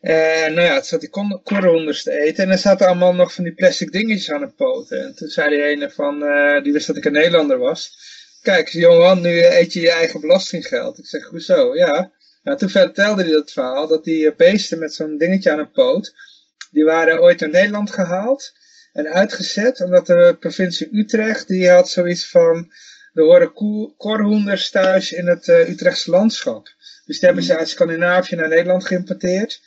[0.00, 1.10] En nou ja, het zat die
[1.42, 2.44] korhoenders te eten.
[2.44, 5.00] En er zaten allemaal nog van die plastic dingetjes aan de poten.
[5.02, 7.98] En toen zei die ene van, uh, die wist dat ik een Nederlander was.
[8.42, 10.98] Kijk, Johan, nu eet je je eigen belastinggeld.
[10.98, 11.76] Ik zeg, hoezo?
[11.76, 12.10] Ja.
[12.42, 15.70] Nou, toen vertelde hij dat verhaal, dat die eh, beesten met zo'n dingetje aan een
[15.70, 16.14] poot,
[16.70, 18.52] die waren ooit naar Nederland gehaald
[18.92, 22.72] en uitgezet, omdat de provincie Utrecht, die had zoiets van,
[23.12, 23.52] er horen
[23.96, 26.68] korhoenders thuis in het uh, Utrechtse landschap.
[27.04, 29.60] Dus die hebben ze uit Scandinavië naar Nederland geïmporteerd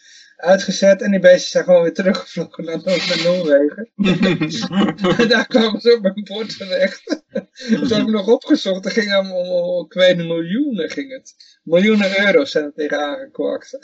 [0.44, 3.90] uitgezet en die beesten zijn gewoon weer teruggevlogen naar, naar Noorwegen.
[5.22, 7.22] en daar kwamen ze op mijn bord terecht.
[7.68, 9.88] Toen heb ik nog opgezocht, er ging om, om,
[10.28, 11.53] miljoenen ging het.
[11.64, 13.78] Miljoenen euro's zijn er tegen aangekwakt.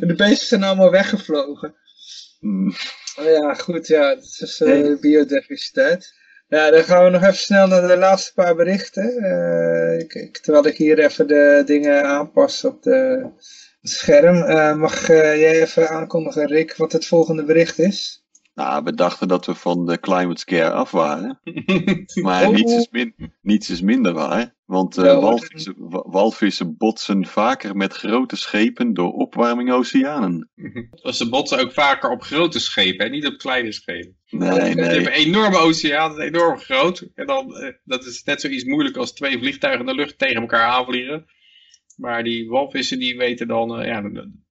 [0.00, 1.74] en de beesten zijn allemaal weggevlogen.
[2.40, 2.74] Mm.
[3.18, 6.14] Oh ja, goed, ja, dat is uh, biodiversiteit.
[6.48, 9.24] Ja, dan gaan we nog even snel naar de laatste paar berichten.
[9.24, 13.26] Uh, ik, terwijl ik hier even de dingen aanpas op de,
[13.80, 14.36] het scherm.
[14.36, 18.19] Uh, mag jij even aankondigen, Rick, wat het volgende bericht is?
[18.54, 21.40] Nou, we dachten dat we van de climate scare af waren.
[22.22, 22.54] maar oh.
[22.54, 24.58] niets, is min, niets is minder waar.
[24.64, 25.74] Want uh, walvissen,
[26.10, 30.50] walvissen, botsen vaker met grote schepen door opwarming oceanen.
[31.02, 34.16] Dus ze botsen ook vaker op grote schepen en niet op kleine schepen.
[34.30, 34.74] Nee, nee.
[34.74, 37.08] Je hebt een enorme oceaan, enorm groot.
[37.14, 40.40] En dan, uh, dat is net zoiets moeilijk als twee vliegtuigen in de lucht tegen
[40.40, 41.24] elkaar aanvliegen.
[41.96, 44.02] Maar die walvissen die weten dan, uh, ja,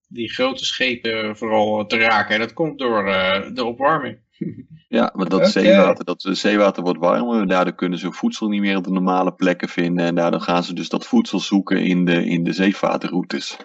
[0.10, 2.34] die grote schepen vooral te raken.
[2.34, 4.18] En dat komt door uh, de opwarming.
[4.90, 7.48] Ja, maar dat zeewater, dat zeewater wordt warmer.
[7.48, 10.06] Daardoor kunnen ze voedsel niet meer op de normale plekken vinden.
[10.06, 13.58] En daardoor gaan ze dus dat voedsel zoeken in de, in de zeevaartroutes.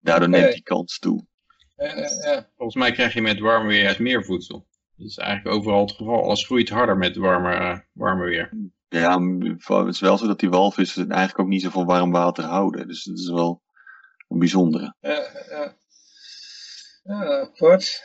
[0.00, 1.26] Daardoor neemt die kans toe.
[1.76, 4.66] Ja, Volgens mij krijg je met warmer weer juist meer voedsel.
[4.96, 6.22] Dat is eigenlijk overal het geval.
[6.22, 8.50] Alles groeit harder met warmer, uh, warmer weer.
[8.88, 9.20] Ja,
[9.76, 12.88] het is wel zo dat die walvissen eigenlijk ook niet zo van warm water houden.
[12.88, 13.62] Dus dat is wel
[14.28, 14.94] een bijzondere.
[15.00, 15.76] Ja, ja.
[17.04, 18.02] Ja, apart.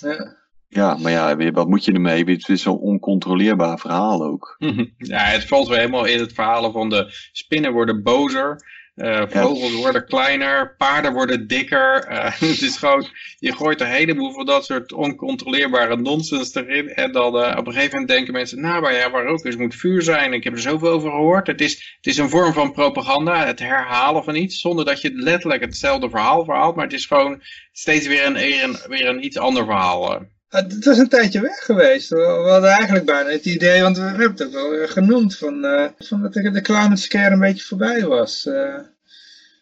[0.00, 0.36] Ja.
[0.68, 2.24] Ja, maar ja, wat moet je ermee?
[2.24, 4.56] Het is zo'n oncontroleerbaar verhaal ook.
[4.96, 8.62] Ja, het valt weer helemaal in het verhaal van de spinnen worden bozer.
[8.98, 12.10] Uh, vogels worden kleiner, paarden worden dikker.
[12.10, 16.88] Uh, het is gewoon, je gooit een heleboel van dat soort oncontroleerbare nonsens erin.
[16.88, 19.56] En dan uh, op een gegeven moment denken mensen, nou maar ja, waar ook is
[19.56, 20.32] moet vuur zijn.
[20.32, 21.46] Ik heb er zoveel over gehoord.
[21.46, 24.60] Het is, het is een vorm van propaganda, het herhalen van iets.
[24.60, 26.74] Zonder dat je letterlijk hetzelfde verhaal verhaalt.
[26.74, 30.26] Maar het is gewoon steeds weer een, een weer een iets ander verhaal.
[30.48, 32.08] Het was een tijdje weg geweest.
[32.08, 35.84] We hadden eigenlijk bijna het idee, want we hebben het ook wel genoemd, van, uh,
[35.98, 38.46] van dat de climate scare een beetje voorbij was.
[38.46, 38.74] Uh,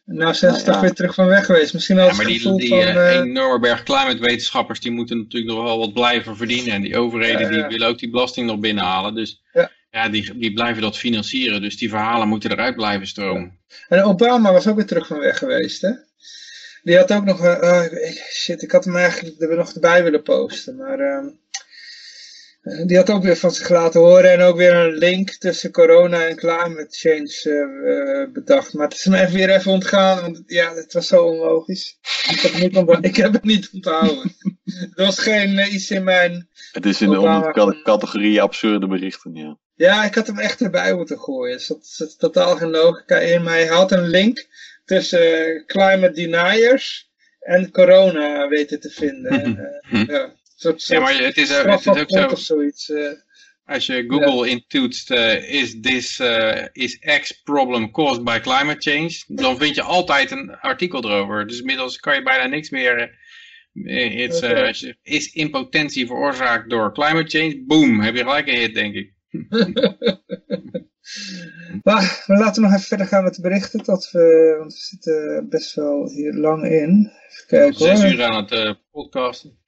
[0.04, 1.72] nou zijn ze nou, toch weer terug van weg geweest.
[1.72, 5.78] Misschien ja, maar die, die van, uh, enorme berg klimaatwetenschappers, die moeten natuurlijk nog wel
[5.78, 6.72] wat blijven verdienen.
[6.72, 9.14] En die overheden die willen ook die belasting nog binnenhalen.
[9.14, 11.60] Dus ja, ja die, die blijven dat financieren.
[11.60, 13.58] Dus die verhalen moeten eruit blijven stromen.
[13.88, 15.90] En Obama was ook weer terug van weg geweest, hè?
[16.86, 17.82] Die had ook nog, uh,
[18.30, 21.26] shit, ik had hem eigenlijk er nog erbij willen posten, maar uh,
[22.86, 26.26] die had ook weer van zich laten horen en ook weer een link tussen corona
[26.26, 28.72] en climate change uh, bedacht.
[28.72, 31.98] Maar het is me even weer even ontgaan, want ja, het was zo onlogisch.
[32.30, 33.10] Ik heb het niet, onthouden.
[33.10, 34.36] ik heb het niet onthouden.
[34.94, 36.48] er was geen iets in mijn...
[36.72, 39.58] Het is in de categorie absurde berichten, ja.
[39.74, 41.54] Ja, ik had hem echt erbij moeten gooien.
[41.54, 44.46] Er zat totaal geen logica in, maar hij had een link
[44.86, 49.58] tussen climate deniers en corona weten te vinden.
[49.92, 52.34] uh, ja, soort, ja, maar het is, het is ook zo.
[52.34, 53.10] Zoiets, uh,
[53.64, 54.52] als je Google ja.
[54.52, 56.20] intoetst, uh, is, this,
[56.72, 61.46] is X problem caused by climate change, dan vind je altijd een artikel erover.
[61.46, 63.24] Dus inmiddels kan je bijna niks meer...
[63.84, 64.96] It's, okay.
[65.02, 67.64] is impotentie veroorzaakt door climate change?
[67.66, 69.12] Boom, heb je gelijk een hit, denk ik.
[71.82, 75.46] Maar we laten nog even verder gaan met de berichten, tot we, want we zitten
[75.48, 77.12] best wel hier lang in.
[77.28, 79.58] Even kijken Zes uur aan het uh, podcasten.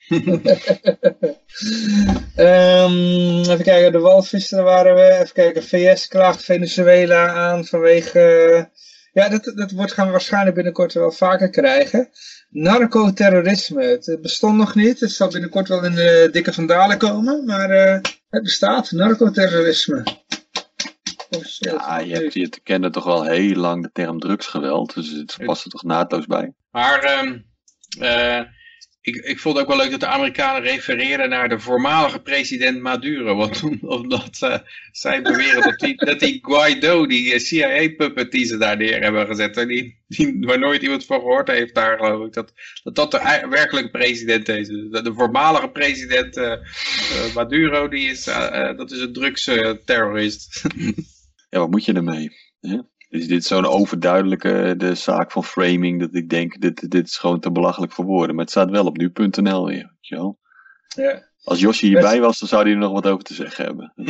[2.37, 5.13] um, even kijken, de walvissen waren we.
[5.13, 8.21] Even kijken, VS klaagt Venezuela aan vanwege...
[9.13, 12.09] ja, dat, dat wordt, gaan we waarschijnlijk binnenkort wel vaker krijgen.
[12.51, 13.83] Narcoterrorisme.
[13.83, 15.01] Het bestond nog niet.
[15.01, 17.45] Het zal binnenkort wel in de dikke vandalen komen.
[17.45, 18.01] Maar uh,
[18.31, 18.91] het bestaat.
[18.91, 20.03] Narcoterrorisme.
[21.59, 24.95] Ja, je hebt te kennen toch wel heel lang de term drugsgeweld.
[24.95, 26.53] Dus het past er toch naadloos bij.
[26.71, 27.45] Maar um,
[28.01, 28.41] uh,
[29.01, 32.81] ik, ik vond het ook wel leuk dat de Amerikanen refereren naar de voormalige president
[32.81, 33.35] Maduro.
[33.37, 34.59] Want, omdat uh,
[34.91, 39.27] zij beweren dat die, dat die Guaido, die eh, CIA-puppet die ze daar neer hebben
[39.27, 43.11] gezet, die, die, waar nooit iemand van gehoord heeft daar geloof ik, dat dat, dat
[43.11, 44.69] de werkelijke president is.
[44.69, 46.55] De, de voormalige president uh,
[47.35, 48.25] Maduro, die is,
[48.77, 50.63] dat is een drugsterrorist.
[51.49, 52.31] ja, wat moet je ermee?
[52.61, 52.87] Ja?
[53.09, 57.41] Is dit zo'n overduidelijke de zaak van framing dat ik denk, dit, dit is gewoon
[57.41, 58.35] te belachelijk voor woorden.
[58.35, 60.39] Maar het staat wel op nu.nl weer, weet je wel.
[60.97, 61.27] Ja.
[61.43, 63.93] Als Josje hierbij was, dan zou hij er nog wat over te zeggen hebben.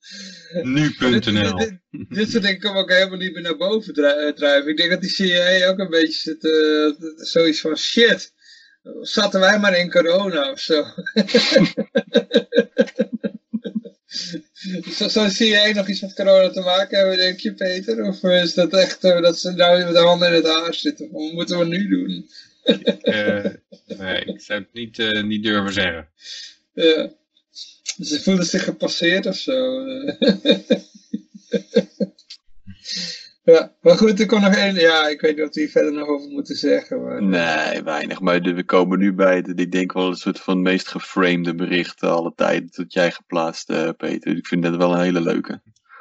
[0.62, 4.70] Nu.nl dit, dit, soort dingen komen ook helemaal niet meer naar boven eh, drijven.
[4.70, 8.34] Ik denk dat die CIA ook een beetje zit, uh, zoiets van shit.
[9.00, 10.84] Zaten wij maar in corona of zo.
[14.96, 18.04] Zo, zo zie jij nog iets met corona te maken hebben, denk je, Peter?
[18.04, 21.10] Of is dat echt uh, dat ze nou met de handen in het haar zitten?
[21.10, 22.30] Wat moeten we nu doen?
[23.02, 23.44] uh,
[23.98, 26.08] nee, ik zou het niet, uh, niet durven zeggen.
[26.74, 27.12] Ja.
[28.00, 29.54] Ze voelen zich gepasseerd of zo.
[33.42, 34.74] Ja, maar goed, er kon nog één.
[34.74, 37.02] Ja, ik weet niet wat we hier verder nog over moeten zeggen.
[37.04, 37.22] Maar...
[37.22, 38.20] Nee, weinig.
[38.20, 41.54] Maar de- we komen nu bij, de, ik denk wel een soort van meest geframede
[41.54, 44.36] bericht alle tijden dat jij geplaatst, eh, Peter.
[44.36, 45.60] Ik vind dat wel een hele leuke.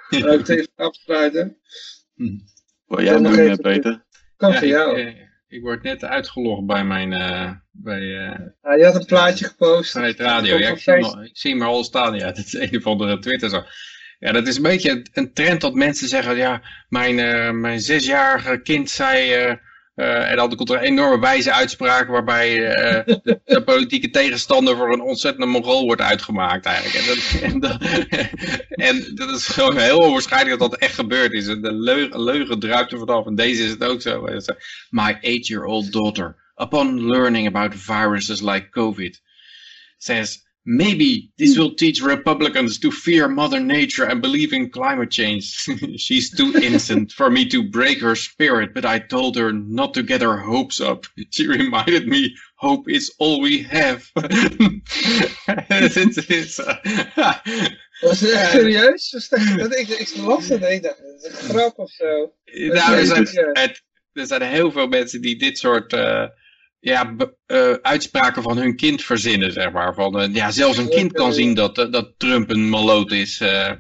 [0.10, 1.58] Laat ik het even afsluiten.
[2.88, 4.06] Wil jij doen, eh, even- Peter?
[4.38, 5.00] Kan Ja, voor ik, jou.
[5.02, 5.16] eh,
[5.48, 9.94] ik word net uitgelogd bij mijn eh, bij, eh, Ah, je had een plaatje gepost.
[9.96, 10.58] Radio.
[10.58, 12.16] Komt Ja, van ik, zie al, ik zie hem al staan.
[12.16, 13.64] Ja, dat is een of andere Twitter zo.
[14.20, 18.62] Ja, dat is een beetje een- trend dat mensen zeggen, ja, mijn, eh, mijn zesjarige
[18.62, 19.32] kind zei,
[19.96, 22.56] eh, en dan komt er een enorme wijze uitspraak waarbij
[23.24, 27.06] de, de politieke tegenstander voor een ontzettende mongool wordt uitgemaakt eigenlijk.
[27.42, 27.80] En dat,
[28.70, 31.46] en, dat, is gewoon heel onwaarschijnlijk dat dat echt gebeurd is.
[31.46, 33.26] De leugen, leugen druipt er vanaf.
[33.26, 34.28] En deze is het ook zo.
[34.90, 39.22] My eight-year-old daughter, upon learning about viruses like COVID,
[39.98, 45.44] says maybe this will teach Republicans to fear Mother Nature and believe in climate change.
[45.98, 50.04] She's too innocent for me to break her spirit, but I told her not to
[50.04, 51.06] get her hopes up.
[51.32, 54.10] She reminded me hope is all we have.
[55.46, 57.36] Het is, uh,
[58.02, 59.12] Was het echt serieus?
[59.12, 61.80] Was het echt- dat ik, ik las het en ik dacht, dat is een grap
[61.80, 62.34] of zo.
[62.46, 63.28] nou, er, zijn,
[64.14, 66.26] er zijn heel veel mensen die dit soort eh,
[66.80, 69.94] ja, be- eh, uitspraken van hun kind verzinnen, zeg maar.
[69.94, 73.40] Van, eh, ja, zelfs een kind kan zien dat, eh, dat Trump een maloot is.
[73.40, 73.72] eh.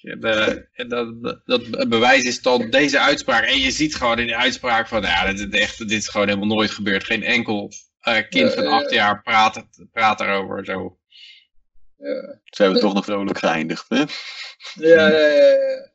[0.00, 3.44] De, dat, dat, bewijs is dan deze uitspraak.
[3.44, 6.28] En je ziet gewoon in die uitspraak van, ja, dit, is echt, dit is gewoon
[6.28, 7.04] helemaal nooit gebeurd.
[7.04, 10.98] Geen enkel eh, kind van acht jaar praat, praat erover zo.
[11.98, 13.96] Ja, Zijn we toch nog vrolijk geëindigd, hè?
[14.74, 15.08] ja, ja.
[15.08, 15.90] ja, ja.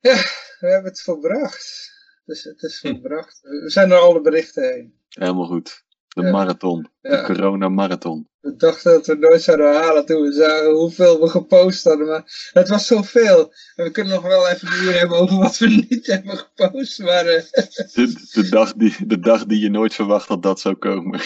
[0.00, 0.14] Ja,
[0.60, 1.90] we hebben het volbracht.
[2.24, 3.38] Dus het is volbracht.
[3.42, 5.00] We zijn door alle berichten heen.
[5.12, 5.84] Helemaal goed.
[6.08, 6.30] De Ja.
[6.30, 6.88] marathon.
[7.00, 7.22] De Ja.
[7.24, 8.28] corona-marathon.
[8.40, 12.06] We dachten dat we het nooit zouden halen toen we zagen hoeveel we gepost hadden.
[12.06, 13.52] Maar het was zoveel.
[13.76, 16.98] En we kunnen nog wel even een uur hebben over wat we niet hebben gepost.
[16.98, 17.42] Maar eh,
[17.94, 21.20] De, de, dag die, de dag die je nooit verwacht dat dat zou komen.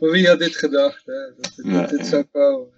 [0.00, 1.14] Maar wie had dit gedacht, hè?
[1.36, 2.74] Dat, dit- Ja, dit zou komen.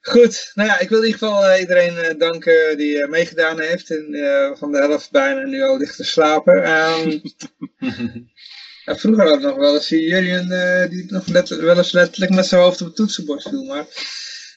[0.00, 3.60] Goed, nou ja, ik wil in ieder geval eh, iedereen eh, danken die eh, meegedaan
[3.60, 3.90] heeft.
[3.90, 6.62] En van de helft bijna nu al ligt te slapen.
[6.64, 7.18] Ehm,
[8.84, 12.32] ja, vroeger had ik nog wel eens zie jullie eh, die nog wel eens letterlijk
[12.32, 13.64] met zijn hoofd op het toetsenbord viel.
[13.64, 13.86] Maar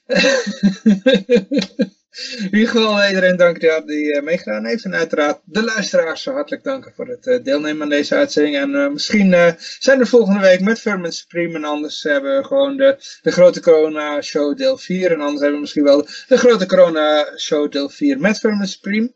[2.38, 4.84] in ieder geval iedereen danken die, eh, meegedaan heeft.
[4.84, 8.56] En uiteraard de luisteraars hartelijk danken voor het eh, deelnemen aan deze uitzending.
[8.58, 11.56] En eh, misschien zijn we volgende week met Firm Supreme.
[11.56, 15.12] En anders hebben we gewoon de, de grote corona show deel 4.
[15.12, 19.12] En anders hebben we misschien wel de grote corona show deel 4 met Firm Supreme.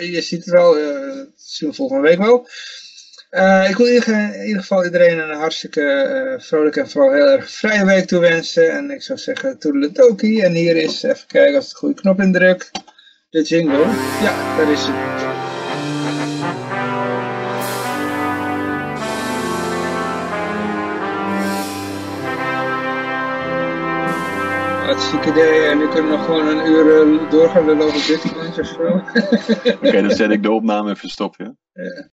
[0.00, 0.74] Je ziet het wel,
[1.36, 2.48] zien we volgende week wel.
[3.32, 3.92] Eh, ik wil in
[4.46, 8.72] ieder, geval iedereen een hartstikke eh, vrolijke en vooral heel erg vrije week toewensen.
[8.72, 10.40] En ik zou zeggen toedeledoki.
[10.40, 12.70] En hier is, even kijken als ik de goede knop indruk,
[13.30, 13.86] de jingle.
[14.22, 14.94] Ja, daar is hij.
[24.84, 25.64] Hartstikke idee.
[25.64, 29.02] En nu kunnen we nog gewoon een uur eh, doorgaan lullen over bitcoins of zo.
[29.86, 31.54] Oké, dan zet ik de opname even stop, ja?
[31.72, 32.10] Ja.